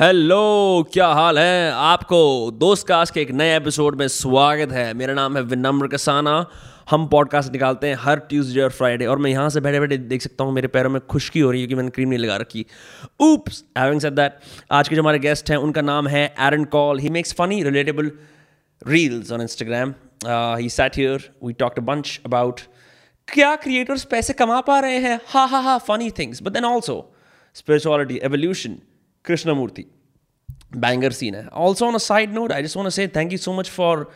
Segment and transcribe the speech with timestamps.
[0.00, 1.70] Hello, क्या हाल है?
[1.70, 6.32] आपको दोस्त कास्ट के एक नए एपिसोड में स्वागत है। मेरा नाम है विनम्र कसाना।
[6.90, 10.22] हम पॉडकास्ट निकालते हैं हर ट्यूसडे और फ्राइडे और मैं यहाँ से बैठे बैठे देख
[10.22, 12.64] सकता हूँ, मेरे पैरों में खुशकी हो रही है क्योंकि मैंने क्रीम नहीं लगा रखी।
[13.20, 14.38] ऊप्स हैविंग सेड दैट
[14.70, 18.10] आज के जो हमारे गेस्ट हैं, उनका नाम है Aaron Koul he makes funny relatable
[18.86, 19.94] reels on Instagram
[20.78, 21.20] sat here.
[21.44, 22.60] We talked a bunch about
[23.28, 25.20] क्या क्रिएटर्स पैसे कमा पा रहे हैं?
[25.28, 26.98] हा हा हा funny things but then also
[27.54, 28.76] spirituality evolution
[29.24, 29.84] Krishnamurti
[30.76, 31.46] banger scene है.
[31.46, 34.10] Also on a side note I just want say thank you so much for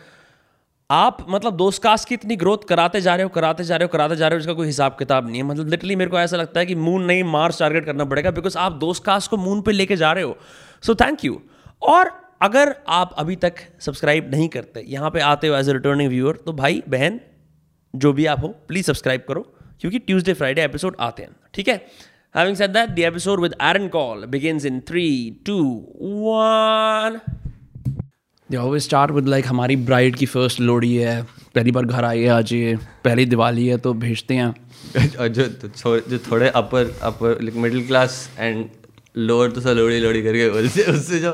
[0.91, 3.89] आप मतलब दोस्त कास्ट की इतनी ग्रोथ कराते जा रहे हो, कराते जा रहे हो,
[3.89, 6.37] कराते जा रहे हो, इसका कोई हिसाब किताब नहीं है। मतलब लिटरली मेरे को ऐसा
[6.37, 9.61] लगता है कि मून नहीं मार्स टारगेट करना पड़ेगा बिकॉज़ आप दोस्त कास्ट को मून
[9.63, 10.37] पे लेके जा रहे हो।
[10.83, 11.41] सो थैंक यू
[11.83, 12.11] और
[12.43, 16.37] अगर आप अभी तक सब्सक्राइब नहीं करते, यहाँ पे आते हो एज ए रिटर्निंग व्यूअर
[16.37, 17.21] तो भाई, बहन,
[17.95, 19.41] जो भी आप हो प्लीज़ सब्सक्राइब करो,
[19.81, 21.85] क्योंकि ट्यूसडे फ्राइडे एपिसोड आते हैं। ठीक है?
[22.35, 27.23] Having said that, the episode with Aaron Call begins in three, two, one.
[28.51, 31.23] They always start with like हमारी ब्राइड की फ़र्स्ट लोड़ी है
[31.55, 35.47] पहली बार घर आई है आज ये पहली दिवाली है तो भेजते हैं जो
[35.79, 38.65] जो थोड़े upper upper middle class and
[39.15, 41.33] lower तो सब लोड़ी लोड़ी करके बोलते हैं। उससे जो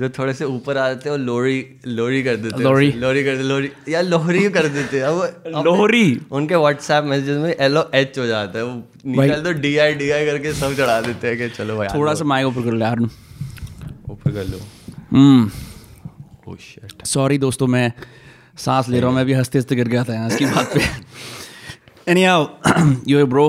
[0.00, 3.24] जो थोड़े से ऊपर आ जाते हैं वो लोरी लोरी कर देते हैं। लोरी। लोरी
[3.24, 5.20] कर लोरी या लोहरी कर देते हैं। अब
[5.54, 8.72] अब लोहरी उनके व्हाट्सएप मैसेजेस में एल ओ एच हो जाता है। वो
[9.06, 12.14] निकल तो डी आई डी आई करके सब चढ़ा देते हैं कि चलो भाई थोड़ा
[12.14, 13.00] सा माइक ऊपर कर ले यार।
[14.10, 14.60] ऊपर कर लो।
[15.10, 15.50] हम्म।
[16.48, 16.56] Oh
[17.06, 17.92] सॉरी दोस्तों मैं
[18.58, 22.10] सांस ले रहा हूँ। मैं भी हँसते हँसते गिर गया था यहाँ इसकी बात पे।
[22.24, 22.46] Anyhow
[23.08, 23.48] you bro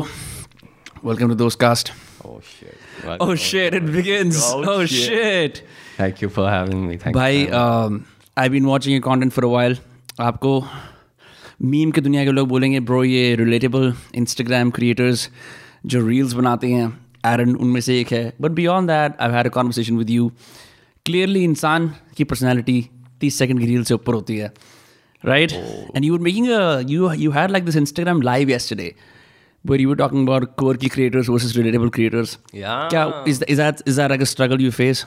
[1.05, 1.91] welcome to Dostcast
[3.03, 3.21] Oh shit.
[3.21, 4.39] Oh shit, it begins.
[4.43, 5.07] Oh, Oh, shit.
[5.07, 5.63] shit.
[5.97, 6.97] Thank you for having me.
[6.97, 7.47] Thank भाई.
[8.37, 9.77] I been watching your content for a while
[10.21, 10.51] आपको
[11.71, 15.29] मीम के दुनिया के लोग बोलेंगे bro ये relatable Instagram creators
[15.93, 16.87] जो reels बनाते हैं
[17.33, 20.31] एरन उनमें से एक है but beyond that I had a conversation with you
[21.05, 22.79] clearly इंसान की पर्सनैलिटी
[23.21, 24.51] तीस सेकंड की रील से ऊपर होती है
[25.23, 25.51] right
[25.95, 26.47] and you making
[26.91, 28.89] you you had like this Instagram live yesterday
[29.65, 32.37] where you were talking about quirky creators versus relatable creators.
[32.51, 32.89] Yeah.
[32.91, 35.05] Kya, is, is, that, is that like a struggle you face?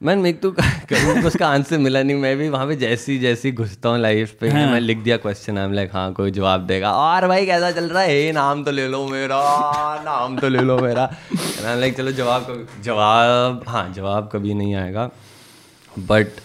[0.00, 0.50] Man मेरे तो
[1.28, 4.66] उसका answer मिला नहीं मैं भी वहाँ पे जैसी जैसी घुसता हूँ लाइफ पे हाँ.
[4.72, 7.88] मैं लिख दिया क्वेश्चन आई एम लाइक हाँ कोई जवाब देगा और भाई कैसा चल
[7.88, 9.40] रहा है नाम तो ले लो मेरा
[10.04, 11.10] नाम तो ले लो मेरा
[11.64, 15.10] लाइक चलो जवाब जवाब हाँ जवाब कभी नहीं आएगा
[15.98, 16.40] but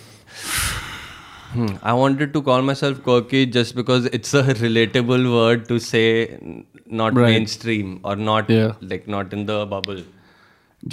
[1.58, 6.04] I wanted to call myself cocky just because it's a relatable word to say
[7.01, 7.33] not Right.
[7.35, 8.73] mainstream or not Yeah.
[8.93, 10.03] like not in the bubble.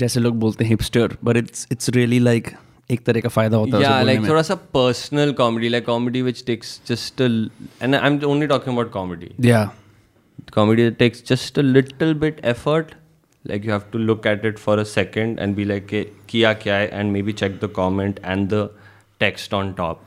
[0.02, 2.48] जैसे लोग बोलते हैं hipster but it's it's really like
[2.92, 5.86] एक तरह का फायदा होता है yeah उसे like बोलने थोड़ा सा personal comedy like
[5.90, 7.50] comedy which takes just a l-
[7.88, 9.62] and i'm only talking about comedy में या
[10.58, 12.94] comedy that takes just a little bit effort
[13.52, 16.04] like you have to look at it for a second and be like "Okay,
[16.34, 18.64] kiya kya hai and maybe check the comment and the
[19.26, 20.04] text on top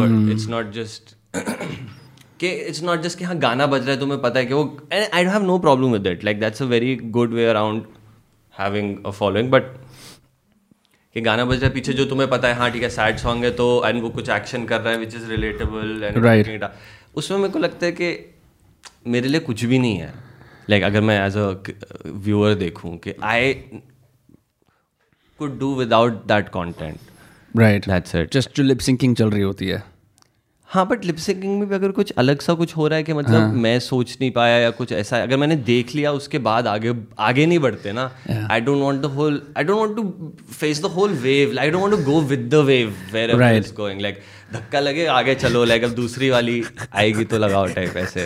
[0.00, 1.14] but it's not just
[2.41, 4.63] कि it's not just कि हाँ गाना बज रहा है तुम्हें पता है कि वो
[4.93, 6.25] and I have no problem with it.
[6.27, 7.87] Like that's a very good way around
[8.55, 9.73] having a following but
[11.13, 13.43] कि गाना बज रहा है पीछे जो तुम्हें पता है हाँ ठीक है सैड सॉन्ग
[13.45, 16.03] है तो एंड वो कुछ एक्शन कर रहा है विच इज़ रिलेटेबल.
[16.03, 16.69] एंड
[17.15, 18.15] उसमें मेरे को लगता है कि
[19.07, 20.13] मेरे लिए कुछ भी नहीं है.
[20.69, 23.53] लाइक like, अगर मैं एज अ व्यूअर देखूँ कि I
[25.39, 29.67] could do without that content right that's it just जो लिप सिंकिंग चल रही होती
[29.67, 29.83] है.
[30.69, 33.39] हाँ बट लिपसिंकिंग में भी अगर कुछ अलग सा कुछ हो रहा है कि मतलब
[33.39, 33.51] हाँ.
[33.55, 36.93] मैं सोच नहीं पाया या कुछ ऐसा अगर मैंने देख लिया उसके बाद आगे
[37.27, 38.09] आगे नहीं बढ़ते ना
[38.51, 41.81] I don't want the whole I don't want to face the whole wave I don't
[41.83, 43.57] want to go with the wave where Right.
[43.57, 44.19] Is going like
[44.53, 46.61] धक्का लगे आगे चलो लाइक अब दूसरी वाली
[46.93, 48.25] आएगी तो लगाओ टाइप ऐसे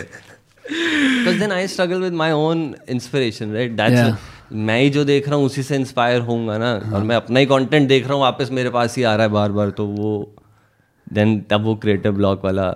[0.64, 3.72] because then I struggle with my own inspiration right.
[3.76, 6.92] That's मैं ही जो देख रहा हूँ उसी से इंस्पायर होऊँगा ना हाँ.
[6.92, 9.32] और मैं अपना ही कंटेंट देख रहा हूँ वापस मेरे पास ही आ रहा है
[9.32, 10.14] बार बार तो वो
[11.12, 12.70] देन तब वो क्रिएटिव ब्लॉक वाला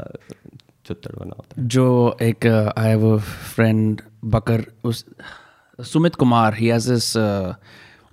[0.87, 2.47] चुत्तर बना होता जो एक
[2.79, 3.19] आई हैव अ
[3.55, 5.05] फ्रेंड बकर उस
[5.79, 7.17] Sumit Kumar he has this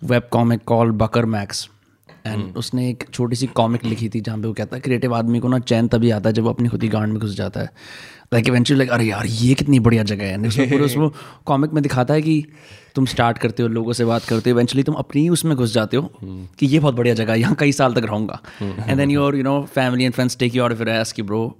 [0.03, 1.69] web comic call Bakar Max
[2.27, 5.39] and उसने एक छोटी सी कॉमिक लिखी थी जहाँ पे वो कहता है क्रिएटिव आदमी
[5.39, 7.59] को ना चैन तभी आता है जब वो अपनी खुद ही गांड में घुस जाता
[7.59, 7.69] है।
[8.33, 11.09] लाइक इवेंचुअली लाइक अरे यार ये कितनी बढ़िया जगह है। उसमें पूरे उसमें
[11.45, 12.45] कॉमिक में दिखाता है कि
[12.95, 15.73] तुम स्टार्ट करते हो लोगों से बात करते हो इवेंचुअली तुम अपनी ही उसमें घुस
[15.73, 16.11] जाते हो
[16.59, 19.43] कि ये बहुत बढ़िया जगह है यहाँ कई साल तक रहूँगा। And then your you
[19.43, 21.57] know family and friends take you out of S की bro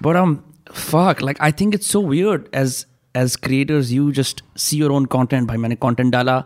[0.00, 0.34] But um,
[0.72, 2.86] fuck, like I think it's so weird as
[3.22, 5.48] as creators you just see your own content.
[5.48, 6.36] भाई मैंने content डाला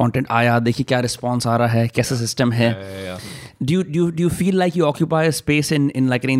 [0.00, 2.68] content आया देखिए क्या response आ रहा है कैसा सिस्टम है।
[3.62, 6.24] Do you do you, do you feel like you occupy a space in in like
[6.24, 6.34] an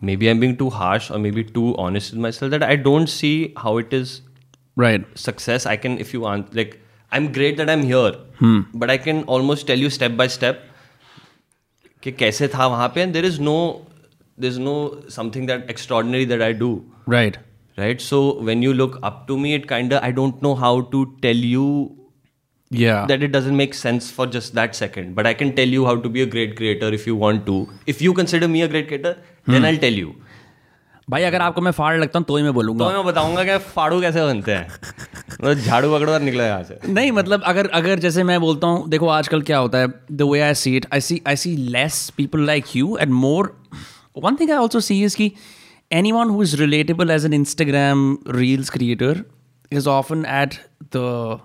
[0.01, 3.53] maybe I'm being too harsh or maybe too honest with myself that I don't see
[3.57, 4.23] how it is
[4.77, 5.05] Right.
[5.15, 5.67] success.
[5.67, 6.81] I can if you want like
[7.11, 8.15] I'm great that I'm here,
[8.75, 10.61] but I can almost tell you step by step
[12.03, 13.87] कि कैसे था वहाँ पे and there is no
[14.39, 17.39] there's no something that extraordinary that I do Right.
[17.82, 18.20] Right so
[18.50, 21.50] when you look up to me it kind of I don't know how to tell
[21.56, 21.66] you
[22.72, 23.06] Yeah.
[23.08, 25.96] that it doesn't make sense for just that second but i can tell you how
[26.04, 27.56] to be a great creator if you want to
[27.94, 29.52] if you consider me a great creator hmm.
[29.56, 30.14] then i'll tell you
[31.10, 33.58] भाई अगर आपको मैं फाड़ लगता हूँ तो ही मैं बोलूँगा तो मैं बताऊँगा कि
[33.74, 34.68] फाड़ू कैसे बनते हैं
[35.32, 38.90] मतलब झाड़ू पकड़ो और निकले यहाँ से नहीं मतलब अगर अगर जैसे मैं बोलता हूँ
[38.90, 42.10] देखो आजकल क्या होता है the way I see it I see I see less
[42.18, 43.54] people like you and more
[44.18, 45.32] one thing I also see is की
[46.13, 49.25] anyone who is relatable as an Instagram reels creator
[49.73, 50.55] is often at
[50.97, 51.41] the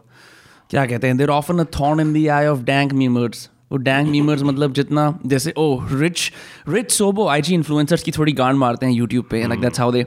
[0.71, 4.07] क्या कहते हैं there often a thorn in the eye of dank memers वो dank
[4.09, 6.31] memers मतलब जितना जैसे oh rich
[6.69, 9.91] rich SoBo I G influencers की थोड़ी गांड मारते हैं यूट्यूब पे like that's how
[9.91, 10.05] they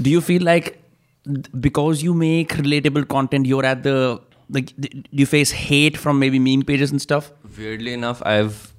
[0.00, 0.74] do you feel like
[1.26, 6.18] because you make relatable content you're at the like d- do you face hate from
[6.18, 8.72] maybe meme pages and stuff weirdly enough i've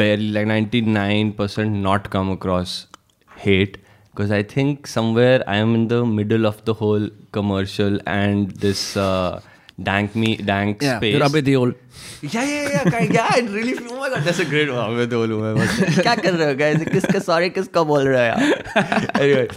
[0.00, 2.86] barely like 99% not come across
[3.44, 3.78] hate
[4.10, 7.08] because i think somewhere i am in the middle of the whole
[7.38, 9.40] commercial and this uh,
[9.88, 11.70] dank me dank space you're Abhay Deol.
[12.22, 13.28] Yeah, yeah, yeah, kind- yeah.
[13.36, 13.92] I really feel.
[13.94, 14.92] Oh my god, that's a great one.
[14.98, 16.84] मैं तो बोलूँ मैं बस क्या कर रहे हो guys?
[16.92, 19.10] किसका sorry किसका बोल रहे हो यार?
[19.22, 19.48] Anyway,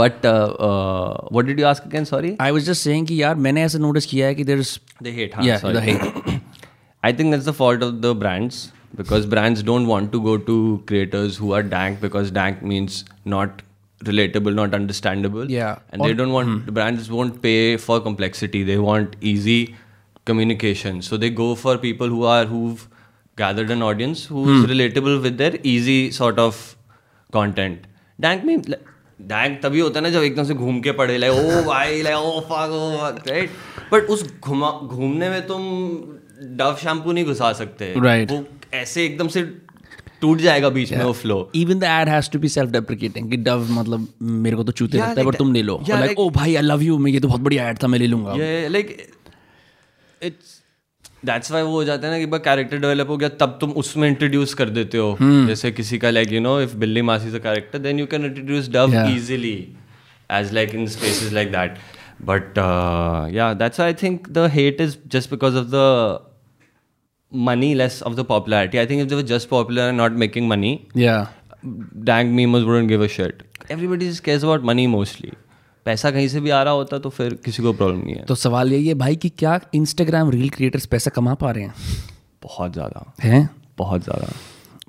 [0.00, 0.34] but uh,
[0.68, 2.06] uh, what did you ask again?
[2.10, 2.30] Sorry.
[2.48, 4.72] I was just saying कि यार मैंने ऐसे notice किया है कि there's
[5.08, 5.34] The hate.
[5.38, 5.74] हाँ, yeah sorry.
[5.74, 6.40] the hate
[7.02, 8.60] I think that's the fault of the brands
[8.98, 10.56] because brands don't want to go to
[10.86, 13.62] creators who are dank because dank means not
[14.04, 15.50] relatable, not understandable.
[15.50, 15.78] Yeah.
[15.90, 18.62] And Or- they don't want the brands won't pay for complexity.
[18.72, 19.58] They want easy
[20.24, 21.02] communication.
[21.02, 22.86] So they go for people who are who've
[23.36, 26.58] gathered an audience who's relatable with their easy sort of
[27.32, 27.86] content.
[28.26, 28.68] Dank means
[29.32, 32.16] dank तभी होता है ना जब एकदम से घूम के पड़े लाइक ओ भाई like
[32.16, 33.50] oh fuck oh fuck right
[33.92, 35.62] but उस घुमा घूमने में तुम
[36.60, 38.30] डव शैम्पू नहीं घुसा सकते Right.
[38.30, 39.43] वो ऐसे एकदम से
[40.21, 43.37] टूट जाएगा बीच में वो flow even the ad has to be self deprecating कि
[43.49, 46.29] डव मतलब मेरे को तो चूते Yeah, लगता है पर तुम ले लो। लाइक ओ
[46.29, 48.67] भाई आई लव यू मैं ये तो बहुत बढ़िया ad था मैं ले लूँगा। ये
[48.69, 48.95] लाइक
[50.21, 50.57] इट्स
[51.25, 53.71] दैट्स वाई वो हो जाता है ना कि बार कैरेक्टर डेवलप हो गया तब तुम
[53.81, 57.35] उसमें इंट्रोड्यूस कर देते हो। जैसे किसी का like you no if Billi Masi is
[57.35, 58.93] a character then you can introduce Dove.
[59.09, 59.57] Easily
[60.31, 61.77] as like in spaces like that
[62.21, 62.57] but
[63.35, 66.25] yeah that's I think the hate is just because of the
[67.31, 70.47] money less of the popularity i think if they were just popular and not making
[70.47, 71.27] money yeah
[72.03, 75.33] dank memes wouldn't give a shit everybody just cares about money mostly
[75.85, 78.35] पैसा कहीं से भी आ रहा होता तो फिर किसी को प्रॉब्लम नहीं है तो
[78.35, 81.73] सवाल यही है भाई कि क्या इंस्टाग्राम रील क्रिएटर्स पैसा कमा पा रहे हैं
[82.43, 84.27] बहुत ज़्यादा हैं बहुत ज़्यादा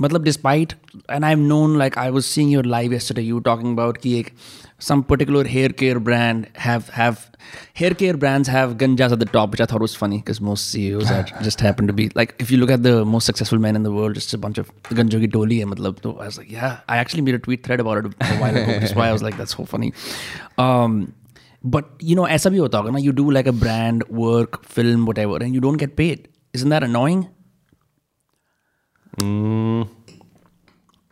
[0.01, 0.73] मतलब despite
[1.11, 3.99] and I am known like I was seeing your live yesterday you were talking about
[4.03, 4.31] कि एक
[4.80, 7.32] some particular hair care brand have have
[7.74, 10.72] hair care brands have ganjas at the top which I thought was funny because most
[10.72, 13.76] CEOs are just happen to be like if you look at the most successful men
[13.76, 14.72] in the world just a bunch of
[15.02, 17.64] ganjo की टोली है मतलब तो I was like yeah I actually made a tweet
[17.70, 19.94] thread about it a while ago which is why I was like that's so funny
[20.66, 20.98] um,
[21.78, 25.08] but you know ऐसा भी होता होगा ना you do like a brand work film
[25.12, 26.28] whatever and you don't get paid
[26.60, 27.26] isn't that annoying
[29.24, 29.88] Mm,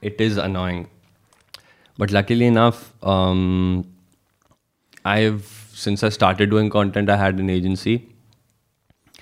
[0.01, 0.89] it is annoying.
[1.98, 3.86] but luckily enough, um,
[5.04, 8.08] I've since I started doing content, I had an agency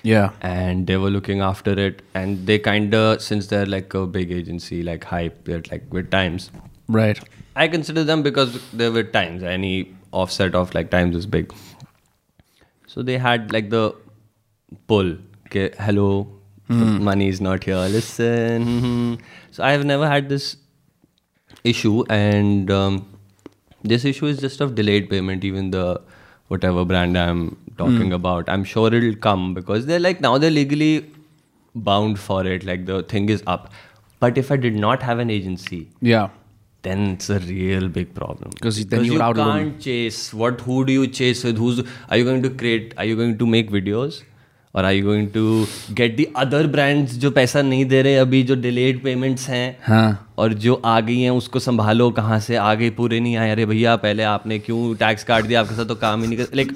[0.03, 2.01] yeah and they were looking after it.
[2.13, 6.11] And they kind of, since they're like a big agency, like hype, they're like with
[6.11, 6.51] times.
[6.87, 7.19] right
[7.55, 9.43] I consider them because they're with times.
[9.43, 11.53] Any offset of like times is big.
[12.85, 13.95] So they had like the
[14.87, 15.17] pull.
[15.47, 16.27] Okay, hello,
[16.67, 17.83] the money is not here.
[17.97, 19.19] Listen.
[19.57, 20.57] So I have never had this
[21.63, 23.07] issue, and um,
[23.83, 25.43] this issue is just of delayed payment.
[25.43, 26.01] Even the
[26.47, 31.11] whatever brand I'm talking about, I'm sure it'll come because they're like now they're legally
[31.75, 32.63] bound for it.
[32.63, 33.71] Like the thing is up.
[34.19, 36.29] But if I did not have an agency, yeah
[36.83, 40.85] then it's a real big problem because then you're you out can't chase what who
[40.85, 43.71] do you chase with who's are you going to create are you going to make
[43.77, 44.21] videos
[44.75, 48.55] और I going to get the other brands जो पैसा नहीं दे रहे अभी जो
[48.55, 49.77] delayed payments हैं?
[49.83, 52.55] हाँ। और जो आ गई हैं उसको संभालो कहाँ से?
[52.55, 55.61] आ गई पूरे नहीं आए। अरे भैया पहले आपने क्यों टैक्स काट दिया?
[55.61, 56.71] आपके साथ तो काम ही नहीं कर like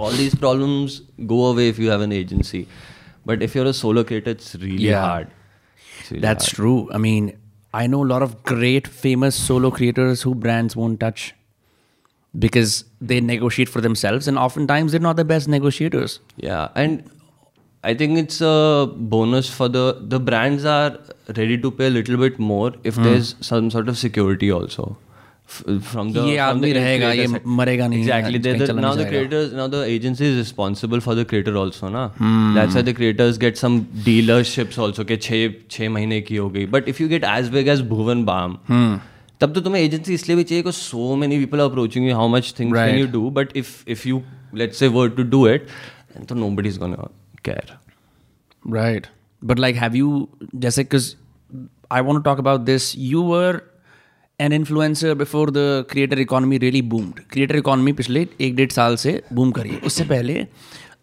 [0.00, 2.66] all these problems go away if you have an agency
[3.26, 7.30] but if you're solo creator it's really hard that's true I mean
[7.74, 11.32] I know lot of great famous solo creators who brands won't touch
[12.37, 16.19] because they negotiate for themselves, and oftentimes they're not the best negotiators.
[16.37, 17.03] Yeah, and
[17.83, 20.97] I think it's a bonus for the the brands are
[21.37, 24.97] ready to pay a little bit more if there's some sort of security also.
[25.51, 27.45] F- from the ये from आदमी the रहेगा, creator ये side.
[27.59, 30.25] मरेगा नहीं, exactly कहीं They're the, चला now नहीं the जाएगा। creators now the agency
[30.33, 32.03] is responsible for the creator also na
[32.57, 33.79] that's why the creators get some
[34.09, 37.71] dealerships also के छः छः महीने की हो गई but if you get as big
[37.75, 38.53] as Bhuvan Bam
[39.44, 42.76] तब तो तुम्हें एजेंसी इसलिए भी चाहिए so many people approaching you how much thing
[42.76, 44.22] you do but if if you
[44.54, 45.66] let's say word to do it
[46.28, 46.94] तो nobody is gonna
[47.44, 47.72] care
[48.74, 49.06] right
[49.44, 50.88] but like have you जैसे
[51.92, 53.60] I want talk about this you are
[54.40, 55.56] an influencer before the
[55.90, 60.46] creator economy really boomed creator economy पिछले एक डेढ़ साल से boom करी उससे पहले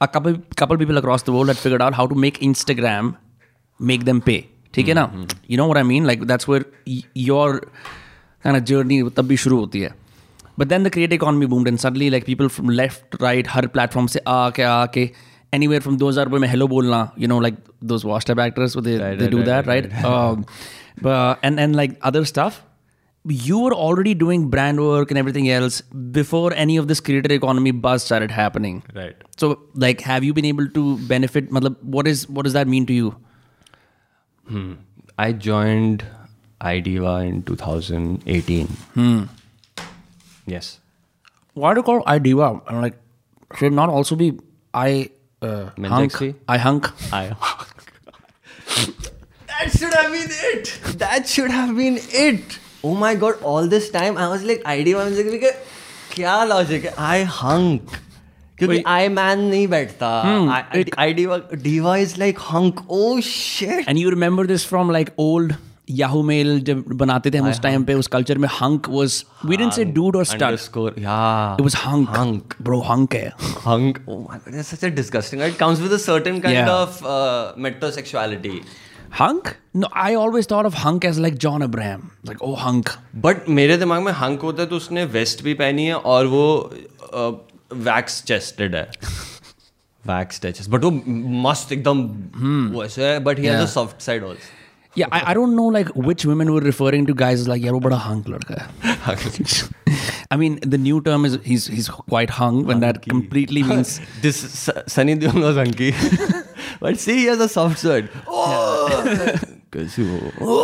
[0.03, 3.13] couple people across the world figure how to make Instagram
[3.81, 5.25] make them pay ठीक है ना?
[5.51, 6.65] You know what I mean like that's where
[7.17, 7.71] your
[8.43, 9.93] kind of journey तब भी शुरू होती है.
[10.59, 14.07] But then the creator economy boomed and suddenly like people from left, right, her platform
[14.15, 15.09] से आके आके
[15.53, 17.55] anywhere from 2000 रुपये में hello बोलना, you know, like
[17.91, 20.03] those washed up actors, they, Right, they right, do right, that, right?
[20.05, 20.45] Um,
[21.01, 22.61] but, and, and like other stuff.
[23.25, 25.81] You were already doing brand work and everything else
[26.19, 28.81] before any of this creator economy buzz started happening.
[28.95, 31.51] right So, like, have you been able to benefit?
[31.51, 33.15] matlab, What is what does that mean to you?
[34.47, 34.73] hmm.
[35.17, 36.03] I joined
[36.60, 39.28] IDEVA in 2018
[40.46, 40.78] yes
[41.60, 42.46] Why do you call I diva?
[42.70, 42.96] I'm like,
[43.58, 44.26] should it not also be
[44.74, 45.08] I
[45.40, 46.12] uh, Men's hunk?
[46.12, 46.34] XP?
[46.54, 46.88] I hunk.
[47.18, 47.22] I
[49.46, 50.72] that should have been it.
[50.98, 52.58] That should have been it.
[52.84, 53.40] Oh my god!
[53.42, 55.52] All this time I was like, IDEVA music के
[56.14, 56.94] क्या logic है?
[56.98, 57.96] I hunk.
[58.58, 60.12] क्योंकि I man नहीं बैठता.
[60.74, 62.84] I, IDEVA diva is like hunk.
[62.90, 63.88] Oh shit.
[63.88, 65.14] And you remember this from like
[65.89, 69.57] Yahoo mail जब बनाते थे हम उस टाइम पे उस कल्चर में hunk was we
[69.57, 71.15] didn't say dude और स्टार स्कोर या
[71.53, 73.27] it was hunk hunk bro hunk है.
[73.65, 77.01] Hunk oh my God this such a disgusting it comes with a certain kind of
[77.61, 78.61] metrosexuality
[79.19, 82.89] hunk no I always thought of hunk as like John Abraham like oh hunk
[83.25, 86.45] but मेरे दिमाग में hunk होता है तो उसने waste भी पहनी है और वो
[87.15, 87.33] uh,
[87.73, 88.89] वैक्स चेस्टेड है.
[90.05, 90.91] वैक्स टचेस बट वो
[91.43, 92.01] मस्त एकदम
[92.79, 94.59] वैसे है but he has a soft side also
[94.96, 97.72] Yeah, I, I don't know like which women were referring to guys as like, yeah,
[97.72, 98.68] वो बड़ा hunk लड़का है.
[100.34, 104.38] I mean, the new term is he's he's quite hung when that completely means this
[104.94, 105.90] Sunny Deol was hunky
[106.82, 108.08] but see he has a soft side
[109.76, 110.02] कैसे
[110.40, 110.56] वो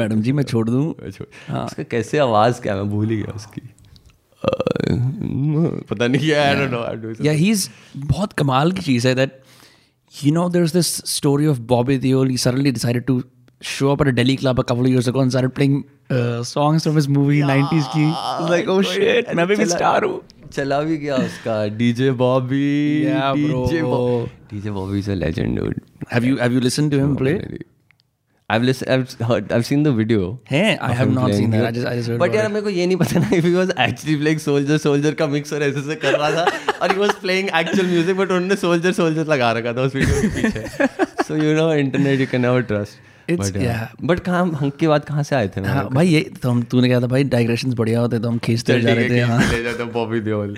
[0.00, 4.50] madam ji मैं छोड़ दूं उसका कैसे आवाज क्या मैं भूल ही गया उसकी अ,
[5.90, 7.68] पता नहीं क्या I don't know I do Yeah, he's
[8.14, 9.42] बहुत कमाल की चीज़ है that
[10.24, 12.30] you know there's this story of Bobby Deol.
[12.30, 13.16] He suddenly decided to
[13.72, 15.76] show up at a Delhi club a couple of years ago and started playing
[16.10, 18.06] uh, songs from his movie 90s की.
[18.22, 20.20] I was like, oh shit, मैं भी भी star हूँ.
[20.52, 22.66] चला भी गया उसका DJ Bobby
[23.04, 23.62] Yeah, bro.
[24.52, 25.80] DJ Bobby is a legend dude
[26.12, 27.34] Have you have you listened to him play?
[28.53, 30.29] I've listened, I've heard, I've seen the video.
[30.53, 31.67] Hey, I have not seen that.
[31.67, 33.45] I just I just heard But yeah, यार मेरे को ये नहीं पता ना if
[33.49, 36.43] he was actually playing soldier soldier का mix और ऐसे से कर रहा था
[36.81, 40.21] और he was playing actual music but उन्होंने soldier soldier लगा रखा था उस वीडियो
[40.21, 40.89] के पीछे.
[41.29, 43.10] So you know internet you can never trust.
[43.29, 43.87] Yeah.
[44.05, 46.89] But कहाँ हंक के बाद कहाँ से आए थे हाँ भाई ये तो हम तूने
[46.89, 50.55] कहा था भाई डाइग्रेशंस बढ़िया होते तो हम खींचते जा रहे थे हाँ बॉबी देओल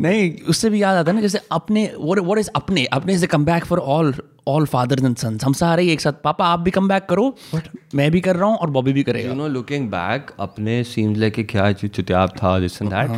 [0.00, 2.84] नहीं उससे भी याद आता है ना जैसे अपने what is अपने?
[2.84, 4.14] अपने से come back for all
[4.48, 7.36] all fathers and sons हम सारे एक साथ पापा आप भी कम बैक करो
[7.94, 11.18] मैं भी कर रहा हूँ और बॉबी भी करेगा। You know looking back अपने seems
[11.18, 13.10] like कि क्या चु- चुतियाब था this and that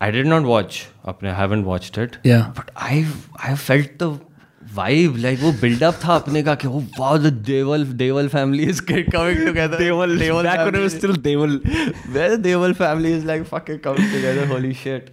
[0.00, 2.46] I did not watch अपने I haven't watched it Yeah.
[2.58, 3.06] but I
[3.50, 3.56] I
[4.76, 9.46] vibe like वो बिल्डअप था अपने का कि वो wow Deol Deol family is coming
[9.46, 11.60] together Deol Deol back when still Deol
[12.08, 15.10] where the Deol family is like fucking coming together holy shit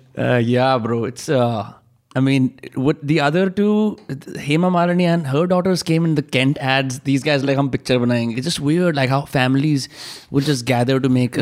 [0.49, 3.97] yeah bro it's I mean what the other two
[4.39, 7.97] Hema Malini and her daughters came in the Kent ads these guys like हम picture
[7.97, 8.41] बनाएँगे.
[8.41, 9.87] Just weird like how families
[10.33, 11.35] will just gather to make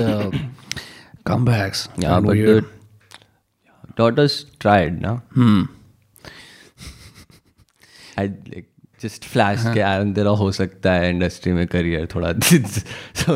[1.26, 2.64] comebacks yeah but
[3.98, 5.68] daughters tried ना hmm
[9.04, 12.32] just flash के आनंद तेरा हो सकता है industry में career थोड़ा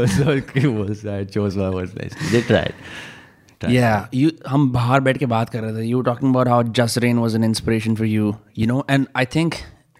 [3.69, 5.85] या यू हम बाहर बैठ के बात कर रहे थे.
[5.85, 9.25] You were talking about how Jasreen was an inspiration for you you know and I
[9.25, 9.53] think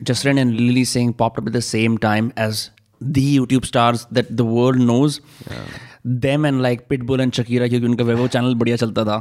[0.04, 2.70] Jasreen and Lilly Singh popped up at the same time as
[3.18, 5.20] the YouTube stars that the world knows.
[5.50, 5.66] Yeah.
[6.06, 9.18] Them and like Pitbull and Shakira क्योंकि उनका वैभव channel बढ़िया चलता था.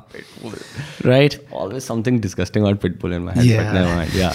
[1.10, 1.36] Right?
[1.60, 3.62] always something disgusting about Pitbull in my head Yeah.
[3.68, 4.32] but never mind yeah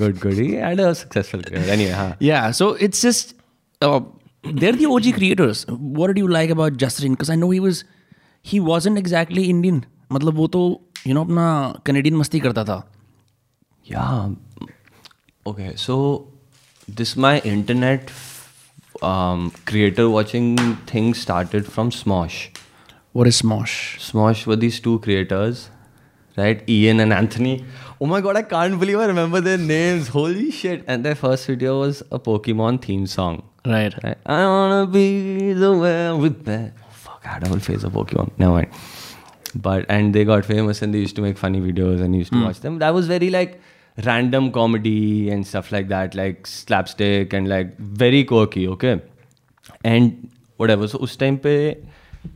[0.00, 3.34] good good he had a successful career anyway huh Yeah, so it's just
[3.88, 4.00] uh,
[4.62, 5.64] they're the OG creators.
[5.68, 7.18] What did you like about Jasrin?
[7.18, 7.84] Because I know he was
[8.52, 9.84] he wasn't exactly Indian.
[10.12, 10.62] मतलब वो तो
[11.06, 11.46] you know अपना
[11.90, 12.78] Canadian मस्ती करता था.
[13.84, 14.30] yeah
[15.46, 16.28] Okay, so
[17.00, 18.10] this my internet
[19.02, 22.56] um, creator watching thing started from Smosh.
[23.12, 23.98] What is Smosh?
[23.98, 25.70] Smosh were these two creators,
[26.36, 26.62] right?
[26.68, 27.64] Ian and Anthony.
[28.00, 30.08] Oh my god, I can't believe I remember their names.
[30.08, 30.84] Holy shit.
[30.86, 33.42] And their first video was a Pokemon theme song.
[33.66, 33.92] Right.
[34.02, 34.16] Right?
[34.24, 36.72] I wanna be the one with that.
[36.78, 38.30] Oh, fuck, I had a whole phase of Pokemon.
[38.38, 38.70] Never mind.
[39.54, 42.44] But and they got famous and they used to make funny videos and used to
[42.44, 42.78] watch them.
[42.78, 43.60] That was very like
[44.06, 44.50] random
[44.86, 49.00] and stuff like like like like slapstick and like very quirky, okay?
[49.84, 50.28] And
[50.60, 50.88] whatever.
[50.88, 51.56] So us time pe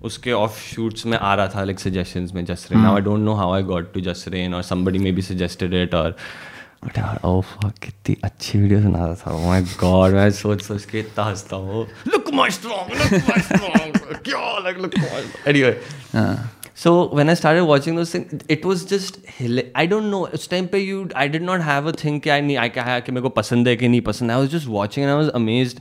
[0.04, 3.35] उसके of shoots में आ रहा था like suggestions में just rain I don't know
[3.35, 6.16] how I got to just rain और somebody may be suggested it और
[6.85, 10.62] but यार oh, ओ कितनी अच्छी वीडियो बना रहा था। ओ माय गॉड मैं सोच
[10.62, 13.92] सोच के इतना हंसता हूँ। Look my strong look my strong
[14.25, 14.92] क्या लाइक लुक
[15.49, 15.80] एनीवे
[16.14, 19.16] हाँ। So when I start watching those thing it was just
[19.76, 22.40] I don't know उस टाइम पे you I did not have a think कि आई
[22.40, 24.68] नी आई क्या है कि मेरे को पसंद है कि नहीं पसंद I was just
[24.68, 25.80] watching I was amaze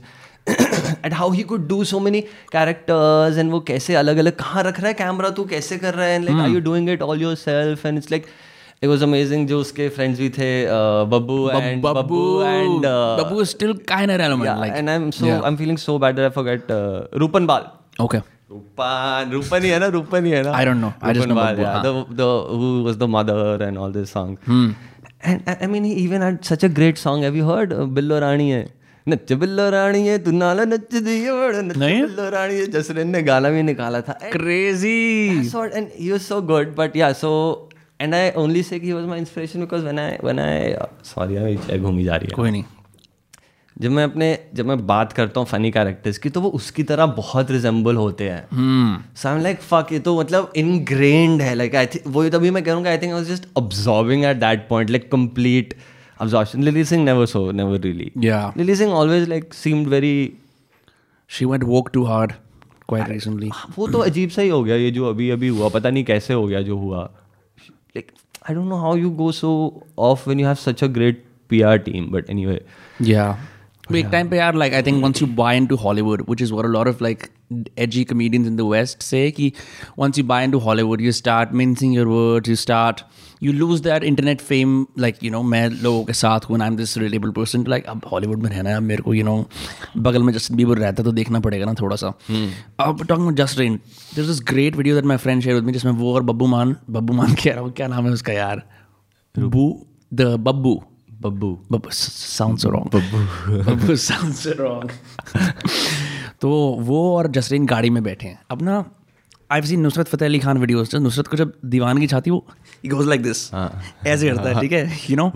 [1.04, 2.20] and how he could do so many
[2.52, 5.44] characters and वो कैसे अलग अलग कहाँ रख रहा है कैमरा तू?
[5.44, 6.14] कैसे कर रहा है?
[6.14, 8.26] And like are you doing it all yourself and it's like
[8.84, 10.66] It was amazing जो उसके फ्रेंड्स भी थे
[11.10, 11.82] बब्बू एंड
[17.14, 17.64] रूपन बाल
[18.00, 18.18] ओके.
[18.54, 20.90] रूपन रूपन ही है ना रूपन है ना I don't know.
[20.90, 21.72] Rupan I just know Bal, yeah.
[21.72, 21.82] हाँ.
[21.82, 22.28] the, the
[22.60, 24.70] who was the mother and all this song hmm.
[25.22, 28.18] and I, mean he even had such a great song have you heard uh, बिल्लो
[28.26, 28.64] रानी है
[29.08, 33.50] नच बिल्लो रानी है तू नाला नच बड़ नच बिल्लो रानी है जसरिन ने गाना
[33.56, 37.32] भी निकाला था it and he was so good but yeah so
[38.00, 41.78] and I only say he was my inspiration because when I when I uh, यार
[41.78, 42.64] घूमी जा रही है कोई नहीं
[43.78, 47.06] जब मैं अपने जब मैं बात करता हूँ फनी कैरेक्टर्स की तो वो उसकी तरह
[47.06, 48.44] बहुत रिजेंबल होते हैं।
[49.16, 52.50] So I am like fuck ये तो मतलब इनग्रेन्ड है लाइक आई थिंक वही तभी
[52.50, 55.74] मैं कहूँगा I think I was just absorbing at that point like complete
[56.22, 56.64] absorption.
[56.64, 58.04] Lily singh never so never really.
[58.24, 58.52] Yeah.
[58.56, 60.10] lily singh always like seemed very
[61.30, 62.34] She went woke too hard
[62.92, 63.48] quite recently.
[63.78, 66.34] वो तो अजीब सा ही हो गया ये जो अभी अभी हुआ पता नहीं कैसे
[66.34, 67.02] हो गया जो हुआ।
[67.96, 68.12] Like
[68.50, 69.50] I don't know how you go so
[69.98, 72.60] of when you have such a great PR team but anyway
[73.92, 74.10] Yeah.
[74.10, 76.68] Time पे यार like I think once you buy into Hollywood, which is what a
[76.68, 77.30] lot of like
[77.76, 79.52] edgy comedians in the West say, कि
[79.98, 83.02] once you buy into Hollywood, you start mincing your words, you start,
[83.40, 86.96] you lose that internet fame, like you know मैं लोगों के साथ हूँ, I'm this
[86.96, 89.36] relatable person, like अब Hollywood में रहना है, मेरे को you know
[90.06, 92.14] बगल में जस्टिन बीबर रहता है तो देखना पड़ेगा ना थोड़ा सा.
[92.80, 93.78] अब talking about Just Rain,
[94.14, 96.76] there's this great video that my friend shared with me जिसमें वो और बब्बू मान,
[96.90, 98.62] बब्बू मान कह रहा हूँ क्या नाम है उसका यार?
[99.38, 99.68] बू
[100.14, 100.74] the Babbu.
[101.24, 101.58] Babbu
[102.58, 102.90] so wrong.
[102.90, 103.64] Babbu.
[103.64, 104.90] Babbu sounds so wrong.
[106.40, 108.84] तो वो और जसरीन गाड़ी में बैठे हैं। अब ना
[109.50, 112.46] I seen Nusrat Fateh Ali Khan videos Nusrat को जब दीवान की छाती वो
[112.84, 113.54] ही गोज लाइक दिस
[114.06, 114.98] ऐसे करता है ठीक है?
[115.10, 115.32] यू नो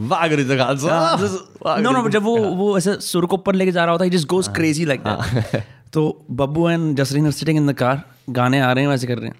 [1.82, 4.28] नो नो जब वो वो ऐसे सुर को ऊपर लेके जा रहा होता है just
[4.28, 8.72] goes crazy like that तो Babbu and Jasreen are sitting in the car गाने आ
[8.72, 9.36] रहे हैं वैसे कर रहे हैं।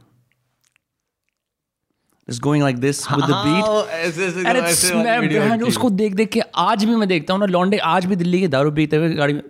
[2.31, 4.61] Is going like this with the beat अरे
[4.95, 8.17] मैं बहन, उसको देख देख के आज भी मैं देखता हूँ ना लॉन्डे आज भी
[8.17, 9.43] दिल्ली के दारू पीते हुए गाड़ी में।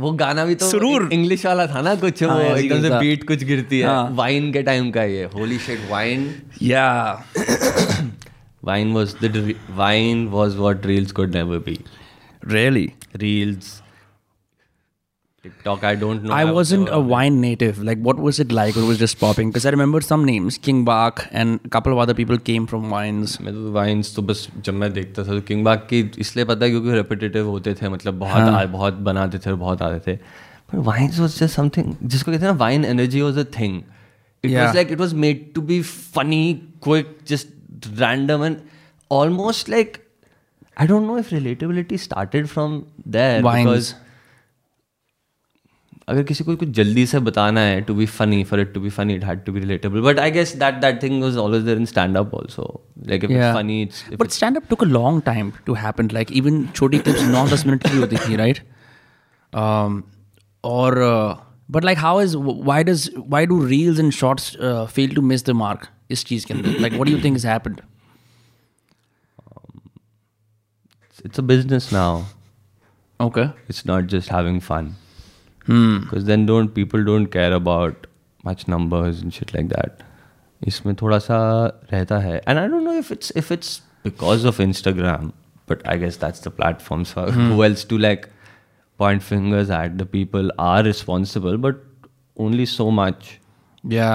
[0.00, 3.42] वो गाना भी तो सुरूर। इंग्लिश वाला था ना कुछ हाँ, एकदम से बीट कुछ
[3.44, 6.86] गिरती है। हाँ। वाइन के टाइम का ये होली शिट वाइन या
[8.64, 11.78] vine was the vine was what reels could never be
[12.46, 13.81] really reels
[15.43, 17.81] TikTok I don't know I how wasn't to- a wine native.
[17.89, 18.77] Like, what was it like?
[18.81, 19.51] It was just popping.
[19.51, 22.89] Because I remember some names, King Bach, and a couple of other people came from
[22.95, 23.35] wines.
[23.41, 26.65] मैं तो wines तो बस जब मैं देखता था तो king बाग की इसलिए पता
[26.65, 30.15] है क्योंकि रेपिटेटिव होते थे मतलब बहुत आ, बहुत बनाते थे और बहुत आते थे
[30.71, 34.49] पर वाइन्स वाज जस्ट समथिंग जिसको कहते हैं ना wine energy was a thing it
[34.51, 34.63] Yeah.
[34.65, 35.81] Was like it was made to be
[36.17, 36.41] funny
[36.83, 38.57] quick just random and
[39.11, 39.97] almost like
[40.81, 42.81] I don't know if relatability started from
[43.17, 43.93] there Wines.
[46.08, 48.90] अगर किसी को कुछ जल्दी से बताना है to be funny for it to be
[48.90, 51.78] funny it had to be relatable but I guess that that thing was always there
[51.78, 52.64] in stand up also
[53.08, 56.66] like it's funny it's but stand up took a long time to happen like even
[56.74, 58.58] छोटी clips 9 10 minute की होती थी right
[59.52, 60.02] um
[60.64, 60.94] और
[61.70, 64.56] but like how is why does why do reels and shorts
[64.94, 67.46] fail to miss the mark इस चीज़ के अंदर like what do you think has
[67.46, 67.80] happened
[71.18, 72.22] it's a business now
[73.20, 74.94] okay it's not just having fun
[75.70, 78.06] because then don't people don't care about
[78.46, 80.02] much numbers shit like that
[80.60, 81.38] इसमें थोड़ा सा
[81.92, 85.32] रहता है। And I don't know if it's if it's because of Instagram
[85.70, 88.26] but I guess that's the platforms wells to like
[88.98, 91.76] point fingers at the people are responsible but
[92.36, 93.30] only so much
[93.86, 94.10] या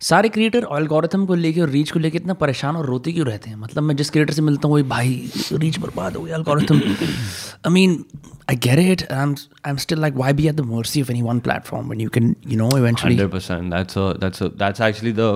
[0.00, 3.50] सारे creator algorithm को लेके और reach को लेके इतना परेशान और रोते क्यों रहते
[3.50, 3.56] हैं?
[3.56, 7.72] मतलब मैं जिस क्रिएटर से मिलता हूँ वही भाई रीच बर्बाद हो गया algorithm I
[7.72, 8.04] mean
[8.50, 11.22] I get it I I am still like why be at the mercy of any
[11.22, 13.74] one platform when you can you know eventually Hundred percent.
[13.76, 15.30] That's a that's a that's actually the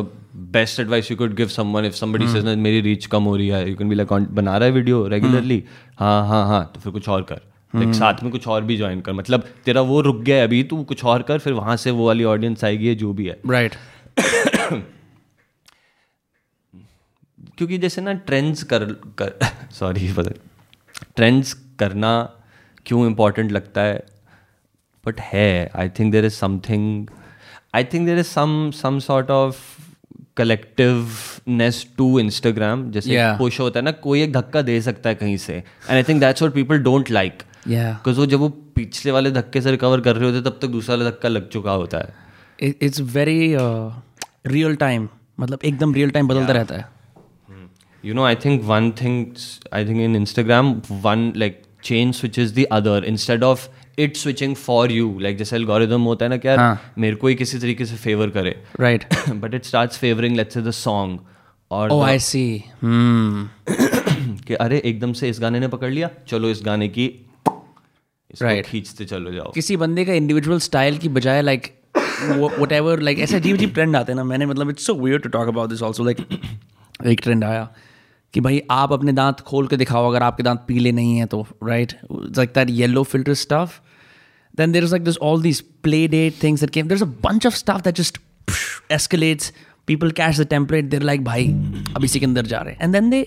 [0.59, 1.93] best advice you could give someone.
[1.93, 4.57] If somebody says ना मेरी reach कम हो रही है you can be like बना
[4.57, 5.63] रहा है video regularly
[5.99, 7.41] हाँ हाँ हाँ तो फिर कुछ और कर।
[7.75, 10.63] Like, साथ में कुछ और भी ज्वाइन कर। मतलब तेरा वो रुक गया है अभी
[10.65, 13.41] तू कुछ और कर फिर वहाँ से वो वाली ऑडियंस आएगी या जो भी है।
[13.51, 13.75] राइट
[17.59, 18.85] क्योंकि जैसे ना ट्रेंड्स कर
[19.21, 19.39] कर
[19.73, 20.09] सॉरी
[21.17, 22.13] ट्रेंड्स करना
[22.87, 24.07] क्यों इम्पोर्टेंट लगता है?
[25.07, 27.07] बट है I think there is something
[27.75, 29.57] I think there is some some sort of
[30.37, 33.39] collectiveness to Instagram जैसे Yeah.
[33.39, 36.21] पुश होता है ना कोई एक धक्का दे सकता है कहीं से। And I think
[36.21, 40.17] that's what people don't like because वो जब वो पिछले वाले धक्के से रिकवर कर
[40.17, 42.15] रहे होते तब तक दूसरा वाला धक्का लग चुका होता है।
[42.83, 43.55] इट्स वेरी
[44.47, 45.09] रियल टाइम
[45.41, 46.89] मतलब एकदम रियल टाइम बदलता रहता है।
[48.05, 49.27] You know I think one thing
[49.73, 54.93] I think in Instagram one like chain switch is other instead of it switching for
[54.93, 57.97] you like जैसे एल्गोरिदम होता है ना क्या हाँ। मेरे को ही किसी तरीके से
[57.97, 61.21] फेवर करे। Right but it start favouring lets the song
[61.71, 63.49] और oh, आई सी hmm.
[64.45, 67.27] कि अरे एकदम से इस गाने ने पकड़ लिया चलो इस गाने की
[68.43, 68.73] राइट right.
[68.73, 71.74] खींचते चलो जाओ। किसी बंदे का इंडिविजुअल स्टाइल की बजाय लाइक
[72.61, 75.19] वट एवर लाइक ऐसे अजीब अजीब ट्रेंड आते हैं ना, मैंने मतलब it's so weird
[75.19, 76.27] to talk about this also like
[77.07, 77.69] एक ट्रेंड आया
[78.35, 81.47] कि भाई आप अपने दांत खोल के दिखाओ, अगर आपके दांत पीले नहीं हैं तो
[81.65, 83.79] right like that yellow filter stuff
[84.57, 87.07] then there is like this all this play date things that came there is a
[87.25, 88.19] bunch of stuff that just
[88.93, 89.53] escalates
[89.87, 91.47] people cash the temperate there like भाई,
[91.97, 92.81] अब इसी के अंदर जा रहे हैं.
[92.83, 93.23] And then they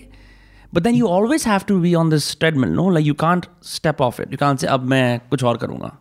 [0.74, 4.00] but then you always have to be on this treadmill no like you can't step
[4.02, 5.96] off it you can't say अब मैं कुछ और करूँगा.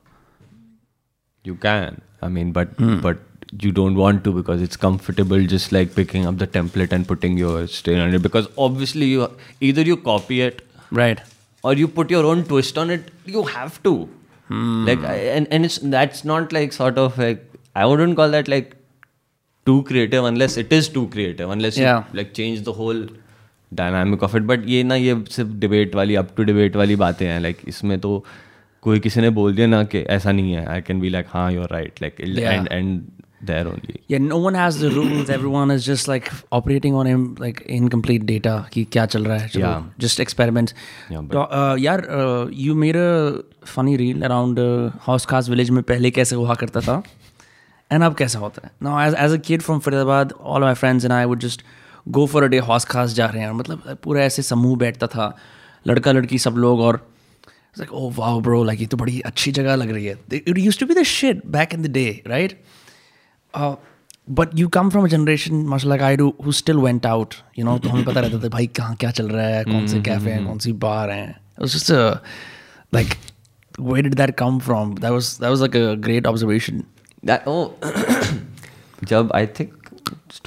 [1.45, 2.74] You can I mean, but
[3.06, 3.18] but
[3.66, 7.36] you don't want to because it's comfortable just like picking up the template and putting
[7.38, 9.26] your stain on it because obviously you
[9.70, 10.62] either you copy it
[11.00, 11.20] right
[11.62, 13.92] or you put your own twist on it you have to
[14.88, 17.44] like I- and and it's that's not like sort of like
[17.82, 18.72] i wouldn't call that like
[19.66, 22.04] too creative unless it is too creative unless you Yeah.
[22.20, 23.04] like change the whole
[23.82, 27.26] dynamic of it but ये ना ये सिर्फ debate वाली up to debate वाली बातें
[27.26, 28.12] हैं like इसमें तो
[28.83, 31.51] कोई किसी ने बोल दिया ना कि ऐसा नहीं है आई कैन बी लाइक हाँ
[31.51, 32.99] you're right like and and
[33.47, 37.25] there only yeah no one has the rules everyone is just like operating on him
[37.43, 39.83] like incomplete data कि क्या चल रहा है चलो Yeah.
[40.05, 40.73] just experiments
[41.11, 43.09] Yeah, but- तो uh, यार uh, you made a
[43.73, 44.69] funny reel around uh,
[45.09, 47.01] house खास village में पहले कैसे हुआ करता था
[47.91, 51.09] and अब कैसा होता है now as, as a kid from Faridabad all my friends
[51.09, 51.63] and I would just
[52.19, 55.29] go for a day house खास जा रहे हैं मतलब पूरा ऐसे समूह बैठता था
[55.87, 56.99] लड़का लड़की सब लोग और
[57.77, 60.17] It's like, oh wow, bro, like ये तो बड़ी अच्छी जगह लग रही है.
[60.31, 62.55] It used to be the shit back in the day, right?
[63.53, 63.75] Uh,
[64.27, 67.63] but you come from a generation much like I do who still went out, you
[67.67, 70.31] know, तो हमें पता रहता था भाई कहाँ क्या चल रहा है, कौन से कैफ़े
[70.31, 71.35] हैं, कौन सी बार हैं.
[71.57, 72.21] It was just a
[72.91, 73.15] like,
[73.77, 74.95] where did that come from?
[75.05, 76.83] That was that was like a great observation.
[77.23, 77.75] That oh,
[79.05, 79.76] जब I think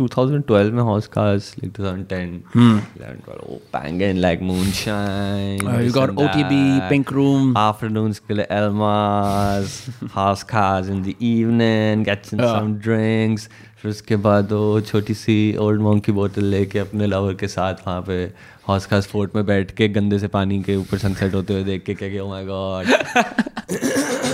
[0.01, 2.79] 2012 में Hauz Khas like 2010 hmm.
[2.99, 3.59] 11 12 oh
[4.03, 9.85] and like moonshine you got OTB pink room afternoons के Elmas
[10.17, 13.49] Hauz Khas in the evening gets in some drinks
[13.83, 17.87] फिर उसके बाद वो छोटी सी Old Monk की बोतल लेके अपने लवर के साथ
[17.87, 18.23] वहाँ पे
[18.69, 21.85] हॉर्स कार्स फोर्ट में बैठ के गंदे से पानी के ऊपर सनसेट होते हुए देख
[21.85, 22.87] के कह गया ओ माय गॉड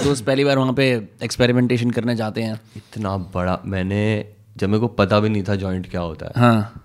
[0.05, 0.89] दोस्त पहली बार वहाँ पे
[1.25, 4.03] एक्सपेरिमेंटेशन करने जाते हैं इतना बड़ा मैंने
[4.57, 6.83] जब मेरे को पता भी नहीं था जॉइंट क्या होता है। हाँ।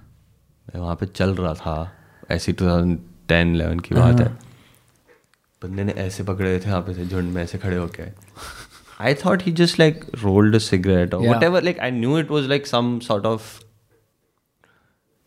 [0.67, 1.91] मैं वहाँ पे चल रहा था
[2.31, 4.27] ऐसी 2010 11 की बात है।
[5.63, 8.03] बंदे ने ऐसे पकड़े थे यहाँ पे से झुंड में ऐसे खड़े होके।
[9.01, 12.67] I thought he just like rolled cigarette और whatever like I knew it was like
[12.67, 13.59] some sort of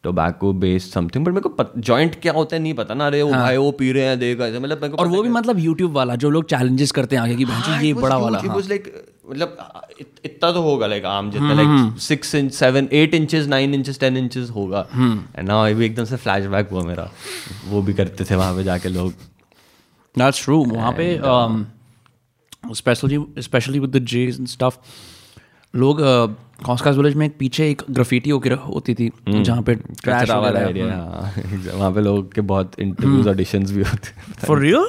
[0.02, 3.30] tobacco based something but मेरे को जॉइंट क्या होता है नहीं पता ना अरे वो
[3.30, 5.92] भाई वो पी रहे हैं देखा ऐसे मतलब मेरे को और वो भी मतलब यूट्यूब
[5.92, 9.56] वाला जो लोग चैलेंजेस करते हैं आगे की बहन ये बड़ा वाला हाँ। लाइक मतलब
[10.24, 14.16] इतना तो होगा लाइक आम जितना like six inch seven eight inches nine inches ten
[14.16, 14.86] inches होगा।
[15.36, 17.10] एंड नाउ अभी एकदम से फ्लैश बैक हुआ मेरा।
[17.68, 19.12] वो भी करते थे वहाँ पे जाके लोग।
[20.16, 21.18] दैट्स ट्रू वहाँ पे
[22.74, 24.74] specially specially with the jays and stuff
[25.76, 26.00] लोग
[26.64, 30.86] कॉस्कास विलेज में एक पीछे एक ग्राफिटी होती थी जहाँ पे ट्रैश वाला एरिया
[31.74, 34.86] वहाँ पे लोग के बहुत इंटरव्यूज़ ऑडिशंस भी होते for real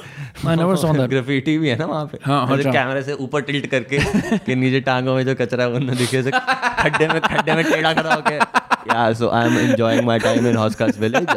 [0.48, 2.17] I never saw that graffiti भी है ना वहाँ पे?
[2.26, 4.00] हाँ, हाँ, अच्छा। कैमरे से ऊपर टिल्ट करके
[4.38, 7.63] कि नीचे टांगों में जो कचरा है वो ना दिखे ऐसे खड्डे में खड्डे में
[7.63, 11.28] टेढ़ा खड़ा होके। या so I am enjoying my time in Hauz Khas village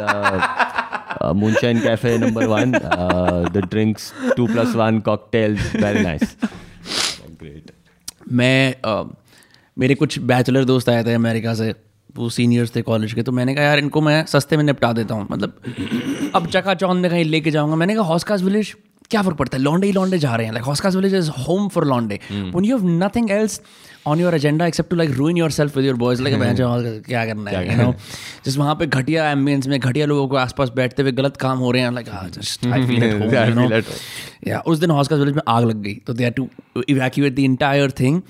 [1.39, 4.03] moonshine cafe number one uh, the drinks
[4.37, 6.35] two plus one cocktails very nice.
[7.41, 7.71] great
[8.31, 9.05] मैं uh,
[9.79, 11.73] मेरे कुछ बैचलर दोस्त आए थे अमेरिका से
[12.17, 15.15] वो सीनियर्स थे कॉलेज के तो मैंने कहा यार इनको मैं सस्ते में निपटा देता
[15.15, 18.75] हूँ। मतलब अब चका चौंद में कहीं लेके जाऊँगा। मैंने कहा हॉस्कास विलेज
[19.09, 19.63] क्या फ़र्क पड़ता है?
[19.63, 22.77] लॉन्डे ही लॉन्डे जा रहे हैं। Like Hauz Khas village is home for लॉन्डे one you
[22.77, 23.61] have nothing else
[24.07, 27.51] on your agenda except to like ruin yourself with your boys like मैं क्या करना
[27.51, 27.71] है?
[27.71, 27.93] यू नो
[28.45, 31.71] जिस वहाँ पे घटिया एम्बियंस में घटिया लोगों को आसपास बैठते हुए गलत काम हो
[31.71, 32.07] रहे हैं। लाइक
[34.47, 36.47] या उस दिन हॉस्कास विलेज में आग लग गई। तो they had to
[36.89, 38.21] evacuate the entire thing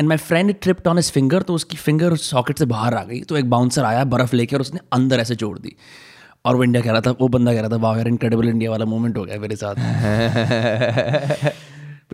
[0.00, 3.04] and my friend tripped on his finger तो उसकी फिंगर उस सॉकेट से बाहर आ
[3.04, 5.76] गई। तो एक बाउंसर आया बर्फ़ लेकर और उसने अंदर ऐसे जोड़ दी।
[6.44, 8.70] और वो इंडिया कह रहा था वो बंदा कह रहा था वाह यार इनक्रेडिबल इंडिया
[8.70, 9.74] वाला मोमेंट हो गया मेरे साथ.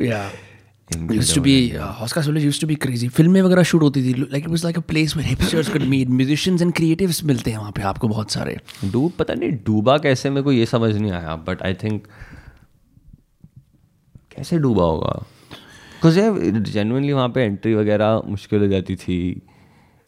[0.03, 0.31] या
[1.11, 3.09] used to be uh, Oscar Village used to be crazy.
[3.09, 6.09] फ़िल्में वगैरह शूट होती थी। Like it was like a place where hipsters could meet.
[6.21, 10.31] Musicians and creatives मिलते हैं वहाँ पे आपको बहुत सारे। डूब पता नहीं डूबा कैसे
[10.31, 12.07] मेरे को ये समझ नहीं आया बट आई थिंक
[14.37, 15.25] कैसे डूबा होगा?
[16.03, 16.19] बिकॉज़
[16.71, 19.21] जेनुअनली वहाँ पे एंट्री वगैरह मुश्किल हो जाती थी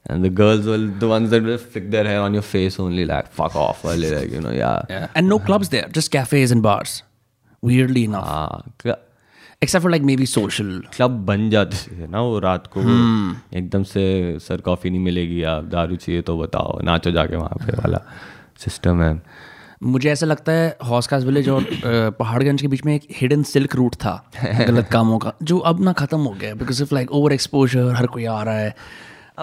[0.06, 3.04] and the girls will the ones that will flick their hair on your face only
[3.04, 5.08] like fuck off early like you know yeah, yeah.
[5.14, 7.02] and no clubs there just cafes and bars
[7.62, 8.96] weirdly enough हाँ
[9.62, 12.80] except for like maybe social club बन जाते थे ना वो रात को
[13.58, 14.04] एकदम से
[14.48, 18.00] सर कॉफ़ी नहीं मिलेगी आप दारू चाहिए तो बताओ नाचो जाके वहाँ पे वाला
[18.64, 19.12] सिस्टम है
[19.82, 21.66] मुझे ऐसा लगता है हॉस्कास विलेज और
[22.10, 25.92] पहाड़गंज के बीच में एक हिडन सिल्क रूट था गलत कामों का जो अब ना
[25.92, 28.74] खत्म हो गया because of like over exposure हर कोई आ रहा है।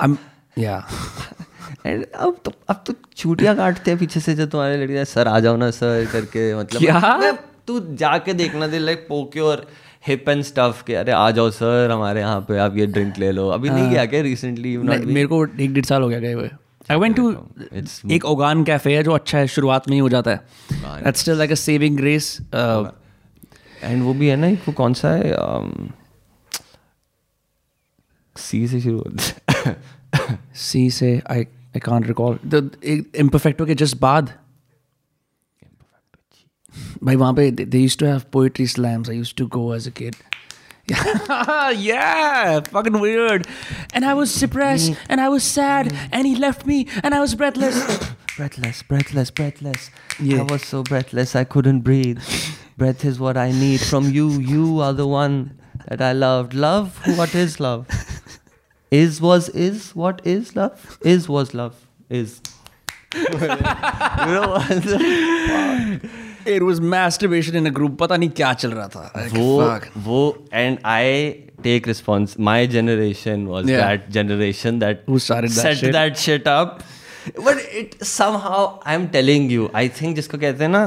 [0.03, 0.17] I'm-
[0.59, 0.81] yeah.
[1.87, 5.39] And अब तो अब तो चूटियाँ काटते हैं पीछे से जो तुम्हारे लड़की सर आ
[5.39, 7.31] जाओ ना सर करके मतलब क्या?
[7.67, 9.67] तू जाके देखना दे लाइक पोके और
[10.07, 13.31] हिप एंड स्टफ़ के अरे आ जाओ सर हमारे यहाँ पे आप ये ड्रिंक ले
[13.31, 16.49] लो। अभी नहीं गया क्या रिसेंटली मेरे को एक डेढ़ साल हो गया गए हुए।
[16.91, 17.29] आई वेंट टू
[18.11, 20.37] एक ओगान कैफ़े है जो अच्छा है शुरुआत में ही हो जाता है।
[21.03, 25.11] That's still like a saving grace and वो भी है ना एक वो कौन सा
[25.13, 25.35] है?
[25.37, 25.91] Um,
[28.35, 32.39] सी से शुरू होता है। सी से I I can't recall
[32.85, 34.33] Imperfecto के जस्ट बाद।
[37.03, 39.91] भाई वहाँ पे they used to have poetry slams I use to go as a
[39.97, 40.15] kid
[41.75, 43.45] yeah, fucking weird.
[43.93, 47.35] And I was suppressed, and I was sad, and he left me, and I was
[47.35, 47.75] breathless.
[48.37, 49.89] breathless breathless breathless.
[50.19, 50.41] Yeah.
[50.41, 52.21] I was so breathless I couldn't breathe.
[52.77, 54.29] Breath is what I need from you.
[54.29, 56.53] You are the one that I loved.
[56.53, 57.87] Love what is love?
[58.91, 60.97] Is was is what is love?
[61.01, 61.75] Is was love
[62.09, 62.41] is.
[63.15, 66.01] You know what
[66.55, 67.97] It was masturbation in a group.
[67.99, 69.29] पता नहीं क्या चल रहा था.
[69.33, 69.79] वो.
[70.09, 70.19] वो
[70.61, 71.03] and I
[71.65, 72.37] take response.
[72.49, 73.81] My generation was Yeah.
[73.87, 75.91] that generation that Who started that set shit.
[75.97, 76.79] that shit up.
[77.49, 78.61] But it somehow
[78.93, 80.83] I'm telling you, I think जिसको कहते हैं ना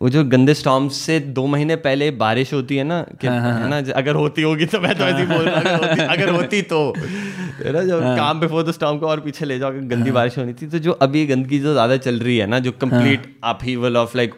[0.00, 3.68] वो जो गंदे स्टॉर्म से दो महीने पहले बारिश होती है ना कि हाँ, है
[3.68, 6.28] ना अगर होती होगी तो मैं तो ऐसे ही बोल रहा हूँ, अगर होती अगर
[6.36, 6.80] होती तो
[7.64, 10.10] है ना जो हाँ। काम बिफोर द स्टॉर्म को और पीछे ले जाओ अगर गंदी
[10.18, 13.24] बारिश होनी थी तो जो अभी गंदगी जो ज़्यादा चल रही है ना जो complete
[13.54, 14.34] upheaval of like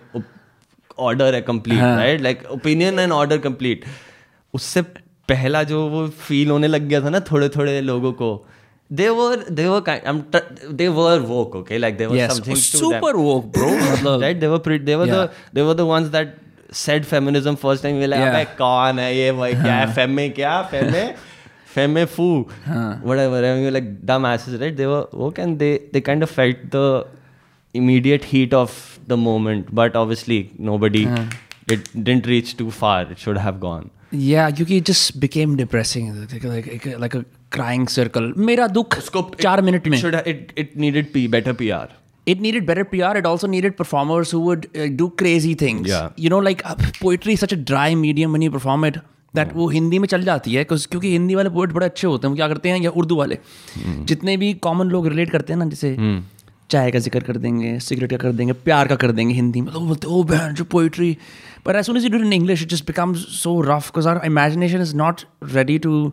[0.99, 1.79] order है complete.
[1.79, 3.85] Right like opinion and order complete
[4.55, 4.83] उससे
[5.29, 8.47] पहला जो वो फील होने लग गया था ना थोड़े थोड़े लोगों को
[8.93, 10.25] they were they were kind
[10.71, 13.93] they were woke okay like they were Yes, something super woke, bro.
[13.93, 15.31] मतलब right they they the.
[15.55, 16.33] They the
[18.17, 18.29] Yeah.
[18.29, 19.53] अबे कौन है ये भाई?
[19.53, 19.95] क्या है?
[19.95, 20.63] फेमे क्या?
[20.63, 21.15] फेमे?
[21.75, 22.47] फेमे फू.
[23.05, 24.77] whatever I mean, like dumb asses right?
[24.77, 27.05] They were woke and they they kind of felt the
[27.78, 28.74] immediate heat of
[29.12, 30.39] the moment but obviously
[30.70, 31.04] nobody
[31.76, 36.10] it didn't reach too far it should have gone Yeah, क्योंकि it just became depressing.
[36.16, 37.22] Like, like, like, like a
[37.56, 38.28] crying circle.
[38.50, 38.98] मेरा दुख
[39.42, 39.98] चार minute it में.
[40.02, 41.80] should have, it it needed p better pr
[42.34, 43.10] It needed better PR.
[43.22, 45.89] It also needed performers who would uh, do crazy things.
[45.94, 46.12] Yeah.
[46.26, 49.00] You know, like uh, poetry is such a dry medium when you perform it
[49.39, 52.28] that वो हिंदी में चल जाती है 'cause- क्योंकि हिंदी वाले poet बड़े अच्छे होते
[52.28, 53.38] हैं वो क्या करते हैं या उर्दू वाले
[54.13, 55.96] जितने भी कॉमन लोग रिलेट करते हैं ना जैसे
[56.71, 59.73] चाय का ज़िक्र कर देंगे सिगरेट का कर देंगे प्यार का कर देंगे हिंदी में।
[59.73, 61.17] तो बोलते ओ बहन जो poetry
[61.67, 64.83] but as soon you do in English it just becomes so rough because our imagination
[64.83, 65.23] is not
[65.55, 66.13] ready to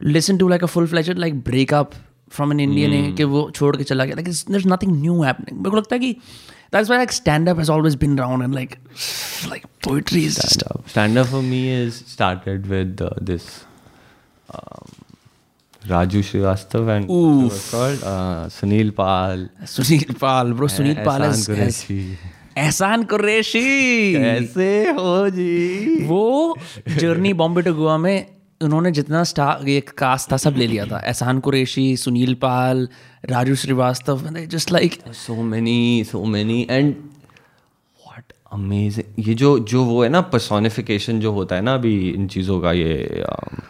[0.00, 1.94] listen to like a full fledged like breakup
[2.32, 5.56] from an Indian है कि वो छोड़ के चला गया। Like there's nothing new happening.
[5.56, 6.16] मेरे को लगता है कि
[6.74, 8.74] that's why like stand up has always been around and like
[9.52, 10.62] like poetry is just
[10.92, 13.48] stand up for me is started with uh, this
[14.58, 14.92] um,
[15.88, 17.44] Raju Srivastav and Oof.
[17.44, 18.02] what's it called?
[18.04, 22.02] Uh, Sunil Pal Sunil Pal bro Sunil Pal Ehsan is- Qureshi.
[22.58, 24.66] एहसान कुरैशी। कैसे
[24.98, 26.04] हो जी?
[26.06, 26.56] वो
[26.98, 28.26] journey Bombay to Goa में
[28.62, 32.88] उन्होंने जितना star ये cast था सब ले लिया था। Ehsan Qureshi Sunil Pal
[33.30, 36.94] Raju Srivastava just like so many so many and
[38.08, 42.26] what amazing ये जो जो वो है ना पर्सोनिफिकेशन जो होता है ना अभी इन
[42.36, 43.62] चीज़ों का ये um,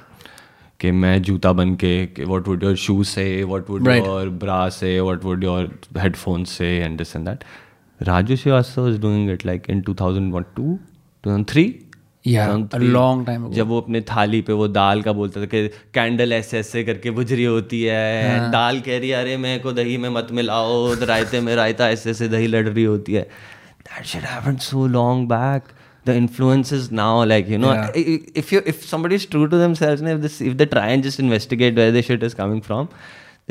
[0.80, 4.98] कि मैं जूता बन के what would your shoes say what would your bra say
[5.00, 7.44] what would your headphone say and this and that
[8.00, 10.74] Raju Srivastava is doing it like in 2002
[11.24, 11.70] 2003
[12.24, 12.92] Yeah, a 2003.
[12.92, 13.52] long time ago.
[13.54, 17.10] जब वो अपने थाली पे वो दाल का बोलता था कि कैंडल ऐसे ऐसे करके
[17.10, 20.28] बुझ रही होती है हाँ। दाल कह रही है अरे मेरे को दही में मत
[20.30, 24.86] मिलाओ रायते में रायता ऐसे ऐसे दही लड़ रही होती है that shit happened so
[24.88, 25.72] long back
[26.09, 27.91] the influences now like you know Yeah.
[27.99, 30.67] i- i- if you if somebody is true to themselves and if this if they
[30.73, 32.89] try and just investigate where the shit is coming from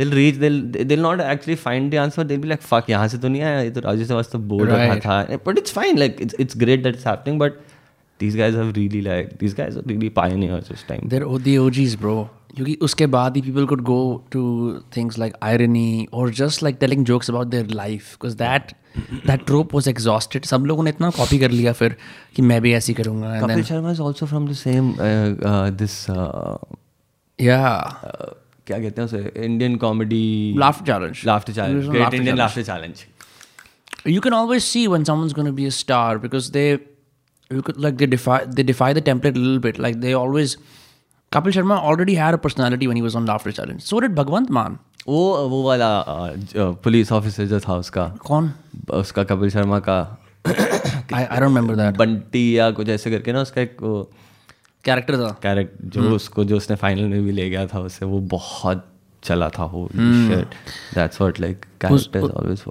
[0.01, 0.61] they'll reach they'll
[0.93, 3.61] they'll not actually find the answer they'll be like fuck यहाँ से तो नहीं आया
[3.61, 5.03] ये तो राजू श्रीवास्तव बोल रहा Right.
[5.09, 7.59] था but it's fine like it's it's great that it's happening but
[8.23, 11.59] these guys have really like these guys are really pioneers this time They're o- the
[11.67, 12.17] OGs, bro.
[12.57, 13.99] क्योंकि उसके बाद ही people could go
[14.35, 14.41] to
[14.97, 19.74] things like irony or just like telling jokes about their life because that that trope
[19.74, 21.96] was exhausted सब लोगों ने इतना copy कर लिया फिर
[22.36, 23.40] कि मैं भी ऐसी करूँगा
[28.68, 29.32] क्या कहते हैं उसे?
[29.46, 33.06] Indian comedy laughed challenge laughed challenge Indian laughed challenge
[34.08, 36.66] you can always see one summons gonna be a star because they
[37.52, 40.58] like they DeFi they DeFi the template little bit like they always
[41.34, 45.48] Kapil Sharma already hair personality one was on laughter challenge so डिट भगवंत मान वो
[45.48, 46.06] वो वाला
[46.58, 48.52] police officer जो था उसका। कौन?
[48.90, 50.18] उसका कपिल शर्मा का।
[51.14, 53.78] I I remember that Bunty या कुछ ऐसे करके ना उसका एक
[54.84, 56.12] कैरेक्टर था। कैरेक्टर जो hmm.
[56.12, 58.88] उसको जो उसने फाइनल में भी ले गया था उसे वो बहुत
[59.24, 62.64] चला था। वो that's what like characters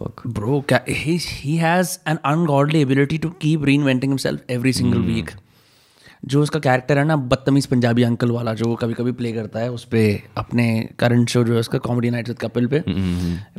[1.31, 5.31] he has an ungodly ability to keep reinventing himself every single week.
[6.25, 9.71] जो उसका कैरेक्टर है ना बदतमीज पंजाबी अंकल वाला जो कभी कभी प्ले करता है
[9.71, 12.85] उस पर अपने करंट शो जो है उसका कॉमेडी नाइट विद कपिल पे।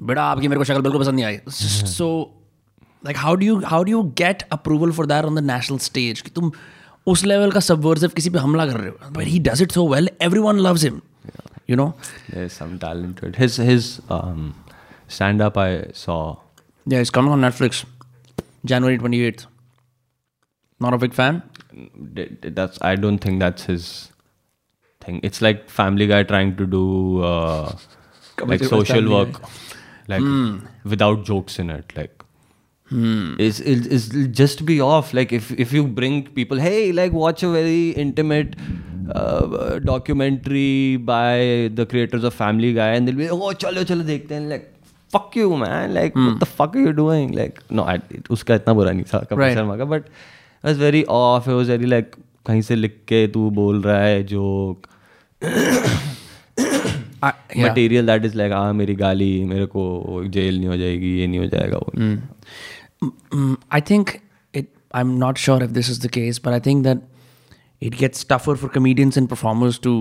[0.04, 2.36] बेटा आपकी मेरे को शक्ल बिल्कुल पसंद नहीं आई। So
[3.06, 6.22] like how do you how do you get approval for that on the national stage
[6.22, 6.52] कि तुम
[7.08, 9.72] उस लेवल का सब सबवर्सिव किसी पे हमला कर रहे हो। But he does it
[9.72, 11.02] so well everyone loves him
[11.70, 11.94] you know
[12.34, 13.36] it.
[13.40, 14.54] His his um,
[15.18, 16.36] stand up i saw.
[16.88, 17.86] Yeah, it's coming on Netflix.
[18.72, 19.46] January 28th.
[20.84, 21.34] Not a big fan?
[21.34, 21.59] d- d-
[22.59, 23.87] that's i don't think that's his
[25.05, 26.85] thing it's like family guy trying to do
[27.23, 27.81] uh, like
[28.37, 29.41] Comedy social Family work
[30.13, 30.29] like
[30.95, 32.23] without jokes in it like
[33.45, 34.09] is is is
[34.41, 38.55] just be off like if if you bring people hey like watch a very intimate
[39.15, 44.35] uh, documentary by the creators of family guy and they'll be oh chalo chalo dekhte
[44.37, 44.69] hain like
[45.17, 47.97] fuck you man like what the fuck are you doing like no I,
[48.39, 49.57] उसका इतना बुरा नहीं था Kapil Right.
[49.59, 50.09] Sharma का but
[50.64, 54.24] was very off it was very like कहीं से लिख के तू बोल रहा है
[54.24, 54.46] जो
[57.58, 61.40] मटेरियल दैट इज़ लाइक हाँ मेरी गाली मेरे को जेल नहीं हो जाएगी ये नहीं
[61.40, 61.80] हो जाएगा
[63.74, 64.10] I think
[64.54, 67.02] it I am not sure if this is the case but I think that
[67.82, 69.94] it gets tougher for comedians and performers to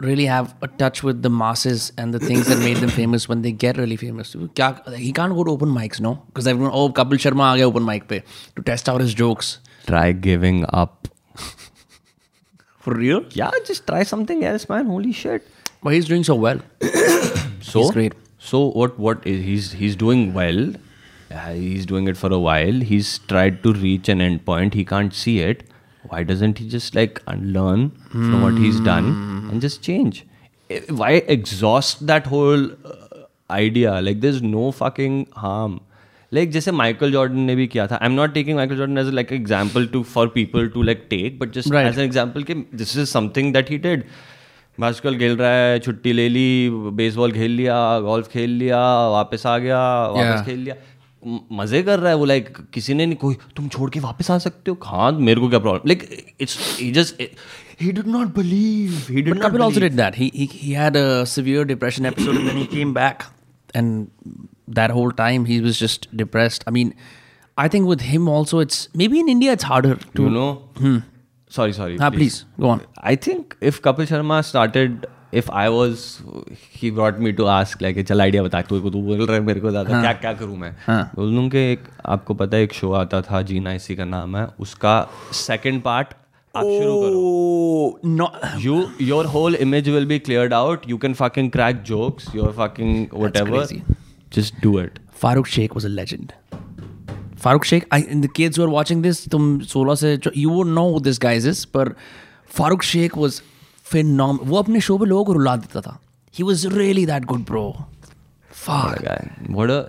[0.00, 3.42] really have a touch with the masses and the things that made them famous when
[3.42, 4.32] they get really famous.
[4.32, 6.14] He can't go to open mics, no?
[6.26, 8.22] Because everyone, oh, Kapil Sharma aa open mic pe
[8.56, 9.58] to test out his jokes.
[9.86, 11.08] Try giving up.
[12.78, 13.24] For real?
[13.30, 14.86] Yeah, just try something else, man.
[14.86, 15.46] Holy shit.
[15.82, 16.60] But he's doing so well.
[17.60, 18.14] so he's great.
[18.38, 18.98] So what?
[18.98, 20.72] What is he's he's doing well?
[21.30, 22.80] Uh, he's doing it for a while.
[22.92, 24.74] He's tried to reach an endpoint.
[24.74, 25.69] He can't see it.
[26.04, 29.12] Why doesn't he just like unlearn from what he's done
[29.50, 30.24] and just change?
[30.70, 34.00] Eh, why exhaust that whole uh, idea?
[34.00, 35.80] Like there's no fucking harm.
[36.32, 37.98] Like जैसे Michael Jordan ने भी किया था.
[38.02, 41.38] I am not taking Michael Jordan as like example to for people to like take
[41.38, 44.04] but just as an example कि this is something that he did
[44.78, 48.78] basketball खेल रहा है छुट्टी ले ली बेसबॉल खेल लिया गोल्फ खेल लिया
[49.10, 50.46] वापस आ गया वापस Yeah.
[50.46, 50.74] खेल लिया।
[51.52, 54.38] मज़े कर रहा है वो लाइक किसी ने नहीं कोई तुम छोड़ के वापस आ
[54.38, 57.22] सकते हो। खान मेरे को क्या problem like it's he just
[57.80, 61.64] he did not believe he did not also did that he he had a severe
[61.64, 63.18] depression episode and he came back
[63.76, 64.06] and
[64.70, 66.92] that whole time he was just depressed I mean
[67.58, 70.72] I think with him also it's maybe in India it's harder to no
[71.50, 75.98] sorry sorry हाँ please go on I think if Kapil Sharma started if I was
[76.76, 79.70] he what me to ask like चल idea बता तू तू बोल रहे मेरे को
[79.70, 80.76] ज़्यादा क्या क्या करूँ मैं?
[80.88, 84.36] बोल दूँ कि एक आपको पता है एक शो आता था जी ना का नाम
[84.36, 86.06] है उसका second part
[88.58, 93.06] you your whole image will be clear out you can fucking crack jokes your fucking
[93.36, 93.66] whatever
[94.34, 96.32] just do it Farooq Sheikh was a legend
[97.38, 98.28] Farooq Sheikh I in the
[98.60, 101.94] are watching this तुम सोलह से you वो know this guys पर
[102.48, 103.40] Farooq Sheikh was
[103.90, 105.98] फिर नॉम वो अपने show पर लोगों को रुला देता था।
[106.34, 107.64] He was really that good bro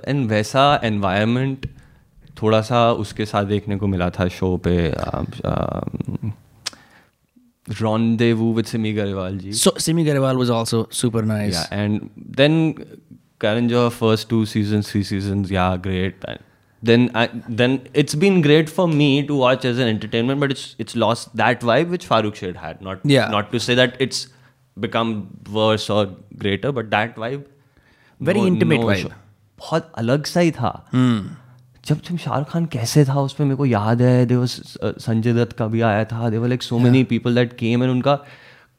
[0.07, 1.67] and वैसा एनवायरमेंट
[2.41, 4.75] थोड़ा सा उसके साथ देखने को मिला था शो पे
[7.81, 9.51] rendezvous with Simi Garewal ji.
[9.53, 12.01] So Simi Garewal was also super nice and
[12.37, 12.73] then
[13.41, 16.39] Karan जो first two season three season या great and
[16.83, 17.23] then I,
[17.61, 21.35] then it's been great for me to watch as an entertainment, but it's it's lost
[21.41, 22.81] that vibe which Farooq Shade had.
[22.89, 23.29] Not Yeah.
[23.35, 24.21] not to say that it's
[24.77, 25.11] become
[25.59, 26.01] worse or
[26.45, 27.43] greater, but that vibe,
[28.21, 29.11] Very no, intimate no, vibe.
[29.59, 30.71] बहुत अलग सा ही था
[31.87, 35.67] जब जब शाहरुख खान कैसे था उसमें मेरे को याद है देव संजय दत्त का
[35.75, 38.15] भी आया था they were like so many people that came and उनका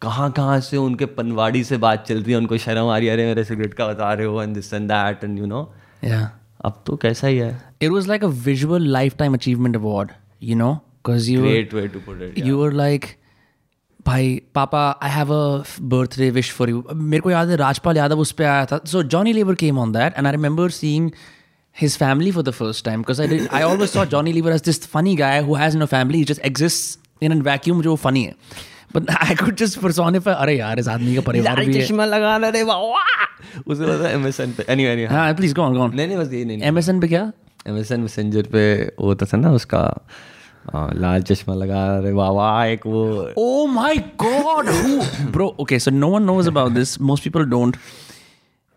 [0.02, 3.12] कहाँ कहाँ से उनके पनवाड़ी से बात चल रही है उनको शर्म आ रही है
[3.14, 5.62] अरे मेरे सिगरेट का बता रहे हो and this and that and you know
[6.04, 6.22] Yeah.
[6.65, 10.13] अब तो कैसा ही है It was like a visual lifetime achievement award,
[10.49, 10.73] you know?
[10.99, 13.07] Because you were, great way to put it you were like,
[14.05, 18.19] भाई पापा I have a birthday wish for you मेरे को याद है राजपाल यादव
[18.19, 21.11] उस पर आया था so Johnny Lever came on that and I remember seeing
[21.77, 24.63] his family for the first time because I did I always saw Johnny Lever as
[24.67, 28.23] this funny guy who has no family he just exists in a vacuum जो funny
[28.25, 28.33] है
[28.96, 31.82] I could just personify अरे यार इस आदमी का परिवार भी है.
[31.82, 35.76] चश्मा लगा ले रे वाह। उसे लगा एमएसएन पे। एनीवे एनीवे हाँ। Please go on
[35.76, 37.32] go on नहीं नहीं बस ये नहीं एमएसएन पे क्या?
[37.68, 38.62] एमएसएन मैसेंजर पे
[39.00, 39.82] वो तो था ना उसका
[40.74, 43.02] लाल चश्मा लगा रे वाह वाह एक वो।
[43.38, 47.76] ओ my God who bro okay so no one knows about this most people don't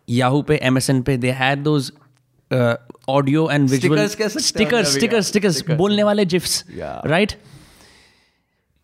[0.08, 1.92] Yahoo पे एमएसएन पे they had those
[3.10, 7.12] audio and visual stickers stickers stickers बोलने वाले जिफ्स राइट yeah.
[7.12, 7.55] right?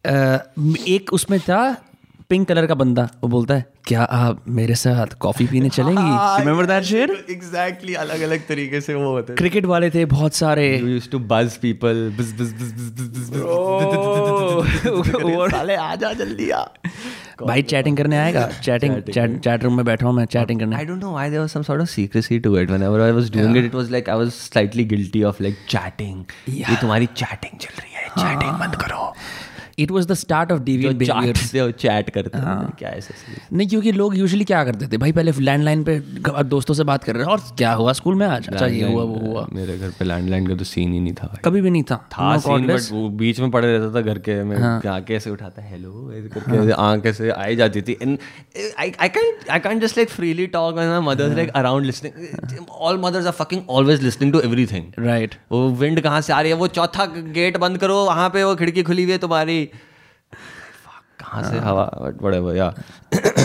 [0.06, 1.62] एक उसमें था
[2.30, 6.02] पिंक कलर का बंदा वो बोलता है क्या आप मेरे साथ कॉफ़ी पीने चलेंगी
[7.30, 10.68] एग्जैक्टली अलग अलग तरीके से वो होते क्रिकेट वाले थे बहुत सारे
[17.42, 21.12] भाई चैटिंग करने आएगा चैटिंग चैट रूम में बैठा मैं चैटिंग करने I don't know
[21.12, 23.76] why there was some sort of secrecy to it whenever I was doing it it
[23.76, 28.10] was like I was slightly guilty of like chatting ये तुम्हारी chatting चल रही है
[28.10, 29.14] chatting बंद करो
[29.80, 32.70] it was the start of जो deviate behaviour chat से वो chat करते हैं.
[32.80, 33.14] क्या ऐसा
[33.54, 34.98] नहीं क्योंकि लोग यूजली क्या करते थे?
[34.98, 36.00] भाई पहले लैंडलाइन पे
[36.46, 37.94] दोस्तों से बात कर रहे हैं और क्या हुआ?
[37.94, 38.48] स्कूल में आज?
[38.48, 41.38] अच्छा ये हुआ वो हुआ। मेरे घर पे लैंडलाइन का तो सीन ही नहीं था.
[41.46, 44.42] कभी भी नहीं था। था सीन बट वो बीच में पड़े रहता था घर के
[44.44, 44.58] में
[44.90, 48.18] आके ऐसे उठाता हेलो ऐसे करके आँख ऐसे आई जाती थी। And
[48.80, 49.10] I I
[49.52, 53.32] I can't just like freely talk when my mother's like around listening all mothers are
[53.34, 56.58] fucking always listening to everything right वो विंड कहाँ से आ रही है?
[56.58, 59.60] वो चौथा गेट बंद करो वहाँ पे वो खिड़की खुली हुई है तुम्हारी।
[61.32, 62.74] कहाँ से हवा बट व्हाटएवर या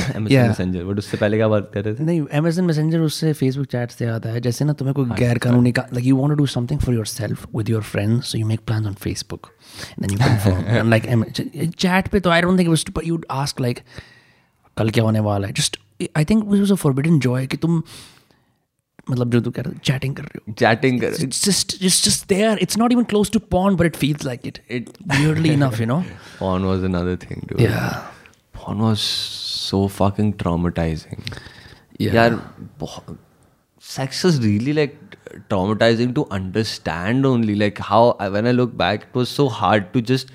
[0.07, 0.47] Yeah.
[0.49, 2.05] मैसेंजर बट उससे पहले क्या बात कर रहे थे?
[2.05, 5.73] नहीं अमेजन मैसेंजर उससे फेसबुक चैट से आता है। जैसे ना तुम्हें कोई गैर कानूनी
[5.73, 8.61] का like you want to do something for yourself with your friends so you make
[8.67, 9.47] plans on Facebook
[10.01, 13.81] then you confirm like chat पे तो I don't think it was you ask like
[14.77, 15.53] कल क्या होने वाला है?
[15.53, 15.81] Just
[16.17, 17.83] I think was a forbidden joy कि तुम
[19.11, 22.79] मतलब जो तू कर चैटिंग कर रहे हो। चैटिंग कर just just just there it's
[22.79, 26.05] not even close to porn but it feels like it it barely enough you know
[26.41, 27.87] porn was another thing to या
[28.55, 31.35] porn was so fucking traumatising
[32.01, 32.41] यार
[33.83, 34.99] sex is really like
[35.49, 40.01] traumatising to understand only like how when I look back it was so hard to
[40.01, 40.31] just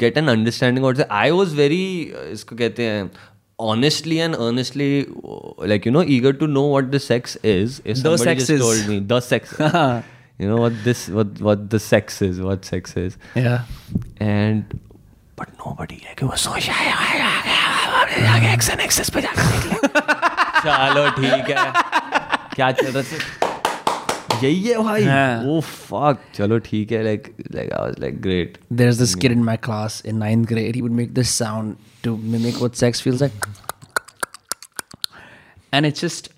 [0.00, 3.10] get an understanding I was very इसको कहते हैं
[3.59, 7.97] honestly and earnestly uh, like you know eager to know what the sex is if
[7.97, 8.61] The somebody sex just is.
[8.61, 9.53] told me the sex
[10.39, 13.65] you know what this what what the sex is what sex is yeah
[14.29, 14.79] and
[15.41, 16.79] but nobody like it was so shy
[18.31, 19.77] आगे action access पे जाकर देख ले
[20.65, 21.63] चलो ठीक है
[22.55, 23.39] क्या चल रहा है
[24.43, 25.43] यही है भाई हाँ.
[25.45, 29.43] ओ फक चलो ठीक है like like I was like great there's this kid in
[29.49, 33.24] my class in ninth grade he would make this sound to mimic what sex feels
[33.26, 33.48] like
[35.72, 36.32] and it's just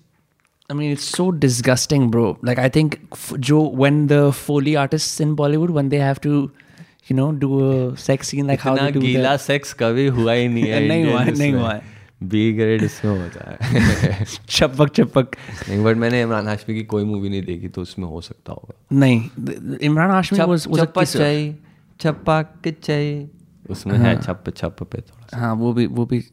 [0.71, 2.37] I mean, it's so disgusting, bro.
[2.43, 2.95] Like, I think
[3.39, 6.33] Joe, when the Foley artists in Bollywood, when they have to,
[7.07, 9.41] you know, do a sex scene, like how they do गीला that.
[9.45, 11.81] Sex कभी हुआ ही नहीं है नहीं हुआ है, नहीं हुआ है.
[12.23, 15.35] बी ग्रेड इसमें होता है चपक चपक
[15.69, 18.99] नहीं बट मैंने इमरान हाशमी की कोई मूवी नहीं देखी तो उसमें हो सकता होगा
[18.99, 21.23] नहीं th- Imran Hashmi was was a चप्पा kisser.
[23.69, 26.23] उसमें है छप छप पे थोड़ा हाँ वो भी वो भी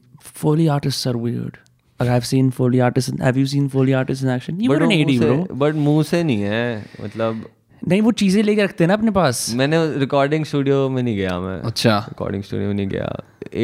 [0.43, 1.59] Foley artists are weird.
[2.01, 3.13] Like I've seen Foley artists.
[3.21, 4.59] Have you seen Foley artists in action?
[4.61, 5.37] You were an AD, bro.
[5.59, 7.45] But मुँह से नहीं है मतलब
[7.83, 11.39] नहीं वो चीज़ें लेके रखते हैं ना अपने पास मैंने रिकॉर्डिंग स्टूडियो में नहीं गया
[11.41, 13.17] मैं अच्छा रिकॉर्डिंग स्टूडियो में नहीं गया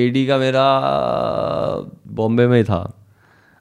[0.03, 0.65] एडी का मेरा
[2.21, 2.83] बॉम्बे में ही था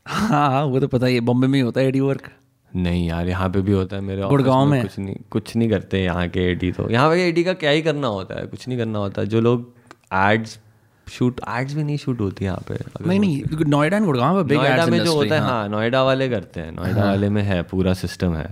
[0.05, 2.29] हाँ हाँ वो तो पता ही है बॉम्बे में ही होता है एडी वर्क
[2.75, 4.81] नहीं यार यहाँ पे भी होता है मेरे गुड़गांव में?
[4.81, 7.81] कुछ नहीं कुछ नहीं करते यहाँ के एडी तो यहाँ पे एडी का क्या ही
[7.81, 9.73] करना होता है कुछ नहीं करना होता है जो लोग
[10.13, 10.59] एड्स
[11.07, 14.57] शूट एड्स भी नहीं शूट होती यहाँ पे नहीं नहीं नोएडा एंड गुड़गांव में बिग
[14.57, 17.93] नोएडा में जो होता है हाँ। नोएडा वाले करते हैं नोएडा वाले में है पूरा
[17.95, 18.45] सिस्टम है।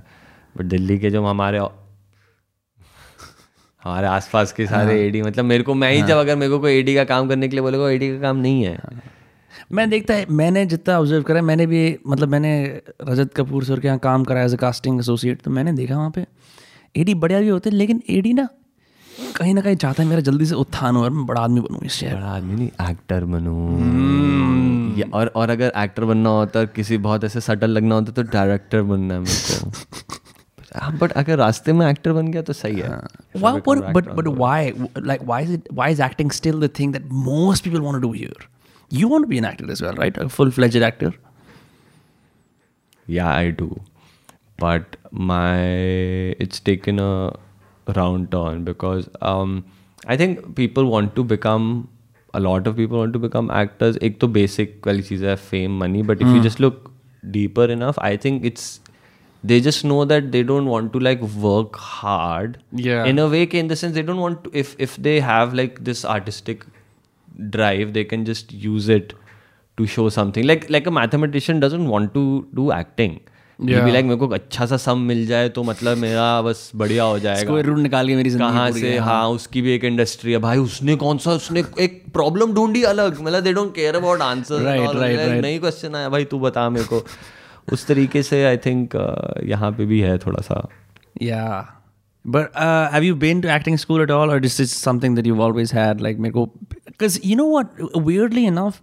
[0.58, 1.60] बट दिल्ली के जो हमारे
[3.84, 6.80] हमारे आसपास के सारे एडी मतलब मेरे को मैं ही जब अगर मेरे को कोई
[6.80, 8.78] एडी का काम करने के लिए बोलेगा एडी का काम नहीं है।
[9.72, 12.52] मैं देखता है मैंने जितना ऑब्ज़र्व करा मैंने भी मतलब मैंने
[13.04, 16.12] रजत कपूर सर के यहाँ काम करा एज ए कास्टिंग एसोसिएट तो मैंने देखा वहाँ
[16.12, 16.26] पे।
[16.96, 18.48] एडी बढ़िया भी होते हैं लेकिन एडी ना
[19.36, 22.14] कहीं ना कहीं चाहता है मेरा जल्दी से उत्थान और मैं बड़ा आदमी बनूँ इससे
[22.14, 27.24] बड़ा आदमी नहीं एक्टर बनू। हम्म। और और अगर एक्टर बनना होता तो किसी बहुत
[27.24, 29.70] ऐसे सटल लगना होता तो, तो डायरेक्टर बनना है मेरे
[30.98, 32.90] बट हाँ, अगर रास्ते में एक्टर बन गया तो सही है।
[33.36, 34.28] Why but but
[35.06, 38.48] like acting still the thing that most people want do here
[38.92, 41.14] you want be an actor as well right full fledged actor
[43.10, 43.68] या I do
[44.62, 46.98] but my it's taken
[47.97, 49.65] round turn because um,
[50.07, 51.89] I think people want to become
[52.33, 53.97] a lot of people want to become actors.
[54.03, 56.03] एक तो basic वाली चीज़ है fame, money.
[56.03, 56.91] But if you just look
[57.37, 58.81] deeper enough, I think it's
[59.51, 62.59] they just know that they don't want to like work hard.
[62.73, 63.05] Yeah.
[63.05, 65.55] In a way, कि in the sense they don't want to if if they have
[65.55, 66.65] like this artistic
[67.51, 69.15] drive, they can just use it
[69.77, 70.47] to show something.
[70.53, 72.25] Like like a mathematician doesn't want to
[72.61, 73.21] do acting.
[73.60, 73.86] Yeah.
[73.86, 77.60] like मेरे को अच्छा सा सम मिल जाए तो मतलब मेरा बस बढ़िया हो जाएगा
[77.60, 81.18] रूट निकाल के मेरी कहाँ से हाँ उसकी भी एक इंडस्ट्री है भाई उसने कौन
[81.18, 85.60] सा उसने एक प्रॉब्लम ढूंढी अलग मतलब they don't care about answer right.
[85.60, 87.04] Question आया भाई तू बता मेरे को
[87.74, 88.96] उस तरीके से आई थिंक
[89.46, 90.68] यहाँ पे भी है थोड़ा सा
[91.22, 91.66] Yeah.
[92.26, 95.26] But uh, have you been to acting school at all, or this is something that
[95.26, 96.02] you've always had?
[96.02, 97.72] Like, because you know what?
[97.96, 98.82] Weirdly enough,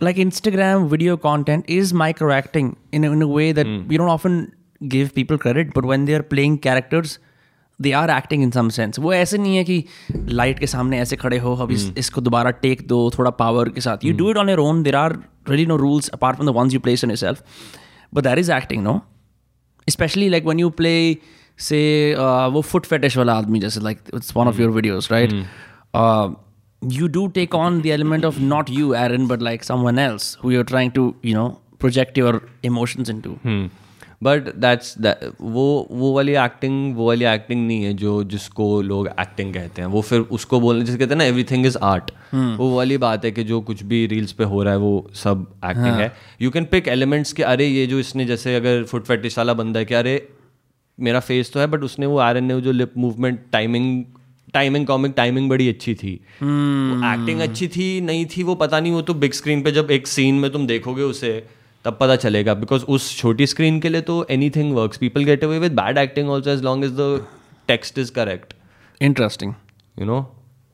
[0.00, 4.08] like Instagram video content is micro acting in a, in a way that we don't
[4.08, 4.52] often
[4.96, 5.72] give people credit.
[5.74, 7.18] But when they are playing characters,
[7.80, 8.98] they are acting in some sense.
[8.98, 9.84] वो ऐसे नहीं है कि
[10.14, 13.80] light के सामने ऐसे खड़े हो अब इस, इसको दोबारा टेक दो थोड़ा पावर के
[13.80, 15.18] साथ you do it on your own there are
[15.50, 17.38] really no rules apart from the ones you place on yourself
[18.16, 18.94] but that is acting no
[19.92, 20.98] especially like when you play
[21.68, 21.84] say
[22.14, 25.32] uh, वो foot fetish वाला आदमी जैसे like it's one of your videos right
[26.00, 26.28] uh,
[26.89, 30.51] you do take on the element of not you Aaron but like someone else who
[30.51, 33.39] you're trying to you know project your emotions into.
[33.47, 33.63] Hmm.
[34.23, 34.95] But that's
[35.41, 39.89] वो वो वाली acting वो वाली acting नहीं है जो जिसको लोग एक्टिंग कहते हैं।
[39.89, 43.31] वो फिर उसको बोलने जिसे कहते हैं ना एवरीथिंग इज़ आर्ट वो वाली बात है
[43.31, 46.11] कि जो कुछ भी रील्स पे हो रहा है वो सब एक्टिंग है।
[46.41, 49.79] यू कैन पिक एलिमेंट्स कि अरे ये जो इसने जैसे अगर फुट फेटिश वाला बंदा
[49.79, 50.29] है कि अरे
[50.99, 54.03] मेरा फेस तो है बट उसने वो आर ने वो जो lip movement timing
[54.53, 57.49] timing comic timing बड़ी अच्छी थी। Acting hmm.
[57.49, 60.35] अच्छी थी नहीं थी वो पता नहीं वो तो बिग स्क्रीन पे जब एक सीन
[60.35, 61.31] में तुम देखोगे उसे
[61.85, 65.59] तब पता चलेगा। बिकॉज़ उस छोटी स्क्रीन के लिए तो anything work people get away
[65.59, 67.25] with bad acting also as long is the
[67.67, 68.53] text is correct
[69.01, 69.53] interesting
[69.99, 70.19] you know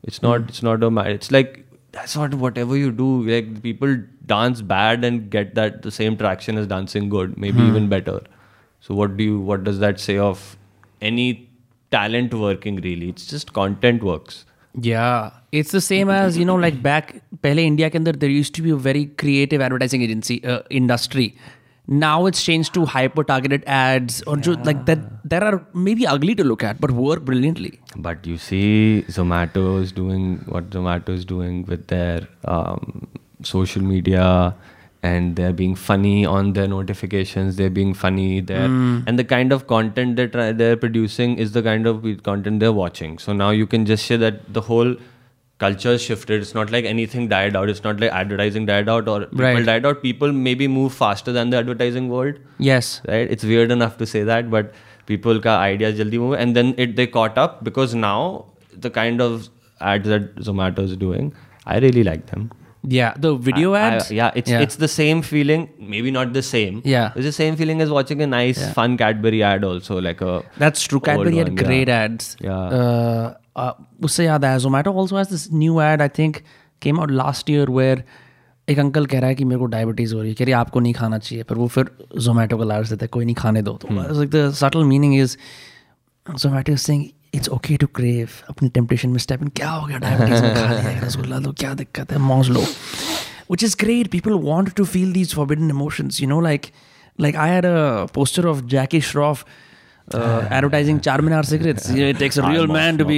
[0.08, 1.54] it's not it's not it's like
[1.96, 3.96] that's not whatever you do like people
[4.28, 8.28] dance bad and get that the same traction is dancing good maybe even better
[8.88, 10.40] so what do what does that say of
[11.04, 11.32] any
[11.92, 13.10] talent working really.
[13.10, 14.46] It's just content works.
[14.80, 15.32] Yeah.
[15.52, 17.16] It's the same as you know like back
[17.46, 21.36] pehle india ke andar there used to be a very creative advertising agency uh, industry.
[22.02, 24.58] Now it's changed to hyper targeted ads or yeah.
[24.70, 27.72] like that There are maybe ugly to look at but work brilliantly.
[28.08, 33.08] But you see zomato is doing what zomato is doing with their um,
[33.54, 34.28] social media
[35.02, 38.68] and they're being funny on their notifications they're being funny there.
[38.68, 39.00] Hmm.
[39.08, 42.74] And the kind of content that try- they're producing is the kind of content they're
[42.74, 43.18] watching.
[43.18, 44.96] So now you can just say that the whole
[45.60, 46.42] culture shifted.
[46.42, 47.70] It's not like anything died out.
[47.70, 49.66] It's not like advertising died out or people Right.
[49.66, 50.02] died out.
[50.02, 52.36] People maybe move faster than the advertising world.
[52.58, 53.02] Yes.
[53.08, 53.30] right?
[53.38, 54.74] It's weird enough to say that but
[55.06, 56.34] people ka ideas jaldi move.
[56.46, 58.46] And then it they caught up because now
[58.88, 59.50] the kind of
[59.82, 61.28] ads that zomato is doing
[61.66, 62.42] i really like them
[62.95, 64.09] Yeah, the video I- I- ads.
[64.17, 65.63] yeah it's it's the same feeling
[65.93, 67.15] maybe not the same Yeah.
[67.21, 70.83] it's the same feeling as watching a nice fun cadbury ad also like a That's
[70.93, 71.01] true.
[71.07, 71.69] Cadbury had one, yeah.
[71.71, 72.27] great ads.
[72.49, 72.77] Yeah.
[72.81, 73.31] Uh,
[73.63, 73.73] uh,
[74.09, 76.43] उससे याद आया Zomato also has this new ad I think
[76.87, 78.05] came out last year where
[78.69, 80.59] एक uncle कह रहा है कि मेरे को डायबिटीज़ हो रही है कह रही है
[80.59, 81.91] आपको नहीं खाना चाहिए पर वो फिर
[82.27, 85.37] जोमेटो का लार्ज देता है कोई नहीं खाने दो तो like the subtle meaning is
[86.27, 87.05] Zomato is saying
[87.36, 90.68] it's okay to crave अपनी टेम्पटेशन में स्टेप इन क्या हो गया डायबिटीज़ में खा
[90.74, 92.66] लिया रसगुल्ला दो क्या दिक्कत है मौज लो
[93.52, 94.12] which is great.
[94.14, 96.18] People want to feel these forbidden emotions.
[96.24, 96.68] You know, like
[97.26, 99.40] like I had a poster of Jackie Shroff
[100.14, 101.88] uh, advertising Charminar cigarettes.
[101.90, 103.18] You know, it takes a real man to be.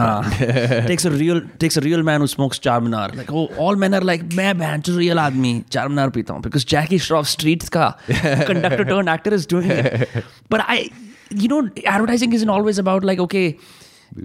[0.00, 3.06] हाँ, takes a real takes a real man who smokes Charminar.
[3.22, 6.68] Like oh, all men are like मैं बहन जो real आदमी Charminar पीता हूँ because
[6.74, 7.88] Jackie Shroff streets का
[8.52, 10.24] conductor turned actor is doing it.
[10.50, 10.78] But I,
[11.34, 13.58] you know, advertising isn't always about like, okay,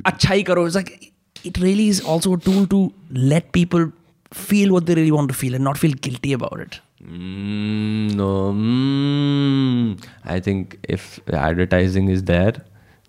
[0.05, 0.65] achai karo.
[0.65, 3.91] It's like, it really is also a tool to let people
[4.33, 6.79] feel what they really want to feel and not feel guilty about it.
[7.03, 10.03] Mm, no, mm.
[10.25, 12.53] I think if advertising is there,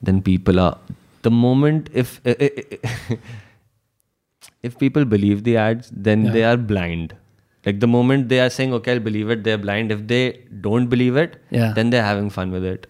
[0.03, 0.79] then people are
[1.23, 3.17] the moment if eh, eh, eh,
[4.63, 6.33] if people believe the ads, then yeah.
[6.33, 7.17] they are blind.
[7.67, 9.91] Like the moment they are saying, "Okay, I'll believe it," they're blind.
[9.91, 11.73] If they don't believe it, yeah.
[11.73, 12.87] then they're having fun with it.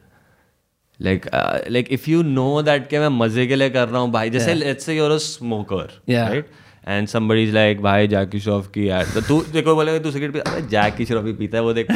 [1.00, 4.12] like uh, like if you know that कि मैं मजे के लिए कर रहा हूँ
[4.12, 6.30] भाई जैसे let's say you're a smoker Yeah.
[6.34, 6.60] right
[6.94, 10.34] and somebody is like भाई जैकी श्रॉफ की ad तो तू देखो बोलेगा तू सिगरेट
[10.34, 11.94] पी अबे जैकी श्रॉफ ही पीता है वो देखो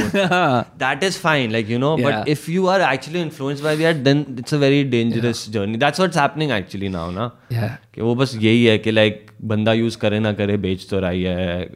[0.84, 2.08] that is fine like you know Yeah.
[2.08, 5.82] but if you are actually influenced by the ad then it's a very dangerous journey
[5.86, 7.28] that's what's happening actually now ना
[7.58, 7.76] Yeah.
[7.96, 11.24] कि वो बस यही है कि like बंदा यूज करे ना करे बेच तो रही
[11.24, 11.70] है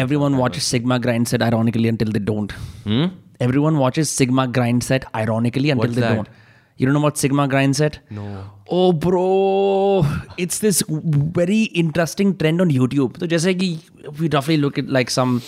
[0.00, 2.52] Everyone watches Sigma grind set ironically until they don't.
[2.90, 3.06] hmm?
[3.46, 6.14] Everyone watches Sigma grind set ironically until What's they that?
[6.18, 6.28] don't.
[6.78, 7.98] You don't know what Sigma grind set?
[8.10, 8.26] No.
[8.68, 10.04] Oh, bro,
[10.38, 13.18] it's this very interesting trend on YouTube.
[13.18, 13.68] So, जैसे कि
[14.20, 15.42] we roughly look at like some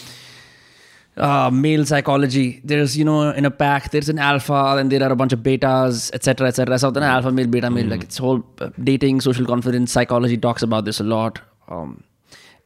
[1.16, 2.60] uh, male psychology.
[2.64, 5.40] There's you know in a pack there's an alpha and there are a bunch of
[5.40, 6.78] betas, etc., etc.
[6.78, 10.62] So then alpha male, beta male, like it's whole uh, dating, social confidence, psychology talks
[10.62, 11.40] about this a lot.
[11.68, 12.02] Um,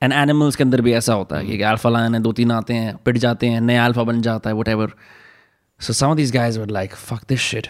[0.03, 2.75] and animals के अंदर भी ऐसा होता है कि alpha line है दो तीन आते
[2.75, 4.93] हैं पिट जाते हैं नया अल्फा बन जाता है whatever
[5.81, 7.69] so some of these guys were like fuck this shit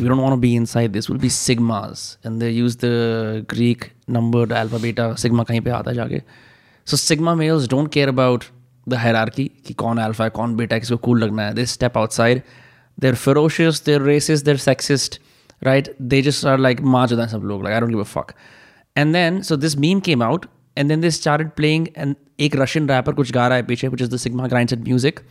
[0.00, 3.92] we don't want to be inside this will be sigmas and they use the greek
[4.16, 6.20] numbered alpha beta sigma कहीं पे आता है जाके
[6.86, 8.46] so sigma males don't care about
[8.86, 11.96] the hierarchy कि कौन alpha है कौन beta है किसको cool लगना है they step
[12.02, 12.42] outside
[12.98, 15.18] they're ferocious they're racist they're sexist
[15.70, 18.34] right they just are like मार चुदा सब लोग like I don't give a fuck
[18.96, 22.88] and then so this meme came out and then they started playing and एक Russian
[22.88, 25.22] wrapper कुछ गा रहा है पीछे which is the sigma grind set music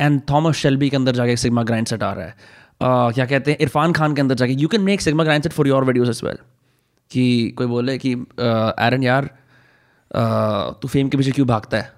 [0.00, 3.51] and Thomas Shelby के अंदर जाके sigma grind set आ रहा है uh, क्या कहते
[3.51, 6.09] हैं इरफान खान के अंदर जाके you can make sigma grind set for your videos
[6.09, 6.37] as well
[7.11, 7.25] कि
[7.57, 9.29] कोई बोले कि एरन यार
[10.81, 11.91] तू फेम के पीछे क्यों भागता है?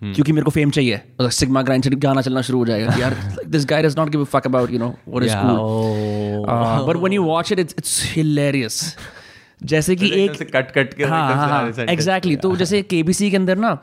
[0.00, 3.14] क्योंकि मेरे को फेम चाहिए। सिग्मा ग्राइंड सेट गाना चलना शुरू हो जाएगा यार
[3.46, 7.12] this guy does not give a fuck about you know what is cool but when
[7.12, 8.96] you watch it it's it's hilarious
[9.64, 13.56] जैसे कि एक कट कट के हाँ हाँ हाँ एग्जैक्टली तो जैसे केबीसी के अंदर
[13.58, 13.74] ना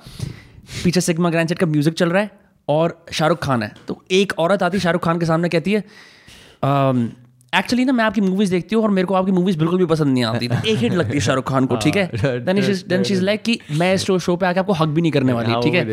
[0.84, 2.32] पीछे सिग्मा ग्रैंड सेट का म्यूज़िक चल रहा है
[2.68, 5.84] और शाहरुख खान है। तो एक औरत आती है शाहरुख खान के सामने कहती है
[7.54, 10.14] एक्चुअली ना मैं आपकी मूवीज़ देखती हूँ और मेरे को आपकी मूवीज़ बिल्कुल भी पसंद
[10.14, 12.10] नहीं आती। तो एक हिट लगती है शाहरुख खान को ठीक है?
[12.46, 15.52] देन इज़ लाइक कि मैं इस शो पे आके आपको हक भी नहीं करने वाली
[15.52, 15.84] हाँ, ठीक है।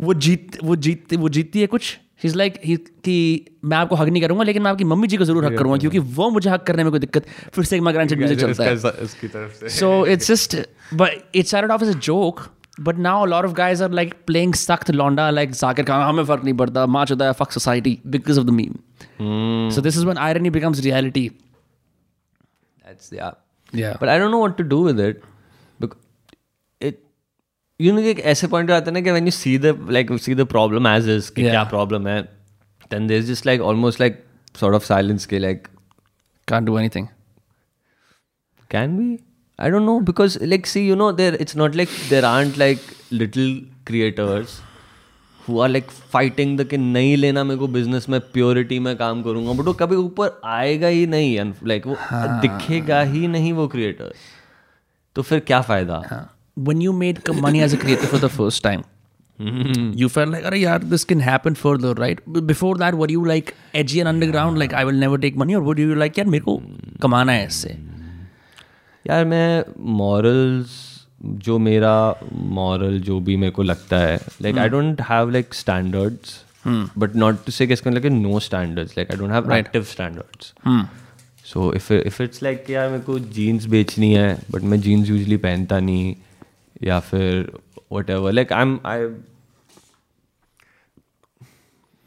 [0.00, 2.60] वो जीत वो जीत वो जीतती है कुछ। इज़ लाइक
[3.04, 3.16] कि
[3.64, 5.98] मैं आपको हक नहीं करूँगा लेकिन मैं आपकी मम्मी जी को ज़रूर हक करूँगा क्योंकि
[5.98, 9.28] वो मुझे हक करने में कोई दिक्कत फिर से एक ग्रैंड म्यूज़िक चलता है। इसकी
[9.28, 10.56] तरफ़ से। So it's just,
[11.02, 12.48] but it started off as a joke.
[12.86, 16.44] But now a lot of guys are like playing sucked londa like Zakir हमें फ़र्क
[16.44, 18.54] नहीं पड़ता माँ चुदा है fuck society because of the
[19.19, 19.71] meme.
[19.77, 21.23] So this is when irony becomes reality.
[22.85, 23.31] That's yeah.
[23.71, 23.95] Yeah.
[23.99, 25.23] But I don't know what to do with it.
[25.79, 25.97] Because
[26.89, 26.99] it
[27.85, 30.35] you know एक ऐसे point आता है ना कि when you see the like see
[30.41, 31.51] the problem as is कि Yeah.
[31.55, 32.17] क्या problem है
[32.93, 34.19] then there's just like almost like
[34.63, 35.69] sort of silence के like
[36.51, 37.09] Can't do anything.
[38.73, 39.07] can we
[39.65, 42.87] I don't know because like see you know there it's not like there aren't like
[43.21, 43.51] little
[43.89, 44.55] creators
[45.56, 49.52] are like fighting the कि नहीं लेना मेरे को business में purity में काम करूँगा
[49.52, 54.12] बट वो कभी ऊपर आएगा ही नहीं लाइक वो दिखेगा ही नहीं वो क्रिएटर
[55.16, 56.28] तो फिर क्या फ़ायदा
[56.60, 58.82] When you made co- money as a creator for the first time,
[59.96, 63.24] you felt like, "Arey yaar, this can happen further, right?" But before that, were you
[63.24, 63.46] like
[63.76, 66.44] edgy and underground, like I will never take money, or were you like, यार मेरे
[66.44, 66.62] को
[67.02, 67.78] कमाना है इससे?
[69.06, 70.89] यार मैं morals
[71.20, 71.94] जो मेरा
[72.32, 76.42] मॉरल जो भी मेरे को लगता है like I don't have like standards
[76.98, 80.54] but not to say like no standards like I don't have active standards
[81.44, 85.36] so if if it's like यार मेरे को जीन्स बेचनी है बट मैं जीन्स यूजली
[85.36, 86.14] पहनता नहीं
[86.82, 87.52] या फिर
[88.10, 89.08] whatever like I am I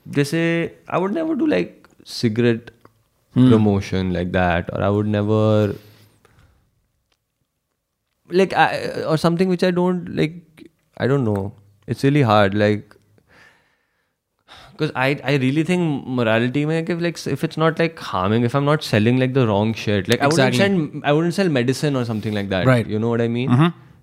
[0.05, 0.41] जैसे
[0.89, 2.69] I would never do like cigarette
[3.35, 5.75] promotion like that और I would never
[8.30, 10.68] like I, or something which I don't like.
[10.96, 11.52] I don't know.
[11.86, 12.54] It's really hard.
[12.54, 12.94] Like
[14.72, 18.54] because I I really think morality mein if like if it's not like harming if
[18.58, 20.90] I'm not selling like the wrong shit like I wouldn't Exactly.
[20.92, 22.66] sell I wouldn't sell medicine or something like that.
[22.72, 22.86] Right.
[22.96, 23.54] You know what I mean?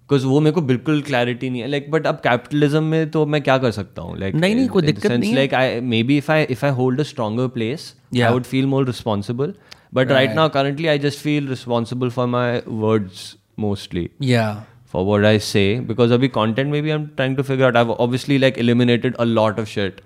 [0.08, 3.42] Because वो मेरे को बिल्कुल clarity नहीं है like but अब capitalism में तो मैं
[3.44, 6.18] क्या कर सकता हूँ लाइक नहीं, नहीं, कोई दिक्कत नहीं है। Like I may be
[6.18, 8.26] if I if I hold a stronger place Yeah.
[8.28, 9.54] I would feel more responsible
[10.00, 12.46] but right now currently i just feel responsible for my
[12.84, 13.24] words
[13.68, 14.56] mostly Yeah.
[14.96, 18.36] for what i say because abhi content maybe i'm trying to figure out i've obviously
[18.44, 19.98] like eliminated a lot of shit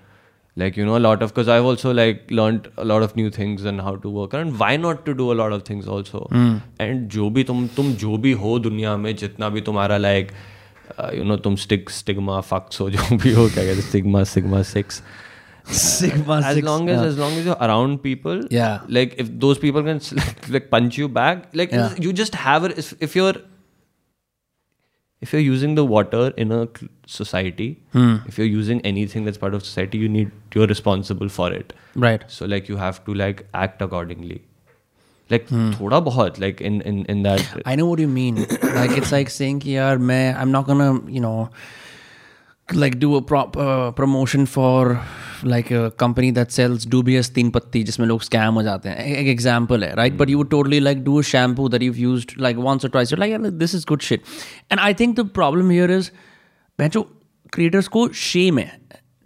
[0.57, 3.29] like you know a lot of because i've also like learned a lot of new
[3.35, 6.21] things and how to work and why not to do a lot of things also
[6.85, 10.33] and जो भी तुम तुम जो भी हो दुनिया में जितना भी तुम्हारा like
[10.97, 14.61] uh, you know तुम स्टिक स्टिग्मा फक्स हो जो भी हो क्या कहते stigma sigma
[14.73, 15.01] six
[15.72, 17.06] sigma as six, long as yeah.
[17.06, 20.00] as long as you're around people yeah like if those people can
[20.50, 21.94] like, punch you back like yeah.
[21.98, 23.34] you just have it if, if, you're
[25.22, 26.68] if you're using the water in a
[27.06, 28.16] society hmm.
[28.26, 32.24] if you're using anything that's part of society you need you're responsible for it right
[32.28, 34.42] so like you have to like act accordingly
[35.30, 35.70] like hmm.
[35.70, 38.36] thoda bahut like in in in that i know what you mean
[38.80, 41.48] like it's like saying ki yaar main i'm not gonna you know
[42.72, 45.00] like do a prop uh, promotion for
[45.52, 49.82] a company that sells dubious तीन पत्ती जिसमें लोग scam हो जाते हैं एक example
[49.82, 52.84] है right but you would totally like do a shampoo that you've used like once
[52.84, 54.20] or twice you're like yeah, this is good shit
[54.70, 56.10] and I think the problem here is
[56.80, 57.06] जो
[57.56, 58.78] creators को shame है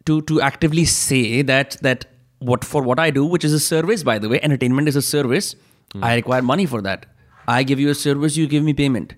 [0.07, 2.05] to to actively say that that
[2.41, 5.03] what for what I do which is a service by the way entertainment is a
[5.03, 5.55] service
[6.03, 7.07] I require money for that
[7.49, 9.15] I give you a service you give me payment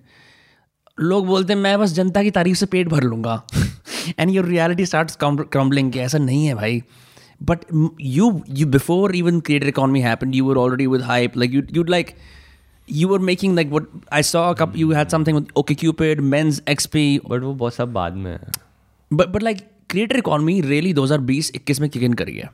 [1.01, 3.43] लोग बोलते हैं मैं बस जनता की तारीफ़ से पेट भर लूँगा.
[4.19, 6.83] And your reality start crumbling कि ऐसा नहीं है भाई।
[7.43, 7.59] But
[8.01, 11.89] you you before even creator economy happen you were already with hype like you you'd
[11.89, 12.15] like
[12.87, 13.83] you were making like what
[14.17, 17.93] I saw a couple you had something with OkCupid, Men's XP, but वो बहुत सब
[17.93, 18.49] बाद में है।
[19.13, 19.61] But but like
[19.93, 22.49] creator economy really 2020 21 में kick in करी है।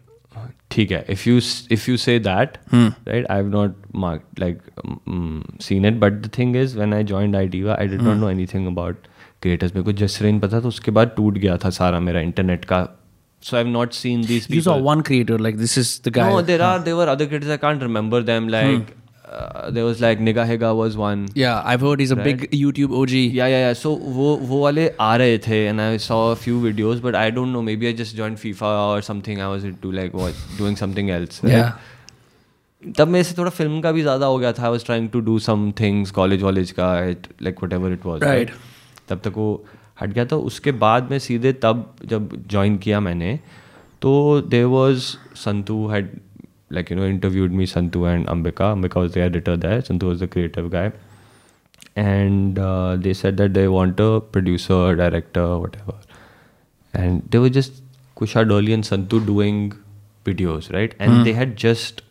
[0.78, 1.04] ठीक है.
[1.10, 1.38] If you
[1.72, 4.62] if you say that right I have not mark like
[5.62, 8.68] seen it but the thing is when I joined आईटीवा I did not know anything
[8.68, 9.08] about
[9.42, 12.82] creators मेरे को जसरीन पता था उसके बाद टूट गया था सारा मेरा इंटरनेट का.
[13.44, 16.14] So I have not seen this people you saw one creator like this is the
[16.14, 18.96] guy no there are there other creators I can't remember them like
[19.28, 22.24] uh, there was like Nigahega was one yeah I've heard he's a right?
[22.24, 25.98] big YouTube OG yeah yeah yeah so वो वो वाले आ रहे थे and I
[26.08, 29.42] saw a few videos but I don't know maybe I just joined FIFA or something
[29.42, 31.54] I was into like what doing something else right?
[31.58, 31.72] yeah
[32.98, 35.20] तब मेरे से थोड़ा film का भी ज़्यादा हो गया था I was trying to
[35.28, 36.90] do some things college वॉलेज का
[37.42, 38.50] like whatever it was Right.
[39.10, 39.48] तब तक वो
[40.02, 43.40] हट गया था उसके बाद में सीधे तब जब ज्वाइन किया मैंने
[44.02, 44.12] तो
[44.54, 45.06] there was
[45.44, 46.10] Santu had
[46.70, 48.74] like you know interviewed me Santu and Ambika.
[48.76, 49.82] Ambika was the editor there.
[49.82, 50.92] Santu was the creative guy,
[51.96, 55.96] and uh, they said that they want a producer, director, whatever.
[56.94, 57.82] And they were just
[58.16, 59.74] Kushal Dolly and Santu doing
[60.26, 60.94] videos, right?
[61.00, 61.24] And mm.
[61.24, 62.02] they had just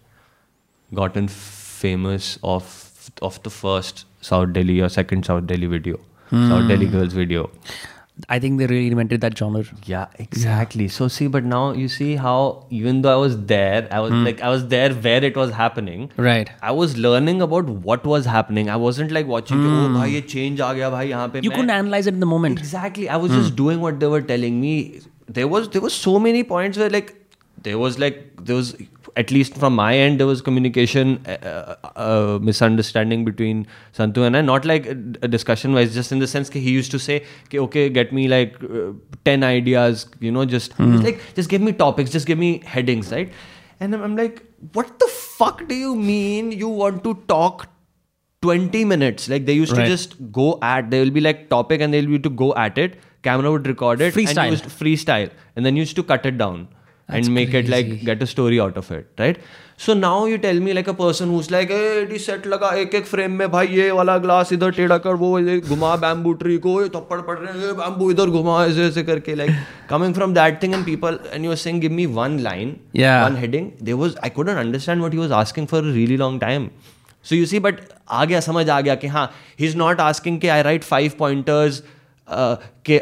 [0.95, 2.83] gotten famous of
[3.23, 6.01] of the first South Delhi or second South Delhi video,
[6.31, 6.49] mm.
[6.49, 7.51] South Delhi girls video.
[8.31, 9.63] I think they really invented that genre.
[9.85, 10.85] Yeah, exactly.
[10.85, 10.91] Yeah.
[10.91, 14.25] So see, but now you see how even though I was there, I was mm.
[14.25, 16.11] like I was there where it was happening.
[16.17, 16.51] Right.
[16.63, 18.71] I was learning about what was happening.
[18.71, 19.67] I wasn't like watching mm.
[19.67, 19.99] oh hmm.
[19.99, 21.43] bhai ye change aa gaya bhai pe.
[21.43, 22.59] You couldn't analyze it in the moment.
[22.59, 23.09] Exactly.
[23.09, 23.39] I was mm.
[23.41, 23.57] just hmm.
[23.57, 24.75] doing what they were telling me.
[25.29, 27.15] There was there was so many points where like
[27.69, 28.75] there was like there was
[29.17, 33.67] at least from my end there was communication uh, uh, uh, misunderstanding between
[33.99, 34.41] Santu and I.
[34.43, 37.59] Not like a, discussion wise, just in the sense that he used to say, okay,
[37.61, 38.93] okay get me like uh,
[39.25, 43.11] ten ideas, you know, just he's like just give me topics, just give me headings,
[43.13, 43.33] right?
[43.81, 44.43] And I'm, I'm like,
[44.73, 47.67] what the fuck do you mean you want to talk
[48.43, 49.85] 20 minutes like they used Right.
[49.85, 52.79] to just go at there will be like topic and they'll be to go at
[52.79, 54.39] it camera would record it Freestyle.
[54.43, 56.69] and used freestyle and then you used to cut it down
[57.09, 57.67] That's and make crazy.
[57.67, 59.37] it like get a story out of it right
[59.85, 63.07] so now you tell me like a person who's like hey set लगा एक एक
[63.07, 66.81] frame में भाई ये वाला glass इधर टेढ़ा कर वो ये घुमा बैम्बू ट्री को
[66.83, 69.55] ये थप्पड़ पड़ रहे हैं बैम्बू इधर घुमा ऐसे ऐसे करके like
[69.93, 73.23] coming from that thing and people and you were saying give me one line Yeah.
[73.29, 76.41] one heading there was I couldn't understand what he was asking for a really long
[76.47, 76.71] time
[77.31, 77.85] so you see but
[78.19, 79.29] आ गया समझ आ गया कि हाँ
[79.61, 81.81] he is not asking कि I write five pointers
[82.27, 82.57] uh,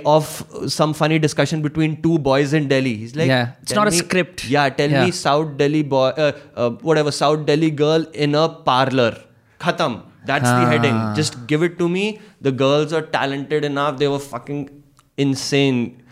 [0.05, 2.95] of some funny discussion between two boys in Delhi.
[2.97, 4.45] He's like Yeah, it's not a script.
[4.47, 5.05] yeah tell Yeah.
[5.05, 9.17] me South Delhi boy uh, uh, whatever South Delhi girl in a parlor.
[9.61, 10.03] Khatam.
[10.27, 10.95] That's the heading.
[10.95, 11.15] Ah.
[11.15, 12.19] just give it to me.
[12.41, 13.99] The girls are talented enough.
[13.99, 14.83] They were fucking
[15.19, 16.03] insane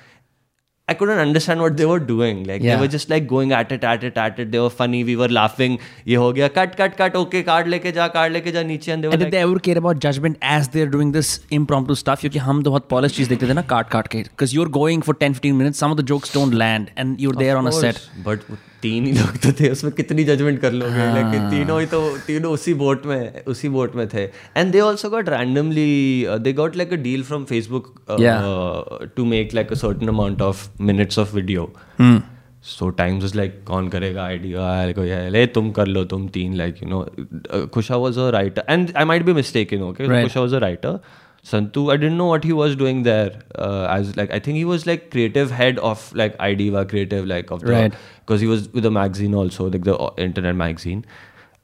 [0.89, 2.37] I couldn't understand what they were doing.
[2.49, 2.75] Like Yeah.
[2.75, 4.51] they were just like going at it, at it, at it.
[4.51, 4.99] They were funny.
[5.09, 5.73] We were laughing.
[6.07, 7.17] ये हो गया cut, cut, cut.
[7.21, 8.91] Okay, card लेके जा, card लेके जा नीचे.
[8.93, 11.31] And they were And did like, they ever care about judgment as they're doing this
[11.59, 12.21] impromptu stuff?
[12.21, 15.03] क्योंकि हम तो बहुत polished चीज देखते थे ना काट काट के because you're going
[15.09, 18.01] for 10-15 minutes some of the jokes don't land and you're there on a set
[18.29, 18.49] but
[18.82, 21.06] तीन ही लोग तो थे उसमें कितनी जजमेंट कर लोगे?
[21.14, 24.24] लेकिन तीनों ही तो तीनों उसी बोट में उसी बोट में थे।
[24.56, 27.94] And they also got randomly they got like a deal from Facebook
[29.16, 31.72] to make like a certain amount of minutes of video
[32.64, 36.54] so times is like कौन करेगा आइडिया को ये ले तुम कर लो तुम तीन
[36.56, 40.40] like you know Khusha was a writer and I might be mistake in okay Khusha
[40.40, 40.98] was a writer
[41.44, 43.42] Santu, I didn't know what he was doing there.
[43.56, 47.50] Uh, as like, I think he was like creative head of like IDEVA creative like
[47.50, 47.94] of the Right.
[48.20, 51.04] because he was with the magazine also like the uh, internet magazine,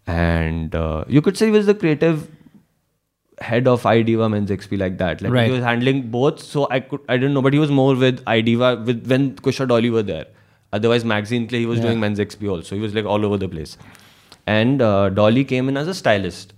[0.06, 2.28] and uh, you could say he was the creative
[3.40, 5.22] head of IDEVA Men's XP like that.
[5.22, 5.46] Like Right.
[5.46, 6.40] he was handling both.
[6.42, 9.68] So I could I didn't know, but he was more with IDEVA with when Kusha
[9.68, 10.26] Dolly were there.
[10.72, 12.74] Otherwise, magazine liye he was doing men's XP also.
[12.74, 13.78] He was like all over the place.
[14.46, 16.52] And uh, Dolly came in as a stylist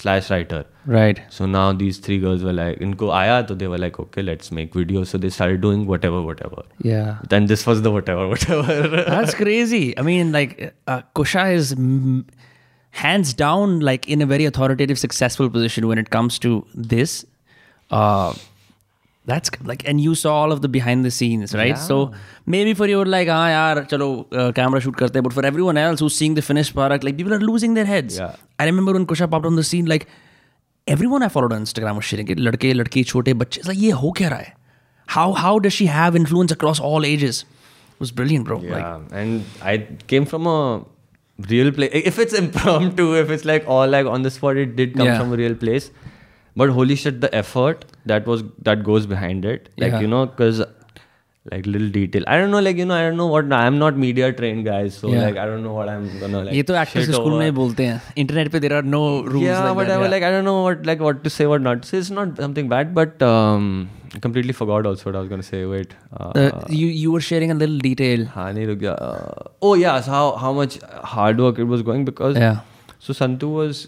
[0.00, 0.64] slash writer.
[0.94, 1.20] Right.
[1.36, 4.50] So now these three girls were like inko aaya so they were like okay let's
[4.58, 6.64] make videos so they started doing whatever whatever.
[6.88, 7.18] Yeah.
[7.34, 9.04] Then this was the whatever whatever.
[9.14, 9.84] That's crazy.
[9.98, 12.26] I mean like uh, kusha is m-
[13.04, 17.16] hands down like in a very authoritative successful position when it comes to this.
[17.90, 18.34] Uh
[19.26, 21.68] that's like and you saw all of the behind the scenes right?
[21.68, 21.86] Yeah.
[21.90, 22.12] so
[22.46, 24.08] maybe for you like ah yaar chalo
[24.40, 27.34] uh, camera shoot karte but for everyone else who's seeing the finished product like people
[27.38, 28.18] are losing their heads.
[28.18, 28.36] Yeah.
[28.60, 30.06] i remember when kusha popped on the scene like
[30.96, 32.38] everyone i followed on instagram was sharing it.
[32.48, 34.54] Ladke ladki chote bacche it's like yeah ho kya hai?
[35.18, 37.44] How how does she have influence across all ages?
[37.94, 38.60] It was brilliant bro.
[38.60, 38.76] Yeah.
[38.76, 39.78] Like, and i
[40.12, 40.58] came from a
[41.52, 44.94] real place if it's impromptu if it's like all like on the spot it did
[45.00, 45.18] come yeah.
[45.18, 45.90] from a real place
[46.55, 50.01] But holy shit, the effort that was that goes behind it, like Yeah.
[50.05, 50.63] you know, because
[51.51, 52.23] like little detail.
[52.31, 54.97] I don't know, like you know, I don't know what I'm not media trained, guys.
[55.03, 55.21] So Yeah.
[55.27, 56.53] like I don't know what I'm gonna like.
[56.57, 57.39] ये तो actors shit के school over.
[57.39, 60.09] में बोलते हैं internet पे there are no rules yeah, whatever.
[60.15, 61.97] Like I don't know what like what to say, what not to say.
[62.03, 63.71] It's not something bad, but um,
[64.15, 65.63] I completely forgot also what I was gonna say.
[65.73, 65.95] Wait.
[66.19, 69.99] Uh, you you were sharing a little detail हाँ नहीं रुक गया Uh, oh yeah
[70.09, 70.77] so how how much
[71.15, 72.61] hard work it was going because Yeah.
[73.07, 73.81] so Santu was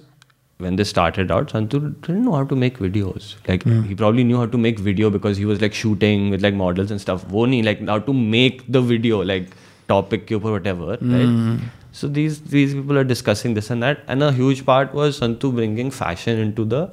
[0.60, 4.38] when they started out Santu didn't know how to make videos like he probably knew
[4.42, 7.46] how to make video because he was like shooting with like models and stuff वो
[7.54, 9.50] नहीं like how to make the video like
[9.94, 11.66] topic के ऊपर whatever right
[12.02, 15.52] so these these people are discussing this and that and a huge part was Santu
[15.60, 16.84] bringing fashion into the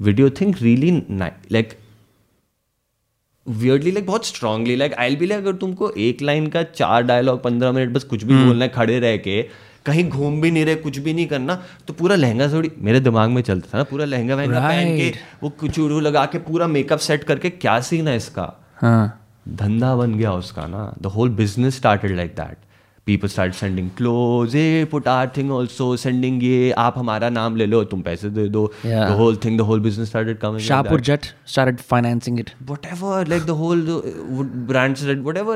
[0.00, 0.92] video thing really
[1.22, 1.76] ni- like
[3.46, 7.42] weirdly like बहुत strongly like I be like अगर तुमको एक line का चार dialogue
[7.42, 9.40] पंद्रह minute बस कुछ भी बोलना है खड़े रह के
[9.87, 11.55] कहीं घूम भी नहीं रहे कुछ भी नहीं करना
[11.87, 14.71] तो पूरा लहंगा थोड़ी मेरे दिमाग में चलता था ना पूरा लहंगा वहंगा right.
[14.71, 15.13] पहन के
[15.43, 18.51] वो कुछ उड़ू लगा के पूरा मेकअप सेट करके क्या सीन है इसका?
[18.75, 19.23] हाँ।
[19.59, 22.57] धंधा बन गया उसका ना the whole business started like that
[23.07, 27.65] people start sending clothes a put our thing also sending ये आप हमारा नाम ले
[27.65, 28.63] लो तुम पैसे दे दो
[29.17, 30.15] whole thing the whole business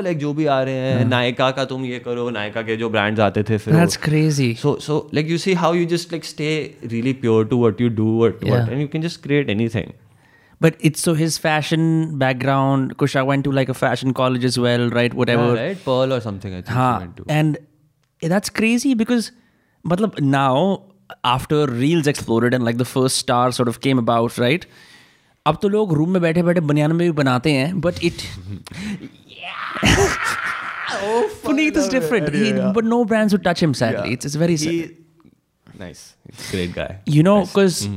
[0.02, 3.20] like जो भी आ रहे हैं नायका का तुम ये करो नायका के जो ब्रांड्स
[3.20, 6.52] आते थे फिर crazy so so like you see how you just like stay
[6.86, 9.92] really pure to what you do what and you can just create anything
[10.65, 14.89] but it's so his fashion background Kusha went to like a fashion college as well
[14.89, 17.57] right whatever yeah, right Pearl or something I think she हाँ went to and
[18.35, 19.31] that's crazy because
[19.93, 20.83] मतलब now
[21.23, 24.65] after reels exploded and like the first star sort of came about right
[25.47, 28.21] अब तो लोग room में बैठे बैठे बनियान में भी बनाते हैं but it
[31.43, 34.71] Puneet is different he, but no brands would touch him sadly it's, it's very sad.
[34.71, 34.91] he,
[35.79, 37.87] nice He's a great guy you know because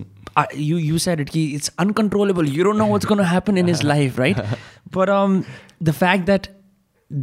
[0.69, 3.67] you you said it ki, it's uncontrollable you don't know what's going to happen in
[3.73, 4.39] his life right
[4.99, 5.45] but um
[5.89, 6.49] the fact that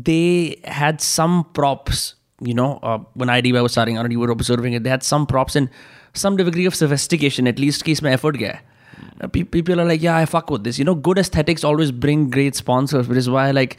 [0.10, 2.02] they had some props
[2.42, 5.04] you know uh, when IDY was starting out and you were observing it they had
[5.12, 5.70] some props and
[6.14, 8.58] some degree of sophistication at least case mein effort gaya
[9.26, 11.92] Uh, pe- people are like yeah I fuck with this you know good aesthetics always
[12.06, 13.74] bring great sponsors which is why like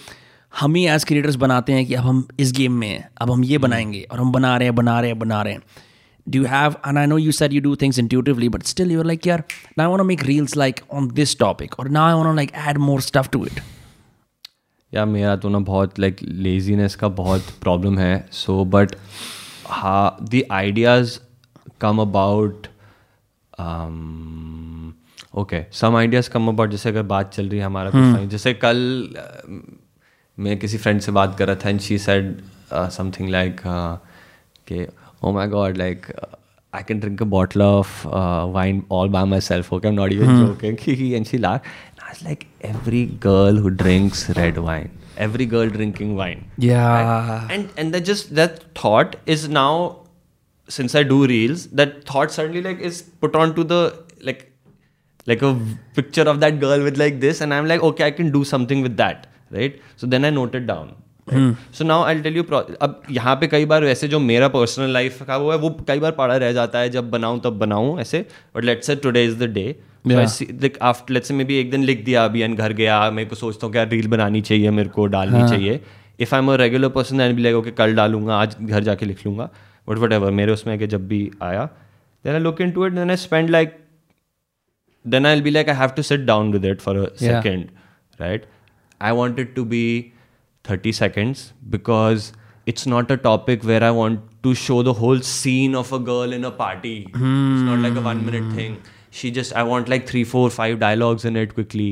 [0.61, 3.45] हम ही as creators बनाते हैं कि अब हम इस game में हैं अब हम
[3.45, 5.63] ये बनाएँगे और हम बना रहे हैं बना रहे हैं बना रहे हैं
[6.31, 9.05] do you have and i know you said you do things intuitively but still you're
[9.05, 9.41] like yeah
[9.77, 12.33] now i want to make reels like on this topic or now i want to
[12.33, 13.61] like add more stuff to it
[14.95, 18.97] या मेरा तो ना बहुत like laziness का बहुत problem है so but
[19.67, 21.19] हाँ the ideas
[21.81, 22.67] come about
[25.39, 28.31] okay some ideas come about जैसे अगर बात चल रही है हमारा hmm.
[28.31, 29.09] जैसे कल
[30.39, 32.37] मैं किसी फ्रेंड से बात कर रहा था and she said
[32.73, 33.61] something like
[34.69, 34.87] के
[35.25, 36.07] ओ my god like
[36.73, 38.07] I can drink a bottle of
[38.53, 41.63] wine all by myself okay am not use okay and she like
[42.11, 46.45] आज like every girl who drinks red wine every girl drinking wine
[47.51, 49.89] and and just that thought is now
[50.69, 53.83] since I do reels, that thought suddenly like is put onto the
[54.23, 54.51] like
[55.27, 55.55] like a
[55.95, 58.83] picture of that girl with like this, and I'm like, okay, I can do something
[58.83, 59.81] with that, right?
[59.97, 60.93] So then I note it down.
[61.31, 65.23] So now I tell you अब यहाँ पे कई बार वैसे जो मेरा personal life
[65.27, 68.25] का वो है वो कई बार पड़ा रह जाता है जब बनाऊँ तब बनाऊँ ऐसे
[68.57, 69.65] but let's say today is the day
[70.83, 73.67] after let's say maybe एक दिन लिख दिया अभी एंड घर गया मेरे को सोचता
[73.67, 75.81] हूँ क्या रील बनानी चाहिए मेरे को डालनी चाहिए।
[76.21, 79.07] If I am a regular person and be like okay कल डालूँगा आज घर जाके
[79.07, 79.49] लिख लूँगा।
[79.90, 81.66] बट वट एवर मेरे उसमें कि जब भी आया
[82.26, 83.76] then I look into it then I spend like
[85.06, 87.20] then I'll be like, I have to sit down with it for a Yeah.
[87.26, 87.68] second,
[88.22, 88.48] right?
[89.10, 89.84] I want it to be
[90.70, 91.44] 30 seconds
[91.76, 92.26] because
[92.72, 96.36] it's not a topic where I want to show the whole scene of a girl
[96.40, 96.96] in a party.
[97.14, 98.76] It's not like a one minute thing.
[99.22, 101.88] She just I want like three, four, five dialogues in it quickly.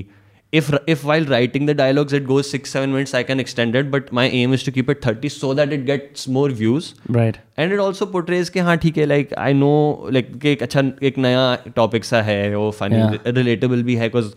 [0.57, 3.89] If if while writing the dialogues it goes six, seven minutes, I can extend it.
[3.95, 6.89] But my aim is to keep it 30 so that it gets more views.
[7.17, 7.38] Right.
[7.59, 9.71] And it also portrays कि हाँ ठीक है like I know
[10.13, 11.43] like कि एक अच्छा एक नया
[11.76, 13.28] topic सा है वो फनी Yeah.
[13.38, 14.34] रिलेटेबल भी है because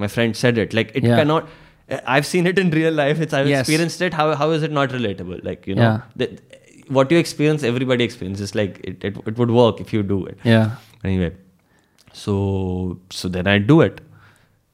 [0.00, 1.16] my friend said it like it Yeah.
[1.16, 1.48] Can not
[2.12, 3.18] I've seen it in real life.
[3.24, 3.60] It's I've Yes.
[3.64, 4.14] experienced it.
[4.20, 5.42] How how is it not relatable?
[5.48, 5.98] Like you know, Yeah.
[6.22, 6.40] that,
[6.98, 8.54] what you experience, everybody experiences.
[8.60, 10.40] Like it, it, it would work if you do it.
[10.52, 10.72] Yeah.
[11.10, 11.28] Anyway,
[12.22, 12.34] so
[13.10, 14.00] so then I do it,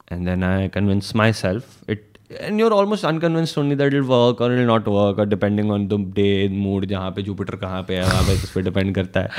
[0.07, 2.03] and then I convince myself it.
[2.39, 5.87] And you're almost unconvinced only that it'll work or it'll not work, or depending on
[5.87, 9.19] the day, mood, जहाँ पे Jupiter कहाँ पे है वहाँ पे उस पर depend करता
[9.19, 9.29] है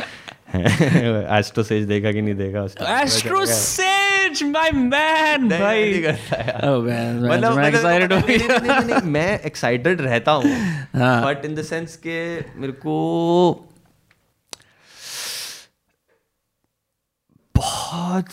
[1.38, 5.92] एस्ट्रो सेज देखा कि नहीं देखा उसका Astro Sage, my man, भाई.
[6.02, 10.52] है Oh man, मतलब मैं मतलब- excited हो एक्साइटेड रहता हूँ
[10.96, 11.24] हाँ.
[11.26, 13.67] बट इन द सेंस के मेरे को
[17.59, 18.24] बहुत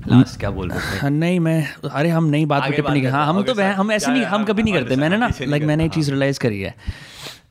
[0.09, 0.99] Last क्या बोल रहे थे?
[0.99, 4.23] हाँ, नहीं मैं अरे हम नई बात पे टिप्पणी हाँ हम तो हम ऐसे नहीं
[4.23, 6.75] हम कभी नहीं हाँ, करते। मैंने ना लाइक मैंने एक चीज़ रियलाइज़ करी है।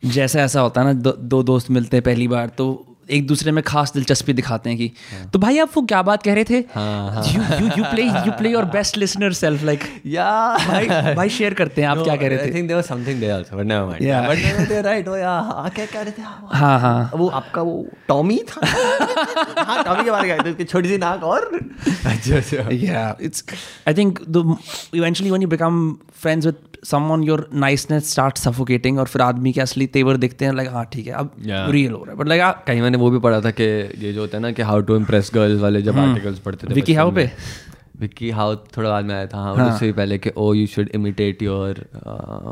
[0.05, 3.64] जैसे ऐसा होता है ना दो दोस्त मिलते हैं पहली बार तो एक दूसरे में
[3.64, 5.28] खास दिलचस्पी दिखाते हैं कि हाँ.
[5.34, 6.58] तो भाई आप वो क्या बात कह रहे थे?
[6.58, 10.26] You you you play you play your best listener self like yeah.
[10.68, 12.53] भाई भाई शेयर करते हैं आप क्या कह रहे आई थे?
[12.56, 14.28] Think there was something there also but never mind
[14.62, 16.22] but they right oh या क्या कह रहे थे?
[16.22, 18.66] हाँ, हाँ। हाँ वो आपका वो टॉमी था?
[19.64, 21.49] हाँ टॉमी के बारे में उसकी छोटी सी नाक और।
[22.06, 23.43] अच्छा अच्छा yeah it's
[23.89, 24.41] i think the
[24.93, 25.80] eventually when you become
[26.24, 30.53] friends with someone your niceness starts suffocating और फिर आदमी के असली तेवर देखते हैं
[30.56, 31.32] लाइक हाँ ठीक है अब
[31.72, 32.18] रियल हो रहा है.
[32.18, 33.63] बट लाइक कहीं मैंने वो भी पढ़ा था कि
[34.05, 36.73] ये जो होता है ना कि हाउ टू इम्प्रेस गर्ल्स वाले जब आर्टिकल्स पढ़ते थे
[36.73, 37.29] विकी हाउ पे?
[37.99, 40.89] विकी हाउ थोड़ा बाद में आया था हाँ उससे भी पहले कि ओ you should
[40.95, 41.85] imitate your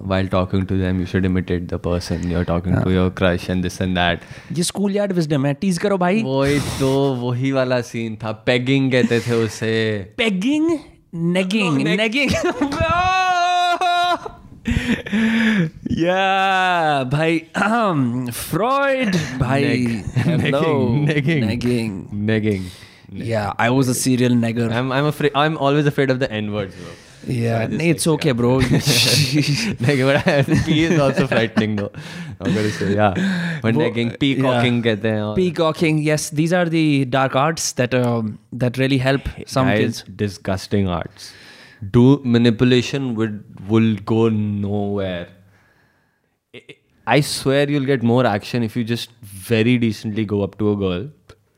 [0.06, 3.50] while talking to them you should imitate the person you are talking to your crush
[3.50, 4.20] and this and that
[4.58, 8.92] ये स्कूल यार्ड विजडम है टीज करो भाई। वही तो वही वाला सीन था। पेगिंग
[8.92, 9.76] कहते थे उसे।
[10.22, 10.72] Pegging?
[11.16, 11.78] Negging?
[11.98, 12.36] Negging?
[15.90, 20.06] yeah, by um, Freud, by Neg.
[20.16, 22.64] hello, negging, negging, negging.
[23.12, 24.72] Yeah, I was a serial negger.
[24.72, 25.34] I'm, I'm afraid.
[25.36, 26.92] I'm always afraid of the N words, bro.
[27.28, 28.34] Yeah, so it's like, okay, yeah.
[28.34, 28.60] bro.
[28.60, 31.92] Neg, but is also frightening, though.
[32.40, 33.60] I'm gonna say, yeah.
[33.62, 34.96] But Bo- negging, peacocking, yeah.
[34.96, 35.98] Kehte peacocking.
[36.00, 40.04] Yes, these are the dark arts that um, that really help some Guys, kids.
[40.16, 41.34] Disgusting arts
[41.93, 45.27] Do manipulation would will go nowhere.
[46.57, 46.77] I-
[47.07, 49.09] I swear you'll get more action if you just
[49.47, 51.09] very decently go up to a girl.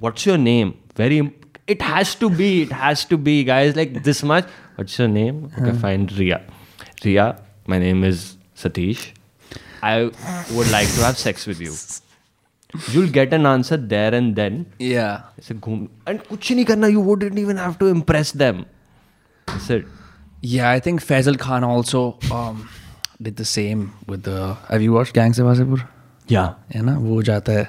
[0.03, 1.27] what's your name?" Very.
[1.67, 2.49] imp- It has to be.
[2.67, 3.75] It has to be, guys.
[3.81, 4.47] Like this much.
[4.75, 5.41] What's your name?
[5.57, 6.07] Okay, fine.
[6.21, 6.39] Ria.
[7.05, 7.27] Ria.
[7.73, 8.23] My name is
[8.63, 9.03] Satish.
[9.89, 9.93] I
[10.57, 11.73] would like to have sex with you.
[12.91, 14.55] You'll get an answer there and then.
[14.91, 18.61] yeah ऐसे घूम and कुछ नहीं करना you wouldn't even have to impress them
[19.51, 19.85] that's it
[20.53, 22.01] yeah I think Faisal Khan also
[22.37, 22.63] um,
[23.27, 23.83] did the same
[24.13, 24.39] with the
[24.71, 25.83] have you watched Gangs of Wasseypur
[26.35, 27.67] yeah है ना वो जाता है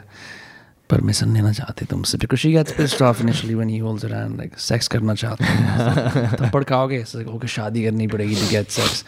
[0.90, 4.40] परमिशन लेना चाहते तुमसे because she gets pissed off initially when he holds her hand
[4.42, 7.04] like sex करना चाहते हैं थप्पड़ खाओगे
[7.36, 9.04] ओके शादी करनी पड़ेगी to get sex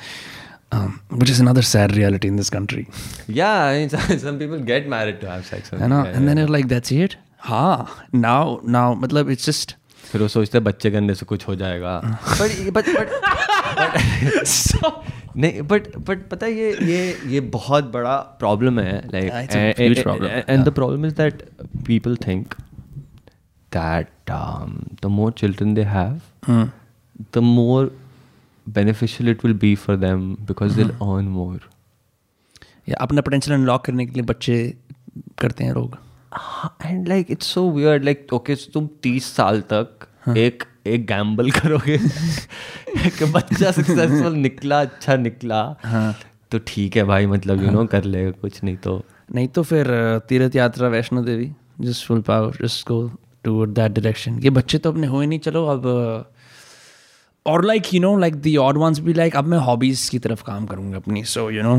[0.77, 2.86] um, which is another sad reality in this country
[3.27, 6.55] yeah I mean, some people get married to have sex है ना and then you're
[6.57, 7.17] like that's it
[7.49, 7.75] हाँ
[8.25, 8.41] now
[8.77, 9.75] now मतलब it's just
[10.11, 11.99] फिर वो सोचते हैं बच्चे करने से कुछ हो जाएगा
[12.39, 13.51] बट बट
[14.45, 19.01] बट नहीं बट बट पता है ये ये ये बहुत बड़ा प्रॉब्लम है
[20.03, 20.29] problem.
[20.49, 21.43] And the problem is that
[21.88, 22.55] people think
[23.71, 24.32] that
[25.03, 26.19] the more children they have
[27.36, 27.91] the more
[28.67, 31.69] beneficial it will be for them because they'll earn more
[32.89, 34.57] या अपना पोटेंशियल अनलॉक करने के लिए बच्चे
[35.39, 35.97] करते हैं लोग
[36.86, 41.97] and like it's so weird like okay तुम तीस साल तक एक एक गैम्बल करोगे
[41.97, 45.63] कि बच्चा सक्सेसफुल निकला अच्छा निकला
[46.51, 49.03] तो ठीक है भाई मतलब यू नो कर लेगा कुछ नहीं तो।
[49.36, 49.88] नहीं तो फिर
[50.30, 51.51] तीर्थ यात्रा Vaishno Devi
[51.82, 53.11] just full power just go
[53.43, 55.86] toward that direction ये बच्चे तो अपने हुए नहीं चलो अब
[57.45, 60.43] और like you know like the odd ones भी लाइक अब मैं हॉबीज की तरफ़
[60.43, 61.76] काम करूँगा अपनी so you know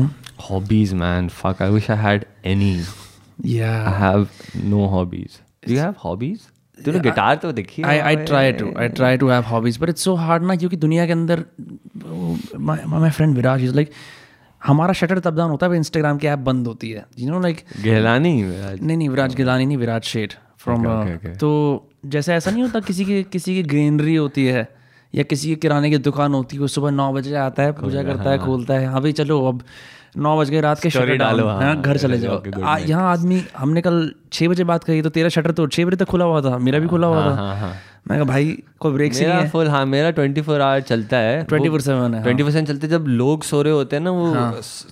[0.49, 2.73] hobbies man fuck I i had any.
[2.79, 4.27] I या have
[4.65, 5.39] no hobbies.
[5.67, 6.49] Do you have hobbies?
[6.85, 10.07] तूने गिटार तो देखी I, I try to I try to have hobbies but it's
[10.09, 11.43] so hard ना क्योंकि दुनिया के अंदर
[12.99, 13.95] my friend Viraj is like
[14.61, 17.63] हमारा शटर तब डाउन होता है इंस्टाग्राम की ऐप बंद होती है। यू नो लाइक
[17.85, 20.83] गहलानी नहीं नहीं विराज गिलानी नहीं विराज शेठ फ्रॉम.
[21.39, 21.49] तो
[22.05, 24.67] जैसे ऐसा नहीं होता किसी की किसी की ग्रीनरी होती है
[25.15, 28.03] या किसी की किराने की दुकान होती है वो सुबह नौ बजे आता है पूजा
[28.03, 29.61] करता है। खोलता है हाँ भाई चलो अब
[30.17, 32.41] नौ बज गए रात के शटर डालो, हाँ, हाँ घर चले जाओ।
[32.87, 36.05] यहाँ आदमी हमने कल छः बजे बात करी तो तेरा शटर तो छह बजे तक
[36.05, 37.73] खुला हुआ था मेरा भी खुला हुआ था। हाँ, हाँ।
[38.07, 40.81] मैं कहा भाई कोई ब्रेक से मेरा नहीं है। फुल हाँ मेरा ट्वेंटी फोर आवर
[40.81, 44.11] चलता है। 24/7 है, हाँ। ट्वेंटी परसेंट चलते जब लोग सो रहे होते हैं ना
[44.11, 44.87] वो स-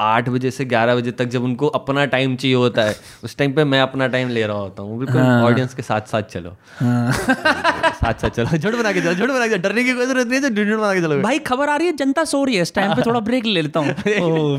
[0.00, 2.94] आठ बजे से ग्यारह बजे तक जब उनको अपना टाइम चाहिए होता है
[3.24, 6.22] उस टाइम पे मैं अपना टाइम ले रहा होता हूँ। बिल्कुल ऑडियंस के साथ साथ
[6.32, 10.26] चलो। साथ साथ चलो। झुंड बना के चलो झुंड बना के डरने की कोई ज़रूरत
[10.26, 12.62] नहीं है झुंड बना के चलो भाई खबर आ रही है जनता सो रही है।
[12.62, 13.94] इस टाइम पे थोड़ा ब्रेक ले लेता हूँ।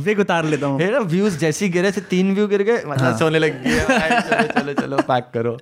[0.03, 3.17] ब्रेक उतार लेता हूँ। मेरा व्यूज़ जैसे ही गिरे से तीन व्यू गिर गए मतलब
[3.17, 5.57] सोने लग गया। चलो चलो पैक करो।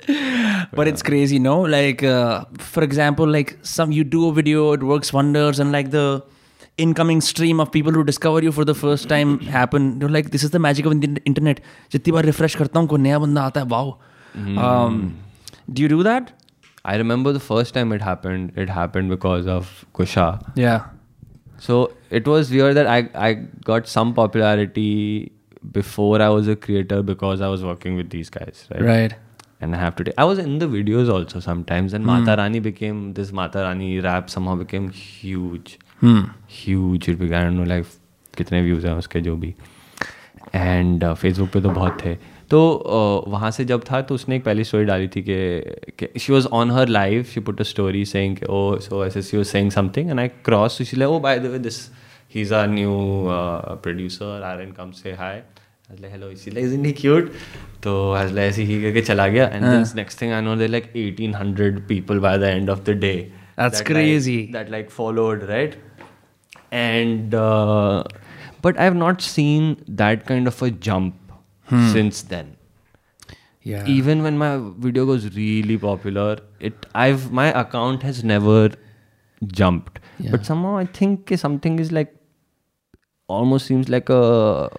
[1.08, 5.60] Crazy no like uh, for example like some you do a video it works wonders
[5.64, 6.04] and like the
[6.83, 10.45] incoming stream of people who discover you for the first time happen you're like this
[10.47, 11.61] is the magic of the internet
[11.93, 13.93] जितनी बार refresh करता हूँ कोई नया बंदा आता है wow
[14.69, 14.97] um,
[15.71, 16.33] do you do that
[16.91, 18.57] I remember the first time it happened.
[18.63, 19.69] It happened because of
[19.99, 20.25] Kusha.
[20.63, 20.87] yeah
[21.65, 21.75] So
[22.11, 23.35] it was weird that I I
[23.67, 24.87] got some popularity
[25.77, 28.83] before I was a creator because I was working with these guys, right?
[28.89, 29.15] right
[29.61, 30.05] And I have to.
[30.09, 33.91] Take, I was in the videos also sometimes, and Mata Rani became this Mata Rani
[34.07, 37.96] rap somehow became huge, Huge it began no life
[38.38, 39.54] कितने views हैं उसके जो भी।
[40.56, 42.16] And Facebook पे तो बहुत थे।
[42.50, 42.60] तो
[43.28, 46.72] वहाँ से जब था तो उसने एक पहली स्टोरी डाली थी कि she was on
[46.72, 50.20] her life she put a story sang oh so S S you sang something and
[50.20, 51.80] I cross to she lay oh by this
[52.36, 52.92] he is our new
[53.84, 55.40] producer are an come say hi
[56.04, 57.32] hello इसी cute
[57.84, 59.48] तो हजला ऐसे ही करके चला गया.
[59.48, 62.98] And next thing I know they like eighteen hundred people by the end of the
[63.02, 63.16] day
[63.60, 64.34] That's that crazy.
[64.40, 65.76] Like, that like followed, right?
[66.72, 68.04] And uh,
[68.62, 71.16] but i've not seen that kind of a jump
[71.70, 72.56] since then.
[73.62, 73.86] Yeah.
[73.86, 78.70] Even when my video goes really popular it i've my account has never
[79.48, 80.00] jumped.
[80.20, 80.32] Yeah.
[80.32, 82.14] but somehow i think something is like
[83.28, 84.70] almost seems like a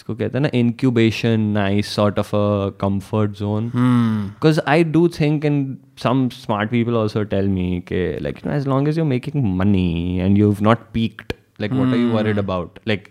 [0.00, 4.26] इसको कहते हैं ना incubation nice sort of a comfort zone hmm.
[4.34, 8.56] because I do think, and some smart people also tell me, okay, like you know,
[8.56, 12.38] as long as you're making money and you've not peaked, like what are you worried
[12.38, 12.78] about?
[12.84, 13.09] Like,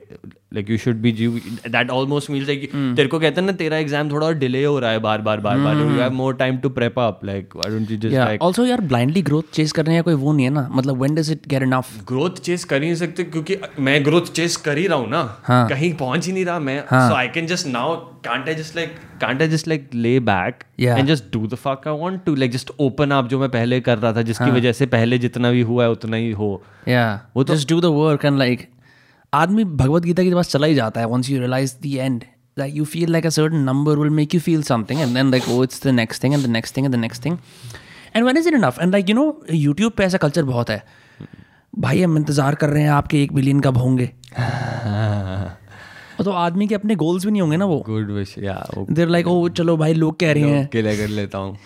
[0.56, 1.10] like you should be.
[1.20, 1.40] You,
[1.74, 2.64] that almost means like
[2.96, 5.40] तेरे को कहते हैं ना तेरा exam थोड़ा और delay हो रहा है बार बार
[5.40, 8.30] बार बार you have more time to prep up like why don't you just yeah.
[8.30, 11.18] like also यार blindly growth chase करने का कोई वो नहीं है ना। मतलब when
[11.18, 11.92] does it get enough?
[12.08, 15.68] Growth chase कर ही सकते क्योंकि मैं ग्रोथ चेस कर ही रहा हूँ ना। हाँ.
[15.68, 17.94] कहीं पहुँच ही नहीं रहा मैं। So I can just now
[18.26, 20.98] can't I just like can't I just like lay back Yeah.
[20.98, 23.80] And just do the fuck I want to like just open up जो मैं पहले
[23.80, 26.48] कर रहा था जिसकी हाँ। वजह से पहले जितना भी हुआ है उतना ही हो।
[26.88, 27.18] Yeah.
[27.36, 28.62] वो तो- just do the work and like
[29.32, 32.24] आदमी भगवत गीता के पास चला ही जाता है once you realise the end
[32.58, 35.48] like you feel like a certain number will make you feel something and then like
[35.48, 37.38] oh it's the next thing and the next thing and the next thing
[38.16, 40.84] and when is it enough and like you know YouTube पे ऐसा culture बहुत है।
[41.78, 44.06] भाई हम इंतज़ार कर रहे हैं आपके एक बिलियन कब होंगे।
[46.24, 49.50] तो आदमी के अपने गोल्स भी नहीं होंगे ना वो। Good wish there like oh
[49.50, 51.58] चलो भाई लोग कह रहे हैं। क्लियर कर लेता हूँ।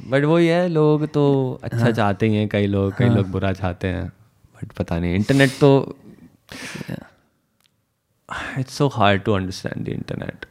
[0.00, 3.30] बट वही है लोग तो अच्छा हाँ। चाहते ही हैं कई लोग कई हाँ। लोग
[3.30, 5.96] बुरा चाहते हैं। बट पता नहीं इंटरनेट तो
[8.57, 10.45] it's so hard to understand the internet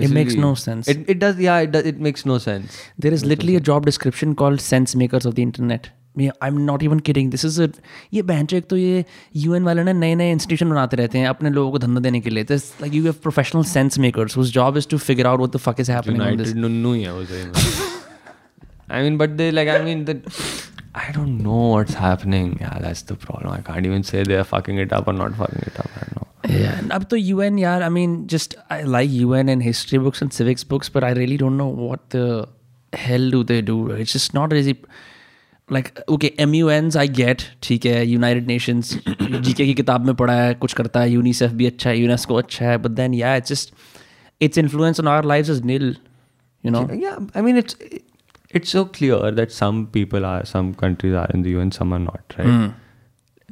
[0.00, 0.88] It It's makes really- no sense.
[0.90, 2.74] it, it does yeah it, does, it makes no sense
[3.04, 5.88] There is literally a job description called sense makers of the internet.
[6.20, 7.30] Me, I'm not even kidding.
[7.32, 7.66] This is a
[8.14, 9.04] ये बहनचो एक तो ये
[9.46, 12.30] UN वाले ना नए नए institution बनाते रहते हैं अपने लोगों को धंधा देने के
[12.30, 15.52] लिए This like you have professional sense makers whose job is to figure out what
[15.58, 16.54] the fuck is happening on this.
[16.54, 17.52] United nunnu ही है वो सही में
[18.98, 20.16] I mean but they like I mean the
[20.94, 24.78] I don't know what's happening yeah that's the problem I can't even say they're fucking
[24.78, 27.58] it up or not fucking it up I don't know Yeah, and अब तो UN
[27.58, 31.10] यार I mean just I like UN and history books and civics books but I
[31.18, 32.48] really don't know what the
[32.92, 33.90] hell do they do.
[33.90, 34.74] It's just not really
[35.76, 38.92] like okay MUNs I get ठीक है United Nations
[39.48, 42.66] GK की किताब में पढ़ा है कुछ करता है यूनिसेफ भी अच्छा है यूनेस्को अच्छा
[42.66, 43.74] है but then yeah it's just
[44.48, 45.88] its influence on our lives is nil
[46.66, 47.76] you know yeah i mean it's
[48.52, 51.98] it's so clear that some people are some countries are in the un some are
[51.98, 52.72] not right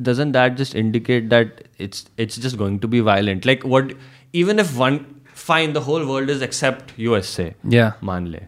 [0.03, 3.93] doesn't that just indicate that it's it's just going to be violent like what
[4.33, 4.99] even if one
[5.47, 8.43] fine the whole world is except usa yeah मान ले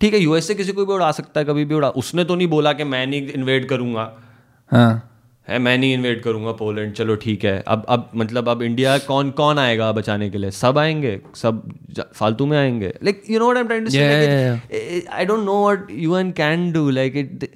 [0.00, 2.48] ठीक है USA किसी को भी उड़ा सकता है कभी भी उड़ा उसने तो नहीं
[2.48, 4.02] बोला कि मैं नहीं इन्वेड करूंगा
[4.72, 5.09] हाँ
[5.47, 9.31] है मैं नहीं इन्वेट करूँगा पोलैंड चलो ठीक है। अब अब मतलब अब इंडिया कौन
[9.31, 10.51] कौन आएगा बचाने के लिए?
[10.51, 11.63] सब आएँगे सब
[12.15, 15.61] फालतू में आएँगे। Like you know what I am trying to say I don't know
[15.63, 17.49] what UN can do like it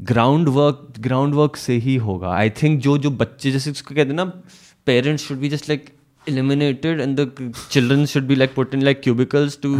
[0.00, 4.08] ground work ground work से ही होगा। आई थिंक जो जो बच्चे जैसे उसको कहते
[4.08, 4.24] हैं ना
[4.86, 5.90] parents should be just like
[6.30, 7.24] eliminated and the
[7.70, 9.70] children should be like put in like cubicles to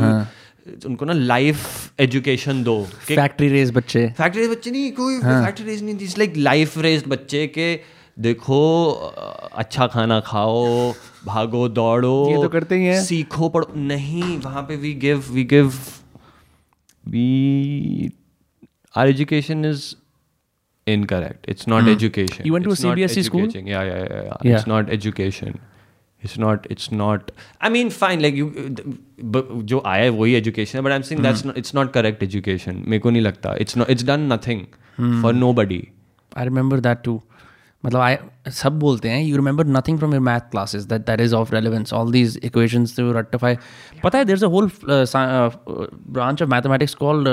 [0.87, 5.95] उनको ना लाइफ एजुकेशन दो फैक्ट्री रेस बच्चे। फैक्ट्री बच्चे नहीं कोई फैक्ट्री रेज नहीं
[5.95, 7.81] थी लाइक लाइफ रेस्ड बच्चे के
[8.19, 8.61] देखो
[9.53, 10.93] अच्छा खाना खाओ
[11.27, 15.45] भागो दौड़ो ये तो करते ही हैं। सीखो पढ़ो। नहीं वहाँ पे we give we
[15.45, 15.73] give
[17.09, 18.13] we
[18.97, 19.95] are education is
[20.87, 21.45] incorrect.
[21.49, 22.47] It's not education.
[22.47, 23.43] You went to a It's not CBSE school?
[23.43, 23.67] educating.
[23.67, 23.85] yeah,
[24.45, 25.53] yeah
[26.23, 26.89] it's not it's
[27.61, 28.47] i mean fine like you
[29.35, 32.23] but जो आया है वही education है but i'm saying that's not it's not correct
[32.23, 34.65] education मेरे को नहीं लगता it's not it's done nothing
[35.23, 35.83] for nobody
[36.39, 37.21] I remember that to
[37.85, 38.17] मतलब आई
[38.51, 41.93] सब बोलते हैं you remember nothing from your math classes that that is of relevance
[41.93, 43.57] all these equations to rectify
[44.05, 47.29] पता है there is a whole branch of mathematics called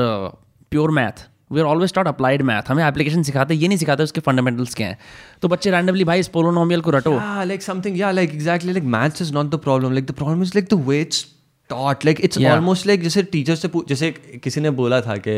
[0.71, 4.21] pure math we are always taught applied math हमें application सिखाते ये नहीं सिखाते उसके
[4.21, 4.97] fundamentals क्या हैं।
[5.41, 7.19] तो बच्चे रैंडमली भाई इस पोलोनोमियल को रटो।
[7.65, 9.95] Something yeah like exactly like maths is not the problem.
[9.97, 11.25] Like the problem is like the way it's
[11.69, 12.05] taught.
[12.07, 12.53] Like it's Yeah.
[12.55, 14.11] almost like जैसे टीचर से जैसे
[14.43, 15.33] किसी ने बोला था कि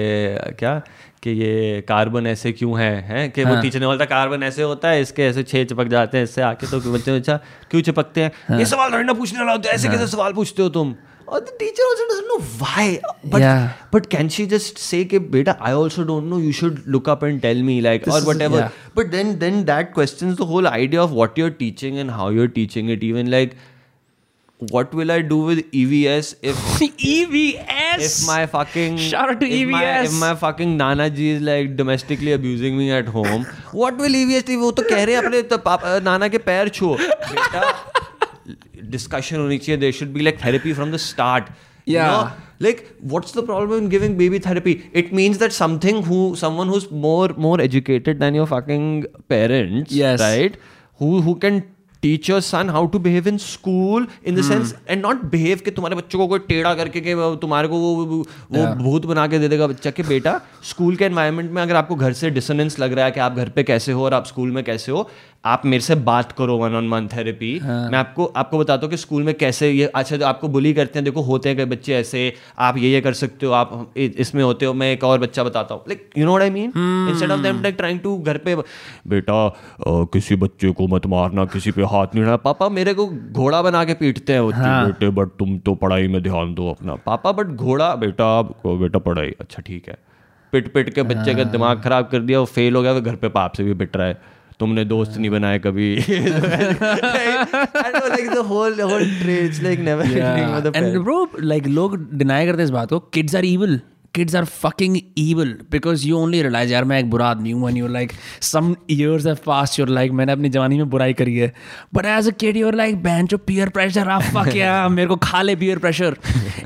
[0.60, 0.82] क्या?
[1.24, 3.30] कि ये कार्बन ऐसे क्यों है हैं?
[3.32, 3.54] कि हाँ.
[3.54, 6.24] वो टीचर ने बोला था कार्बन ऐसे होता है इसके ऐसे छह चिपक जाते हैं
[6.24, 7.40] इससे आके तो बच्चे अच्छा
[7.72, 8.32] क्यों चिपकते हैं?
[8.48, 8.60] हाँ.
[8.60, 9.98] ये सवाल थोड़ी ना पूछने वाला होता है। ऐसे हाँ.
[9.98, 10.96] कैसे सवाल पूछते हो तुम?
[11.32, 15.58] और the teacher also doesn't know why but but can she just say के बेटा
[15.62, 19.12] I also don't know you should look up and tell me like और whatever but
[19.12, 22.42] then then that questions the whole idea of what you are teaching and how you
[22.42, 23.56] are teaching it even like
[24.70, 29.54] What will I do with EVS if EVS if my fucking shout out to if
[29.54, 33.48] EVS my, if my fucking Nana ji is like domestically abusing me at home?
[33.74, 36.96] what वो तो कह रहे हैं अपने तो पापा नाना के पैर छो.
[37.32, 37.91] बेटा
[38.92, 41.50] डिस्कशन होनी चाहिए there should be like therapy from the start
[41.88, 42.08] या
[42.62, 46.78] like what's the problem in giving baby therapy it means that something who someone who
[46.78, 50.58] is more more educated than your fucking parents right
[51.00, 51.62] who who can
[52.04, 55.72] teach your son how to behave in school in the sense and not behave के
[55.72, 59.48] तुम्हारे बच्चों को कोई टेढ़ा करके के तुम्हारे को वो वो भूत बना के दे
[59.48, 60.40] देगा बच्चा के बेटा
[60.70, 63.50] स्कूल के एनवायरमेंट में अगर आपको घर से डिसनेंस लग रहा है कि आप घर
[63.50, 65.10] पे कैसे हो और आप स्कूल में कैसे हो
[65.46, 68.98] आप मेरे से बात करो वन ऑन वन थेरेपी मैं आपको आपको बताता हूँ कि
[68.98, 71.94] स्कूल में कैसे ये अच्छा जो आपको बुली करते हैं देखो होते हैं कई बच्चे
[71.96, 72.22] ऐसे
[72.60, 75.76] आप ये ये कर सकते हो आप इसमें होते हो मैं एक और बच्चा बताता
[75.76, 76.74] हूँ। Like you know I mean
[77.12, 79.54] instead of them like trying to घर पे बेटा अ,
[79.88, 83.84] किसी बच्चे को मत मारना किसी पे हाथ नहीं उठाना। पापा मेरे को घोड़ा बना
[83.86, 87.48] के पीटते हैं होती बेटे बट तुम तो पढ़ाई में ध्यान दो अपना। पापा बट
[87.48, 89.98] घोड़ा बेटा बेटा पढ़ाई। अच्छा ठीक है।
[90.54, 93.16] पिट पिट के बच्चे का दिमाग खराब कर दिया वो फेल हो गया वो घर
[93.16, 95.96] पे पाप से भी पिट रहा है। तुमने दोस्त नहीं बनाए कभी।
[101.68, 103.80] लोग डिनाई करते इस बात को kids are evil
[104.16, 107.90] kids are fucking evil because you only realize यार मैं एक बुरा आदमी हूँ you're
[107.90, 108.12] like
[108.42, 111.54] some years of past your like मैंने अपनी जवानी में बुराई करी है.
[111.94, 115.16] But as a kid you're like ban चो पियर प्रेशर आप फक या मेरे को
[115.16, 116.18] खा ले peer pressure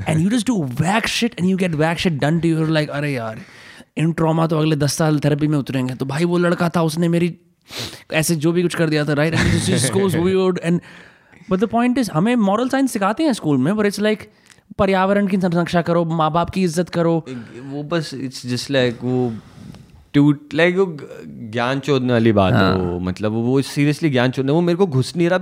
[0.08, 3.12] and you do whack shit and you get whack shit done to your like अरे
[3.12, 3.36] यार
[3.98, 5.94] इन ट्रामा तो अगले दस साल थेरेपी में उतरेंगे.
[5.94, 7.38] तो भाई वो लड़का था उसने मेरी
[8.12, 10.80] ऐसे जो भी कुछ कर दिया था right and and
[11.50, 14.28] but the point is हमें मॉरल साइंस सिखाते हैं स्कूल में बट इट्स लाइक
[14.78, 17.24] पर्यावरण की संरक्षा करो माँ बाप की इज़्ज़त करो
[17.70, 19.32] वो बस इट्स जस्ट लाइक वो
[20.14, 20.86] टूट लाइक वो
[21.52, 25.16] ज्ञान चोदने वाली बात है वो मतलब वो सीरियसली ज्ञान चोदने वो मेरे को घुस
[25.16, 25.38] नहीं रहा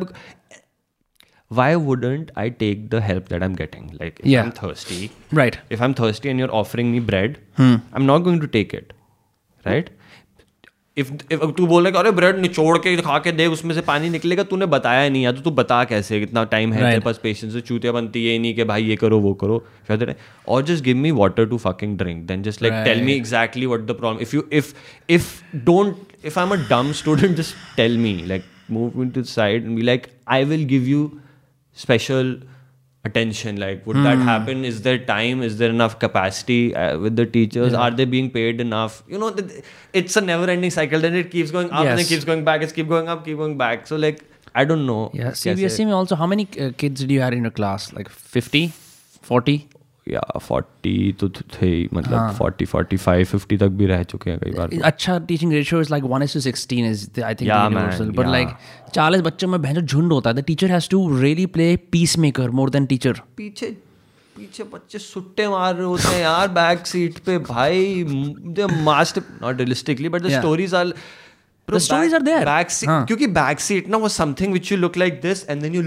[1.50, 3.88] why wouldn't I take the help that I'm getting?
[4.00, 4.42] Like, if Yeah.
[4.42, 5.58] I'm thirsty, Right.
[5.70, 8.92] if I'm thirsty and you're offering me bread, I'm not going to take it,
[9.64, 9.90] right?
[10.96, 13.80] If if तू बोल रहा कि अरे bread निचोड़ के खा के दे उसमें से
[13.82, 17.00] पानी निकलेगा। तूने बताया नहीं या तो तू बता कैसे कितना टाइम है तेरे.
[17.00, 19.58] पास पेशेंस चूतिया बनती है नहीं कि भाई ये करो वो करो।
[19.88, 20.14] फिर
[20.48, 23.80] और just give me water to fucking drink then just like tell me exactly what
[23.80, 24.72] the problem if you if
[25.10, 25.28] if
[25.66, 29.68] don't if I am a dumb student just tell me like move me to side
[29.68, 31.10] be like I will give you
[31.76, 32.28] special
[33.04, 34.04] attention like would mm.
[34.04, 34.22] that hmm.
[34.22, 34.64] happen?
[34.64, 35.42] Is there time?
[35.42, 37.72] Is there enough capacity uh, with the teachers?
[37.72, 37.78] Yeah.
[37.78, 39.02] are they being paid enough?
[39.06, 39.34] You know
[39.92, 41.00] it's a never ending cycle.
[41.00, 41.92] Then it keeps going up yes.
[41.92, 43.86] and it keeps going back it's keep going up keep going back.
[43.86, 44.24] So like
[44.54, 45.10] i don't know.
[45.12, 47.92] Yeah cbse also how many uh, kids did you have in a class?
[47.92, 48.68] Like 50
[49.22, 49.68] 40
[50.08, 54.50] या forty तो थे मतलब forty forty five fifty तक भी रह चुके हैं कई
[54.50, 58.10] बार तो। अच्छा teaching ratio is like one is to sixteen is I think universal
[58.10, 58.48] but like
[58.94, 61.74] चालीस बच्चों में भैंस झुंड होता है the teacher has to really play
[62.18, 63.70] peacemaker more than teacher पीछे
[64.36, 70.08] पीछे बच्चे सुट्टे मार रहे होते हैं यार बैक सीट पे भाई the not realistically
[70.08, 70.94] but the stories are
[71.68, 72.44] The stories are there.
[72.44, 73.06] Back seat, huh.
[73.06, 75.82] क्योंकि बैक सीट ना वो something which you look like this and then you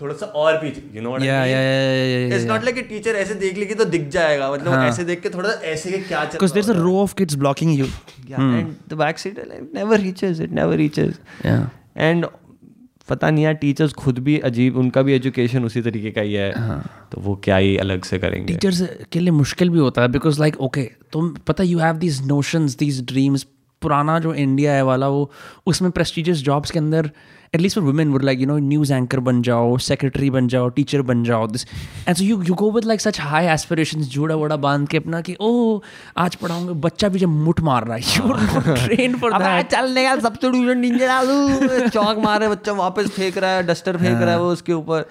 [0.00, 4.08] थोड़ा सा और पीछे you know it's not like teacher ऐसे देख लेगी तो दिख
[4.08, 4.88] जाएगा मतलब हाँ.
[4.88, 7.72] ऐसे देख के थोड़ा ऐसे के क्या चल Because there's a row of kids blocking
[7.78, 7.88] you.
[8.28, 11.64] yeah, and the back seat like, never reaches it never reaches Yeah.
[11.96, 12.26] And
[13.08, 16.50] पता नहीं यार टीचर्स खुद भी अजीब उनका भी एजुकेशन उसी तरीके का ही है
[16.58, 20.08] हाँ। तो वो क्या ही अलग से करेंगे टीचर्स के लिए मुश्किल भी होता है
[20.08, 23.46] बिकॉज़ लाइक ओके तुम पता you have these notions these dreams
[23.82, 25.30] पुराना जो इंडिया है वाला वो
[25.66, 27.10] उसमें प्रेस्टिजियस जॉब्स के अंदर
[27.54, 31.02] at least for women would like you know news anchor बन जाओ सेक्रेटरी बन जाओ टीचर
[31.10, 31.66] बन जाओ this
[32.08, 35.20] and so you you go with like such high aspiration जोड़ा वोड़ा बाँध के अपना
[35.28, 35.80] कि ओ
[36.26, 40.20] आज पढ़ाऊँगा बच्चा भी जब मुठ मार रहा है यू ट्रेन फॉर दैट चल निकाल
[40.20, 44.52] सब्स्टिट्यूशन नीचे डालू चौक मारे बच्चा वापस फेंक रहा है डस्टर फेंक रहा है वो
[44.52, 45.04] उसके ऊपर।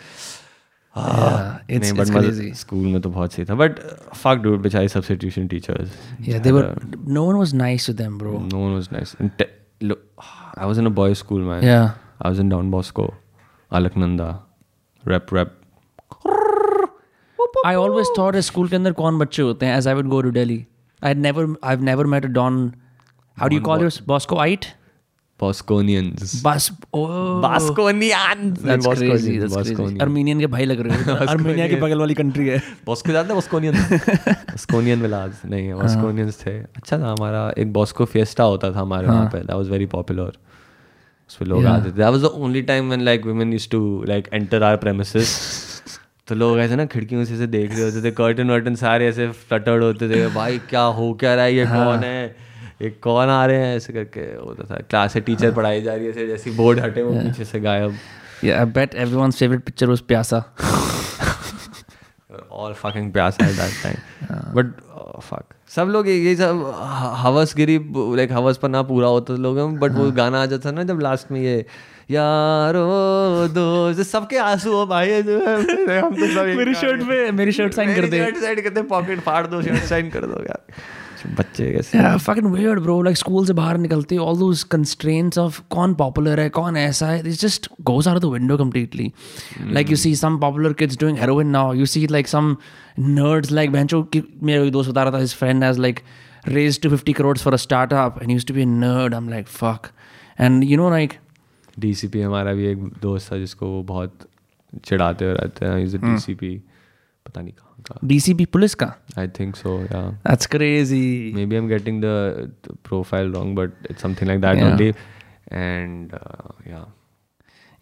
[0.96, 3.80] नहीं, it's but मतलब स्कूल में तो बहुत सही था बट
[4.16, 5.90] फक डूड बेचारे substitution teachers
[6.28, 6.64] Yeah, they were.
[7.18, 8.32] No one was nice to them, bro.
[8.54, 9.12] no one was nice.
[9.20, 9.50] And te-
[9.92, 10.00] look
[10.64, 11.68] I was in a boys school man.
[11.70, 11.92] Yeah.
[12.22, 13.14] I was in Don Bosco
[13.72, 14.42] Alaknanda
[15.06, 15.54] rep rep
[17.66, 20.22] I always thought as school के अंदर कौन बच्चे होते हैं as I would go
[20.22, 20.58] to Delhi.
[21.02, 22.60] I had never I've never met a Don.
[23.38, 24.00] How do you call yours?
[24.12, 24.68] Boscoite?
[25.40, 26.72] Bosconians Bas.
[26.94, 27.42] Oh.
[27.42, 29.38] Bosconians That's Bosconians, crazy.
[29.38, 29.76] That's crazy.
[29.76, 30.02] Bosconians.
[30.02, 33.36] Armenian के भाई लग रहे हो अर्मीनिया की बगल वाली country है Bosco जानते हैं
[33.36, 33.76] बॉस्कोनियन
[34.52, 39.08] बॉस्कोनियन विलाज नहीं हाँ। बॉस्कोनियंस थे अच्छा था हमारा एक बॉस्को फिएस्टा होता था हमारे
[39.08, 40.38] वहाँ हाँ। पे दैट वाज वेरी पॉपुलर
[41.30, 44.64] उसमें लोग आते थे। Was the only time when like women used to like enter
[44.64, 45.58] our premises
[46.28, 49.32] तो लोग ऐसे ना खिड़कियों से ऐसे देख रहे होते थे कर्टन वर्टन सारे ऐसे
[49.32, 51.56] फ्लटर्ड होते थे। भाई क्या हो क्या रहा है?
[51.56, 52.36] ये हाँ। कौन है?
[52.82, 53.78] ये कौन आ रहे हैं?
[53.78, 57.14] ऐसे करके होता था। क्लास से टीचर पढ़ाई जा रही है जैसे बोर्ड हटे वो
[57.14, 57.96] पीछे से गायब।
[58.44, 60.44] Yeah, I bet everyone's favorite picture was Pyasa.
[62.52, 64.02] all fucking प्यास at that time.
[64.54, 64.66] But
[65.18, 65.44] oh, fuck.
[65.70, 66.74] सब लोग ये सब
[67.18, 67.78] हवस गिरी
[68.16, 70.84] लाइक हवस पर ना पूरा होता था लोगों में बट वो गाना आ जाता ना
[70.84, 71.66] जब लास्ट में ये
[72.12, 75.22] यारो दो सबके आँसू हो भाई है,
[76.02, 78.82] हम तो सब मेरी शर्ट पे मेरी शर्ट साइन कर दे। शर्ट साइन कर दे
[78.82, 80.62] पॉकेट फाड़ दो शर्ट साइन कर दो यार।
[81.26, 82.18] बच्चे कैसे?
[82.18, 86.50] Fucking weird bro like school से बाहर निकलते ऑल दोस कंस्ट्रेंट्स ऑफ़ कौन पॉपुलर है
[86.50, 89.12] कौन ऐसा है it's just goes out the window completely
[89.62, 92.56] like you see some popular kids doing heroin now you see like some
[93.00, 96.00] nerds like बेंचो की मेरा कोई दोस्त बता रहा था his friend has like
[96.48, 99.88] raise to fifty crores for a startup and use to be nerd am like fuck
[100.40, 101.14] and you know like
[101.80, 104.20] DCP हमारा भी एक दोस्त था जिसको वो बहुत
[104.84, 106.58] चिढ़ाते रहते हैं। डी सी पी
[107.26, 108.98] पता नहीं कहा। DCP police ka?
[109.16, 110.12] I think so, yeah.
[110.24, 111.32] That's crazy.
[111.34, 112.52] Maybe I'm getting the,
[112.84, 114.94] profile wrong, but it's something like that only.
[115.50, 116.86] And uh, yeah.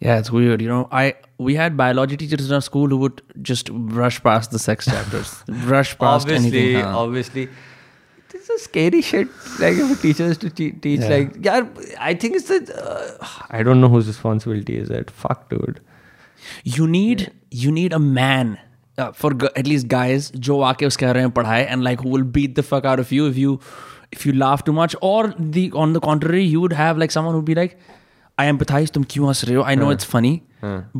[0.00, 0.60] Yeah, it's weird.
[0.60, 4.50] You know, I we had biology teachers in our school who would just brush past
[4.50, 6.84] the sex chapters, brush past obviously, anything.
[6.84, 6.98] Huh?
[6.98, 7.48] Obviously,
[8.30, 9.28] this is scary shit.
[9.58, 11.08] Like if teachers to te- teach, yeah.
[11.08, 11.66] like yeah,
[11.98, 12.60] I think it's the.
[12.76, 15.10] Uh, I don't know whose responsibility is that.
[15.10, 15.80] Fuck, dude.
[16.62, 17.28] You need yeah.
[17.50, 18.58] you need a man
[18.98, 22.84] uh, at least guys जो आके उसके बारे में पढ़ाए who will beat the fuck
[22.84, 23.60] out of you if you
[24.12, 27.34] if you laugh too much or the on the contrary you would have like someone
[27.34, 27.78] who would be like
[28.38, 30.34] I empathize तुम क्यों हंस रहे हो I know it's funny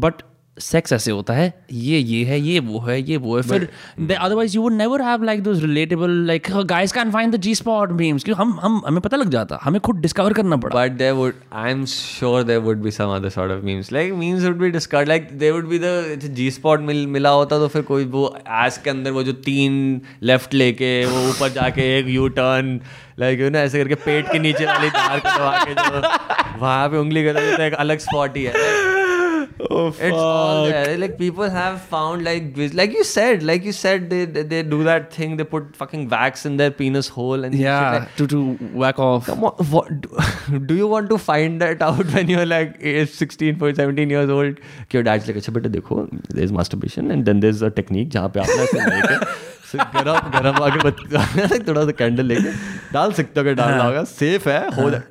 [0.05, 0.23] but
[0.59, 3.69] sex ऐसे होता है ये ये है ये वो है ये वो है फिर
[4.15, 7.93] otherwise you would never have like those relatable like guys can find the G spot
[7.93, 11.15] memes क्योंकि हम हम हमें पता लग जाता हमें खुद डिस्कवर करना पड़ा But there
[11.15, 13.93] would, I'm sure there would be some other sort of memes.
[13.93, 15.09] Like memes would be discarded.
[15.09, 18.25] Like there would be the G spot मिल मिला होता तो फिर कोई वो
[18.61, 19.81] एस के अंदर वो जो तीन
[20.23, 22.79] लेफ़्ट लेके वो ऊपर जाके एक यू टर्न
[23.21, 26.89] लाइक यू ना ऐसे करके पेट के नीचे वाली दार को दबा के जो वहाँ
[26.89, 28.96] पे उंगली कर तो एक अलग स्पॉट ही है
[29.56, 30.98] Like, it's all there.
[31.02, 34.62] Like people have found like vis- like you said, like you said, they they they
[34.74, 35.36] do that thing.
[35.42, 38.42] They put fucking wax in their penis hole and shit yeah like- to to
[38.84, 42.48] whack off Come on, what do, do you want to find that out when you're
[42.52, 44.60] like age 16 for 17 years old
[44.90, 46.02] कि your dad's like अच्छा बेटा देखो
[46.40, 49.20] there's masturbation and then there's a technique जहाँ पे आप ना ऐसे लेके
[49.72, 52.52] से गरम गरम आगे बत थोड़ा सा कैंडल लेके
[52.94, 55.04] डाल सकते हो अगर डालना होगा सेफ है हो जाए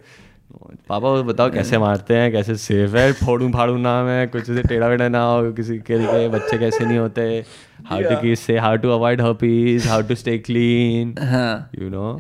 [0.90, 4.64] पापा वो बताओ कैसे मारते हैं कैसे सेफ़ है फोड़ू फाड़ू नाम है कुछ से
[4.64, 7.28] टेढ़ा वेढ़ा ना हो किसी के के बच्चे कैसे नहीं होते
[7.90, 12.12] हाउ टू की से how to avoid herpes how to stay clean हाँ you know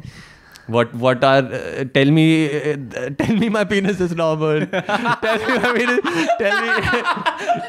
[0.76, 2.24] what what are uh, tell me
[2.60, 4.66] uh, tell me my penis is normal
[5.26, 6.00] tell me my penis
[6.40, 6.72] tell me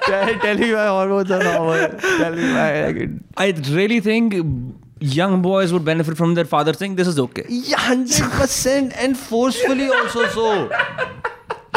[0.07, 3.03] tell, tell me my hormones are normal tell me my like,
[3.37, 3.49] I
[3.79, 4.39] really think
[5.01, 7.45] young boys would benefit from their father saying this is okay.
[7.49, 10.71] yeah, 100% and forcefully also so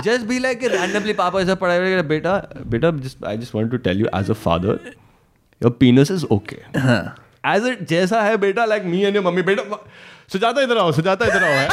[0.03, 3.97] just be like randomly papa is a beta beta just i just want to tell
[3.97, 4.79] you as a father
[5.59, 6.63] your penis is okay
[7.47, 9.77] as it जैसा है बेटा like me and mummy बेटा
[10.31, 11.67] सुजाता इधर आओ सुजाता इधर आओ है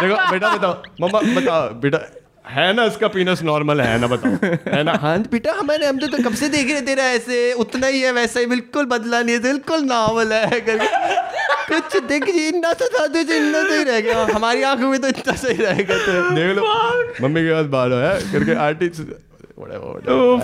[0.00, 1.98] देखो बेटा बताओ मम्मा बताओ बेटा
[2.44, 4.92] है ना इसका पीनस नॉर्मल है ना बताओ। है ना?
[5.00, 7.52] हाँ बेटा हमारे हम तो, तो कब से देख रहे तेरा ऐसे?
[7.64, 10.88] उतना ही है वैसा ही बिल्कुल बदला नहीं है बिल्कुल नॉर्मल है करके
[11.70, 15.00] कुछ देख जी इतना तो था तुझे इतना तो ही रह गया। हमारी आँखों में
[15.00, 16.62] तो इतना सही रहेगा तो। देख लो
[17.26, 19.18] मम्मी के पास बाल है करके आर्टिस्ट
[19.60, 20.38] Oh.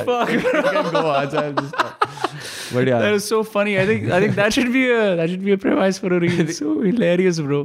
[2.74, 3.76] बढ़िया। That is so funny.
[3.82, 6.18] I think I think that should be a that should be a premise for a
[6.24, 6.50] reel.
[6.58, 7.60] so hilarious, bro.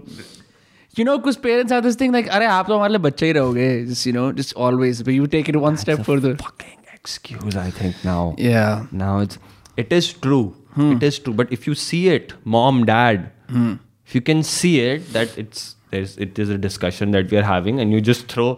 [0.98, 3.32] You know, because parents have this thing like, अरे आप तो हमारे लिए बच्चे ही
[3.38, 3.68] रहोगे.
[3.88, 5.02] Just you know, just always.
[5.08, 6.34] But you take it one step further.
[6.42, 8.86] fucking excuse I think now Yeah.
[9.00, 9.38] now it's
[9.82, 10.46] it is true
[10.84, 13.28] it is true but if you see it mom dad
[13.58, 15.60] if you can see it that it's
[15.92, 18.48] there's it is a discussion that we are having and you just throw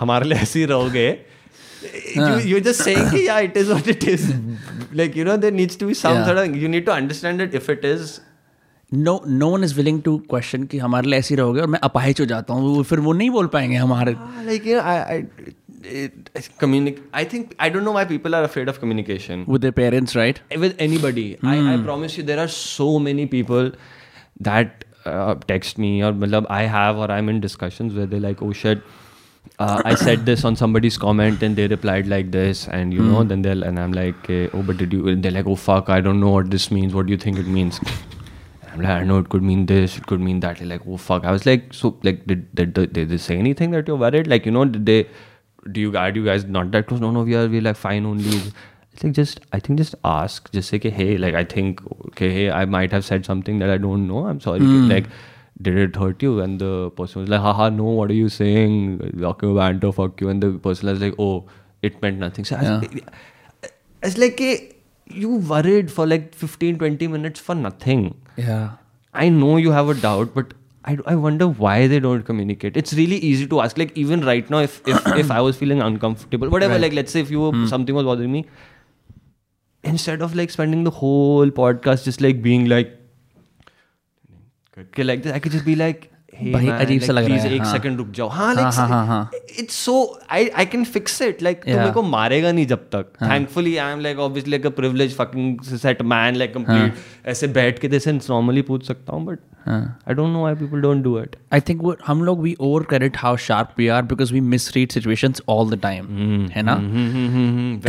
[0.00, 1.06] हमारे लिए ऐसे ही रहोगे
[2.16, 4.24] you, you're just saying कि, yeah it is what it is
[5.02, 6.26] like you know there needs to be some Yeah.
[6.30, 8.20] sort of you need to understand it if it is
[8.93, 12.19] no no one is willing to question कि हमारे लिए ऐसी रहोगे और मैं अपाहिज
[12.19, 14.15] हो जाता हूँ फिर वो नहीं बोल पाएँगे हमारे।
[14.45, 14.79] लेकिन
[17.13, 20.77] I think I don't know my people are afraid of communication with parents right with
[20.79, 23.71] any body I promise you there are so many people
[24.41, 24.85] that
[25.47, 28.79] text me और मतलब आई हैव और I mean in discussion with like oh shit
[29.61, 33.41] I said this on somebody's comment and they replied like this and you know then
[33.41, 34.15] there and I am like
[34.55, 37.09] oh but did you they like oh fuck I don't know what this means what
[37.09, 37.79] you think it means
[38.73, 40.59] I'm like, I know it could mean this, it could mean that.
[40.61, 41.25] Like, oh fuck.
[41.25, 44.27] I was like, so like, did did, did, did they say anything that you're worried?
[44.27, 45.07] Like, you know, did they?
[45.71, 46.99] Do you are you guys not that close?
[46.99, 48.41] No, no, we are we like fine only.
[48.93, 52.31] It's like just I think just ask, just say, okay, hey, like I think okay,
[52.31, 54.25] hey, I might have said something that I don't know.
[54.25, 54.59] I'm sorry.
[54.59, 54.89] Hmm.
[54.89, 55.05] Like,
[55.61, 56.41] did it hurt you?
[56.41, 59.23] And the person was like, haha, no, what are you saying?
[59.31, 60.29] Okay, banter, fuck you.
[60.29, 61.45] And the person was like, oh,
[61.81, 62.45] it meant nothing.
[62.45, 63.01] So I was,
[64.01, 64.39] it's like
[65.07, 68.15] you worried for like 15, 20 minutes for nothing.
[68.35, 68.71] Yeah.
[69.13, 70.53] I know you have a doubt, but
[70.85, 72.75] I, I wonder why they don't communicate.
[72.75, 73.77] It's really easy to ask.
[73.77, 76.79] Like even right now, if if, if I was feeling uncomfortable, whatever.
[76.79, 77.67] Like let's say if you were, hmm.
[77.67, 78.45] something was bothering me,
[79.83, 82.97] instead of like spending the whole podcast just like being like,
[84.77, 86.12] okay, like this, I could just be like.
[92.01, 93.77] मारेगा नहीं जब तक। Thankfully
[96.03, 96.93] man like
[97.25, 99.39] ऐसे बैठ के जैसे normally पूछ सकता हूँ but
[100.07, 103.17] I don't know why people don't do it I think हम लोग we over credit
[103.17, 104.39] how sharp we are because we
[104.75, 106.05] misread situation all the time
[106.45, 106.73] है ना?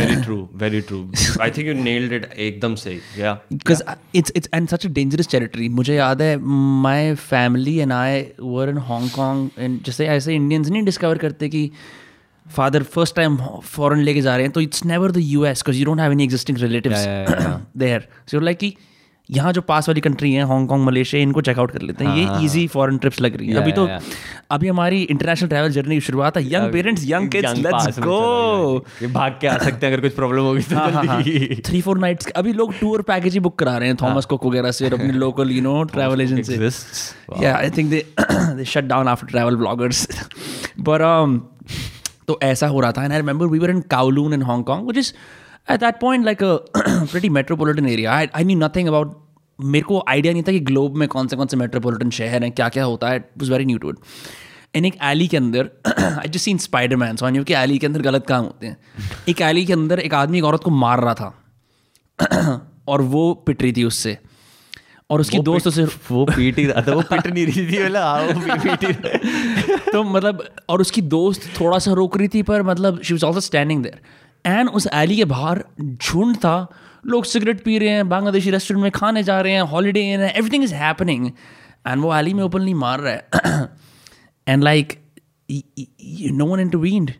[0.01, 1.11] Very true very true
[1.41, 3.01] I think you nailed it एकदम से
[4.85, 6.37] dangerous territory मुझे याद है
[6.81, 11.71] my family and I were in Hong Kong and जैसे ऐसे Indians नहीं डिस्कवर करते कि
[12.55, 15.77] फादर फ़र्स्ट टाइम फॉरन लेके जा रहे हैं तो it's never the U S because
[15.77, 17.59] you don't have any existing yeah.
[17.77, 18.75] There so like कि
[19.31, 22.67] यहाँ जो पास वाली कंट्री है हांगकॉन्ग मलेशिया इनको चेकआउट कर लेते हैं। ये इजी
[22.67, 23.89] फॉरेन ट्रिप्स लग रही हैं। अभी तो
[24.51, 29.37] अभी हमारी इंटरनेशनल ट्रैवल जर्नी की शुरुआत है। Young parents young kids let's go भाग
[29.41, 33.01] के आ सकते हैं अगर कुछ प्रॉब्लम होगी तो थ्री फोर नाइट्स अभी लोग टूर
[33.01, 36.21] पैकेज ही बुक करा रहे हैं थॉमस कुक वगैरह से अपने local you know travel
[36.21, 36.59] agency
[37.41, 38.03] Yeah, I think they
[38.57, 40.07] they shut down after travel vloggers.
[40.87, 41.39] um,
[42.27, 44.85] तो ऐसा हो रहा था। And I remember we were in Kowloon in Hong Kong,
[44.85, 45.13] which
[45.73, 48.11] is that point like like a pretty metropolitan area.
[48.11, 49.07] I I knew nothing about
[49.61, 52.51] मेरे को idea नहीं था कि ग्लोब में कौन से कौन से मेट्रोपोलिटन शहर हैं
[52.51, 53.95] क्या क्या होता है it was very new to it
[54.75, 58.01] in एक एली के अंदर I just seen spider man so कि एली के अंदर
[58.01, 58.77] गलत काम होते हैं।
[59.29, 61.51] एक एली के अंदर एक आदमी एक औरत को मार रहा था
[62.87, 64.17] और वो पिट रही थी उससे।
[65.09, 68.05] और उसकी दोस्त उसे वो पीट ही रहा था वो पिट नहीं रही थी बोला
[68.05, 68.93] हाँ वो पीट ही
[69.91, 73.39] तो मतलब और उसकी दोस्त थोड़ा सा रोक रही थी पर मतलब she was also
[73.39, 73.99] standing there
[74.47, 76.67] and उस एली के बाहर झुंड था।
[77.05, 80.31] लोग सिगरेट पी रहे हैं, बांग्लादेशी रेस्टोरेंट में खाने जा रहे हैं हॉलीडे इन है
[80.31, 81.27] एवरीथिंग इज़ हैपनिंग
[81.87, 83.69] एंड वो एली में ओपनली मार रहा है।
[84.47, 84.93] And like
[86.31, 87.13] no one intervened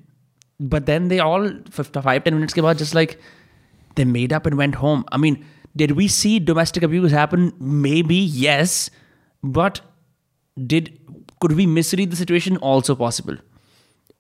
[0.61, 1.49] but then they all
[1.79, 3.19] five ten minutes के बाद just like
[3.97, 5.37] they made up and went home I mean
[5.77, 7.51] did we see domestic abuse happen
[8.03, 8.91] maybe yes
[9.43, 9.77] but
[10.57, 10.89] did
[11.39, 13.37] could we misread the situation also possible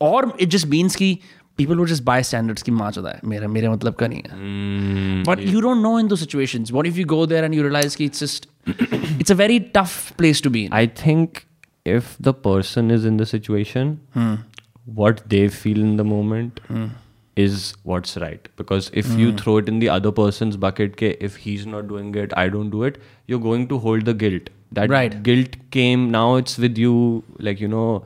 [0.01, 1.17] और it just means की
[1.57, 5.23] people would just buy standards ki maa hai mera mere matlab ka nahi hai mm,
[5.29, 5.53] but yeah.
[5.55, 8.09] you don't know in those situations what if you go there and you realize ki
[8.11, 8.49] it's just
[9.23, 11.45] it's a very tough place to be in i think
[11.95, 14.35] if the person is in the situation hmm.
[15.01, 16.87] what they feel in the moment hmm.
[17.43, 19.23] is what's right because if hmm.
[19.23, 22.47] you throw it in the other person's bucket ke, if he's not doing it i
[22.57, 25.17] don't do it you're going to hold the guilt that right.
[25.23, 28.03] guilt came now it's with you like you know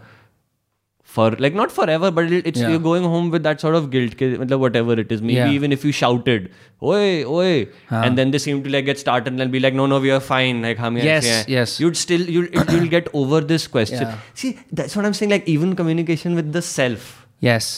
[1.14, 2.70] for like not forever but it's Yeah.
[2.72, 5.54] you're going home with that sort of guilt ke, matlab whatever it is maybe Yeah.
[5.58, 6.46] even if you shouted
[6.92, 7.54] oi oi
[8.02, 10.20] and then they seem to like get started and be like no no we are
[10.28, 11.74] fine like hum Yes, yes.
[11.84, 14.18] you'd still you'll, you'll get over this question Yeah.
[14.44, 17.12] see that's what i'm saying like even communication with the self
[17.50, 17.72] Yes.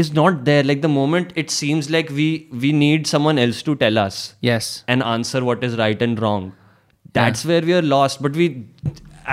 [0.00, 2.28] is not there like the moment it seems like we
[2.66, 4.20] we need someone else to tell us
[4.52, 4.68] Yes.
[4.86, 6.50] and answer what is right and wrong
[7.20, 8.46] that's where we are lost but we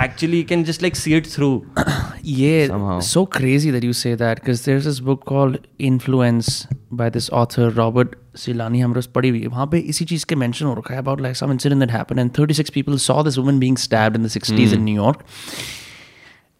[0.01, 1.65] actually can just like see it through
[2.23, 2.99] Yeah, Somehow.
[3.01, 5.57] so crazy that you say that because there's this book called
[5.87, 6.51] Influence
[6.91, 8.81] by this author Robert Silani.
[8.83, 11.21] हमने उस पढ़ी हुई है वहाँ पे इसी चीज़ के mention हो रखा है about
[11.25, 14.33] like some incident that happened and 36 people saw this woman being stabbed in the
[14.37, 15.23] 60s in New York.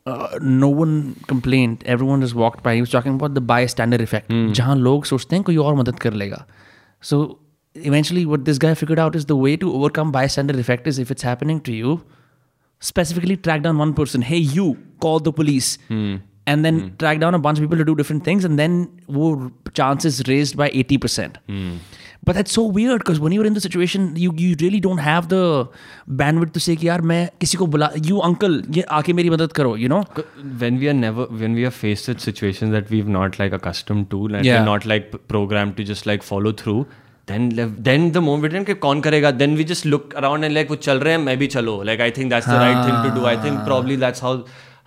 [0.05, 1.84] Uh, no one complained.
[1.85, 2.76] Everyone just walked by.
[2.76, 4.31] He was talking about the bystander effect.
[4.60, 6.43] जहाँ लोग सोचते हैं कोई और मदद कर लेगा.
[7.11, 7.19] So
[7.91, 11.14] eventually, what this guy figured out is the way to overcome bystander effect is if
[11.15, 11.95] it's happening to you,
[12.80, 14.22] specifically track down one person.
[14.22, 17.95] Hey, you call the police, and then track down a bunch of people to do
[17.95, 18.77] different things, and then
[19.07, 19.51] wo
[19.81, 21.38] chances raised by eighty percent.
[22.27, 25.26] But that's so weird because when you're in the situation, you you really don't have
[25.31, 25.39] the
[26.22, 29.51] bandwidth to say कि यार मैं किसी को बुला you uncle ये आके मेरी मदद
[29.57, 29.99] करो you know
[30.61, 34.10] when we are never when we are faced with situations that we've not like accustomed
[34.14, 34.60] to and Yeah.
[34.60, 36.77] we're not like programmed to just like follow through
[37.30, 37.48] then
[37.88, 40.98] then the moment कि कौन करेगा then we just look around and like वो चल
[41.00, 43.36] रहे हैं मैं भी चलो like I think that's the right thing to do I
[43.44, 44.34] think probably that's how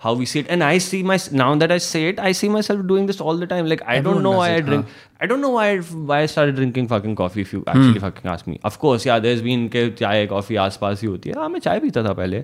[0.04, 2.48] how we see it and I see my now that I say it I see
[2.54, 4.86] myself doing this all the time like I Everyone don't know why it, I drink
[4.86, 5.20] huh?
[5.20, 5.76] I don't know why I,
[6.10, 8.06] why I started drinking fucking coffee if you actually hmm.
[8.06, 11.38] fucking ask me of course yeah there's been के चाय coffee आसपास ही होती है
[11.40, 12.42] हाँ मैं चाय पीता था पहले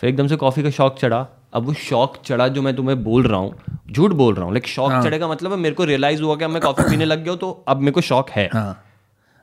[0.00, 3.26] फिर एकदम से कॉफ़ी का शौक चढ़ा अब वो शौक चढ़ा जो मैं तुम्हें बोल
[3.26, 6.44] रहा हूँ झूठ बोल रहा हूँ लाइक शौक चढ़ेगा मतलब मेरे को रियलाइज़ हुआ कि
[6.44, 8.72] अब मैं कॉफ़ी पीने लग गया तो अब मेरे को शौक है हाँ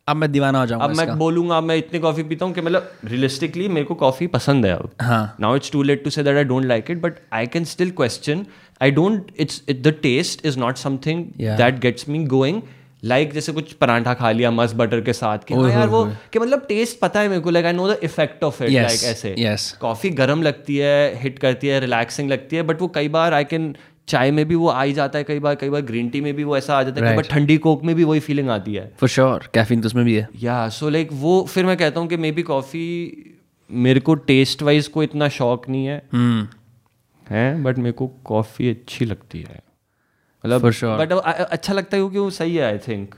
[0.08, 2.62] अब मैं दीवाना हो जाऊँगा अब मैं बोलूँगा अब मैं इतनी कॉफ़ी पीता हूँ कि
[2.62, 6.24] मतलब रियलिस्टिकली मेरे को कॉफ़ी पसंद है अब। हाँ। Now it's too late to say
[6.24, 8.46] that I don't like it but I can still question
[8.82, 12.62] I don't it's the taste is not something that gets me going
[13.04, 16.04] like जैसे कुछ परांठा खा लिया मस्त बटर के साथ कि हाँ यार वो
[16.34, 19.04] कि मतलब टेस्ट पता है मेरे को like I know the effect of it like
[19.04, 19.72] ऐसे। yes.
[19.72, 23.44] कॉफ़ी गर्म लगती है हिट करती है रिलैक्सिंग लगती है बट वो कई बार आई
[23.44, 23.76] कैन
[24.12, 26.34] चाय में भी वो आ ही जाता है कई बार कई बार ग्रीन टी में
[26.36, 28.92] भी वो ऐसा आ जाता है बार ठंडी कोक में भी वही फीलिंग आती है।
[29.00, 32.08] फॉर श्योर कैफीन तो उसमें भी है। या सो लाइक वो फिर मैं कहता हूँ
[32.10, 32.88] कि मे बी कॉफ़ी
[33.70, 36.48] मेरे को टेस्ट वाइज को इतना शौक नहीं है। हम्म
[37.28, 39.60] है बट मेरे को कॉफ़ी अच्छी लगती है।
[40.46, 43.16] मतलब बट अच्छा लगता है क्योंकि वो सही है आई थिंक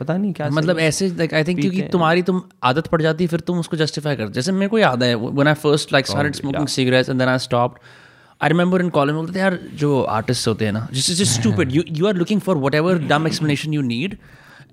[0.00, 3.28] पता नहीं क्या मतलब ऐसे लाइक आई थिंक क्योंकि तुम्हारी तुम आदत पड़ जाती है
[3.28, 6.34] फिर तुम उसको जस्टिफाई कर जैसे मेरे को याद है when I first like started
[6.34, 7.78] smoking cigarettes and then I stopped
[8.42, 11.72] I remember in college बोलते थे यार जो आर्टिस्ट होते हैं ना जिस is stupid
[11.72, 14.16] you you are looking for whatever dumb explanation you need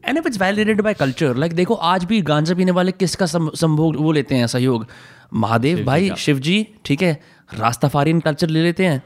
[0.05, 3.95] and if it's validated by culture like देखो आज भी गांजा पीने वाले किसका संभोग
[3.95, 4.85] वो लेते हैं सहयोग?
[5.33, 7.19] महादेव भाई शिव जी ठीक है?
[7.59, 9.01] रास्ताफारियन कल्चर ले लेते हैं।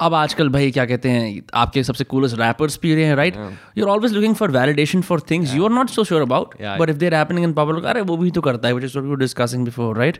[0.00, 3.36] अब आजकल भाई क्या कहते हैं आपके सबसे कूलेस्ट रैपर्स पी रहे हैं right
[3.78, 6.90] you are always looking for validation for things you are not so sure about but
[6.90, 9.96] if there happening in public अरे वो भी तो करता है which is discussing before
[9.96, 10.18] right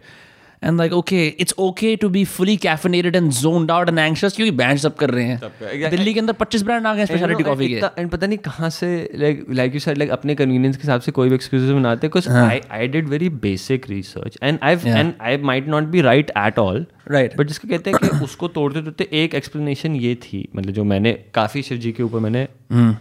[0.62, 4.51] and like okay it's okay to be fully caffeinated and zoned out and anxious क्योंकि
[4.57, 8.01] band सब कर रहे हैं। दिल्ली के अंदर 25 ब्रांड आ गए स्पेशलिटी कॉफ़ी के।
[8.01, 11.12] एंड पता नहीं कहाँ से like like you said like अपने कन्वीनियंस के हिसाब से
[11.12, 15.12] कोई भी एक्सक्यूजेस बनाते हैं because I I did very basic research and I and
[15.20, 17.37] I might not be right at all Right.
[17.39, 21.12] But जिसको कहते हैं कि उसको तोड़ते तोड़ते एक एक्सप्लेनेशन ये थी मतलब जो मैंने
[21.35, 22.47] काफ़ी शिव जी के ऊपर मैंने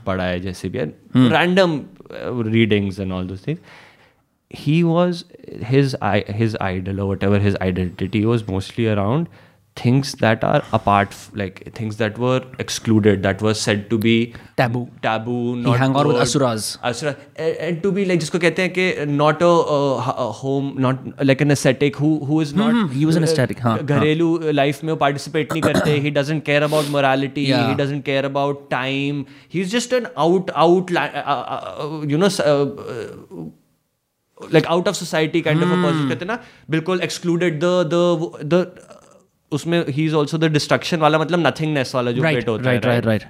[0.06, 0.80] पढ़ा है जैसे भी
[1.30, 1.80] random
[2.52, 3.61] readings and all those things
[4.51, 5.24] he was
[5.73, 9.28] his i- his idol or whatever his identity was mostly around
[9.78, 14.12] things that are apart f- like things that were excluded that were said to be
[14.61, 14.82] Taboo.
[15.07, 16.23] taboo not hung out with good.
[16.27, 16.69] asuras.
[16.91, 17.15] asura
[17.47, 21.03] and, and to be like जिसको कहते हैं कि not a, uh, a home not
[21.32, 24.28] like an ascetic who who is not he was an ascetic, हाँ, घरेलू
[24.61, 27.66] life में वो participate नहीं करते he doesn't care about morality Yeah.
[27.73, 29.27] he doesn't care about time
[29.57, 32.57] he's just an out out uh, uh, uh, you know uh,
[32.95, 33.51] uh,
[34.40, 36.40] like out of society kind of person कहते ना
[36.70, 38.66] बिल्कुल excluded the the the
[39.52, 42.86] उसमें ही is also the destruction वाला मतलब nothingness वाला जो right पेट होता राइट
[42.86, 43.24] राइट है right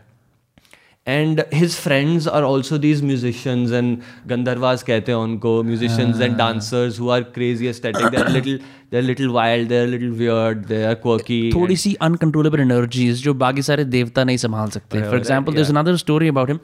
[1.08, 7.00] and his friends are also these musicians and Gandharvas कहते हैं उनको musicians and dancers
[7.00, 8.60] who are crazy aesthetic they are little
[8.92, 13.24] they are little wild they are little weird they are quirky थोड़ी सी uncontrollable energies
[13.24, 15.02] जो बाकी सारे देवता नहीं संभाल सकते.
[15.02, 16.62] For example there's another story about him.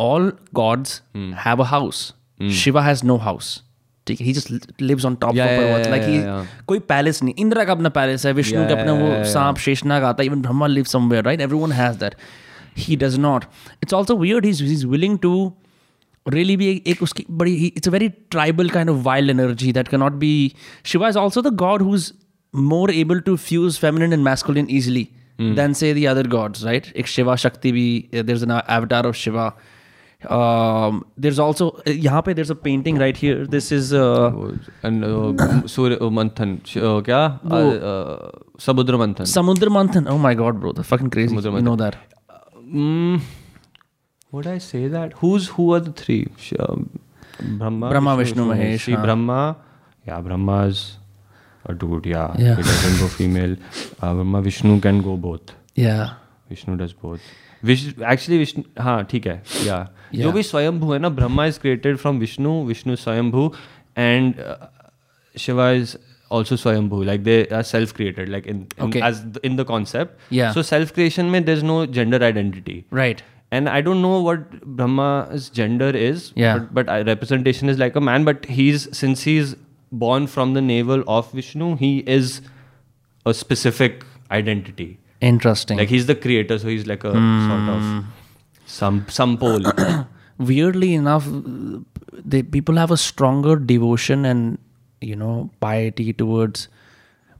[0.00, 1.00] All gods
[1.46, 2.06] have a house.
[2.60, 3.48] Shiva has no house.
[4.06, 4.50] ठीक है he just
[4.90, 7.64] lives on top Yeah, of yeah, पर्वत yeah, like he yeah, कोई पैलेस नहीं इंद्रा
[7.64, 10.84] का अपना पैलेस है विष्णु का अपना वो सांप शेषनाग आता है even Brahma live
[10.92, 12.14] somewhere right everyone has that
[12.82, 13.44] he does not
[13.84, 15.30] it's also weird he's he's willing to
[16.34, 19.90] really be एक, उसकी बड़ी he, it's a very tribal kind of wild energy that
[19.94, 20.32] cannot be
[20.92, 22.06] Shiva is also the god who's
[22.52, 25.04] more able to fuse feminine and masculine easily
[25.58, 26.88] than say the other gods, right?
[27.02, 27.84] एक शिवा शक्ति भी
[28.30, 29.44] there's an avatar of Shiva.
[29.46, 29.52] Um,
[30.24, 33.46] there's also यहाँ पे there's a painting right here.
[33.46, 34.30] This is uh,
[34.84, 40.06] And, uh, Surya uh, मंथन uh, क्या uh, uh, समुद्र मंथन Samudra Manthan.
[40.08, 41.34] Oh my god, bro, that's fucking crazy.
[41.34, 41.96] You know that?
[42.58, 43.20] Mm,
[44.32, 45.14] would I say that?
[45.14, 46.26] Who's who are the three?
[46.58, 46.88] Um,
[47.40, 49.02] Brahma, Brahma, Vishnu, Mahesh, See, हाँ.
[49.02, 49.56] Brahma,
[50.06, 50.98] yeah, Brahma's
[51.64, 52.06] a dude.
[52.06, 52.56] Yeah, Yeah.
[52.56, 53.56] he doesn't go female.
[54.02, 55.54] Uh, Brahma, Vishnu can go both.
[55.74, 56.10] Yeah.
[56.50, 57.20] Vishnu does both.
[57.64, 59.42] विश actually Vishnu हाँ ठीक है
[60.13, 60.35] या जो Yeah.
[60.35, 63.51] भी स्वयंभू है ना Brahma is created from Vishnu Vishnu swayambhu
[63.97, 64.43] and
[65.45, 65.97] Shiva is
[66.35, 69.01] also swayambhu like they are self created like in, in Okay.
[69.07, 70.53] as the, in the concept Yeah.
[70.55, 73.21] so self creation mein there's no gender identity Right.
[73.57, 76.57] and i don't know what brahma's gender is Yeah.
[76.57, 79.53] but, but I, representation is like a man but he's since he's
[80.05, 82.33] born from the navel of vishnu he is
[83.33, 84.03] a specific
[84.41, 84.89] identity
[85.31, 85.77] Interesting.
[85.83, 87.85] like he's the creator so he's like a sort of
[88.70, 89.62] some some poll.
[90.38, 94.58] Weirdly enough, the people have a stronger devotion and
[95.00, 96.68] you know piety towards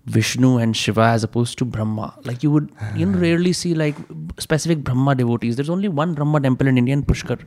[0.06, 2.14] Vishnu and Shiva as opposed to Brahma.
[2.24, 3.96] Like you would you know, rarely see like
[4.38, 5.56] specific Brahma devotees.
[5.56, 7.40] There's only one Brahma temple in India in Pushkar.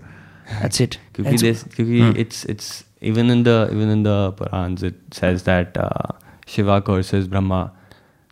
[0.62, 0.98] That's it.
[1.14, 2.12] Because hmm.
[2.26, 6.14] it's it's even in the even in the Purans it says that uh,
[6.48, 7.72] Shiva curses Brahma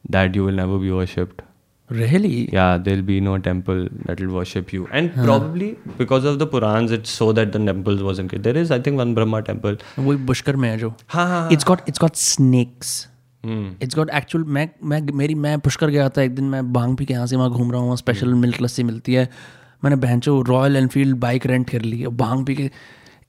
[0.10, 1.42] that you will never be worshipped.
[1.92, 4.88] Really Yeah, there'll be no temple that will worship you.
[4.92, 5.26] And huh.
[5.26, 8.36] probably because of the Purans, it's so that the temples wasn't.
[8.44, 9.78] There is, I think, one Brahma temple.
[10.00, 13.00] वही पुष्कर में है जो हाँ हाँ it's got it's got snakes
[13.44, 13.64] Hmm.
[13.84, 17.06] It's got actual मैं मैं मेरी मैं पुष्कर गया था एक दिन मैं बांग पी
[17.06, 19.24] के यहाँ से वहाँ घूम रहा हूँ स्पेशल मिल्क लस्सी मिलती है
[19.84, 22.70] मैंने बहनचो रॉयल एनफील्ड बाइक रेंट कर ली और बांग पी के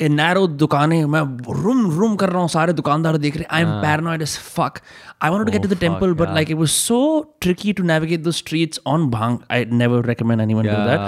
[0.02, 1.22] नैरो दुकानें मैं
[1.62, 4.80] रूम रूम कर रहा हूँ सारे दुकानदार देख रहे I am paranoid as fuck
[5.24, 7.00] I wanted to get to the temple but like it was so
[7.42, 11.08] tricky to navigate the streets on bhang I never recommend anyone do that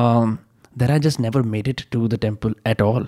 [0.00, 0.34] um,
[0.82, 3.06] that I just never made it to the temple at all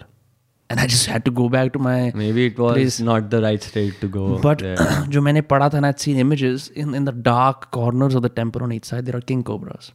[0.71, 3.01] and I just had to go back to my Maybe it was place.
[3.01, 4.25] not the right state to go.
[4.47, 4.89] But there.
[5.15, 8.31] जो मैंने पढ़ा था, and I'd seen images in, in the dark corners of the
[8.41, 9.91] temple on each side, there are king cobras.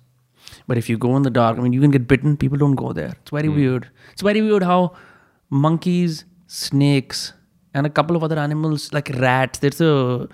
[0.68, 2.38] But if you go in the dark, I mean, you can get bitten.
[2.38, 3.11] People don't go there.
[3.22, 3.88] It's very weird.
[4.14, 4.80] It's very weird how
[5.51, 7.33] monkeys, snakes,
[7.75, 9.59] and a couple of other animals like rats.
[9.59, 10.29] There's a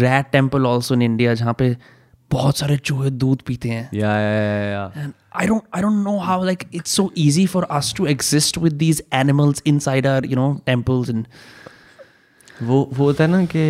[0.00, 1.76] rat temple also in India जहाँ पे
[2.30, 3.90] बहुत सारे चूहे दूध पीते हैं.
[3.92, 5.02] yeah, yeah, yeah, yeah.
[5.02, 8.58] And I don't I don't know how like it's so easy for us to exist
[8.58, 11.28] with these animals inside our you know temples and
[12.62, 13.64] वो वो होता है ना कि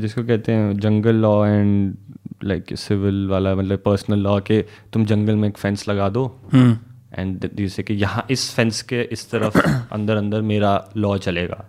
[0.00, 1.96] जिसको कहते हैं jungle law and
[2.44, 6.26] like civil वाला मतलब पर्सनल लॉ के तुम जंगल में एक फेंस लगा दो
[7.18, 9.58] एंड यू से कि यहाँ इस फेंस के इस तरफ़
[9.92, 11.64] अंदर अंदर मेरा लॉ चलेगा।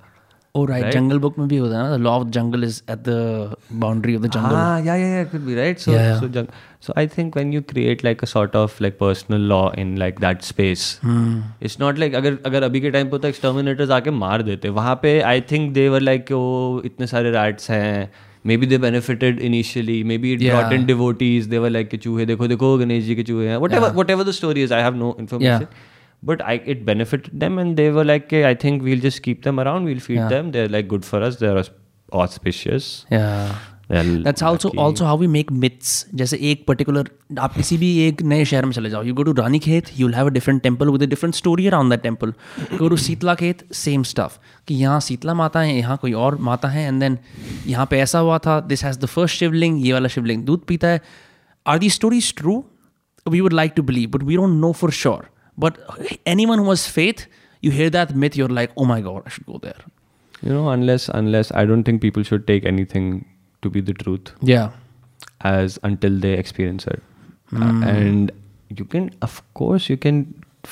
[0.56, 3.56] और राइट जंगल बुक में भी होता है ना law of jungle is at the
[3.74, 6.46] boundary of the jungle हाँ yeah yeah yeah be right so so
[6.82, 10.20] so I think when you create like a sort of like personal law in like
[10.20, 14.42] that space it's not like अगर अगर अभी के time पे तो एक्सटर्मिनेटर्स आके मार
[14.44, 18.12] देते। वहाँ पे I think they were like oh इतने सारे राइट्स हैं।
[18.52, 19.98] maybe they benefited initially.
[20.14, 20.56] Maybe it yeah.
[20.56, 21.50] brought in devotees.
[21.54, 24.00] They were like chuhe dekho dekho ganesh ji ke chuhe whatever yeah.
[24.02, 25.68] whatever the story is i have no information.
[25.68, 25.84] Yeah.
[26.30, 29.60] but I, it benefited them and they were like i think we'll just keep them
[29.64, 29.92] around.
[29.92, 30.52] We'll feed them.
[30.58, 31.42] They're like good for us.
[31.44, 31.64] They're
[32.22, 33.06] auspicious.
[33.12, 33.56] Yeah.
[33.92, 34.78] Also lucky.
[34.78, 36.06] also how we make myths.
[36.16, 37.08] जैसे एक particular
[37.40, 39.04] आप किसी भी एक नए शहर में चले जाओ.
[39.04, 41.94] You go to रानी खेत, you'll have a different temple with a different story around
[41.94, 42.34] that temple.
[42.80, 44.40] Go to Sheetla खेत, same stuff.
[44.68, 47.18] कि यहाँ शीतला माता है, यहाँ कोई और माता है, and then
[47.68, 48.68] यहाँ पे ऐसा हुआ था.
[48.68, 51.02] This has the first शिवलिंग, ये वाला शिवलिंग दूध पीता है.
[51.66, 52.64] Are these stories true?
[53.28, 55.24] We would like to believe, but we don't know for sure.
[55.58, 55.78] But
[56.26, 57.28] anyone who has faith,
[57.62, 59.82] you hear that myth, you're like, oh my god, I should go there.
[60.42, 63.06] you know unless unless i don't think people should take anything
[63.66, 64.72] to be the truth Yeah.
[65.54, 67.04] as until they experience it.
[67.56, 68.32] Uh, and
[68.82, 70.22] you can of course you can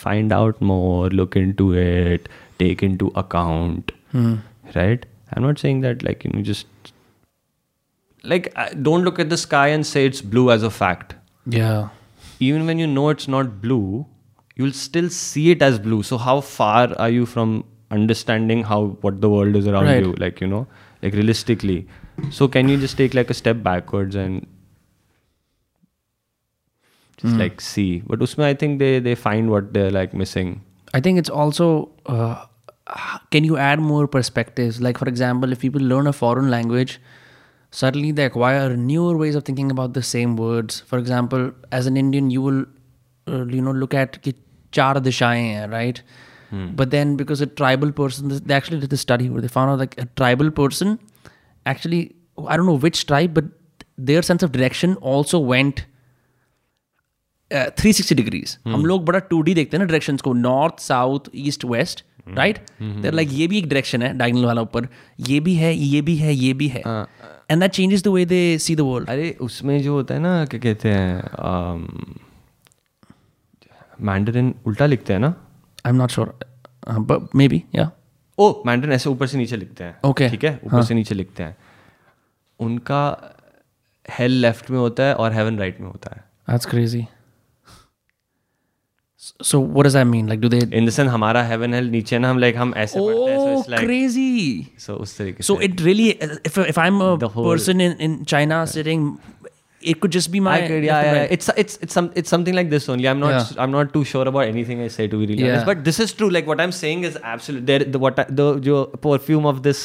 [0.03, 2.27] find out more look into it
[2.61, 3.91] take into account
[4.75, 5.05] right?
[5.33, 6.91] I'm not saying that like you know just
[8.31, 8.53] like
[8.87, 11.15] don't look at the sky and say it's blue as a fact.
[11.45, 11.89] Yeah.
[12.39, 14.05] even when you know it's not blue
[14.55, 16.01] you'll still see it as blue.
[16.03, 20.03] So how far are you from understanding how what the world is around Right.
[20.05, 20.13] you?
[20.25, 20.65] Like you know
[21.01, 21.77] like realistically
[22.31, 24.47] so can you just take like a step backwards and
[27.17, 27.39] just mm.
[27.39, 28.03] like see?
[28.05, 30.61] But Usma, I think they they find what they're like missing.
[30.93, 32.45] I think it's also uh,
[33.31, 34.81] can you add more perspectives?
[34.81, 36.99] Like for example, if people learn a foreign language,
[37.71, 40.81] suddenly they acquire newer ways of thinking about the same words.
[40.81, 42.65] For example, as an Indian, you will
[43.27, 44.19] uh, you know look at
[44.71, 46.01] char right?
[46.49, 46.75] Hmm.
[46.75, 49.79] But then because a tribal person, they actually did the study where they found out
[49.79, 50.99] like a tribal person
[51.65, 52.03] actually
[52.37, 53.45] I don't know which tribe, but
[54.09, 55.81] their sense of direction also went
[57.79, 61.29] three sixty degrees हम लोग बड़ा two D देखते हैं ना direction को north south
[61.35, 64.87] east west right there like ये भी एक डायरेक्शन है डायगनल वाला ऊपर।
[65.19, 66.81] ये भी है ये भी है ये भी है.
[67.51, 70.45] And that changes the way they see the world अरे उसमें जो होता है ना
[70.45, 71.23] क्या कहते हैं
[74.01, 75.33] मैंडरिन उल्टा लिखते हैं ना?
[75.85, 77.89] I am not sure maybe yeah
[78.37, 80.29] oh Mandarin ऐसे ऊपर से नीचे लिखते हैं Okay.
[80.31, 81.55] ठीक है ऊपर से नीचे लिखते हैं
[82.59, 83.01] उनका
[84.05, 87.07] हेल लेफ़्ट में होता है और हेवन राइट में होता है That's crazy.
[89.41, 90.27] So what does that mean?
[90.27, 90.61] Like, do they?
[90.73, 93.45] In the sense हमारा हेवन हेल नीचे ना हम लाइक हम ऐसे पढ़ते हैं Oh,
[93.45, 94.65] so it's like crazy!
[94.85, 95.47] so उस तरीके से.
[95.53, 96.07] So it really,
[96.49, 99.05] if if I'm a whole- person in in China sitting,
[99.82, 100.54] it could just be my.
[100.64, 101.30] I could, yeah, left and yeah, right.
[101.38, 103.08] It's it's it's some it's something like this only.
[103.08, 103.62] I'm not Yeah.
[103.64, 105.52] I'm not too sure about anything I say to be really Yeah.
[105.52, 105.66] honest.
[105.72, 106.30] But this is true.
[106.36, 107.66] Like what I'm saying is absolute.
[107.72, 109.82] There the what I- the jo perfume of this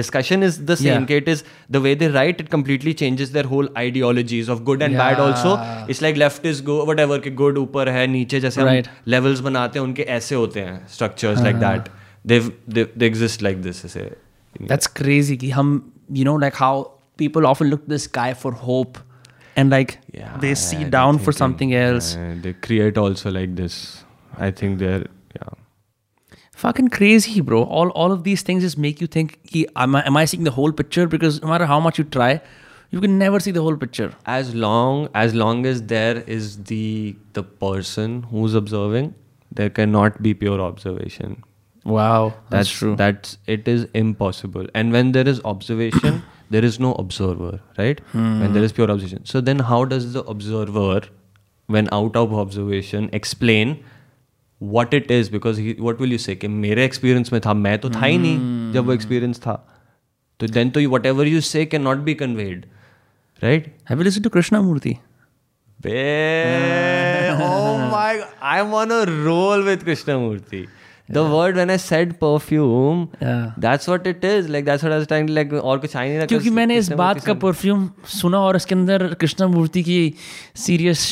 [0.00, 0.86] discussion is the same.
[0.92, 1.06] Yeah.
[1.10, 1.42] कि It is
[1.76, 2.40] the way they write.
[2.46, 5.18] It completely changes their whole ideologies of good and bad.
[5.26, 5.90] Also, Yeah.
[5.94, 8.88] it's like left is go whatever कि good ऊपर है नीचे जैसे हम Right.
[9.16, 11.90] levels बनाते हैं उनके ऐसे होते हैं structures like that.
[12.32, 13.84] They've they they exist like this.
[13.90, 14.10] ऐसे
[14.72, 15.36] That's crazy.
[15.42, 15.68] कि हम,
[16.20, 16.74] you know, like how
[17.22, 18.98] people often look to the sky for hope,
[19.61, 22.09] and like Yeah, they see yeah, down for something else.
[22.15, 23.77] uh, they create also like this.
[24.47, 25.05] I think they're
[25.39, 25.55] yeah.
[26.63, 27.63] Fucking crazy, bro.
[27.79, 29.35] All all of these things just make you think,
[29.85, 31.07] am I am I seeing the whole picture?
[31.17, 32.29] Because no matter how much you try,
[32.95, 34.09] you can never see the whole picture.
[34.37, 39.09] as long as long as there is the the person who's observing
[39.59, 41.35] there cannot be pure observation
[41.97, 42.95] Wow, that's, true.
[43.01, 46.17] that's it is impossible and when there is observation
[46.50, 50.22] there is no observer right when there is pure observation so then how does the
[50.34, 51.00] observer
[51.76, 53.74] when out of observation explain
[54.72, 57.78] what it is because he, what will you say कि मेरे experience में था मैं
[57.78, 59.56] तो था ही नहीं जब वो experience था
[60.40, 62.68] तो then तो whatever you say cannot be conveyed
[63.46, 64.94] right Have you listened to Krishna Murthy?
[65.84, 70.68] Babe, oh my god, I'm on a roll with Krishnamurti.
[71.15, 71.33] The yeah.
[71.33, 73.51] word when I said perfume, Yeah.
[73.65, 74.49] that's what it is.
[74.55, 76.49] Like that's what I was trying to like और कुछ आ ही नहीं रहा क्योंकि
[76.57, 79.99] मैंने इस बात का perfume सुना और इसके अंदर कृष्णा मूर्ति की
[80.65, 81.05] सीरियस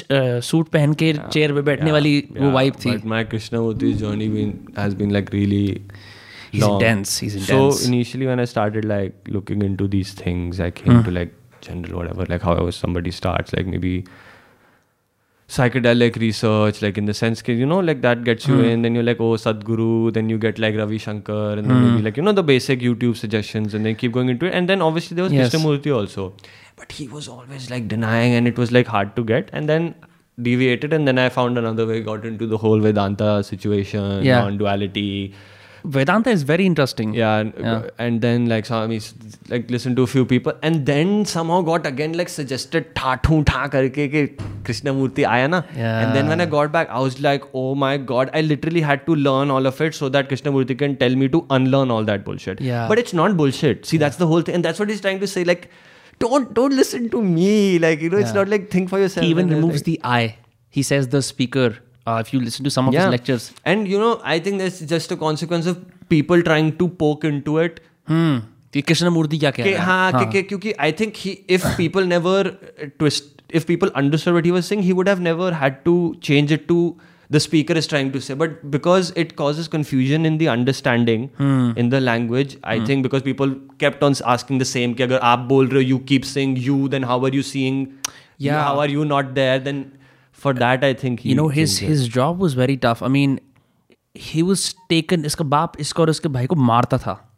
[0.49, 4.51] सूट पहन के चेयर पे बैठने वाली वो वाइब थी But my Krishnamurti's journey been
[4.81, 5.63] has been like really
[6.51, 6.75] He's long.
[6.81, 7.79] intense, he's intense.
[7.79, 11.33] So initially when I started like looking into these things, I came to like
[11.69, 13.95] general whatever, like how somebody starts, like maybe
[15.47, 18.63] psychedelic research, like in the sense that you know, like that gets you hmm.
[18.65, 21.91] in, then you're like, oh Sadhguru, then you get like Ravi Shankar, and then hmm.
[21.91, 24.53] maybe like you know the basic YouTube suggestions, and then keep going into it.
[24.53, 25.53] And then obviously there was Yes.
[25.53, 26.33] Krishnamurti also.
[26.75, 29.49] But he was always like denying and it was like hard to get.
[29.53, 29.95] And then
[30.41, 34.41] deviated and then I found another way, got into the whole Vedanta situation, Yeah.
[34.41, 35.33] non-duality.
[35.85, 37.13] Vedanta is very interesting.
[37.13, 38.99] Yeah, and, and then like some I
[39.49, 43.43] like listened to a few people and then somehow got again like suggested tha thu
[43.43, 44.23] tha karke ke
[44.69, 45.61] Krishnamurti aaya na.
[45.77, 46.01] Yeah.
[46.01, 49.05] And then when I got back, I was like, oh my god, I literally had
[49.07, 52.25] to learn all of it so that Krishnamurti can tell me to unlearn all that
[52.25, 52.61] bullshit.
[52.61, 52.87] Yeah.
[52.87, 53.85] But it's not bullshit.
[53.85, 54.55] See, that's the whole thing.
[54.55, 55.43] And that's what he's trying to say.
[55.43, 55.69] Like,
[56.19, 57.79] don't don't listen to me.
[57.79, 59.23] Like, you know, it's not like think for yourself.
[59.23, 60.37] He even removes like- the I.
[60.69, 63.98] He says the speaker Uh, if you listen to some of his lectures, And you
[64.02, 67.80] know, I think that's just a consequence of people trying to poke into it.
[68.12, 68.38] hmm,
[68.74, 71.14] कि कृष्ण मूर्ति क्या कह कि रहा है हाँ कि- कि- क्योंकि I think
[71.50, 72.48] if people never
[72.98, 75.94] twist if people understand what he was saying he would have never had to
[76.24, 76.80] change it to
[77.34, 81.26] the speaker is trying to say but because it causes confusion in the understanding
[81.82, 83.52] in the language i think because people
[83.82, 86.78] kept on asking the same कि अगर आप बोल रहे हो you keep saying you
[86.94, 87.78] then how are you seeing
[88.46, 88.58] Yeah.
[88.68, 89.78] how are you not there then
[90.45, 93.39] for that I think you know his his job was very tough I mean
[94.17, 97.37] he was taken इसका बाप इसको और उसके भाई को मारता था।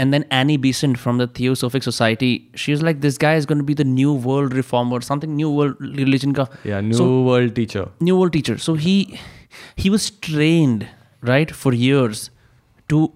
[0.00, 3.74] And then Annie Besant from the theosophic society she is like this guy is gone
[3.74, 9.06] the new world reformer something new world religion का new world teacher so he
[9.90, 10.84] was trained
[11.24, 12.30] right for years
[12.88, 13.12] to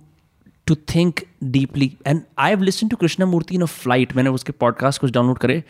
[0.66, 2.97] to think deeply and I have listen to
[3.27, 5.65] Krishnamurti in a flight मैंने उसके podcast कुछ download करे।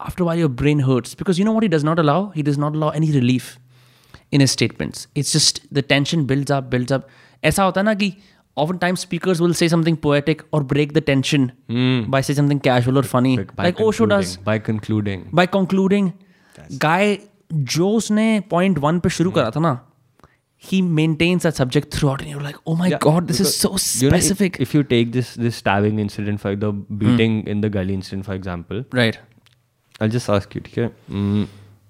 [0.00, 2.20] After a while, your brain hurts because you know what he does not allow.
[2.36, 3.58] He does not allow any relief
[4.32, 5.06] in his statements.
[5.14, 7.08] It's just the tension builds up, builds up.
[7.50, 8.08] ऐसा होता है ना कि
[8.64, 11.46] oftentimes speakers will say something poetic or break the tension
[12.14, 13.54] by say something casual or funny, Hmm.
[13.60, 16.10] by like Osho does concluding- by concluding by concluding
[16.86, 17.18] guy
[17.76, 19.72] जो उसने point one पे शुरू करा था ना
[20.70, 23.70] he maintains that subject throughout and you're like oh my Yeah, god this is so
[23.70, 26.72] because, you know, if- specific if, you take this this stabbing incident for the
[27.04, 29.18] beating in the gully incident, for example, right
[29.99, 30.93] I'll just ask you, okay?
[31.09, 31.47] Mm,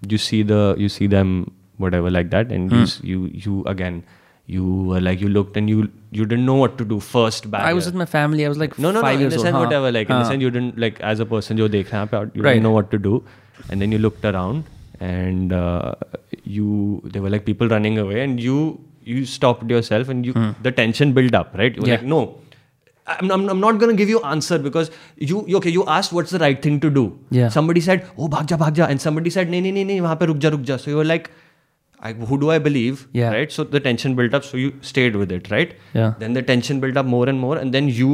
[0.08, 2.86] you see the you see them whatever like that, and hmm.
[3.06, 4.04] you you again
[4.48, 7.64] you were like you looked and you you didn't know what to do first back.
[7.64, 8.46] I was with my family.
[8.46, 9.26] I was like no no five no.
[9.26, 11.68] In the sense, whatever like in the sense you didn't like as a person you
[11.68, 12.34] dekh out.
[12.34, 12.54] you right.
[12.54, 13.24] didn't know what to do,
[13.70, 14.64] and then you looked around
[15.00, 15.96] and uh,
[16.44, 20.52] you there were like people running away and you you stopped yourself and you hmm.
[20.62, 21.76] the tension built up right.
[21.76, 21.96] You were yeah.
[21.96, 22.40] like no
[23.16, 24.90] I'm, I'm, I'm not going to give you answer because
[25.32, 27.04] you you- okay you asked what's the right thing to do
[27.40, 27.50] Yeah.
[27.58, 30.20] somebody said oh bhag ja bhag ja and somebody said nahi nahi nahi nahi wahan
[30.24, 31.30] pe ruk ja ruk ja so you were like
[32.08, 33.32] I, who do I believe Yeah.
[33.36, 36.12] right so the tension built up so you stayed with it right Yeah.
[36.24, 38.12] then the tension built up more and more and then you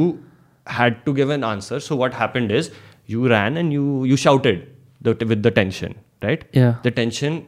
[0.78, 2.70] had to give an answer so what happened is
[3.14, 4.62] you ran and you you shouted
[5.08, 5.98] the, with the tension
[6.28, 6.72] right Yeah.
[6.86, 7.42] the tension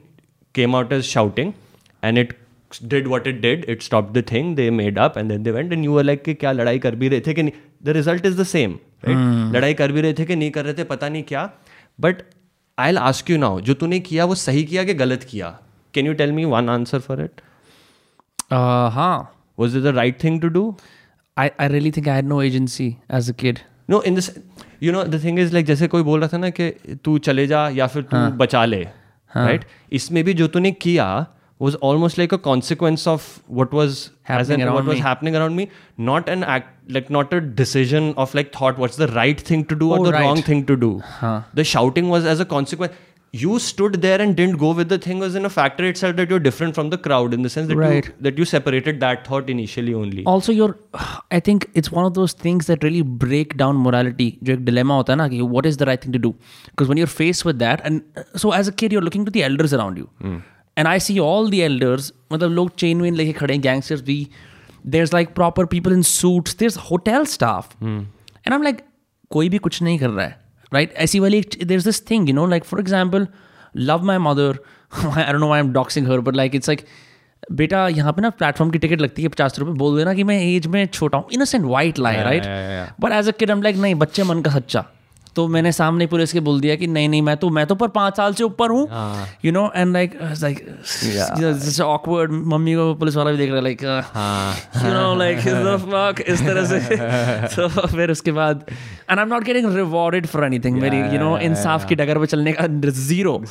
[0.60, 1.54] came out as shouting
[2.02, 2.36] and it
[2.92, 5.72] did what it did it stopped the thing they made up and then they went
[5.76, 7.52] and you were like कि क्या लड़ाई कर भी रहे थे कि नहीं
[7.88, 8.74] the result is the same
[9.08, 11.50] right लड़ाई कर भी रहे थे कि नहीं कर रहे थे पता नहीं क्या
[12.06, 12.22] but
[12.78, 15.54] I'll ask you now जो तूने किया वो सही किया कि गलत किया
[15.98, 17.42] can you tell me one answer for it
[18.50, 19.24] Uh, huh.
[19.56, 20.64] was it the right thing to do
[21.36, 22.88] I, I really think I had no agency
[23.20, 23.60] as a kid.
[23.90, 24.30] No in this
[24.82, 26.70] you know the thing is like जैसे कोई बोल रहा था ना कि
[27.04, 28.82] तू चले जा या फिर तू बचा ले
[29.36, 29.64] राइट
[29.98, 31.06] इसमें भी जो तूने किया
[31.58, 34.90] was almost like a consequence of what was happening around what me.
[34.90, 38.96] was happening around me not an act like not a decision of like thought what's
[38.96, 40.20] the right thing to do or oh, the right.
[40.20, 41.40] wrong thing to do huh.
[41.54, 42.92] the shouting was as a consequence
[43.32, 46.30] you stood there and didn't go with the thing was in a factor itself that
[46.30, 48.06] you're different from the crowd in the sense that right.
[48.06, 50.78] you, that you separated that thought initially only also you're
[51.30, 55.04] i think it's one of those things that really break down morality Like dilemma
[55.56, 56.34] what is the right thing to do
[56.70, 58.02] because when you're faced with that and
[58.36, 60.42] so as a kid you're looking to the elders around you mm.
[60.76, 64.26] And I see all the elders मतलब लोग chain वेन लेके खड़े हैं gangsters भी
[64.86, 68.06] there is like proper people in suit there is hotel staff and
[68.48, 68.80] I am like
[69.30, 70.40] कोई भी कुछ नहीं कर रहा है
[70.72, 73.26] राइट ऐसी वाली there is this thing you know like for example
[73.76, 74.58] love my mother
[75.08, 76.86] I know I am doxing her but like it's like
[77.52, 80.40] बेटा यहाँ पे ना प्लेटफॉर्म की टिकट लगती है पचास रुपये बोल देना कि मैं
[80.42, 82.42] एज में छोटा हूँ innocent white lie right
[83.00, 84.84] but as a kid am like नहीं बच्चे मन का सच्चा।
[85.36, 87.88] तो मैंने सामने पुलिस के बोल दिया कि नहीं नहीं मैं तो मैं तो पर
[87.88, 88.88] पाँच साल से ऊपर हूँ।
[89.44, 93.82] You know and like like awkward mummy को पुलिस वाला भी देख रहा है लाइक
[93.82, 96.78] यू नो लाइक इस तरह से।
[97.56, 98.64] तो फिर उसके बाद
[99.10, 102.26] and I am not getting rewarded for anything मेरी यू नो इंसाफ की डगर पे
[102.26, 103.44] चलने का zero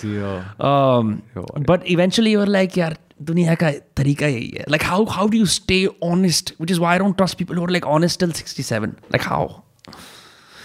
[1.70, 4.66] but eventually you're like यार दुनिया का तरीका यही है.
[4.70, 8.20] Like how how do you stay honest which is why don't trust people like honest
[8.20, 9.48] till 67 like how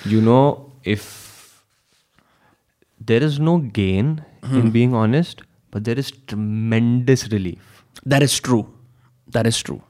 [0.08, 1.64] you know if
[3.00, 4.58] there is no gain hmm.
[4.58, 7.84] in being honest, but there is tremendous relief.
[8.04, 8.68] That is true.
[9.28, 9.82] That is true.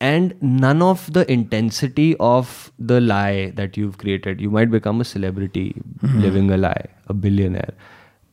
[0.00, 4.40] And none of the intensity of the lie that you've created.
[4.40, 6.20] You might become a celebrity mm-hmm.
[6.20, 7.74] living a lie, a billionaire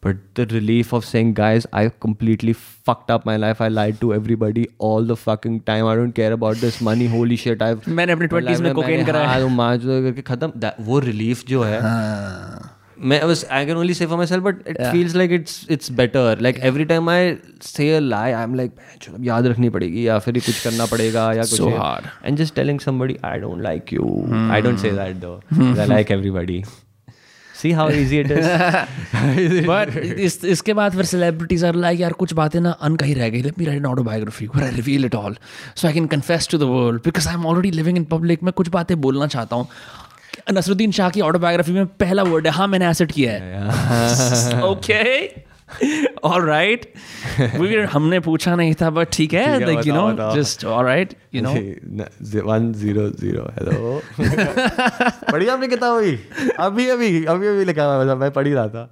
[0.06, 2.54] but the relief of saying guys i completely
[2.90, 6.34] fucked up my life i lied to everybody all the fucking time i don't care
[6.38, 9.78] about this money holy shit i've मैंने अपने 20s में cocaine कराया। हाँ, तो मार
[9.86, 11.80] जो करके खत्म that- वो relief जो है
[13.12, 16.22] मैं was I can only say for myself but it feels like it's it's better
[16.46, 17.18] like every time I
[17.70, 21.26] say a lie I'm like "Man, चलो याद रखनी पड़ेगी या फिर कुछ करना पड़ेगा
[21.40, 22.08] या कुछ So ये." hard.
[22.30, 24.08] and just telling somebody I don't like you
[24.60, 25.38] I don't say that though
[27.56, 28.42] 'cause how easy it see
[29.14, 29.68] how easy it is.
[29.68, 33.42] But इस इसके बाद फिर सेलिब्रिटीज आर लाइक यार कुछ बातें ना अनकही रह गई
[33.42, 35.38] let me write an autobiography where I reveal it all
[35.76, 38.54] so I can confess to the world because I am already living in public मैं
[38.54, 39.68] कुछ बातें बोलना चाहता हूँ.
[40.54, 44.62] नसरुद्दीन शाह की ऑटोबायोग्राफी में पहला वर्ड है हाँ मैंने एसिड किया है.
[44.64, 45.04] ओके
[46.24, 46.86] ऑलराइट
[47.92, 49.60] हमने पूछा नहीं था बट ठीक है है,
[49.94, 51.52] नो बताओ। Just alright you know
[52.48, 54.02] one zero zero hello
[55.32, 56.18] पढ़ी आपने किताब अभी?
[56.60, 58.84] अभी अभी अभी अभी लिखा हुआ है, मैं पढ़ ही रहा था।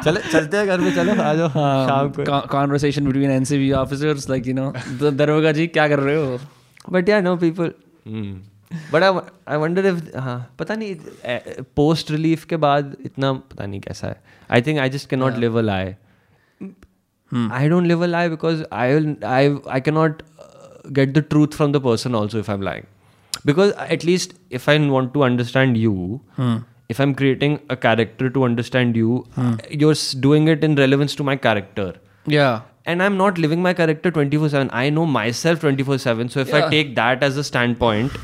[0.04, 4.46] चले चलते हैं घर पे चलो आ जाओ शाम को। Conversation between NCB officers like
[4.46, 4.72] you know
[5.10, 6.38] दरोगा जी क्या कर रहे हो?
[6.90, 7.72] But yeah no people
[8.92, 14.08] but I wonder if हाँ पता नहीं पोस्ट रिलीफ के बाद इतना पता नहीं कैसा
[14.08, 14.20] है
[14.50, 15.94] I think I just can not live a lie
[17.32, 21.54] I don't live a lie because I will I I cannot uh, get the truth
[21.54, 22.86] from the person also if I'm lying.
[23.44, 26.20] Because at least if I want to understand you,
[26.88, 29.94] if I'm creating a character to understand you, uh, you're
[30.26, 31.92] doing it in relevance to my character.
[32.28, 32.50] या
[32.90, 34.70] And I'm not living my character 24 7.
[34.72, 36.28] I know myself 24 7.
[36.34, 36.66] So if yeah.
[36.66, 38.16] I take that as a standpoint,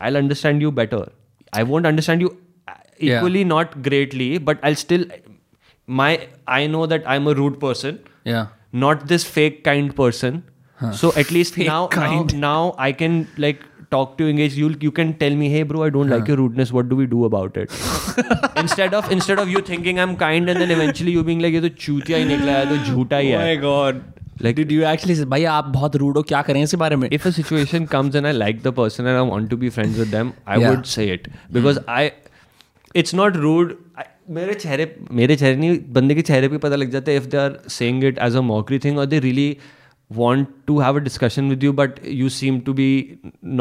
[0.00, 1.04] I'll understand you better.
[1.52, 2.32] I won't understand you
[2.68, 3.16] uh, Yeah.
[3.18, 5.06] equally, not greatly, but I'll still.
[5.88, 6.10] My
[6.58, 8.46] I know that I'm a rude person या
[8.84, 10.38] not this fake kind person
[11.00, 12.32] so at least Fake now, kind.
[12.32, 13.14] now now i can
[13.44, 13.60] like
[13.94, 16.36] talk to you engage you you can tell me hey bro i don't like your
[16.40, 17.76] rudeness what do we do about it
[18.64, 21.60] instead of instead of you thinking i'm kind and then eventually you being like ये
[21.68, 24.02] तो चूतिया ही निकला है तो झूठा ही है God
[24.45, 27.07] Like did did you actually भाई आप बहुत रूड हो क्या करें इसके बारे में
[27.09, 29.99] if a situation comes and I like the person and I want to be friends
[30.03, 30.69] with them, I Yeah.
[30.69, 31.27] would say it
[31.57, 31.91] because mm.
[31.97, 32.11] I,
[33.01, 33.75] it's not rude.
[33.97, 34.05] I,
[34.37, 34.85] मेरे चेहरे
[35.19, 38.03] मेरे चेहरे नहीं बंदे के चेहरे पे पता लग जाता है if they are saying
[38.03, 39.57] it as a mockery thing और they really
[40.17, 42.89] want to have a discussion with you but you seem to be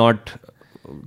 [0.01, 0.31] not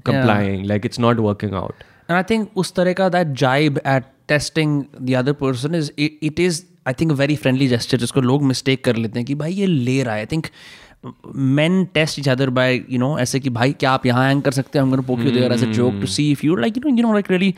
[0.08, 4.06] complying like it's not working out And I think उस तरह का that jibe at
[4.32, 4.76] testing
[5.08, 8.84] the other person is it, it is I think very friendly gesture जिसको लोग mistake
[8.86, 10.48] कर लेते हैं कि भाई ये ले रहा है। I think
[11.36, 14.52] man test each other by you know ऐसे कि भाई क्या आप यहाँ एंग कर
[14.52, 14.86] सकते हैं?
[14.86, 17.14] हम poke you there as a joke to see if you like you know you know
[17.14, 17.54] like really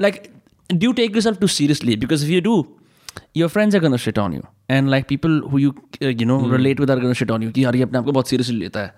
[0.00, 0.22] like
[0.70, 2.66] do take yourself too seriously because if you do
[3.36, 6.90] your friends अगर shit on you and like people who you you know relate with
[6.90, 8.94] अगर shit on you कि यार ये अपने आप बहुत seriously लेता है।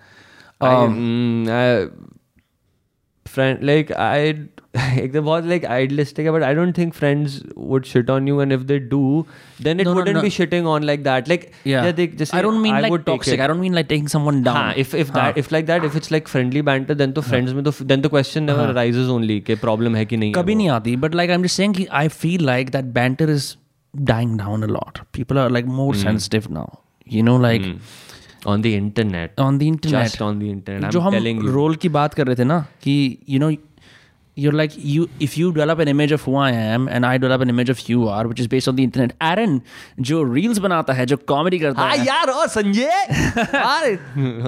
[3.27, 4.33] फ्रेंड लाइक आई
[5.03, 8.41] एक तो बहुत लाइक आइडलिस्टिक है but I don't think friends would shit on you
[8.43, 9.25] and if they do
[9.63, 12.81] then it wouldn't be shitting on like that like yeah देख जैसे I don't mean
[12.81, 15.67] like toxic I don't mean like taking someone down हाँ if if that if like
[15.67, 18.73] that if it's like friendly banter then तो friends में तो then the question never
[18.75, 21.57] rises only के problem है कि नहीं कभी नहीं आती but like I am just
[21.57, 23.55] saying I feel like that banter is
[23.95, 26.77] dying down a lot people are like more sensitive now
[27.07, 27.75] you know like
[28.47, 31.15] on the internet on the internet just on the internet जो हम
[31.49, 32.97] role की बात कर रहे थे ना कि
[33.29, 33.51] you know
[34.37, 37.45] you're like you if you develop an image of who I am and I develop
[37.45, 39.55] an image of you are which is based on the internet Aaron
[40.09, 42.91] जो reels बनाता है जो comedy करता हाँ है। यार ओ Sanjay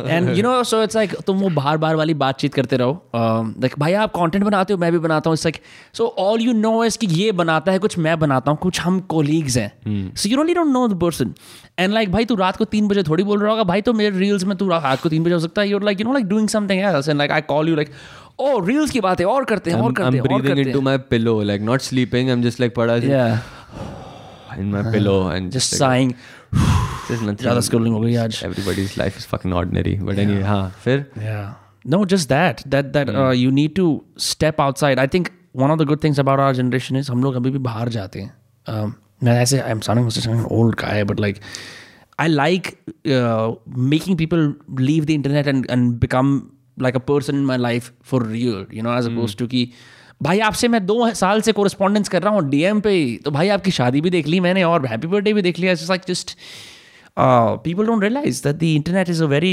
[0.09, 3.78] and you know so it's like तुम वो बार बार वाली बातचीत करते रहो। लाइक
[3.78, 5.60] भाई आप कंटेंट बनाते हो मैं भी बनाता हूँ। It's like
[5.94, 9.01] so all you know is कि ये बनाता है कुछ मैं बनाता हूँ कुछ हम
[9.15, 11.35] कोलीग्स हैं। So you only don't know the person
[11.78, 14.19] and like भाई तू रात को तीन बजे थोड़ी बोल रहा होगा भाई तो मेरे
[14.19, 16.27] रील्स में तू रात को तीन बजे हो सकता है। You're like you know like
[16.28, 17.93] doing something else and like I call you like
[18.39, 20.81] oh reels की बात है और करते हैं और करते हैं। I am breathing into
[20.81, 23.27] my pillow like not sleeping I am just like पड़ा yeah
[24.59, 26.12] in my pillow and just saying
[27.10, 31.05] ज़्यादा स्क्रॉलिंग हो गई आज। Everybody's life is fucking ordinary but anyway हाँ फिर?
[31.19, 31.56] Yeah
[31.86, 33.86] no just that that that you need to
[34.20, 37.35] step outside I think one of the good things about our generation is हम लोग
[37.36, 38.32] अभी भी बाहर जाते हैं।
[38.66, 38.93] um,
[39.24, 41.36] मैं ऐसे I am sounding most sounding old guy but like
[42.20, 42.69] I like
[43.89, 46.40] making people leave the internet and and become
[46.86, 48.59] like a person in my life for real.
[48.76, 49.62] You know, as opposed to कि
[50.22, 52.94] भाई आपसे मैं दो साल से correspondence कर रहा हूँ डीएम पे
[53.24, 55.88] तो भाई आपकी शादी भी देख ली मैंने और हैप्पी बर्थडे भी देख लिया। It's
[55.90, 56.36] like just
[57.64, 59.52] people don't realize that the internet is a very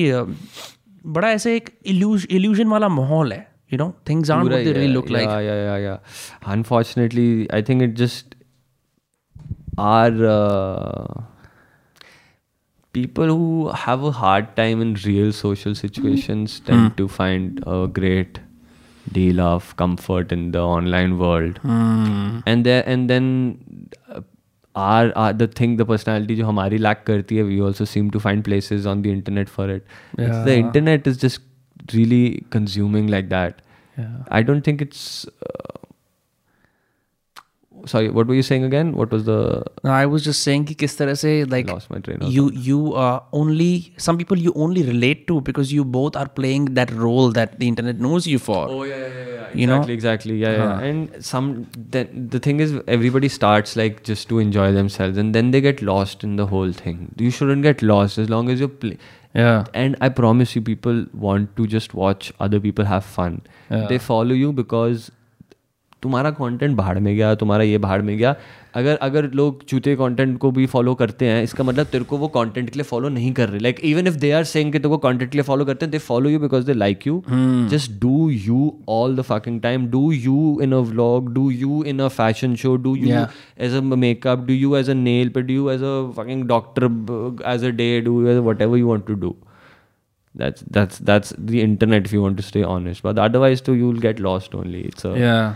[1.18, 3.39] बड़ा ऐसे एक इल्यूजन वाला माहौल है
[3.73, 7.30] यू नो थिंग्स आर पूरा what they really look like yeah yeah yeah yeah unfortunately
[7.60, 8.35] I think it just
[9.77, 11.23] are uh,
[12.94, 18.40] people who have a hard time in real social situations tend to find a great
[19.12, 21.61] deal of comfort in the online world
[22.47, 23.59] and there and then
[24.09, 24.20] uh,
[24.74, 28.20] our, our the thing the personality जो हमारी lack करती है we also seem to
[28.27, 29.86] find places on the internet for it
[30.19, 31.40] it's the internet is just
[31.94, 33.62] really consuming like that
[34.31, 35.27] I don't think it's.
[35.27, 35.84] Uh,
[37.86, 40.76] sorry what were you saying again what was the no, i was just saying ki
[40.84, 44.84] kis tarah se like lost my train you you uh, only some people you only
[44.90, 48.62] relate to because you both are playing that role that the internet knows you for
[48.70, 49.34] oh yeah yeah yeah.
[49.45, 50.88] Exactly, you know exactly yeah yeah huh.
[50.91, 51.52] and some
[51.98, 55.86] then the thing is everybody starts like just to enjoy themselves and then they get
[55.91, 58.98] lost in the whole thing you shouldn't get lost as long as you're play-
[59.36, 59.66] yeah.
[59.74, 63.41] And I promise you, people want to just watch other people have fun.
[63.70, 63.88] Yeah.
[63.88, 65.12] They follow you because
[66.06, 68.36] तुम्हारा content भाड़ में गया तुम्हारा ये भाड़ में गया।
[68.76, 72.27] अगर अगर लोग चूते कंटेंट को भी फॉलो करते हैं इसका मतलब तेरे को वो
[72.27, 74.90] कंटेंट के लिए फॉलो नहीं कर रहे। Like even if they are saying कि तेरे
[74.90, 77.22] को के लिए फॉलो करते हैं they follow you because they like you
[77.72, 81.99] just do you all the fucking time do you in a vlog do you in
[81.99, 83.26] a fashion show do you
[83.60, 86.86] as a makeup do you as a nail पर do you as a fucking doctor
[87.53, 89.36] as a day do as whatever you want to do
[90.40, 93.03] That's that's that's the internet if you want to stay honest.
[93.03, 94.82] But otherwise too you'll get lost only.
[94.90, 95.53] It's a, yeah.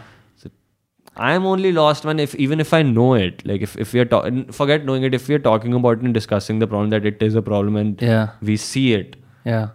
[1.27, 4.05] I'm only lost when if even if i know it like if, if we are
[4.13, 7.05] talking forget knowing it if we are talking about it and discussing the problem that
[7.05, 8.29] it is a problem and yeah.
[8.41, 9.15] we see it.
[9.45, 9.69] Yeah.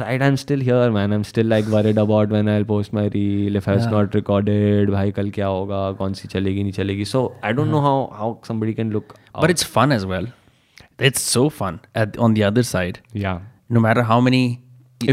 [0.00, 1.12] Right i'm still here man.
[1.12, 5.06] I'm still like worried about when i'll post my reel if it's not recorded bhai
[5.16, 7.06] kal kya hoga kaun si chalegi nahi chalegi.
[7.12, 9.40] So i don't know how how somebody can look out.
[9.40, 10.28] but it's fun as well.
[11.08, 13.00] It's so fun at, on the other side.
[13.12, 13.40] Yeah.
[13.68, 14.44] No matter how many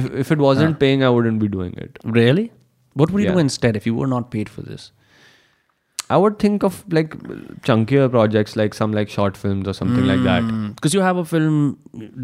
[0.02, 2.00] if if it wasn't paying i wouldn't be doing it.
[2.20, 2.52] Really?
[2.94, 4.92] What would you do instead if you were not paid for this
[6.15, 7.15] i would think of like
[7.67, 11.25] chunkier projects like some like short films or something like that because you have a
[11.25, 11.55] film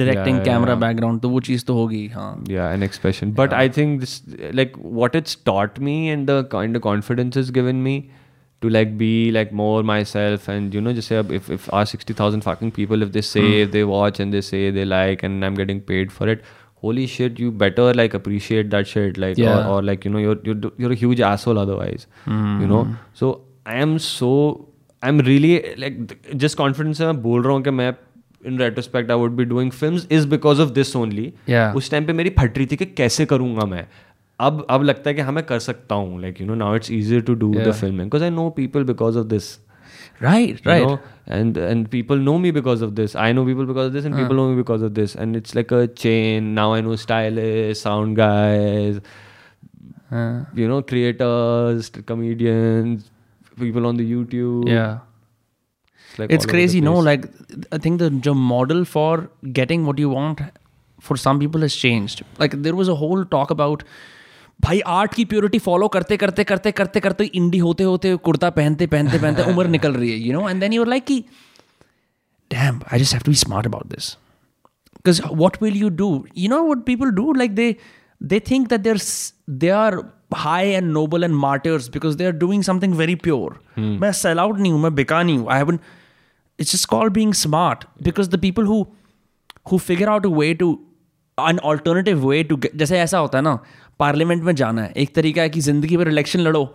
[0.02, 0.80] directing Yeah, camera yeah.
[0.85, 4.16] background तो वो चीज़ तो होगी हाँ yeah an expression but i think this
[4.60, 7.97] like what it's taught me and the kind of confidence it's given me
[8.66, 12.47] to like be like more myself and you know just say if, if our 60000
[12.51, 15.55] fucking people if they say if they watch and they say they like and i'm
[15.64, 16.43] getting paid for it
[16.86, 19.59] holy shit you better like appreciate that shit like Yeah.
[19.59, 23.36] or, or like you know you're, you're you're a huge asshole otherwise you know so
[23.68, 24.32] i am so
[25.02, 27.93] I am really like जिस confidence से मैं बोल रहा हूँ कि मैं
[28.47, 31.76] in retrospect I would be doing film is because of this only Yeah.
[31.76, 33.86] उस time पे मेरी फट रही थी कि कैसे करूंगा मैं
[34.40, 36.90] अब अब लगता है कि हाँ मैं कर सकता हूँ like you know now it's
[36.90, 37.72] easier to do the Yeah.
[37.80, 39.56] Film because I know people because of this
[40.24, 40.85] Right, you right.
[40.85, 40.94] know?
[41.35, 44.16] and and people know me because of this i know people because of this and
[44.20, 47.85] people know me because of this and it's like a chain now i know stylists
[47.89, 49.01] sound guys
[50.10, 53.02] Uh, you know creators comedians
[53.64, 54.98] people on the youtube yeah.
[56.10, 57.05] it's, like it's all over the crazy no place.
[57.10, 57.24] like
[57.72, 59.30] i think the, the model for
[59.60, 60.44] getting what you want
[61.09, 63.85] for some people has changed like there was a whole talk about
[64.60, 68.86] भाई art की purity follow करते करते करते करते करते इंडी होते होते कुर्ता पहनते
[68.94, 71.18] पहनते पहनते उम्र निकल रही है you know and then you're like कि
[72.51, 74.16] damn I just have to be smart about this
[74.98, 76.06] because what will you do
[76.44, 77.66] you know what people do like they
[78.32, 79.32] they think that they're s-
[79.64, 79.93] they are
[80.38, 84.60] high and noble and martyrs because they are doing something very pure मैं sell out
[84.60, 85.47] नहीं हूँ मैं बिका नहीं हूँ.
[85.51, 85.80] I haven
[86.60, 88.85] it's is called being smart because the people who
[89.72, 90.72] who figure out way to
[91.38, 93.57] an alternative way to जैसे ऐसा होता है ना
[93.99, 96.68] पार्लियामेंट में जाना है एक तरीका है कि ज़िंदगी पर इलेक्शन लड़ो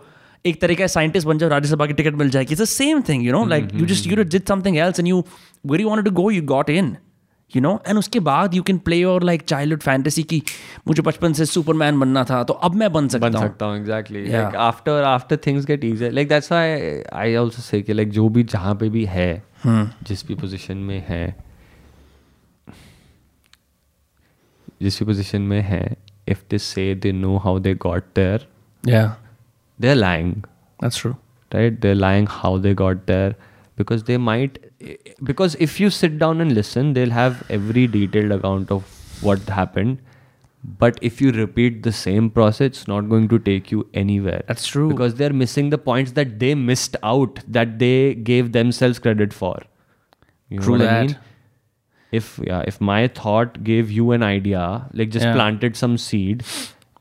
[0.45, 2.53] एक तरीका है साइंटिस्ट बन जाओ राज्यसभा की टिकट मिल जाएगी.
[2.53, 5.23] It's the same thing you know like you just you did something else and you
[5.65, 6.95] very want to go you got in
[7.55, 9.41] you know and उसके बाद you can play your like
[9.73, 10.43] childhood fantasy की
[10.87, 15.37] मुझे बचपन से Superman बनना था तो अब मैं बन सकता हूँ। Exactly after after
[15.37, 19.05] things get easy like that's I I also say like जो भी जहाँ पे भी
[19.05, 19.87] है hmm.
[20.03, 21.35] जिस भी पोजिशन में है
[24.81, 25.97] जिस भी पोजिशन में है
[26.27, 28.47] if they say they know how they got there
[28.87, 29.17] या
[29.81, 30.35] they lying
[30.83, 33.35] right they lying how they got there
[33.77, 34.68] because they might
[35.23, 38.83] because if you sit down and listen they'll have every detailed account of
[39.21, 39.97] what happened
[40.83, 44.67] but if you repeat the same process it's not going to take you anywhere That's
[44.67, 44.89] true.
[44.89, 49.57] because they're missing the points that they missed out that they gave themselves credit for
[50.49, 51.07] you know True what i that.
[51.07, 51.17] mean
[52.11, 55.33] if yeah if my thought gave you an idea like just Yeah.
[55.33, 56.43] planted some seed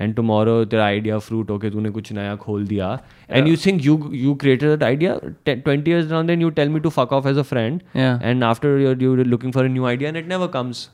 [0.00, 2.98] and tomorrow तेरा idea fruit होके तूने कुछ नया खोल दिया.
[3.30, 6.80] And you think you you created that idea twenty years down then you tell me
[6.80, 10.08] to fuck off as a friend and after your you looking for a new idea
[10.08, 10.88] and it never comes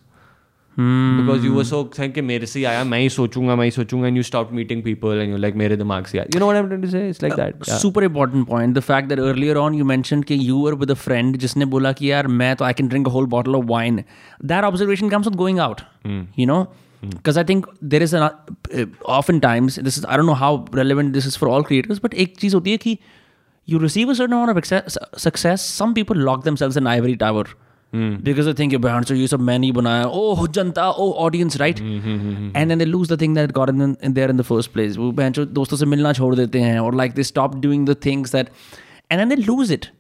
[0.77, 4.07] because you were so think मेरे से ही आया मैं ही सोचूँगा मैं ही सोचूँगा
[4.07, 6.87] and you stop meeting people and you like मेरे दिमाग से you know what I'm
[6.87, 10.39] say it's like that super important point the fact that earlier on you mention कि
[10.41, 13.11] you were with a friend जिसने बोला कि यार मैं तो I can drink a
[13.11, 14.03] whole bottle of wine
[14.45, 15.81] that observation comes with going out
[16.39, 16.63] you know
[17.11, 21.13] because i think there is an uh, oftentimes this is i don't know how relevant
[21.13, 22.97] this is for all creators but ek cheez hoti hai
[23.67, 27.45] you receive a certain amount of success some people lock themselves in ivory tower.
[27.93, 28.17] Hmm.
[28.17, 31.79] Because they think about you sab main nahi banaya oh janta oh audience right?
[31.79, 34.45] Hmm, hmm, and then they lose the thing that got them in, there in the
[34.45, 34.99] first place.
[34.99, 38.33] Wo bancho doston se milna chhod dete hain or like they stop doing the things
[38.33, 38.51] that
[39.11, 39.91] and then they lose it.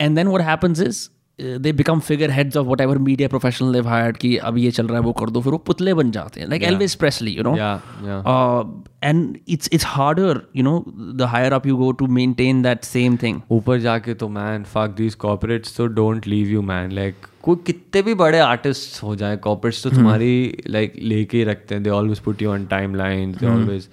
[0.00, 1.08] And then what happens is
[1.38, 4.98] uh, they become figureheads of whatever media professional they've hired कि अब ये चल रहा
[4.98, 7.54] है वो कर दो फिर वो पुतले बन जाते हैं like Elvis Presley you know
[7.56, 8.22] Yeah, yeah.
[8.34, 8.64] uh,
[9.10, 10.76] and it's it's harder you know
[11.22, 14.94] the higher up you go to maintain that same thing ऊपर जाके तो मैन फक
[14.98, 19.36] दीज कॉर्पोरेट्स तो don't leave you man like कोई कितने भी बड़े artist हो जाए
[19.46, 20.32] कॉर्पोरेट्स तो तुम्हारी
[20.68, 23.88] लाइक लेके ही रखते हैं they always put you on timeline they always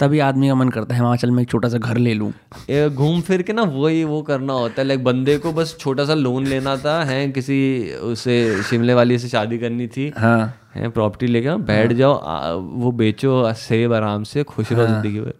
[0.00, 2.32] तभी आदमी का मन करता है हिमाचल में एक छोटा सा घर ले लूँ।
[2.88, 6.14] घूम फिर के ना वही वो करना होता है। लाइक बंदे को बस छोटा सा
[6.14, 7.58] लोन लेना था है किसी
[7.92, 12.92] उसे शिमले वाली से शादी करनी थी। हाँ। है प्रॉपर्टी लेके बैठ जाओ आ, वो
[12.92, 15.34] बेचो सेब आराम से खुश रहो ज़िंदगी भर।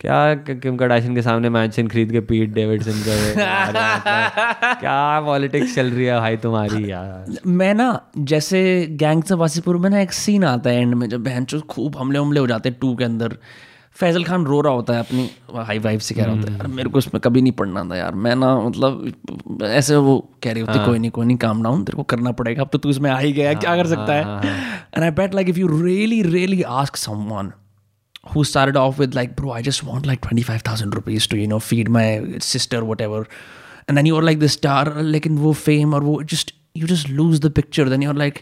[0.00, 3.34] क्या क- किम कार्दाशियन के सामने मैंशन खरीद के पीट डेविडसन मतलब,
[4.80, 7.38] क्या पॉलिटिक्स चल रही है भाई तुम्हारी यार?
[7.46, 11.24] मैं ना जैसे गैंग्स ऑफ़ वासीपुर में ना एक सीन आता है एंड में जब
[11.24, 13.36] बहन खूब हमले हमले हो जाते हैं टू के अंदर।
[14.00, 15.28] फैजल खान रो रहा होता है अपनी
[15.66, 17.96] हाई वाइफ से कह रहा होता है यार मेरे को इसमें कभी नहीं पढ़ना था
[17.96, 21.84] यार मैं ना मतलब ऐसे वो कह रही होती कोई नहीं कोई नहीं काम डाउन
[21.84, 24.54] तेरे को करना पड़ेगा अब तो तू इसमें आ ही गया क्या कर सकता है
[24.94, 27.52] and I bet like if you really really ask someone
[28.32, 31.58] who started off with like, bro, I just want like 25,000 rupees to, you know,
[31.64, 32.04] feed my
[32.46, 33.18] sister, whatever.
[33.86, 37.10] And then you're like the star, like in wo fame or wo, just, you just
[37.18, 37.84] lose the picture.
[37.90, 38.40] Then you're like,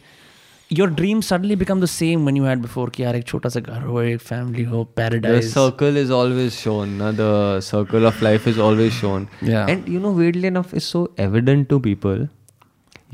[0.78, 3.62] your dreams suddenly become the same when you had before ki yaar ek chota sa
[3.68, 5.48] ghar ho ek family ho paradise.
[5.48, 7.10] the circle is always shown na?
[7.22, 7.32] the
[7.70, 9.28] circle of life is always shown.
[9.50, 9.72] Yeah.
[9.74, 12.24] And you know weirdly enough is so evident to people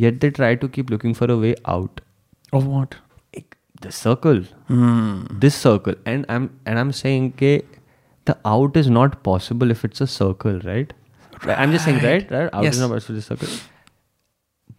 [0.05, 2.01] yet they try to keep looking for a way out.
[2.53, 2.97] Of what?
[3.81, 4.41] The circle.
[4.69, 5.41] Mm.
[5.43, 5.99] this circle.
[6.13, 7.53] And i'm and i'm saying ke
[8.31, 10.93] the out is not possible if it's a circle right,
[11.45, 11.59] right.
[11.59, 12.33] i'm just saying right.
[12.37, 12.51] right?
[12.53, 12.75] Out yes.
[12.75, 13.63] is not possible it's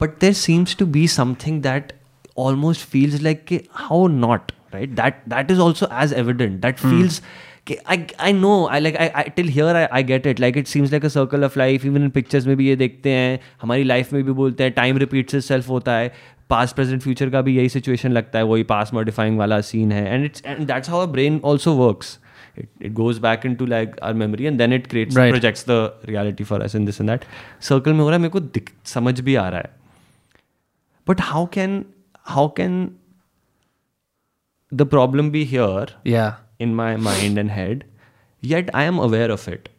[0.03, 1.93] but there seems to be something that
[2.38, 7.20] almost feels like ke, how not right that that is also as evident that feels
[7.92, 10.68] I, I know I like I, I till here I, I get it like it
[10.68, 13.84] seems like a circle of life even in pictures में भी ये देखते हैं हमारी
[13.84, 16.12] life में भी बोलते हैं टाइम रिपीट्स itself होता है
[16.50, 20.04] पास्ट प्रेजेंट फ्यूचर का भी यही सिचुएशन लगता है वही पास्ट मॉडिफाइंग वाला सीन है
[20.14, 22.18] and it's and that's how brain also works
[22.62, 25.32] it, it goes back into like our memory and then it creates Right.
[25.34, 25.78] projects the
[26.10, 27.24] reality for us and this and that
[27.68, 29.70] circle में हो रहा है मेरे को दिख समझ भी आ रहा है
[31.06, 31.74] but how can
[32.35, 32.77] how can
[34.71, 37.85] the problem be here yeah in my mind and head
[38.53, 39.69] yet i am aware of it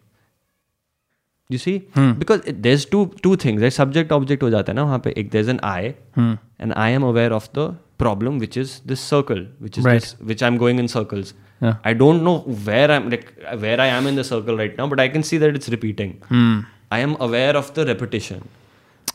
[1.55, 2.13] you see hmm.
[2.23, 5.31] because there's two two things there's subject object ho jata hai na wahan pe ek
[5.37, 6.35] there's an i hmm.
[6.67, 7.67] and i am aware of the
[8.03, 10.05] problem which is this circle which is right.
[10.05, 11.35] this which i'm going in circles
[11.67, 11.91] yeah.
[11.91, 12.37] i don't know
[12.69, 13.27] where i'm like
[13.65, 16.15] where i am in the circle right now but i can see that it's repeating
[16.31, 16.55] hmm.
[16.99, 18.49] i am aware of the repetition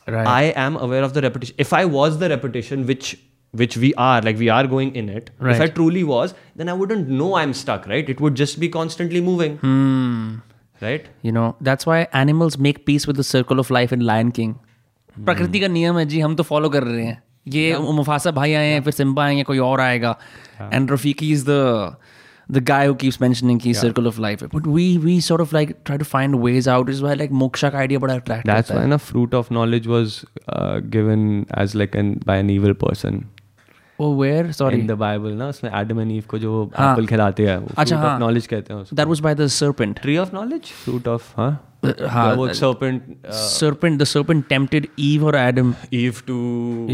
[0.06, 0.26] Right.
[0.26, 1.54] I am aware of the repetition.
[1.58, 3.10] If I was the repetition, which
[3.54, 5.30] which we are, like we are going in it.
[5.40, 5.72] If I Right.
[5.76, 8.10] truly was, then I wouldn't know I'm stuck, right?
[8.14, 10.26] It would just be constantly moving, Hmm.
[10.80, 11.08] right?
[11.28, 14.52] You know, that's why animals make peace with the circle of life in Lion King.
[15.28, 17.22] प्रकृति का नियम है जी हम तो follow कर रहे हैं
[17.54, 20.16] ये मुफासा भाई आए हैं फिर सिम्बा आएंगे कोई और आएगा
[20.72, 21.96] and Rafiki is the
[22.54, 25.68] the guy who keeps mentioning key circle of life but we we sort of like
[25.90, 28.78] try to find ways out is why like moksha का idea बड़ा attract That's करता
[28.80, 30.16] why है a fruit of knowledge was
[30.54, 31.28] uh, given
[31.64, 33.20] as like an by an evil person
[34.04, 35.38] oh where sorry in the Bible.
[35.38, 36.90] ना उसमें Adam and Eve को जो हाँ.
[36.96, 38.12] apple खिलाते हैं वो अच्छा, fruit हाँ.
[38.14, 38.96] of knowledge कहते हैं उसको.
[39.02, 41.50] that was by the serpent Tree of knowledge, fruit of huh?
[42.14, 45.74] हाँ, वो serpent uh, serpent the serpent tempted eve or adam
[46.04, 46.38] Eve to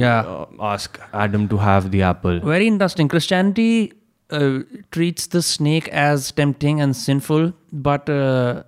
[0.07, 0.33] Yeah.
[0.35, 2.41] uh, ask Adam to have the apple.
[2.51, 3.09] Very interesting.
[3.15, 3.71] Christianity
[4.31, 8.63] uh, treats the snake as tempting and sinful, but uh,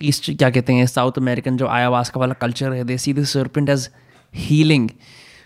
[0.00, 3.68] East क्या कहते हैं South American जो ayahuasca वाला culture है, they see the serpent
[3.68, 3.88] as
[4.32, 4.88] healing.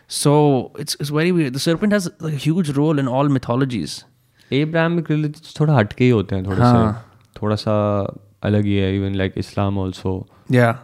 [0.09, 1.53] So it's it's very weird.
[1.53, 4.05] The serpent has a huge role in all mythologies.
[4.53, 6.93] Abrahamic religions थोड़ा हटके ही होते हैं थोड़े हाँ.
[6.93, 7.75] से थोड़ा सा
[8.49, 10.15] अलग ही है even like Islam also
[10.51, 10.77] Yeah.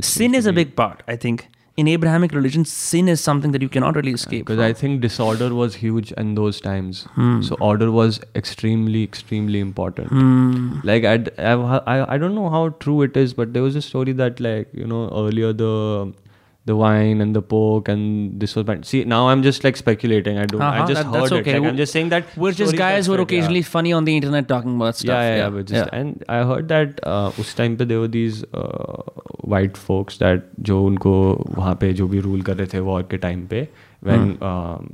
[0.00, 1.42] Sin is a big part, I think.
[1.75, 4.45] In Abrahamic religion, sin is something that you cannot really escape.
[4.45, 7.03] because I think disorder was huge in those times.
[7.13, 7.41] Hmm.
[7.41, 10.09] So order was extremely, extremely important.
[10.09, 10.81] Hmm.
[10.83, 11.61] Like I'd, I've,
[11.93, 14.67] I, I don't know how true it is, but there was a story that like
[14.73, 16.13] you know earlier the
[16.68, 18.82] the wine and the pork and this was bad.
[18.88, 20.38] See now I'm just like speculating.
[20.40, 20.64] I don't.
[20.64, 21.36] I Uh-huh, just that- heard that's it.
[21.36, 21.54] okay.
[21.58, 23.38] Like, I'm just saying that We're just stories guys that who are spread, yeah.
[23.38, 25.14] occasionally funny on the internet talking about stuff.
[25.14, 25.48] Yeah, yeah, yeah.
[25.54, 28.98] But just and I heard that uh, उस time पे there were these uh,
[29.54, 31.14] white folks that जो उनको
[31.60, 33.66] वहाँ पे जो भी rule कर रहे थे वॉर के टाइम पे
[34.10, 34.92] when um,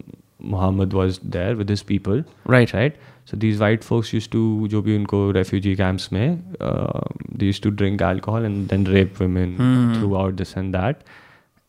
[0.55, 2.23] Muhammad was there with his people.
[2.55, 2.73] Right.
[2.79, 3.03] Right.
[3.33, 4.45] So these white folks used to
[4.77, 6.39] जो भी उनको refugee camps में
[6.71, 7.03] uh,
[7.43, 9.55] they used to drink alcohol and then rape women
[9.99, 11.05] throughout this and that.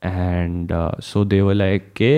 [0.01, 2.11] And uh, so they were like के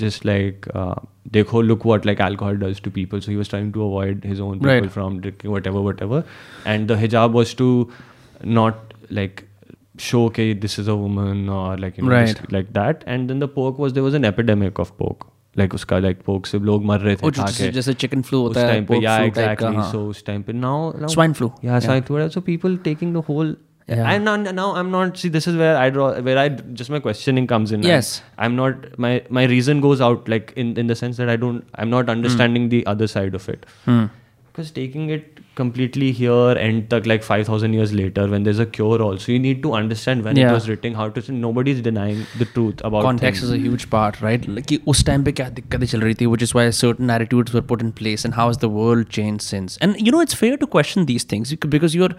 [0.00, 0.94] just like uh,
[1.36, 3.20] देखो look what like alcohol does to people.
[3.26, 4.90] So he was trying to avoid his own people Right.
[4.90, 6.22] from drinking whatever whatever
[6.74, 7.68] and the hijab was to
[8.44, 9.44] not like
[9.98, 12.52] show okay this is a woman or like you know this- Right.
[12.58, 15.26] like that and then the pork was there was an epidemic of pork
[15.60, 18.22] like उसका like pork से लोग मर रहे थे Oh, खा जैसे के जैसे chicken
[18.28, 19.90] flu उस होता है टाइम पे pork yeah flu type का, exactly हाँ.
[19.92, 21.50] so उस टाइम पे now, now Swine flu.
[21.68, 23.54] yeah swine flu so people taking the whole
[23.87, 24.03] yeah.
[24.03, 24.75] I'm not now.
[24.75, 25.17] I'm not.
[25.17, 26.19] See, this is where I draw.
[26.19, 27.83] Where I just my questioning comes in.
[27.83, 28.99] Yes, I'm, I'm not.
[28.99, 31.65] My my reason goes out like in in the sense that I don't.
[31.75, 32.69] I'm not understanding mm.
[32.71, 33.65] the other side of it.
[33.85, 34.09] Mm.
[34.47, 39.01] Because taking it completely here and like five thousand years later, when there's a cure,
[39.01, 40.49] also you need to understand when yeah.
[40.49, 41.21] it was written, how to.
[41.21, 43.51] say nobody's denying the truth about context things.
[43.51, 44.47] is a huge part, right?
[44.47, 48.47] Like us time pe which is why certain attitudes were put in place, and how
[48.47, 49.77] has the world changed since?
[49.77, 52.17] And you know, it's fair to question these things because you're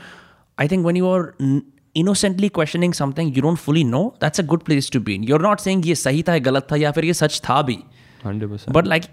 [0.59, 1.35] I think when you are
[1.95, 5.45] innocently questioning something you don't fully know that's a good place to be in you're
[5.47, 7.79] not saying ये सही था ये गलत था या फिर ये सच था भी
[8.27, 9.09] 100% but like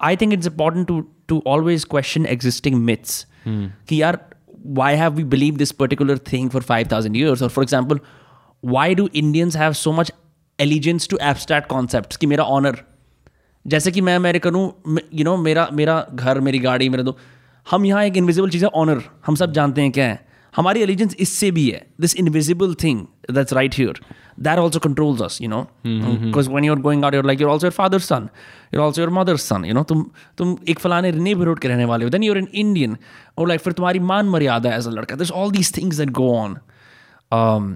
[0.00, 0.98] I think it's important to
[1.32, 4.18] to always question existing myths कि यार
[4.78, 8.04] why have we believed this particular thing for 5000 years or for example
[8.74, 10.10] why do Indians have so much
[10.58, 12.76] allegiance to abstract concepts कि मेरा honor
[13.66, 17.16] जैसे कि मैं American हूँ you know मेरा मेरा घर मेरी गाड़ी मेरा दो
[17.66, 21.15] हम यहाँ एक इनविजिबल चीज़ है ऑनर हम सब जानते हैं क्या है हमारी एलिजेंस
[21.25, 23.99] इससे भी है this invisible thing that's right here
[24.47, 27.67] that also controls us you know because one you're going out you're like you're also
[27.67, 28.27] your father son
[28.73, 30.05] you're also your mother son you know तुम
[30.37, 32.97] तुम एक फलाने neighbour road के रहने वाले हो then you're in Indian
[33.37, 36.33] और like फिर तुम्हारी मान मर्यादा एज अ लड़का this all these things that go
[36.37, 36.57] on
[37.31, 37.67] um,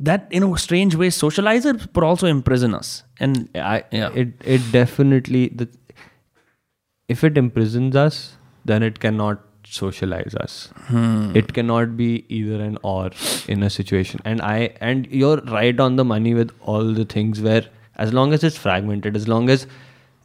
[0.00, 4.16] that in a strange way socialize us but also imprison us and I, Yeah.
[4.22, 5.66] it it definitely the
[7.08, 8.18] if it imprisons us
[8.64, 10.69] then it cannot socialize us.
[10.87, 11.31] Hmm.
[11.35, 13.11] It cannot be either an or
[13.47, 14.21] in a situation.
[14.25, 17.65] And i and you're right on the money with all the things where
[17.95, 19.67] as long as it's fragmented as long as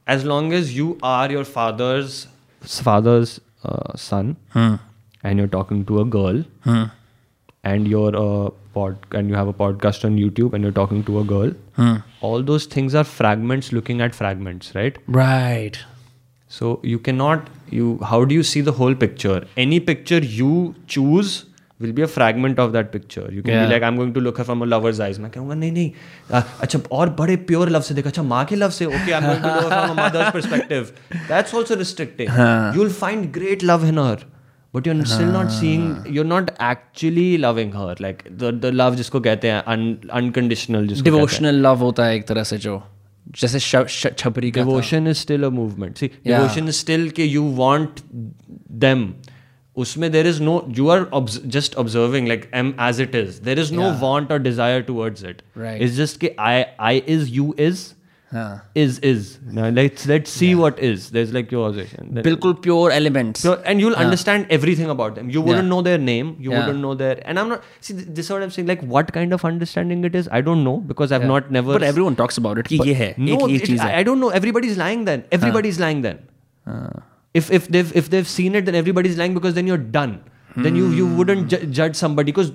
[0.07, 2.27] as long as you are your father's
[2.61, 4.75] father's uh, son hmm.
[5.23, 6.85] and you're talking to a girl hmm.
[7.62, 11.21] and you're a pod and you have a podcast on YouTube and you're talking to
[11.21, 11.53] a girl,
[12.21, 14.99] all those things are fragments looking at fragments, right?
[15.07, 15.79] Right.
[16.49, 17.49] So you cannot
[17.81, 19.41] you how do you see the whole picture?
[19.67, 20.53] Any picture you
[20.97, 21.35] choose
[21.85, 23.23] will be a fragment of that picture.
[23.37, 23.63] You can Yeah.
[23.67, 25.19] be like I'm going to look her from a lover's eyes.
[25.25, 28.71] मैं कहूँगा नहीं नहीं अच्छा और बड़े pure love से देखा अच्छा माँ के लव
[28.77, 30.93] से okay I'm going to look her from a mother's perspective.
[31.33, 32.31] That's also restricting.
[32.79, 34.17] You'll find great love in her.
[34.77, 35.83] But you're still not seeing,
[36.15, 37.95] you're not actually loving her.
[38.05, 39.85] Like the, the love जिसको कहते हैं un,
[40.21, 41.13] unconditional जिसको हैं.
[41.15, 42.83] Devotional love होता है एक तरह से जो
[43.33, 44.63] जैसे छपरी का
[45.07, 46.39] is still a movement see Yeah.
[46.41, 48.03] devotion is still कि you want
[48.85, 49.15] them
[49.77, 50.11] उसमें
[50.77, 54.01] you are obs- just observing like am as it is there is no Yeah.
[54.01, 55.81] want or desire towards it Right.
[55.81, 57.94] it's just कि I I is you is
[58.34, 62.52] हाँ is is now let's let's see what is there's like your observation Then- बिल्कुल
[62.66, 65.32] pure elements so, and you'll understand everything about them.
[65.36, 65.70] You wouldn't Yeah.
[65.72, 66.30] know their name.
[66.48, 66.60] You Yeah.
[66.60, 67.16] wouldn't know their.
[67.32, 67.64] And I'm not.
[67.88, 68.68] See, th- this is what I'm saying.
[68.72, 71.74] Like, what kind of understanding it is, I don't know because I've not never.
[71.78, 73.98] But everyone talks about it कि ये है No, एक ये it- चीज I, है
[74.02, 74.30] I don't know.
[74.41, 75.26] Everybody's lying then.
[75.40, 76.22] Everybody's lying then.
[77.41, 80.16] If if they've if they've seen it, then everybody's lying because then you're done.
[80.68, 82.54] Then you you wouldn't ju- judge somebody because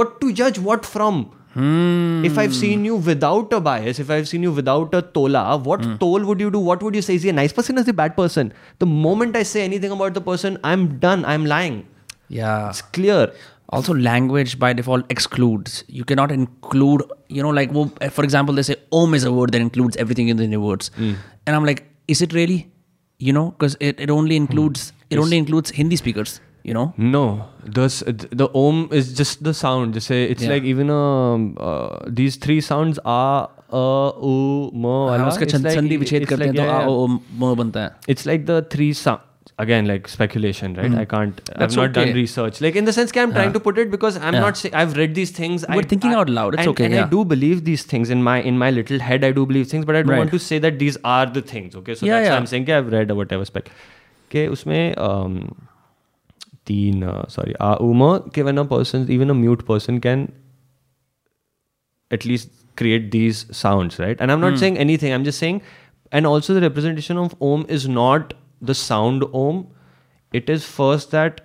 [0.00, 1.24] what to judge what from.
[1.53, 2.23] Hmm.
[2.23, 5.83] If I've seen you without a bias, if I've seen you without a tola, what
[5.83, 5.95] hmm.
[5.97, 6.59] toll would you do?
[6.59, 7.15] What would you say?
[7.15, 8.53] Is he a nice person or is he a bad person?
[8.77, 11.25] The moment I say anything about the person, I'm done.
[11.25, 11.87] I'm lying.
[12.27, 12.69] Yeah.
[12.69, 13.31] It's clear.
[13.77, 18.63] also language by default excludes you cannot include you know like well, for example they
[18.63, 21.13] say om is a word that includes everything in the universe hmm.
[21.45, 22.59] and i'm like is it really
[23.19, 27.22] you know because it, it only includes it only includes hindi speakers you know No,
[27.78, 28.04] the s-
[28.42, 29.98] the om is just the sound.
[30.00, 30.52] Just say it's Yeah.
[30.54, 33.18] like even um, uh, these three sounds a
[33.82, 33.84] a
[34.30, 35.28] u ma हाँ, wala.
[35.28, 36.88] उसका It's छंद- like- संधि विच्छेद it's करते हैं like, तो yeah, आ yeah.
[36.88, 37.06] ओ
[37.42, 39.30] म बनता है It's like the three sound.
[39.62, 40.94] Again, like speculation, right?
[41.00, 41.40] I can't.
[41.50, 42.14] I've That's not done okay.
[42.20, 42.56] research.
[42.64, 44.44] Like in the sense, that I'm trying to put it because I'm Yeah.
[44.44, 44.56] not.
[44.60, 45.66] Say, I've read these things.
[45.74, 46.56] We're I, thinking I- out loud.
[46.58, 47.04] It's and, okay, And yeah.
[47.04, 49.26] I do believe these things in my in my little head.
[49.28, 50.24] I do believe things, but I don't Right.
[50.24, 51.76] want to say that these are the things.
[51.82, 52.40] Okay, so Yeah, that's why yeah.
[52.40, 52.66] I'm saying.
[52.68, 53.70] Okay, I've read or whatever spec.
[54.30, 55.38] Okay, उसमें um,
[56.68, 60.26] तीन uh, sorry a uma कि when a person even a mute person can
[62.10, 65.60] at least create these sounds right and i'm not saying anything i'm just saying
[66.12, 68.34] and also the representation of om is not
[68.70, 69.66] the sound om
[70.40, 71.40] it is first that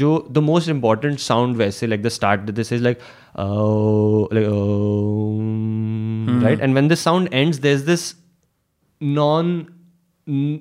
[0.00, 3.00] jo the most important sound वैसे like the start that this is like
[3.44, 5.40] oh like oh,
[6.44, 8.04] right and when the sound ends there's this
[9.00, 9.52] non
[10.28, 10.60] n-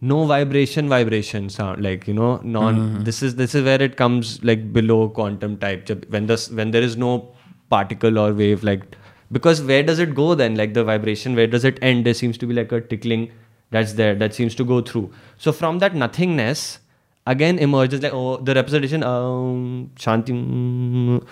[0.00, 4.42] no vibration vibration sound like you know non this is this is where it comes
[4.44, 5.88] like below quantum type.
[6.08, 7.32] When the when there is no
[7.70, 8.96] particle or wave like
[9.32, 10.56] because where does it go then?
[10.56, 12.04] Like the vibration where does it end?
[12.04, 13.30] There seems to be like a tickling
[13.70, 15.12] that's there that seems to go through.
[15.38, 16.80] So from that nothingness
[17.26, 21.26] again emerges like oh the representation um shanti mm,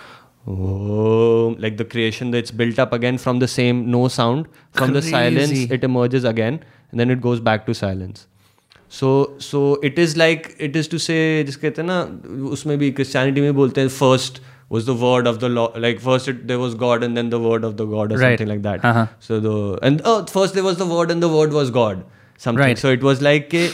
[0.47, 4.47] oh like the creation that's built up again from the same no sound.
[4.71, 8.27] From the silence it emerges again and then it goes back to silence
[8.92, 9.08] so
[9.38, 11.18] so it is like it is to say
[11.48, 11.98] जिस कहते हैं ना
[12.56, 14.40] उसमें भी Christianity में बोलते हैं first
[14.76, 17.40] was the word of the law like first it, there was God and then the
[17.46, 18.38] word of the God or Right.
[18.38, 19.04] something like that Uh-huh.
[19.28, 19.54] so the
[19.90, 22.02] and oh first there was the word and the word was God
[22.46, 22.82] something Right.
[22.86, 23.68] so it was like eh,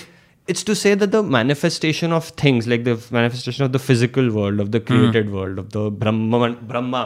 [0.55, 4.65] it's to say that the manifestation of things like the manifestation of the physical world
[4.67, 7.05] of the created world of the Brahma Brahma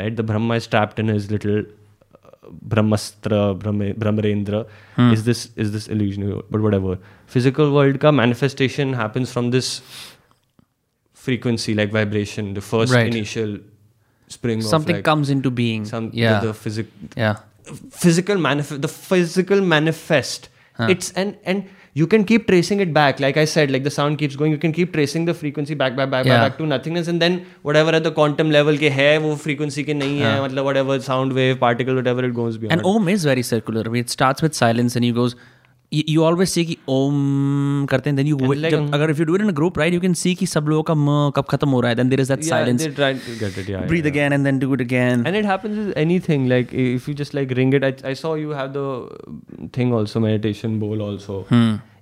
[0.00, 1.62] right the Brahma is trapped in his little
[2.73, 4.65] ब्रह्मस्त्र ब्रह्मरेंद्र
[5.11, 6.97] is this is this illusion but whatever
[7.33, 9.79] physical world का manifestation happens from this
[11.23, 13.51] frequency like vibration the first initial
[14.27, 15.85] spring something comes into being.
[15.85, 16.39] some yeah.
[16.41, 17.37] the, the yeah.
[17.91, 20.49] physical manifest the physical manifest.
[20.93, 21.69] It's an and
[22.00, 24.58] you can keep tracing it back like i said like the sound keeps going you
[24.64, 26.34] can keep tracing the frequency back back back Yeah.
[26.34, 29.84] back, back to nothingness and then whatever at the quantum level के है वो frequency
[29.90, 33.24] के नहीं है मतलब whatever sound wave particle whatever it goes beyond And Om is
[33.32, 33.84] very circular.
[33.86, 35.34] I mean, it starts with silence and he goes.
[35.92, 39.10] You, you always say कि Om करते हैं then you And like, जब, um, अगर
[39.10, 40.94] if you do it in a group right you can see कि सब लोगों का
[40.94, 43.36] म कब खत्म हो रहा है then there is that yeah, silence they try to
[43.42, 44.12] get it yeah breathe yeah.
[44.12, 47.32] again and then do it again and it happens with anything like if you just
[47.38, 48.86] like ring it I, I saw you have the
[49.78, 51.38] thing also meditation bowl also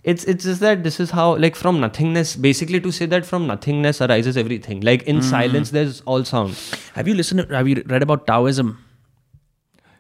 [0.03, 3.47] it's it's just that this is how like from nothingness basically to say that from
[3.47, 6.59] nothingness arises everything like in silence there's all sound
[6.99, 8.77] have you listened have you read about Taoism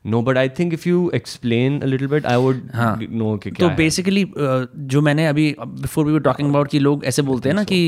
[0.05, 2.91] No, but I think if you explain a little bit, I would हाँ.
[3.20, 3.77] know कि तो क्या है.
[3.77, 4.24] Basically
[4.93, 7.81] जो मैंने अभी before we were talking about कि लोग ऐसे बोलते हैं ना कि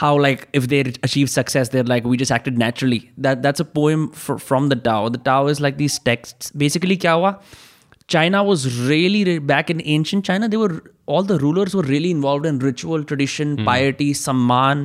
[0.00, 3.64] how like if they achieve success there like we just acted naturally that that's a
[3.74, 7.40] poem from the Tao the Tao is like these text basically क्या हुआ
[8.12, 10.46] China was really re- back in ancient China.
[10.52, 14.80] They were all the rulers were really involved in ritual, tradition, piety, samman,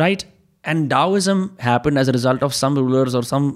[0.00, 0.24] right?
[0.64, 3.46] And Taoism happened as a result of some rulers or some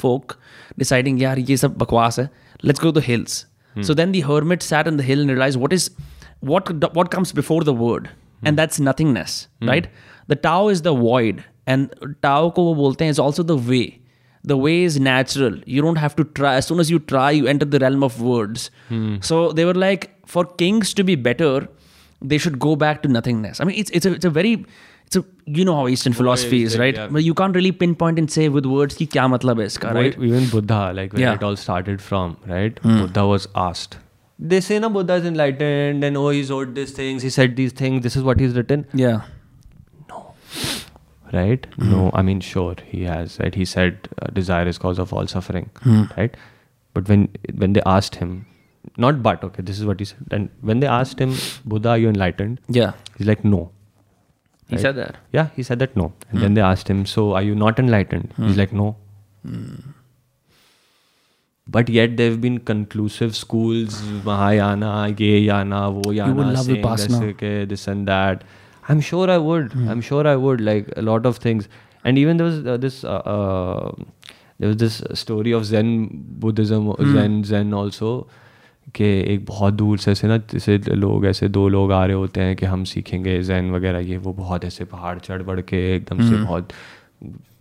[0.00, 0.34] folk
[0.77, 2.27] deciding yaar ye sab bakwas hai
[2.63, 3.85] let's go to the hills hmm.
[3.89, 5.89] so then the hermit sat on the hill and realized what is
[6.51, 8.47] what what comes before the word hmm.
[8.47, 9.69] and that's nothingness hmm.
[9.69, 9.89] right
[10.27, 11.95] the tao is the void and
[12.27, 13.85] tao ko wo bolte hain is also the way
[14.51, 17.47] the way is natural you don't have to try as soon as you try you
[17.53, 19.15] enter the realm of words hmm.
[19.31, 21.53] so they were like for kings to be better
[22.21, 24.53] they should go back to nothingness i mean it's it's a, it's a very
[25.09, 26.95] so you know how Eastern philosophy is, right?
[26.95, 27.07] Yeah.
[27.07, 30.19] But you can't really pinpoint and say with words ki kya matlab hai iska, right?
[30.29, 31.33] Even Buddha, like where yeah.
[31.33, 32.75] it all started from, right?
[32.83, 32.99] Mm.
[33.01, 33.97] Buddha was asked.
[34.51, 37.73] They say na Buddha is enlightened and oh he's wrote these things, he said these
[37.73, 38.85] things, this is what he's written.
[38.93, 39.21] Yeah.
[40.09, 40.35] No.
[41.33, 41.65] Right?
[41.77, 41.89] Mm.
[41.95, 43.59] No, I mean sure he has, right?
[43.63, 46.15] He said uh, desire is cause of all suffering, mm.
[46.17, 46.37] right?
[46.93, 48.45] But when when they asked him,
[48.97, 50.37] not but okay, this is what he said.
[50.39, 52.61] And when they asked him, Buddha, are you enlightened?
[52.67, 52.93] Yeah.
[53.17, 53.71] He's like, no.
[54.69, 54.81] He Right?
[54.81, 55.15] said that.
[55.33, 56.13] Yeah, he said that no.
[56.31, 58.33] And then they asked him, so are you not enlightened?
[58.37, 58.95] He's like, no.
[61.67, 66.83] But yet there have been conclusive schools, Mahayana, Ye Yana, Wo Yana, would love saying
[66.83, 67.39] Vipassana.
[67.39, 68.43] this, this and that.
[68.87, 69.73] I'm sure I would.
[69.87, 70.61] I'm sure I would.
[70.61, 71.67] Like a lot of things.
[72.03, 73.91] And even there was uh, this, uh, uh,
[74.57, 76.07] there was this story of Zen
[76.39, 78.27] Buddhism, Zen, Zen also.
[78.95, 82.41] कि एक बहुत दूर से ऐसे ना जैसे लोग ऐसे दो लोग आ रहे होते
[82.41, 86.29] हैं कि हम सीखेंगे जैन वगैरह ये वो बहुत ऐसे पहाड़ चढ़ बढ़ के एकदम
[86.29, 86.69] से बहुत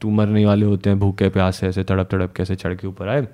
[0.01, 2.87] तू मरने वाले होते हैं भूखे प्यास से ऐसे तड़प तड़प के ऐसे चढ़ के
[2.87, 3.27] ऊपर आए।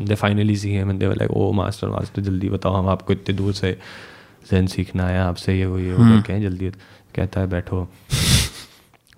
[0.00, 3.52] दे फाइनली सी है they like oh master master जल्दी बताओ हम आपको इतने दूर
[3.52, 3.72] से
[4.50, 6.70] जैन सीखना है आपसे ये वो ये वो कहें जल्दी
[7.14, 7.84] कहता है बैठो।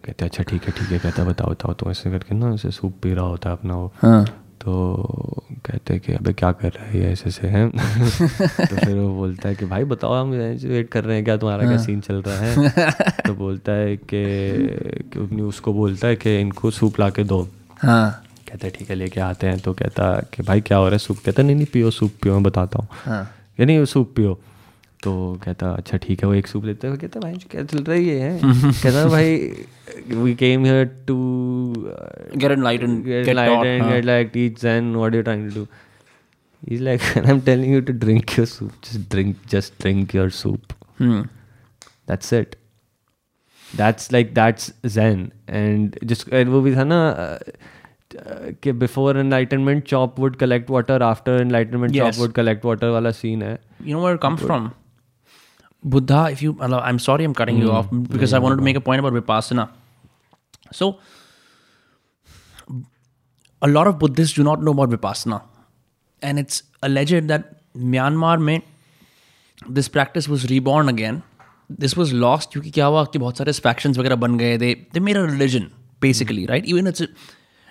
[0.04, 2.54] कहते हैं अच्छा ठीक है ठीक है। कहता है बताओ बताओ तो ऐसे करके ना
[2.54, 4.24] ऐसे सूप पी रहा होता है अपना वो। हाँ.
[4.60, 7.70] तो कहते हैं कि अबे क्या कर रहा है ये ऐसे ऐसे हैं?
[8.40, 10.30] तो फिर वो बोलता है कि भाई बताओ हम
[10.64, 11.36] वेट कर रहे हैं क्या?
[11.36, 12.90] तुम्हारा क्या सीन चल रहा है?
[13.26, 17.48] तो बोलता है कि उसको बोलता है कि इनको सूप ला के दो।
[17.78, 18.24] हाँ.
[18.48, 20.98] कहता है ठीक है लेके आते हैं। तो कहता कि भाई क्या हो रहा है?
[20.98, 23.30] सूप कहता नहीं नहीं पियो सूप पियो मैं बताता हूँ। हाँ.
[23.60, 24.40] यानी सूप पियो।
[25.02, 28.38] तो कहता अच्छा ठीक है वो एक सूप देते हैं। भाई क्या चल रही है
[28.44, 29.36] कहता भाई
[30.08, 31.16] we came here to
[31.76, 35.66] get get enlightened get like teach Zen what you trying to do
[36.68, 40.30] is like I am telling you to drink your soup just drink just drink your
[40.30, 40.62] soup
[41.02, 42.56] that's it
[43.76, 47.00] that's like that's Zen and just वो भी था ना
[48.62, 53.42] कि before enlightenment chop wood collect water after enlightenment chop wood collect water वाला scene
[53.42, 53.58] है.
[53.84, 54.70] You know where comes from
[55.83, 58.75] Buddha, if you allow, I'm sorry I'm cutting you off because I wanted to make
[58.75, 59.69] a point about Vipassana.
[60.71, 60.99] So,
[63.61, 65.43] a lot of Buddhists do not know about Vipassana.
[66.21, 68.61] And it's alleged that Myanmar में
[69.67, 71.23] this practice was reborn again.
[71.69, 74.99] This was lost क्योंकि क्या हुआ कि बहुत सारे factions वगैरह बन गए they they
[74.99, 77.07] made a religion basically right even it's a,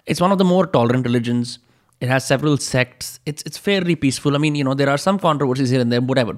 [0.07, 1.59] it's one of the more tolerant religions
[2.01, 5.19] it has several sects it's it's fairly peaceful I mean you know there are some
[5.19, 6.37] controversies here and there whatever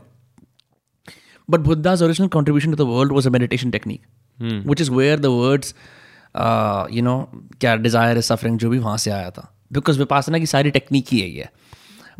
[1.47, 4.03] but Buddha's original contribution to the world was a meditation technique,
[4.39, 4.61] hmm.
[4.61, 5.73] which is where the words,
[6.35, 7.17] uh, you know,
[7.61, 9.49] क्या desire is suffering जो भी वहाँ से आया था.
[9.73, 11.51] Because Vipassana की सारी technique ही यही है.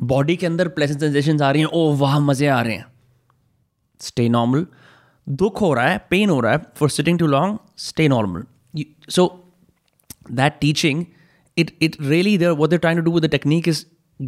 [0.01, 2.85] बॉडी के अंदर प्लेजेंट सेंसेशंस आ रही हैं ओ वाह मज़े आ रहे हैं
[4.01, 4.65] स्टे नॉर्मल
[5.29, 8.43] दुख हो रहा है पेन हो रहा है for sitting too long stay normal
[9.09, 9.27] so
[10.31, 10.99] that teaching
[11.57, 13.85] it it really they're what they're trying to do with the technique is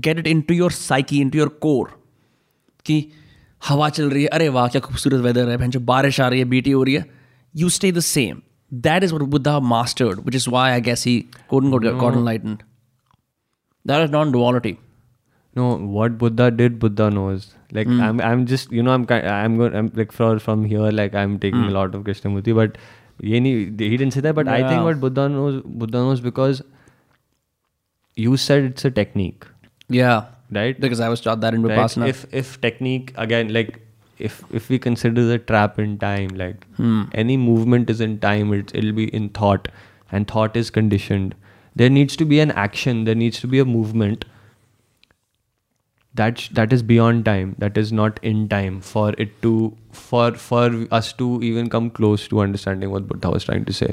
[0.07, 1.88] get it into your psyche into your core
[2.85, 2.97] कि
[3.67, 6.45] हवा चल रही है अरे वाह क्या खूबसूरत वेदर है जो बारिश आ रही है
[6.55, 7.05] बीटी हो रही है
[7.55, 8.41] you stay the same
[8.87, 11.15] that is Buddha mastered is why I guess he
[11.51, 12.65] couldn't got, got enlightened
[13.85, 14.77] that is non-duality
[15.57, 15.65] No,
[15.97, 17.55] what Buddha did, Buddha knows.
[17.71, 18.01] Like mm.
[18.01, 21.39] I'm, I'm just, you know, I'm, I'm going, I'm like for from here, like I'm
[21.39, 21.69] taking mm.
[21.69, 22.77] a lot of Krishnamurti, but
[23.21, 24.35] he didn't say that.
[24.35, 24.55] But yeah.
[24.55, 26.61] I think what Buddha knows, Buddha knows because
[28.17, 29.45] you said it's a technique,
[29.87, 30.80] yeah right?
[30.80, 31.77] because I was taught that in Right?
[31.77, 33.80] Vipassana If if technique again, like
[34.17, 37.03] if if we consider the trap in time, like hmm.
[37.13, 39.67] any movement is in time, it, it'll be in thought,
[40.11, 41.35] and thought is conditioned.
[41.76, 43.03] There needs to be an action.
[43.03, 44.26] There needs to be a movement.
[46.13, 47.55] That sh- that is beyond time.
[47.57, 50.63] That is not in time for it to for for
[50.97, 53.89] us to even come close to understanding what Buddha was trying to say.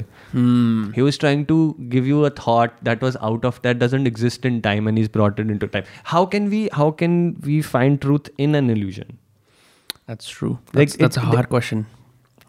[0.97, 1.57] He was trying to
[1.95, 5.11] give you a thought that was out of that doesn't exist in time, and he's
[5.17, 5.89] brought it into time.
[6.15, 7.17] How can we how can
[7.49, 9.19] we find truth in an illusion?
[10.11, 11.83] that's true Like, that's, that's it- a hard question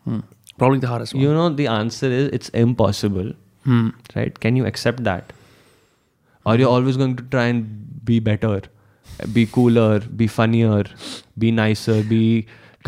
[0.06, 0.16] Hmm.
[0.62, 3.28] probably the hardest one You know, the answer is it's impossible.
[4.16, 4.39] Right?
[4.47, 5.32] Can you accept that?
[6.44, 7.68] Or you're always going to try and
[8.10, 8.56] be better?
[9.36, 10.82] be cooler be funnier
[11.44, 12.20] be nicer be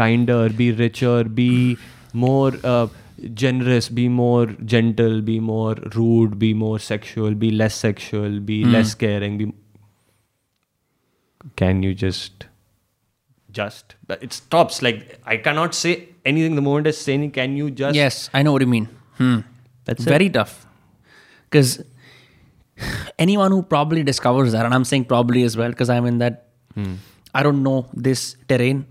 [0.01, 1.77] kinder be richer be
[2.12, 2.86] more uh,
[3.43, 8.94] generous be more gentle be more rude be more sexual be less sexual be less
[9.05, 9.47] caring be
[11.62, 12.47] can you just
[13.59, 15.93] just but it stops like i cannot say
[16.27, 18.89] anything the moment i say anything can you just Yes, I know what you mean.
[19.18, 19.39] Hmm.
[19.86, 20.66] That's very tough.
[21.44, 21.82] Because
[23.18, 26.48] anyone who probably discovers that, and I'm saying probably as well, because I'm in that,
[27.35, 28.85] I don't know this terrain,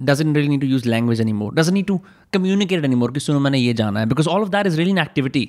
[0.00, 1.50] doesn't really need to use language anymore.
[1.52, 2.00] Doesn't need to
[2.32, 3.10] communicate anymore.
[3.12, 5.44] कि सुनो मैंने ये जाना है because all of that is really an activity.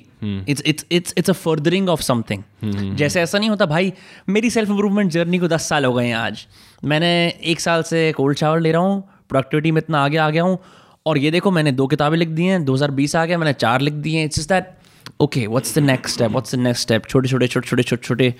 [0.46, 2.44] It's it's it's it's a furthering of something.
[2.64, 3.92] जैसे ऐसा नहीं होता भाई
[4.28, 6.46] मेरी सेल्फ इम्प्रूवमेंट जर्नी को दस साल हो गए हैं आज
[6.84, 7.12] मैंने
[7.52, 10.58] एक साल से कोल्ड शावर ले रहा हूँ प्रोडक्टिविटी में इतना आगे आ गया हूँ
[11.06, 13.94] और ये देखो मैंने दो किताबें लिख दी हैं 2020 आ गया मैंने चार लिख
[14.06, 14.72] दी हैं it's just that
[15.22, 18.34] okay what's the next step what's the next step छोटे छोटे छोटे छोटे छोटे छोटे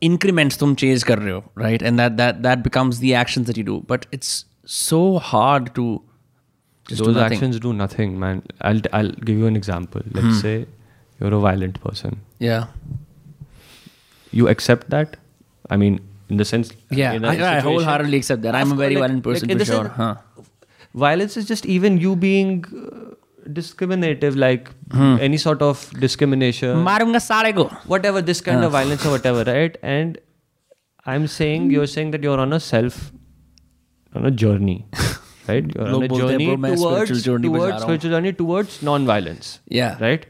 [0.00, 1.82] increments tum change kar rahe ho, right?
[1.82, 3.78] And that that that becomes the actions that you do.
[3.92, 6.02] But it's so hard to
[6.88, 8.42] just those do actions do nothing, man.
[8.60, 10.02] I'll I'll give you an example.
[10.12, 10.40] Let's hmm.
[10.40, 10.66] say
[11.20, 12.20] you're a violent person.
[12.38, 12.66] Yeah.
[14.30, 15.16] You accept that?
[15.70, 16.72] I mean, in the sense.
[16.90, 17.56] Yeah, I.
[17.56, 18.54] I wholeheartedly accept that.
[18.54, 19.88] I'm a very like, violent person like, for sure.
[19.88, 20.16] Huh.
[20.94, 22.64] Violence is just even you being.
[22.64, 23.14] Uh,
[23.52, 25.16] discriminative, like hmm.
[25.20, 26.82] any sort of discrimination.
[27.86, 28.66] Whatever, this kind uh.
[28.66, 29.76] of violence or whatever, right?
[29.82, 30.18] And
[31.06, 33.12] I'm saying, you're saying that you're on a self,
[34.14, 34.86] on a journey,
[35.48, 35.64] right?
[35.74, 39.60] You're on a journey towards, spiritual journey towards, spiritual journey towards non-violence.
[39.68, 39.98] Yeah.
[40.00, 40.26] Right?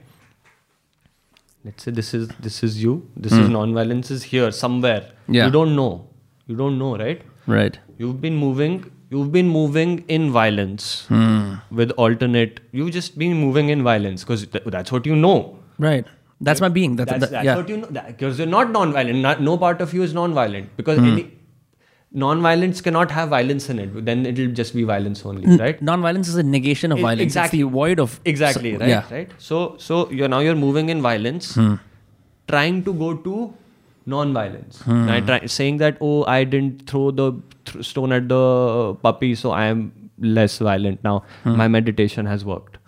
[1.64, 3.10] Let's say this is this is you.
[3.16, 3.40] This hmm.
[3.40, 5.12] is non-violence is here somewhere.
[5.28, 5.46] Yeah.
[5.46, 6.08] You don't know.
[6.46, 7.22] You don't know, right?
[7.46, 7.78] Right.
[7.96, 11.54] You've been moving You've been moving in violence hmm.
[11.70, 12.60] with alternate.
[12.72, 15.36] You've just been moving in violence because th- that's what you know.
[15.78, 16.04] Right.
[16.40, 16.96] That's my being.
[16.96, 17.56] That's, That's, that, that's yeah.
[17.56, 17.88] what you know.
[18.08, 19.18] Because you're not non-violent.
[19.18, 21.12] Not, no part of you is non-violent because hmm.
[21.12, 21.30] any
[22.24, 24.04] non-violence cannot have violence in it.
[24.04, 25.80] Then it'll just be violence only, right?
[25.80, 27.22] Non-violence is a negation of E- violence.
[27.22, 27.60] exactly.
[27.60, 28.88] It's the void of Exactly, so- right?
[28.88, 29.04] Yeah.
[29.10, 29.30] Right.
[29.38, 31.74] So, so you're now you're moving in violence, hmm.
[32.48, 33.54] trying to go to
[34.06, 34.80] non-violence.
[34.82, 35.08] Hmm.
[35.08, 37.32] And I try saying that oh I didn't throw the
[37.64, 41.24] th- stone at the puppy, so I am less violent now.
[41.42, 41.56] Hmm.
[41.56, 42.78] My meditation has worked.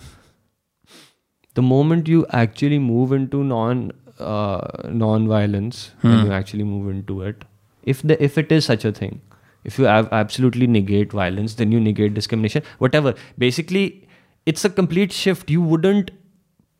[1.54, 6.26] The moment you actually move into non uh, non-violence, when hmm.
[6.26, 7.44] you actually move into it,
[7.82, 9.20] if the if it is such a thing,
[9.64, 13.14] if you have absolutely negate violence, then you negate discrimination, whatever.
[13.38, 14.06] Basically,
[14.44, 15.50] it's a complete shift.
[15.50, 16.10] You wouldn't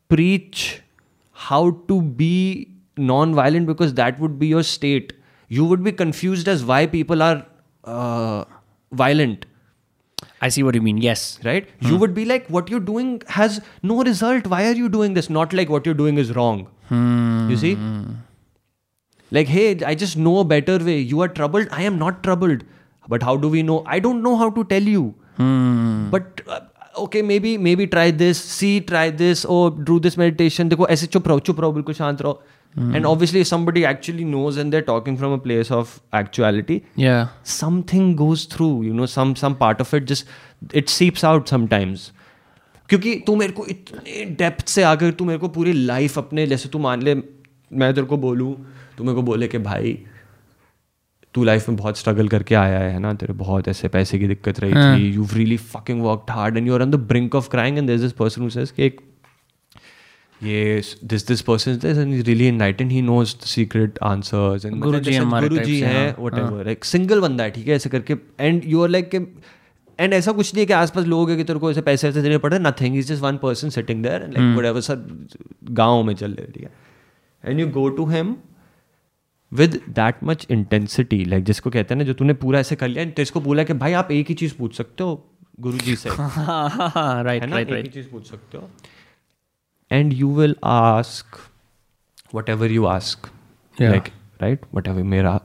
[0.09, 0.81] preach
[1.31, 5.12] how to be non-violent because that would be your state.
[5.48, 7.46] You would be confused as why people are
[7.84, 8.44] uh,
[8.92, 9.46] violent
[10.40, 10.98] I see what you mean.
[10.98, 11.38] Yes.
[11.44, 15.14] right you would be like what you're doing has no result why are you doing
[15.18, 16.62] this not like what you're doing is wrong
[17.50, 17.72] you see
[19.30, 22.64] like hey i just know a better way you are troubled i am not troubled
[23.14, 25.04] but how do we know i don't know how to tell you
[26.16, 26.60] but uh,
[27.04, 29.60] okay maybe maybe try this see try this or
[29.92, 32.42] do this meditation देखो ऐसे चुप रहो चुप रहो बिल्कुल शांत रहो
[32.77, 37.27] And obviously if somebody actually knows and they're talking from a place of actuality Yeah.
[37.53, 40.27] something goes through you know some some part of it just
[40.81, 42.11] it seeps out sometimes
[42.89, 46.69] क्योंकि तू मेरे को इतने डेप्थ से आकर तू मेरे को पूरी लाइफ अपने जैसे
[46.69, 48.53] तू मान ले मैं तेरे को बोलूँ
[48.97, 49.97] तू मेरे को बोले कि भाई
[51.33, 54.59] तू लाइफ में बहुत स्ट्रगल करके आया है ना तेरे बहुत ऐसे पैसे की दिक्कत
[54.59, 57.77] रही थी you really fucking worked hard and you are on the brink of crying
[57.77, 59.01] and this person who says कि एक
[60.43, 64.65] ये this this person is this and is really enlightened he knows the secret answers
[64.65, 67.75] and guruji हमारे guruji type से, है हाँ, whatever एक single बंदा है ठीक है?
[67.75, 69.15] ऐसे करके and you are like
[69.99, 72.21] and ऐसा कुछ नहीं है कि आसपास लोग है कि तेरे को ऐसे पैसे ऐसे
[72.21, 75.27] देने पड़े nothing is just one person sitting there like whatever sir
[75.63, 76.71] गाँव में चल रहे ठीक है?
[77.45, 78.35] And you go to him
[79.53, 83.05] with that much intensity like जिसको कहते हैं ना जो तूने पूरा ऐसे कर लिया
[83.05, 86.09] तेरे को बोला कि भाई आप एक ही चीज़ पूछ सकते हो गुरु जी से.
[86.09, 86.15] है
[87.23, 87.55] Right.
[87.55, 88.69] एक ही चीज़ पूछ सकते हो।
[89.91, 91.25] And you will ask
[92.49, 93.29] whatever you ask
[93.81, 93.89] Yeah.
[93.89, 94.03] Like
[94.41, 95.41] right whatever मेरा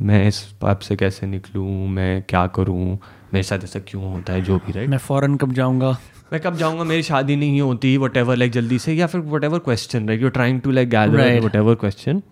[0.00, 1.88] मैं इस पाप से कैसे निकलूँ?
[1.88, 2.98] मैं क्या करूँ?
[3.34, 4.42] मेरे साथ ऐसा क्यों होता है?
[4.42, 5.98] जो भी राइट मैं फॉरन कब जाऊँगा?
[6.32, 6.84] मैं कब जाऊँगा?
[6.84, 10.28] मेरी शादी नहीं होती वट एवर लाइक जल्दी से या फिर whatever question right you
[10.28, 11.44] trying to like gather Right.
[11.56, 12.22] Whatever question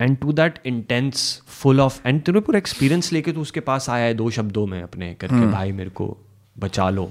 [0.00, 4.04] and to that intense full of and तूने पूरा एक्सपीरियंस लेके तू उसके पास आया
[4.04, 6.16] है दो शब्दों में अपने करके भाई मेरे को
[6.58, 7.04] बचा लो।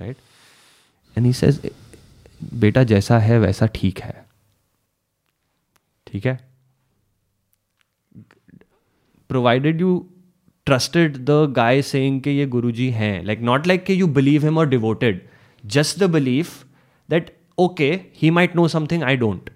[0.00, 0.16] राइट
[1.18, 1.70] एंड ही सेज
[2.54, 4.24] बेटा जैसा है वैसा ठीक है
[6.06, 6.38] ठीक है
[9.28, 10.08] provided you
[10.66, 14.58] trusted the guy saying के ये गुरुजी हैं लाइक नॉट लाइक के यू बिलीव हिम
[14.58, 15.28] और devoted
[15.64, 16.64] just the belief
[17.08, 19.50] that okay he might know something I don't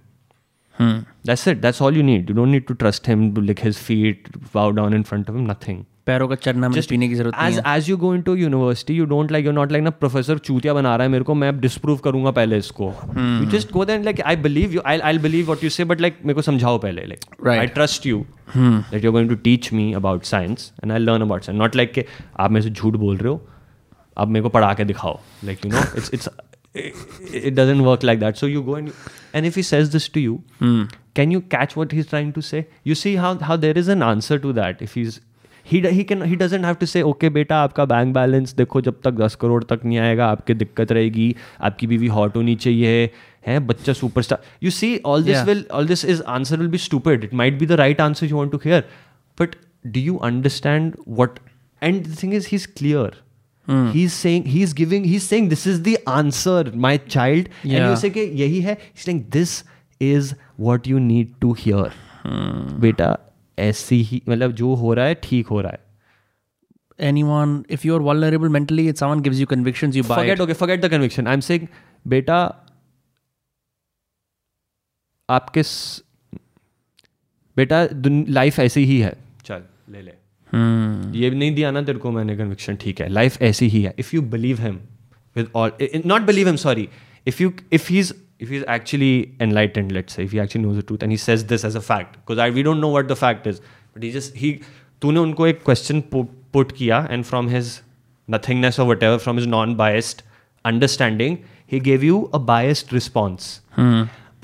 [1.28, 1.60] That's it.
[1.62, 4.96] That's all you need you don't need to trust him lick his feet, bow down
[4.98, 5.46] in front of him.
[5.46, 5.84] Nothing.
[6.06, 9.06] पैरों का चरना में पीने की ज़रूरत नहीं As as you go into university, you
[9.12, 11.98] don't like you're not like ना professor चूतिया बना रहा है मेरे को मैं डिस्प्रूव
[11.98, 12.84] करूँगा पहले इसको।
[13.16, 16.00] You just go then like I believe you I I believe what you say but
[16.00, 18.24] like मेरे को समझाओ पहले like I trust you
[18.56, 21.92] that you going to teach me about science and I learn about science not like
[21.92, 22.06] के
[22.40, 23.48] आप मेरे से झूठ बोल रहे हो
[24.18, 26.28] अब मेरे को पढ़ा के दिखाओ like you know it's it's
[26.76, 28.38] it doesn't work like that.
[28.38, 28.88] So you go and
[29.38, 30.38] and if he says this to you
[31.18, 32.62] can you catch what he's trying to say?
[32.90, 35.18] You see how how there is an answer to that if he's
[35.66, 39.34] can he doesn't have to say okay बेटा आपका bank balance देखो जब तक दस
[39.34, 43.10] करोड़ तक नहीं आएगा आपकी दिक्कत रहेगी आपकी बीवी हॉट होनी चाहिए
[43.46, 47.24] है बच्चा superstar you see all this will all this is answer will be stupid
[47.24, 48.84] it might be the right answer you want to hear
[49.40, 51.38] but do you understand what
[51.82, 53.22] and the thing is he is clear
[53.68, 57.48] he is saying he is giving he is saying this is the answer my child
[57.66, 59.64] and you say के यही है he is saying this
[60.00, 61.92] is what you need to hear
[63.58, 68.00] ऐसी ही मतलब जो हो रहा है ठीक हो रहा है। Anyone if you are
[68.00, 71.40] vulnerable mentally it someone gives you convictions you forget okay forget the conviction I am
[71.40, 71.66] saying
[72.06, 72.36] बेटा
[75.30, 75.68] आप किस
[77.56, 77.88] बेटा
[78.28, 81.16] लाइफ ऐसी ही है। चल ले ले। Hmm.
[81.16, 83.94] ये भी नहीं दिया ना तेरे को मैंने कन्विक्शन ठीक है। लाइफ ऐसी ही है।
[83.98, 84.80] If you believe him
[85.36, 85.72] with all
[86.06, 86.88] not believe him sorry
[87.26, 88.12] if you if he is
[88.43, 91.45] if he's actually enlightened let's say if he actually knows the truth and he says
[91.51, 93.61] this as a fact because I, we don't know what the fact is
[93.93, 94.53] but he just he
[95.01, 96.01] तूने उनको एक question
[96.53, 97.79] put किया and from his
[98.31, 100.21] nothingness और whatever from his non biased
[100.65, 101.37] understanding
[101.71, 103.47] he gave you a biased response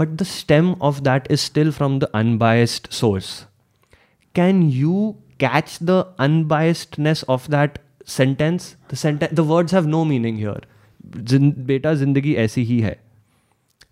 [0.02, 3.32] but the stem of that is still from the unbiased source
[4.40, 4.99] can you
[5.44, 5.95] catch the
[6.26, 7.80] unbiasedness of that
[8.18, 10.60] sentence the sentence the words have no meaning here
[11.32, 12.95] जिन बेटा जिंदगी ऐसी ही है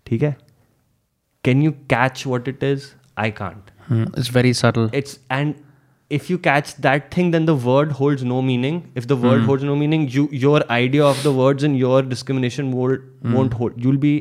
[0.08, 0.36] ठीक है
[1.44, 4.04] can you catch what it is I can't Hmm.
[4.20, 5.56] it's very subtle it's and
[6.16, 9.66] if you catch that thing then the word holds no meaning if the word holds
[9.70, 13.02] no meaning you your idea of the words and your discrimination won't,
[13.34, 14.12] won't hold you'll be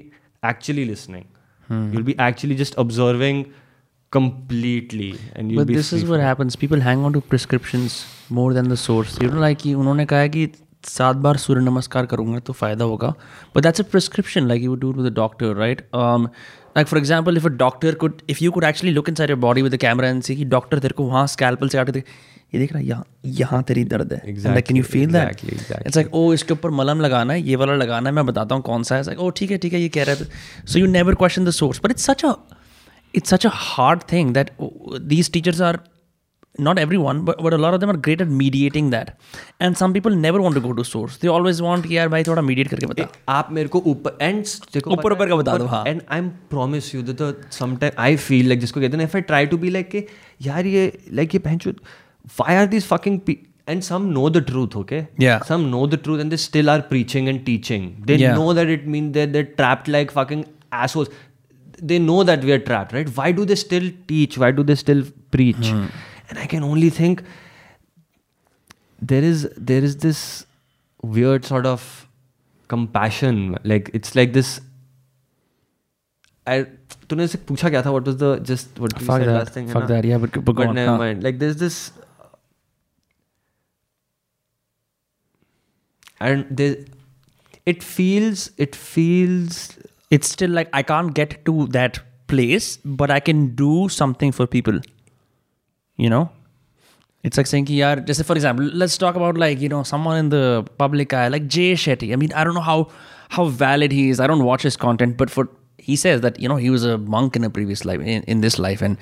[0.52, 1.24] actually listening
[1.70, 3.40] you'll be actually just observing
[4.18, 7.22] completely and you'll but be this is free what from- happens people hang on to
[7.34, 7.98] prescriptions
[8.42, 10.46] more than the source you know like कि उन्होंने कहा है कि
[10.85, 13.09] सात बार सूर्य नमस्कार करूँगा तो फ़ायदा होगा।
[13.57, 17.51] But that's a prescription like you do with doctor right like for example if a
[17.59, 20.37] doctor could if you could actually look inside your body with a camera and see
[20.37, 22.03] कि डॉक्टर तेरे को वहाँ scalpel से आटे दे
[22.55, 25.45] ये देख रहा है यहाँ यहाँ तेरी दर्द है। Can you feel that
[25.97, 28.83] like oh इसके ऊपर मलम लगाना है ये वाला लगाना है मैं बताता हूँ कौन
[28.83, 30.25] सा है। लाइक ओ oh, ठीक है ठीक है ये कह रहे थे
[30.67, 32.35] so you never question the source but it's such a
[33.15, 35.79] it's such a hard thing that these teachers are
[36.60, 39.18] not everyone but, but a lot of them are great at mediating that
[39.60, 42.24] and some people never want to go to source they always want कि यार भाई
[42.24, 45.66] थोड़ा mediate करके बता आप मेरे को ऊपर एंड देखो ऊपर ऊपर का बता दो,
[45.66, 49.16] हाँ। And I am promise you that sometime I feel like जिसको कहते हैं if
[49.16, 50.06] I try to be like कि
[50.48, 51.60] यार ये लाइक ये पहन
[52.40, 53.36] why are this fucking
[53.72, 55.44] and some know the truth okay Yeah.
[55.50, 58.34] some know the truth and they still are preaching and teaching they Yeah.
[58.40, 60.42] know that it means that they're trapped like fucking
[60.80, 61.14] assholes
[61.92, 64.76] they know that we are trapped right why do they still teach why do they
[64.82, 65.06] still
[65.38, 65.72] preach
[66.30, 67.24] and i can only think
[69.12, 70.22] there is there is this
[71.18, 71.88] weird sort of
[72.68, 74.60] compassion like it's like this
[76.52, 76.56] I
[77.10, 79.54] तूने से पूछा क्या था what was the just what you fuck said that last
[79.58, 79.90] thing है fuck ना?
[79.92, 80.98] that yeah but, but go but on never हाँ.
[81.02, 81.78] mind like there's this
[86.30, 86.76] and there
[87.74, 89.62] it feels it feels
[90.18, 94.46] it's still like I can't get to that place, but I can do something for
[94.48, 94.80] people.
[95.99, 96.31] You know?
[97.25, 100.29] It's like saying, yaar, just for example, let's talk about like, you know, someone in
[100.35, 102.13] the public eye, like Jay Shetty.
[102.13, 102.89] I mean, I don't know how
[103.37, 104.21] how valid he is.
[104.21, 105.49] I don't watch his content, but for
[105.89, 108.41] he says that, you know, he was a monk in a previous life, in, in
[108.47, 108.97] this life, and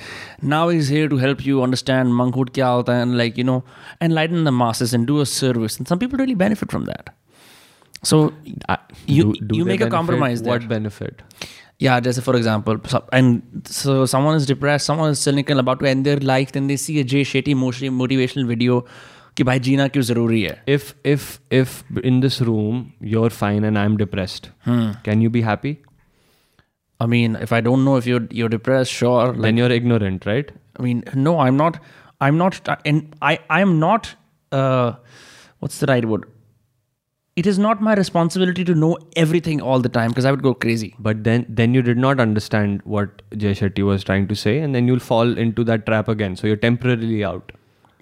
[0.55, 3.63] now he's here to help you understand monkhood kya hota and like, you know,
[4.09, 5.79] enlighten the masses and do a service.
[5.79, 7.15] And some people really benefit from that.
[8.03, 8.21] So
[8.69, 10.53] I- you do- do you make a compromise there.
[10.53, 11.23] what benefit
[11.80, 15.88] Yeah, just for example, so, and so someone is depressed, someone is cynical about to
[15.92, 18.82] end their life, then they see a Jay Shetty motion- motivational video
[19.38, 21.26] कि भाई जीना क्यों जरूरी है if if
[21.60, 21.76] if
[22.12, 22.80] in this room
[23.14, 24.50] you're fine and i'm depressed
[25.06, 25.72] can you be happy
[27.04, 29.30] I mean, if I don't know if you're you're depressed, sure.
[29.30, 31.80] Like, then you're ignorant right I mean, no, I'm not.
[32.28, 32.60] I'm not.
[32.92, 34.10] And I I'm not.
[34.52, 34.92] Uh,
[35.60, 36.28] what's the right word?
[37.38, 38.90] It is not my responsibility to know
[39.22, 40.90] everything all the time because I would go crazy.
[41.06, 44.78] but then then you did not understand what jay shetty was trying to say and
[44.78, 47.58] then you'll fall into that trap again so you're temporarily out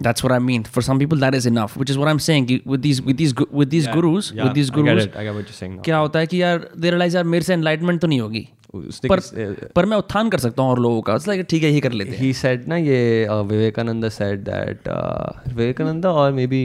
[0.06, 0.62] That's what I mean.
[0.74, 1.72] For some people, that is enough.
[1.80, 2.44] Which is what I'm saying.
[2.50, 5.08] कि With these, with these, gu- with these gurus, Yeah, with these I get gurus,
[5.08, 5.16] it.
[5.22, 5.82] I get what you're saying now.
[5.88, 8.42] क्या होता है कि यार दे realise यार मेरे से enlightenment तो नहीं होगी
[8.74, 11.70] उसने पर किस- पर मैं उत्थान कर सकता हूँ और लोगों का लाइक ठीक है
[11.70, 12.98] यही कर लेते हैं he said na ye
[13.34, 15.28] uh, vivekananda said that uh,
[15.60, 16.62] vivekananda or maybe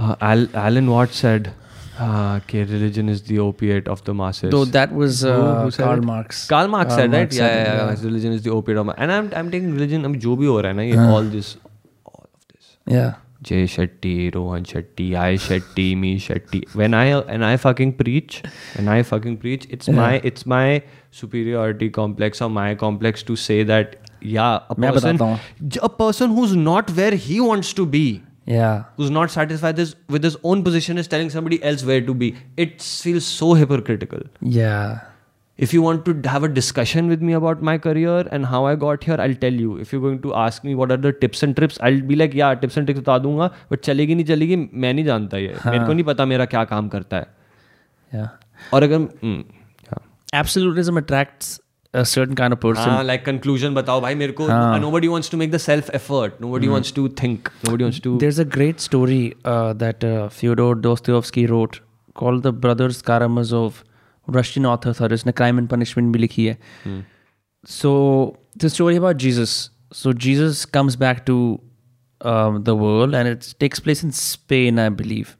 [0.00, 1.52] uh, Al- alan watts said
[1.98, 5.70] uh, okay, religion is the opiate of the masses Though that was uh, Who- who
[5.70, 6.04] said Karl it?
[6.04, 6.46] Marx.
[6.48, 7.20] Karl Marx Karl said, right?
[7.20, 8.94] Marx Yeah, said yeah, it, yeah, Religion is the opiate of my.
[8.98, 10.04] And I'm, I'm taking religion.
[10.04, 11.54] अभी जो भी हो रहा है ना ये all this,
[12.04, 12.76] all of this.
[12.96, 13.14] Yeah.
[13.48, 16.60] Jay Shetty, Rohan Shetty, I Shetty, me Shetty.
[16.82, 17.04] When I
[17.36, 18.38] and I fucking preach,
[18.76, 20.82] when I fucking preach, it's my it's my
[21.22, 25.80] superiority complex or my complex to say that yeah, a मैं person, बताता हूँ। j-
[25.82, 28.04] a person who's not where he wants to be,
[28.46, 28.84] Yeah.
[28.96, 32.28] who's not satisfied this, with his own position, is telling somebody else where to be.
[32.64, 34.20] It feels so hypocritical.
[34.40, 35.00] Yeah.
[35.58, 38.74] If you want to have a discussion with me about my career and how I
[38.84, 39.76] got here, I'll tell you.
[39.84, 42.34] If you're going to ask me what are the tips and trips, I'll be like,
[42.40, 45.86] yeah, tips and tricks बता दूंगा but चलेगी नहीं चलेगी मैं नहीं जानता ये मेरे
[45.86, 47.34] को नहीं पता मेरा क्या काम करता है
[48.14, 48.28] Yeah.
[48.74, 49.44] और अगर हम्म,
[49.88, 50.02] हाँ
[50.42, 51.48] Absolutism attracts
[51.94, 52.88] a certain kind of person.
[52.90, 54.48] हाँ लाइक कंक्लूजन बताओ भाई मेरे को
[54.80, 58.40] nobody wants to make the self effort nobody wants to think nobody wants to There's
[58.44, 61.80] a great story uh, that uh, Fyodor Dostoevsky wrote
[62.14, 63.84] called The Brothers Karamazov.
[64.34, 66.58] Russian author था जिसने Crime and Punishment भी लिखी है.
[67.64, 67.92] So
[68.64, 69.70] the story about Jesus.
[69.92, 71.36] So Jesus comes back to
[72.20, 75.36] um, the world and it takes place in Spain, I believe.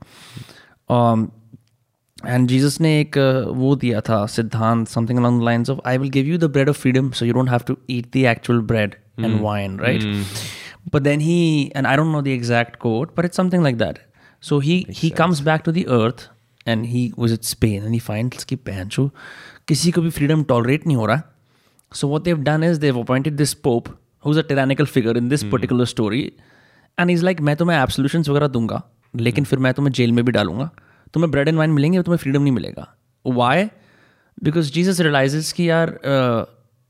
[0.89, 1.33] Um,
[2.28, 3.18] and Jesus ने एक
[3.56, 6.70] वो दिया था सिद्धांत something along the lines of I will give you the bread
[6.70, 10.26] of freedom so you don't have to eat the actual bread and wine right
[10.94, 14.00] but then he and I don't know the exact quote but it's something like that
[14.42, 16.30] so he he comes back to the earth
[16.68, 19.10] and he was it Spain and he find की पहनचू
[19.68, 21.22] किसी को भी freedom tolerate नहीं हो रहा।
[21.94, 23.88] So what they've done is they've appointed this pope
[24.26, 26.32] who's a tyrannical figure in this particular story
[27.00, 28.84] and is like मैं तो मैं एब्सोल्यूशन वगैरह दूँगा
[29.16, 29.50] लेकिन hmm.
[29.50, 30.70] फिर मैं तो मैं जेल में भी डालूँगा।
[31.14, 32.88] तुम्हें ब्रेड एंड वाइन मिलेंगे, तुम्हें फ्रीडम नहीं मिलेगा।
[33.26, 33.66] वाई
[34.44, 36.00] बिकॉज़ जीसस रियलाइज़ कि यार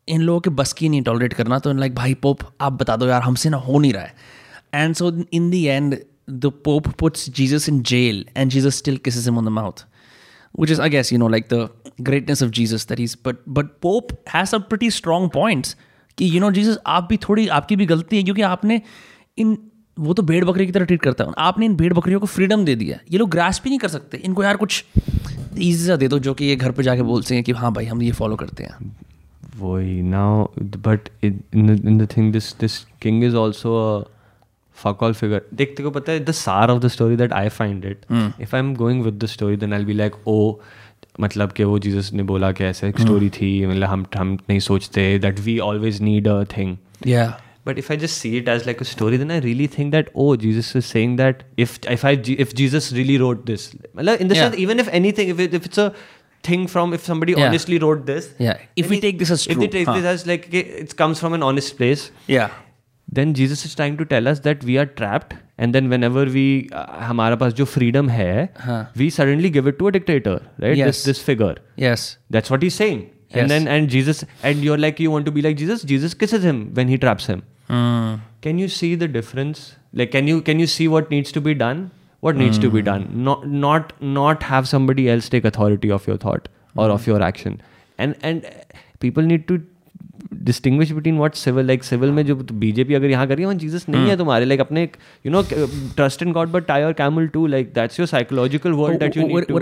[0.07, 3.07] इन लोगों के बस की नहीं टॉलरेट करना तो लाइक भाई पोप आप बता दो
[3.07, 4.13] यार, हमसे ना हो नहीं रहा है।
[4.73, 5.97] And so in the end
[6.29, 9.85] the pope puts Jesus in jail and Jesus still kisses him on the mouth
[10.59, 11.59] which is, i guess, you know, like, the
[12.07, 14.53] greatness of jesus that he's, but but pope has
[14.95, 15.75] strong points,
[16.17, 18.81] कि, you know, jesus, आप भी थोड़ी, आपकी भी गलती है, क्योंकि आपने
[19.37, 19.55] इन
[19.97, 22.65] वो तो भेड़ बकरी की तरह ट्रीट करता है। आपने इन भेड़ बकरियों को फ्रीडम
[22.65, 24.83] दे दिया। ये लोग ग्रास भी नहीं कर सकते। इनको यार कुछ
[25.57, 27.85] ईजी सा दे दो जो कि ये घर पर जाके बोलते हैं कि हाँ भाई
[27.85, 28.95] हम ये फॉलो करते हैं।
[29.57, 29.77] वो
[30.09, 30.45] now
[30.87, 33.73] but in the this this king is also
[34.77, 38.05] fuck figure देखते को पता है द सार of the story that I find it
[38.41, 40.59] if I am going with the story then I be like oh
[41.19, 44.37] मतलब कि वो Jesus ने बोला कि ऐसे एक स्टोरी हम्म। थी मतलब हम हम
[44.49, 47.25] नहीं सोचते that we always need a thing या
[47.70, 50.10] But if I just see it as like a story, then I really think that
[50.14, 52.12] oh, Jesus is saying that if if I
[52.44, 53.64] if Jesus really wrote this,
[53.96, 54.44] मतलब in the Yeah.
[54.44, 55.88] sense even if anything, if it, if it's a
[56.50, 57.48] thing from if somebody Yeah.
[57.48, 58.62] honestly wrote this, Yeah.
[58.76, 59.96] If then we he- take this as if true, they take huh.
[59.98, 62.46] this as like okay, it comes from an honest place, या
[63.18, 66.46] then Jesus is trying to tell us that we are trapped, and then whenever we
[66.72, 68.78] uh, हमारा पास जो freedom है, हाँ.
[69.02, 70.76] we suddenly give it to a dictator, right?
[70.76, 70.86] Yes.
[70.86, 71.54] This this figure.
[71.78, 72.08] Yes
[72.38, 73.04] That's what he's saying.
[73.34, 73.42] Yes.
[73.42, 75.84] And then and Jesus and you're like you want to be like Jesus.
[75.92, 77.44] Jesus kisses him when he traps him.
[77.70, 79.76] Can you see the difference?
[79.92, 81.90] Like can you can you see what needs to be done?
[82.20, 83.08] What needs to be done?
[83.28, 87.60] Not not not have somebody else take authority of your thought or of your action.
[87.98, 88.46] And and
[89.00, 89.62] people need to
[90.44, 93.58] distinguish between what civil like civil में जो BJP अगर यहाँ कर रही है वहाँ
[93.58, 94.88] Jesus नहीं है तुम्हारे like अपने
[95.26, 95.42] you know
[96.00, 99.26] trust in God but tie your camel too like that's your psychological world that you
[99.28, 99.54] need what, to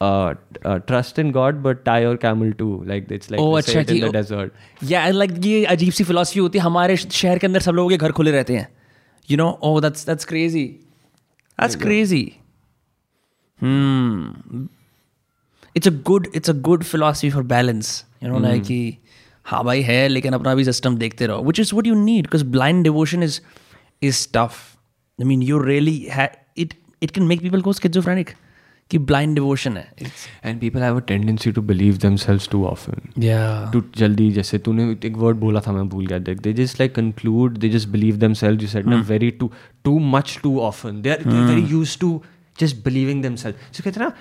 [0.00, 2.82] what is it quote uh, uh, trust in God, but tie your camel too.
[2.86, 4.50] Like it's like Oh, they अच्छा say it in कि- the desert.
[4.84, 7.96] या like ये अजीब सी philosophy होती है हमारे शहर के अंदर सब लोगों के
[7.96, 8.68] घर खुले रहते हैं
[9.30, 10.64] you know oh that's that's crazy
[11.58, 12.32] that's crazy
[13.60, 14.66] hmm
[15.76, 18.98] it's a good it's a good philosophy for balance you know like कि
[19.44, 22.42] हाँ भाई है लेकिन अपना भी सिस्टम देखते रहो which is what you need because
[22.42, 23.40] blind devotion is
[24.02, 24.56] is tough
[25.20, 25.96] I mean you really
[26.58, 28.30] it it can make people को स्किजोफ्रेनिक
[28.91, 29.87] कि ब्लाइंड डिवोशन है.
[30.45, 34.89] And people have a tendency to believe themselves too often या too जल्दी जैसे तूने
[35.05, 38.17] एक word बोला था मैं भूल गया देख they just like conclude they just believe
[38.17, 39.51] themselves you said ना very too
[39.85, 42.21] too much too often they are very used to
[42.59, 44.11] just believing themselves so कहते ना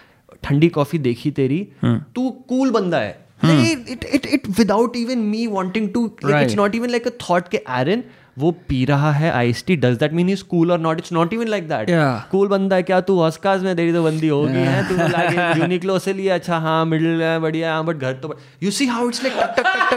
[0.42, 5.88] ठंडी कॉफ़ी देखी तेरी तू कूल बंदा है it it it without even me wanting
[5.94, 8.02] to it's not even like a thought के एरन
[8.42, 11.32] वो पी रहा है ice tea does that mean is cool और not it's not
[11.34, 12.30] even like that Yeah.
[12.30, 15.98] Cool बंदा है क्या तू ऑस्कार्स में तेरी तो बंदी होगी है तू लागे यूनिक्लो
[16.06, 19.22] से लिया अच्छा हाँ मिडिल है बढ़िया हाँ बट घर तो you see how it's
[19.24, 19.94] like टक टक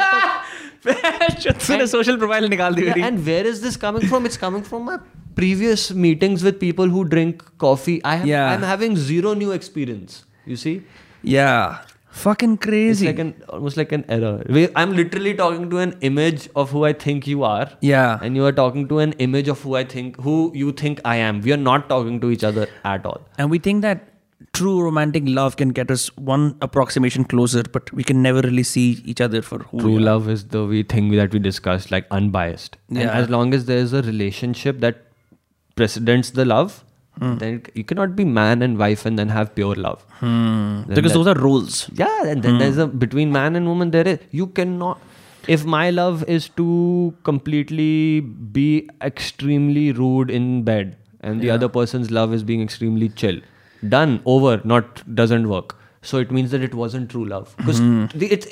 [0.88, 4.26] टक टक तूने सोशल प्रोफ़ाइल निकाल दी Yeah, मेरी and where is this coming from?
[4.30, 4.98] It's coming from my
[5.38, 7.96] previous meetings with people who drink coffee.
[8.10, 8.50] I have, Yeah.
[8.56, 10.18] I'm having zero new experience.
[10.52, 10.74] You see,
[11.36, 13.08] yeah fucking crazy.
[13.08, 14.44] it's like an almost like an error.
[14.58, 17.68] We- I'm literally talking to an image of who I think you are.
[17.82, 18.20] Yeah.
[18.22, 21.16] and you are talking to an image of who I think who you think I
[21.28, 21.42] am.
[21.42, 23.22] We are not talking to each other at all.
[23.38, 24.10] And we think that
[24.60, 28.86] true romantic love can get us one approximation closer, but we can never really see
[29.14, 30.06] each other for who True we are.
[30.12, 32.78] love is the we thing that we discussed, like unbiased.
[32.90, 33.14] And Yeah.
[33.22, 35.02] as long as there is a relationship that
[35.76, 36.84] precedents the love,
[37.20, 37.38] Hmm.
[37.38, 40.04] Then you cannot be man and wife and then have pure love.
[40.20, 40.82] Hmm.
[40.88, 41.90] Because those are rules.
[41.94, 42.60] Yeah, and then hmm.
[42.60, 43.92] there's a between man and woman.
[43.92, 45.00] There is you cannot.
[45.48, 51.54] If my love is to completely be extremely rude in bed, and the yeah.
[51.54, 53.40] other person's love is being extremely chill,
[53.88, 54.60] done over.
[54.64, 55.76] Not doesn't work.
[56.02, 58.06] So it means that it wasn't true love because hmm.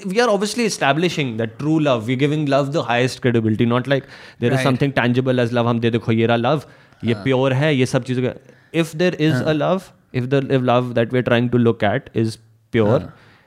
[0.05, 2.07] we are obviously establishing that true love.
[2.07, 4.05] We're giving love the highest credibility, not like
[4.39, 4.59] there right.
[4.59, 5.65] is something tangible as love.
[5.65, 6.65] Hum de dekho, love
[7.04, 7.74] ये pure है.
[7.74, 8.34] ये सब चीजों का.
[8.72, 12.10] If there is a love, if the if love that we're trying to look at
[12.24, 12.38] is
[12.70, 13.00] pure,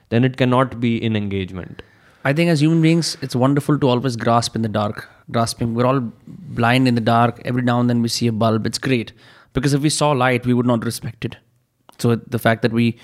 [0.10, 1.84] then it cannot be in engagement.
[2.26, 5.08] I think as human beings, it's wonderful to always grasp in the dark.
[5.32, 7.42] Grasping, we're all blind in the dark.
[7.46, 8.66] Every now and then we see a bulb.
[8.66, 9.14] It's great
[9.54, 11.38] because if we saw light, we would not respect it.
[11.98, 12.98] So the fact that we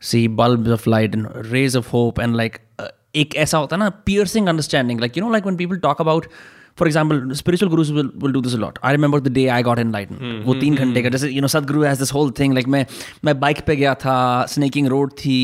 [0.00, 3.80] see bulbs of light and rays of hope and like uh, एक ऐसा होता है
[3.82, 4.98] ना piercing understanding.
[4.98, 6.26] Like you know, like when people talk about,
[6.75, 8.79] for example, spiritual gurus will, will do this a lot.
[8.81, 10.21] I remember the day I got enlightened.
[10.45, 12.85] वो तीन घंटे का जैसे you know Sadhguru has this whole thing like मैं
[13.25, 14.15] मैं bike पे गया था
[14.49, 15.37] स्नेकिंग रोड थी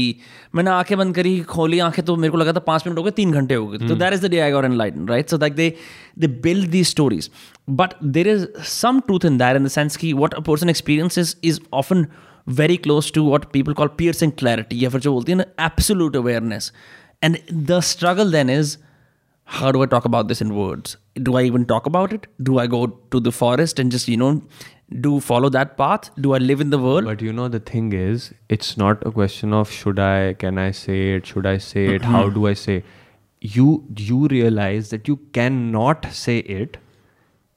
[0.56, 3.12] मैंने आँखें बंद करी खोली आँखें तो मेरे को लगा था पाँच मिनट हो गए
[3.20, 5.56] तीन घंटे हो गए तो that is the day I got enlighten right so like
[5.56, 5.74] they
[6.20, 7.30] they build the stories
[7.82, 11.36] but there is some truth in that in the sense की what a person experience
[11.44, 12.06] is often
[12.58, 16.16] very close to what people call piercing clarity या फिर जो बोलती है ना absolute
[16.20, 16.70] awareness
[17.26, 17.38] and
[17.72, 18.72] the struggle then is
[19.58, 20.98] how do I talk about this in words
[21.28, 22.82] do I even talk about it do I go
[23.16, 24.42] to the forest and just you know
[25.06, 27.94] do follow that path do I live in the world But you know the thing
[27.94, 31.84] is, it's not a question of should I, can I say it, should I say
[31.96, 32.84] it, how do I say.
[33.40, 36.78] You you realize that you cannot say it.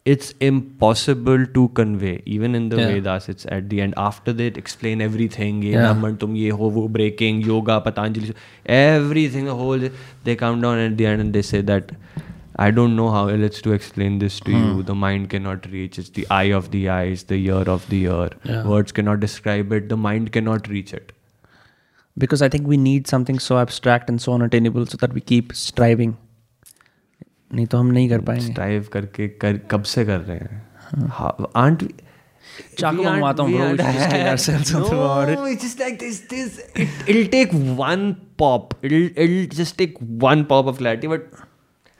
[0.04, 2.22] It's impossible to convey.
[2.26, 2.88] Even in the Yeah.
[2.94, 3.94] Vedas, it's at the end.
[3.96, 5.92] After they explain everything, ye Yeah.
[6.22, 8.32] Tum ye ho, wo breaking, yoga, Patanjali,
[8.66, 9.88] everything, the whole,
[10.24, 11.92] they come down at the end and they say that
[12.64, 14.64] I don't know how else to explain this to Hmm.
[14.64, 14.82] you.
[14.90, 15.98] The mind cannot reach.
[16.02, 18.28] It's the eye of the eyes, the ear of the ear.
[18.50, 18.66] Yeah.
[18.74, 19.88] Words cannot describe it.
[19.88, 21.12] The mind cannot reach it.
[22.22, 25.52] because I think we need something so abstract and so unattainable so that we keep
[25.60, 26.10] striving.
[27.54, 30.62] नहीं तो हम नहीं कर पाएँगे Strive करके कर कब से कर रहे हैं?
[31.18, 31.84] How, aren't
[32.78, 33.84] चाकू मंगवाता हूँ, water.
[35.36, 36.20] No, it's just like this.
[36.32, 38.74] This it, it'll take one pop.
[38.82, 41.22] It'll it'll just take one pop of clarity, but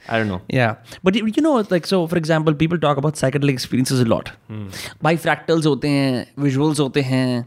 [0.09, 0.41] I don't know.
[0.49, 2.07] Yeah, but you you know, like so.
[2.07, 4.33] For example, people talk about psychedelic experiences a lot.
[4.49, 4.67] Hmm.
[5.09, 7.47] Bifractals होते हैं, visuals होते हैं,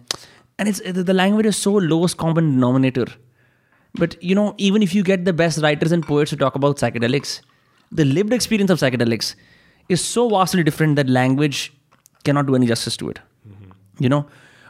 [0.59, 3.07] and it's the language is so lowest common denominator.
[3.99, 6.77] But you know, even if you get the best writers and poets to talk about
[6.77, 7.41] psychedelics,
[7.92, 9.34] the lived experience of psychedelics
[9.88, 11.72] is so vastly different that language
[12.24, 13.18] cannot do any justice to it.
[13.98, 14.26] You know,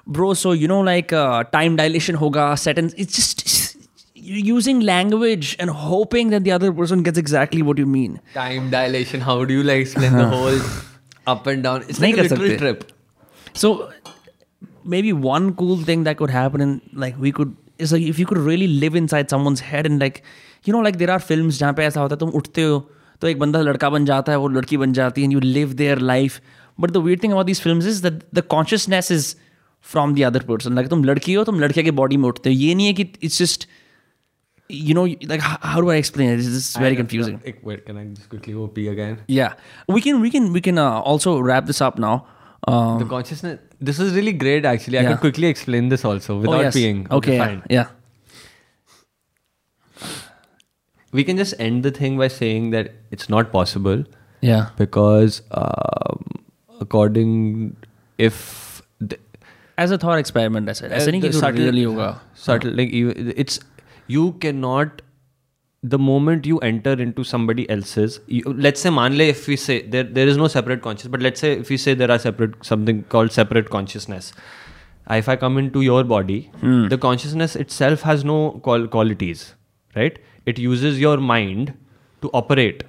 [0.07, 0.35] bro.
[0.35, 2.95] So you know, like uh, time dilation hoga, sentence.
[2.97, 3.77] It's just
[4.15, 8.21] you're using language and hoping that the other person gets exactly what you mean.
[8.35, 9.21] Time dilation.
[9.21, 10.59] How do you like explain the whole
[11.27, 11.83] up and down?
[11.89, 12.59] It's नहीं like a कर literal सकते.
[12.59, 12.85] trip.
[13.55, 13.93] So
[14.85, 18.27] maybe one cool thing that could happen in like we could is like if you
[18.27, 20.23] could really live inside someone's head and like
[20.65, 22.79] you know like there are films जहाँ पे ऐसा होता है तुम उठते हो
[23.22, 26.00] तो एक बंदा लड़का बन जाता है वो लड़की बन जाती है you live their
[26.00, 26.40] life
[26.80, 29.36] but the weird thing about this film is the consciousness is
[29.86, 32.56] from the other person like तुम लड़की हो तुम लड़के के बॉडी में उठते हो।
[32.56, 33.68] ये नहीं है कि it's just
[34.70, 38.06] you know like how do I explain this is very confusing एक wait can I
[38.06, 39.56] just quickly OP again या
[39.92, 42.18] we can we can we can also wrap this up now
[43.00, 47.12] the consciousness this is really great actually I can quickly explain this also without being
[47.14, 47.38] okay
[47.76, 47.86] या
[51.15, 54.05] We can just end the thing by saying that it's not possible
[54.41, 54.69] Yeah.
[54.77, 56.25] because, um,
[56.81, 57.77] according
[58.19, 59.19] if the,
[59.79, 62.09] As a thought experiment, ऐसे ऐसे नहीं कि the कुछ subtle- really होगा.
[62.47, 63.13] subtle like you,
[63.45, 63.59] it's
[64.07, 65.03] you cannot
[65.93, 70.09] the moment you enter into somebody else's you, let's say manle if we say there
[70.19, 72.99] there is no separate consciousness but let's say if we say there are separate something
[73.15, 74.29] called separate consciousness
[75.21, 76.37] if i come into your body
[76.95, 78.37] the consciousness itself has no
[78.69, 79.47] qual- qualities
[80.01, 81.74] right it uses your mind
[82.22, 82.84] to operate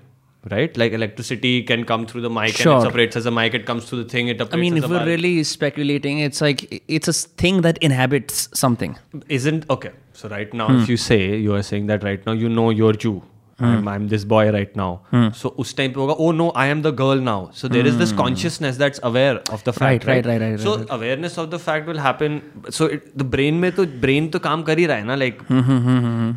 [0.50, 0.76] right?
[0.76, 3.54] Like electricity can come through the mic and it operates as a mic.
[3.54, 6.82] It comes through the thing it operates I mean, if we're really speculating, it's like
[6.88, 8.98] it's a thing that inhabits something.
[9.28, 9.90] isn't okay.
[10.12, 10.90] So right now if hmm.
[10.90, 13.22] you say you are saying that right now you know you're you
[13.58, 15.00] I'm, I'm this boy right now.
[15.34, 17.50] So उस time पे होगा oh no I am the girl now.
[17.60, 20.04] So there is this consciousness that's aware of the fact.
[20.04, 22.40] Right, right, right, right, So awareness of the fact will happen.
[22.70, 25.40] So it, the brain में तो brain तो काम कर ही रहा है ना like.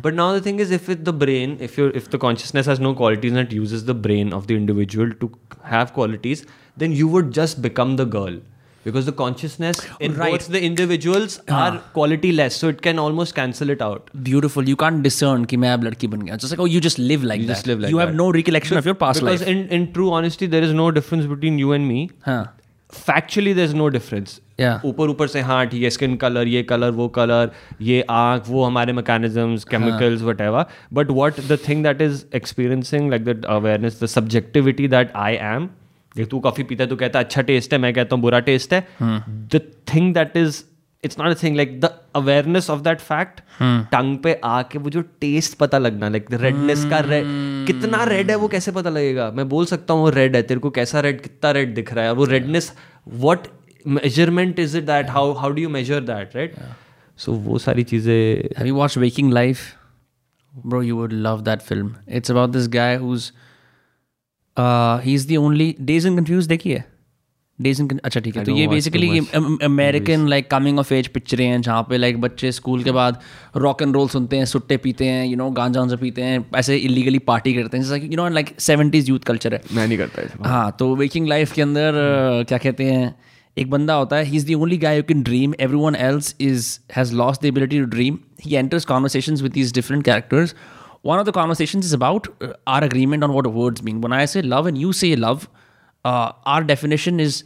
[0.02, 2.80] But now the thing is if with the brain if you if the consciousness has
[2.80, 5.30] no qualities and it uses the brain of the individual to
[5.74, 8.40] have qualities then you would just become the girl.
[8.85, 10.33] Because the consciousness in Right.
[10.33, 14.11] both the individuals are quality less, so it can almost cancel it out.
[14.27, 14.67] Beautiful.
[14.71, 16.35] You can't discern कि मैं अब लड़की बन गया.
[16.43, 17.55] Just like oh, you just live like You that.
[17.55, 18.19] just live like you have that.
[18.19, 19.49] no recollection of your past because life.
[19.55, 22.03] in in true honesty, there is no difference between you and me.
[22.27, 22.43] हाँ.
[23.07, 24.35] Factually, there's no difference.
[24.63, 24.81] Yeah.
[24.85, 27.49] ऊपर ऊपर से हाँ ठीक है skin colour ये colour वो colour
[27.87, 30.65] ये आँख वो हमारे mechanisms chemicals whatever
[30.99, 35.67] but what the thing that is experiencing like the awareness the subjectivity that I am
[36.16, 38.40] देख तू कॉफ़ी पीता है तू कहता है अच्छा टेस्ट है मैं कहता हूँ बुरा
[38.50, 38.86] टेस्ट है.
[39.02, 39.60] The
[39.94, 40.62] thing that is
[41.04, 43.40] it's not a thing like the awareness of that fact
[43.92, 47.24] tongue पे आके वो जो टेस्ट पता लगना लाइक रेडनेस का red
[47.66, 49.30] कितना रेड है वो कैसे पता लगेगा?
[49.30, 52.04] मैं बोल सकता हूँ वो रेड है तेरे को कैसा रेड कितना रेड दिख रहा
[52.04, 52.12] है?
[52.12, 52.72] वो redness
[53.08, 53.46] what
[53.86, 56.54] measurement is it that how how do you measure that right
[57.18, 59.60] so वो सारी चीज़ें Have you watched Waking Life?
[60.52, 61.90] Bro, you would love that film.
[62.18, 62.66] It's about this
[64.56, 66.84] guy is the only days only Days and Confused देखी है?
[67.62, 69.18] Days and अच्छा ठीक है तो ये basically
[69.62, 73.20] American like coming of age पिक्चरें हैं जहाँ पे लाइक बच्चे स्कूल के बाद
[73.56, 76.76] रॉक एंड रोल सुनते हैं सुट्टे पीते हैं यू नो गांजा वांजा पीते हैं ऐसे
[76.76, 79.98] इलीगली पार्टी करते हैं जैसा कि you know like seventies youth culture है। मैं नहीं
[79.98, 81.92] करता हाँ तो वेकिंग लाइफ के अंदर
[82.48, 83.14] क्या कहते हैं
[83.58, 86.78] एक बंदा होता है he is the only guy you can dream everyone else is
[86.96, 90.54] has lost the ability to dream he enters conversation with these different characters
[91.04, 94.00] one of the conversations is about uh, our agreement on what words mean.
[94.00, 95.48] When i say love and you say love
[96.04, 97.42] uh, our definition is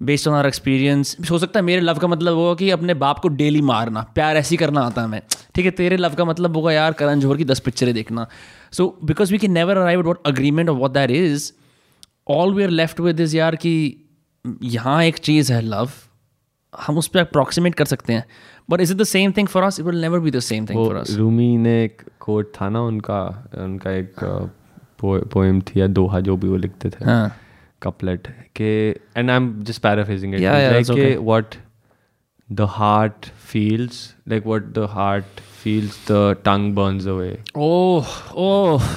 [0.00, 3.18] based on our experience हो सकता है मेरे love का मतलब होगा कि अपने बाप
[3.18, 5.22] को डेली मारना प्यार ऐसे करना आता है हमें
[5.54, 8.26] ठीक है तेरे लव का मतलब होगा यार करण जौहर की दस पिक्चरें देखना।
[8.72, 11.50] So because we can never arrive at what agreement of what that is
[12.28, 13.72] all we are left with is यार कि
[14.62, 15.90] यहाँ एक चीज़ है लव
[16.86, 18.24] हम उस पर अप्रॉक्सीमेट कर सकते हैं।
[18.70, 20.84] But is it the same thing for us it will never be the same thing
[20.86, 23.22] for us Rumi ने एक कोट था ना उनका
[23.58, 24.14] उनका एक
[25.02, 27.36] पोएम थी या दोहा जो भी वो लिखते थे हाँ।
[27.82, 28.72] कपलेट के
[29.16, 31.54] and I am just paraphrasing it like what
[32.52, 38.88] the heart feels like what the heart feels the tongue burns away oh oh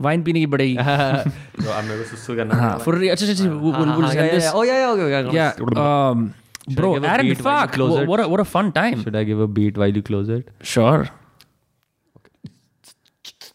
[0.00, 0.84] wine पीने की बड़ी फुर
[1.62, 5.52] तो हाँ, अच्छा अच्छा अच्छा या या या या
[5.84, 6.28] um
[6.68, 9.02] bro aaron fuck what a, what a fun time.
[9.02, 9.76] Should i give a beat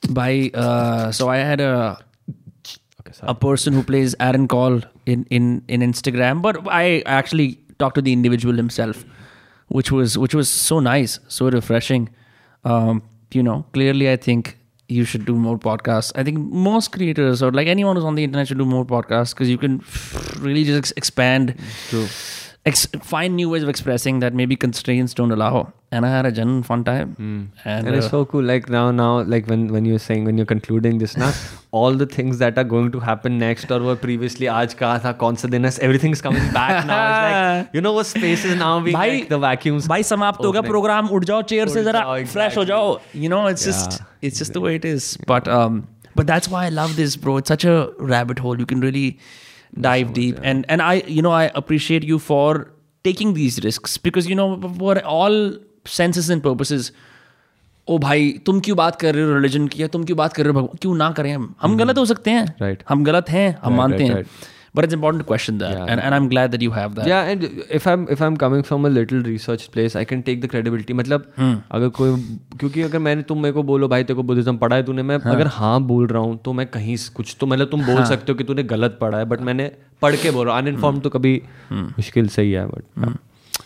[0.09, 1.97] By uh, so I had a
[3.07, 7.95] Okay, a person who plays Aaron Call in in in Instagram, but I actually talked
[7.95, 9.05] to the individual himself,
[9.67, 12.09] which was which was so nice, so refreshing.
[12.63, 16.11] Um, you know, clearly, I think you should do more podcasts.
[16.15, 19.33] I think most creators or like anyone who's on the internet should do more podcasts
[19.33, 19.83] because you can
[20.39, 21.55] really just expand.
[21.89, 22.07] True
[22.65, 25.71] ex- find new ways of expressing that maybe constraints don't allow.
[25.91, 27.15] And I had a genuine fun time.
[27.19, 27.47] Mm.
[27.63, 28.43] And, and it's uh, so cool.
[28.43, 31.31] Like now, now, like when when you're saying when you're concluding this now,
[31.71, 35.13] all the things that are going to happen next or were previously aaj ka tha,
[35.13, 35.37] kaun
[35.87, 36.99] everything's coming back now.
[37.05, 39.87] It's like you know what space is now being bhai, like the vacuums.
[39.87, 41.13] Bhai samapt hoga program.
[41.19, 42.25] Ud jao chair se zara exactly.
[42.33, 43.01] fresh ho jao.
[43.13, 43.71] You know, it's yeah.
[43.71, 45.17] just it's just the way it is.
[45.33, 47.37] But um, but that's why I love this, bro.
[47.37, 48.59] It's such a rabbit hole.
[48.59, 49.19] You can really
[49.77, 52.49] dive deep and and I you know I appreciate you for
[53.05, 54.47] taking these risks because you know
[54.77, 55.35] for all
[55.95, 56.91] senses and purposes
[57.87, 60.45] ओ भाई तुम क्यों बात कर रहे हो religion की या तुम क्यों बात कर
[60.45, 62.83] रहे हो क्यों ना करें हम हम गलत हो सकते हैं Right.
[62.89, 64.47] हम गलत हैं हम Right, मानते right, हैं right.
[64.75, 65.89] But it's important to question that Yeah.
[65.89, 67.45] And I am glad that you have that yeah and
[67.79, 70.95] if i'm if i'm coming from a little research place i can take the credibility.
[70.95, 71.31] मतलब
[71.71, 72.15] अगर कोई
[72.59, 75.19] क्योंकि अगर मैंने तुम मेरे को बोलो भाई तेरे को बुद्धिज्म पढ़ा है तूने मैं
[75.35, 78.37] अगर हाँ बोल रहा हूँ तो मैं कहीं कुछ तो मतलब तुम बोल सकते हो
[78.37, 79.71] कि तूने गलत पढ़ा है बट मैंने
[80.01, 83.15] पढ़ के बोल। रहा हूँ अनइन्फॉर्म तो कभी मुश्किल से ही है but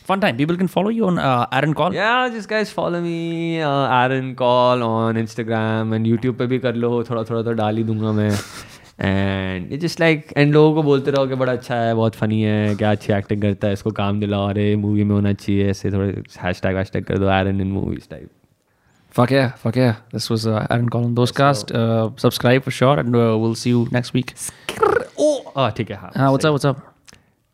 [0.09, 0.37] fun time.
[0.37, 1.95] People can follow you on uh, Aaron Call.
[1.95, 3.17] Yeah, just guys follow me,
[3.61, 7.77] uh, Aaron Call on Instagram and YouTube पे भी कर लो। थोड़ा थोड़ा तो डाल
[7.77, 8.29] ही दूँगा मैं।
[9.01, 12.75] एंड जस्ट लाइक एंड लोगों को बोलते रहो कि बड़ा अच्छा है बहुत फनी है
[12.75, 16.09] क्या अच्छी एक्टिंग करता है इसको काम दिलाओ अरे मूवी में होना चाहिए ऐसे थोड़े
[16.41, 18.29] हैश टैग हैश टैग कर दो Aaron in movies type
[19.13, 22.99] fuck yeah fuck yeah this was uh, Aaron Call on Dostcast uh, subscribe for sure
[22.99, 24.33] and uh, we'll see you next week
[25.19, 26.83] ओ ठीक है हाँ uh, what's up what's up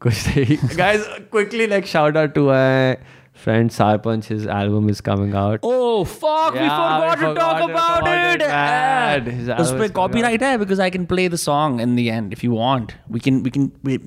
[0.02, 2.98] कुछ नहीं guys quickly like shout out to my
[3.44, 5.60] friend Sarpanch, his album is coming out.
[5.64, 6.56] Oh fuck!
[6.56, 8.40] Yeah, we forgot we to forgot talk about, about it.
[8.40, 9.28] Bad.
[9.50, 9.58] Yeah.
[9.64, 12.52] उस पे copyright है because I can play the song in the end if you
[12.60, 12.96] want.
[13.18, 14.00] We can we can we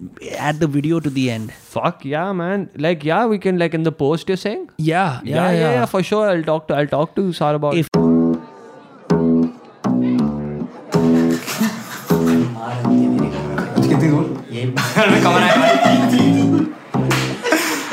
[0.49, 1.53] add the video to the end.
[1.77, 2.69] Fuck yeah, man!
[2.89, 4.65] Like yeah, we can like in the post you're saying.
[4.77, 6.27] Yeah yeah yeah, yeah, yeah, yeah for sure.
[6.35, 7.99] I'll talk to I'll talk to Sar about if- it.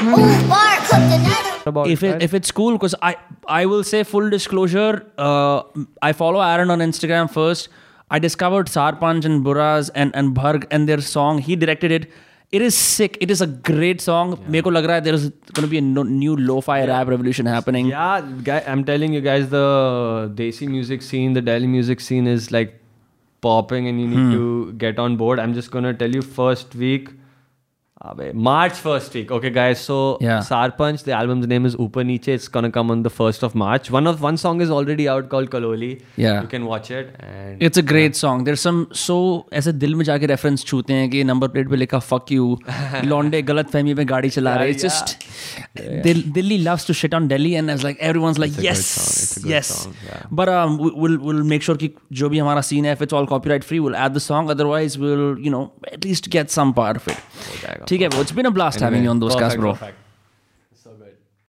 [0.08, 0.75] Oh,
[1.68, 3.16] about if it, if it's cool because i
[3.48, 5.62] i will say full disclosure uh,
[6.02, 7.70] i follow aaron on instagram first
[8.12, 12.10] i discovered sarpanch and buraz and and bharg and their song he directed it
[12.52, 13.18] it is sick.
[13.20, 14.32] It is a great song.
[14.32, 14.48] Yeah.
[14.56, 16.86] Meko lag raha hai, there is going to be a no, new lo-fi yeah.
[16.86, 17.88] rap revolution happening.
[17.88, 22.52] Yeah, guy, I'm telling you guys, the Desi music scene, the Delhi music scene is
[22.52, 22.80] like
[23.42, 24.32] popping, and you need hmm.
[24.32, 25.40] to get on board.
[25.40, 27.10] I'm just gonna tell you, first week
[28.04, 29.32] abe, March first week.
[29.32, 29.80] Okay, guys.
[29.80, 30.40] So Yeah.
[30.48, 32.28] Sarpanch, the album's name is Upar Niche.
[32.28, 33.90] It's gonna come on the first of March.
[33.90, 35.92] One of one song is already out called Kaloli.
[36.18, 36.42] Yeah.
[36.42, 37.16] you can watch it.
[37.20, 38.20] And It's a great yeah.
[38.24, 38.44] song.
[38.50, 39.18] There's some so
[39.62, 42.50] ऐसे दिल में जाके reference छूते हैं कि number plate पे लिखा fuck you
[43.06, 45.16] लौंडे गलत फहमी में गाड़ी चला रहे It's just
[46.08, 48.84] Dil- Delhi loves to shit on Delhi and it's like everyone's like It's yes
[49.54, 50.22] yes song, yeah.
[50.42, 51.92] but um we- we'll we'll make sure कि
[52.22, 54.98] जो भी हमारा scene है if it's all copyright free we'll add the song otherwise
[55.06, 55.64] we'll you know
[55.96, 59.05] at least get some part of it। ठीक है bro it's been a blast having
[59.05, 60.04] you on those Perfect, cast bro perfect.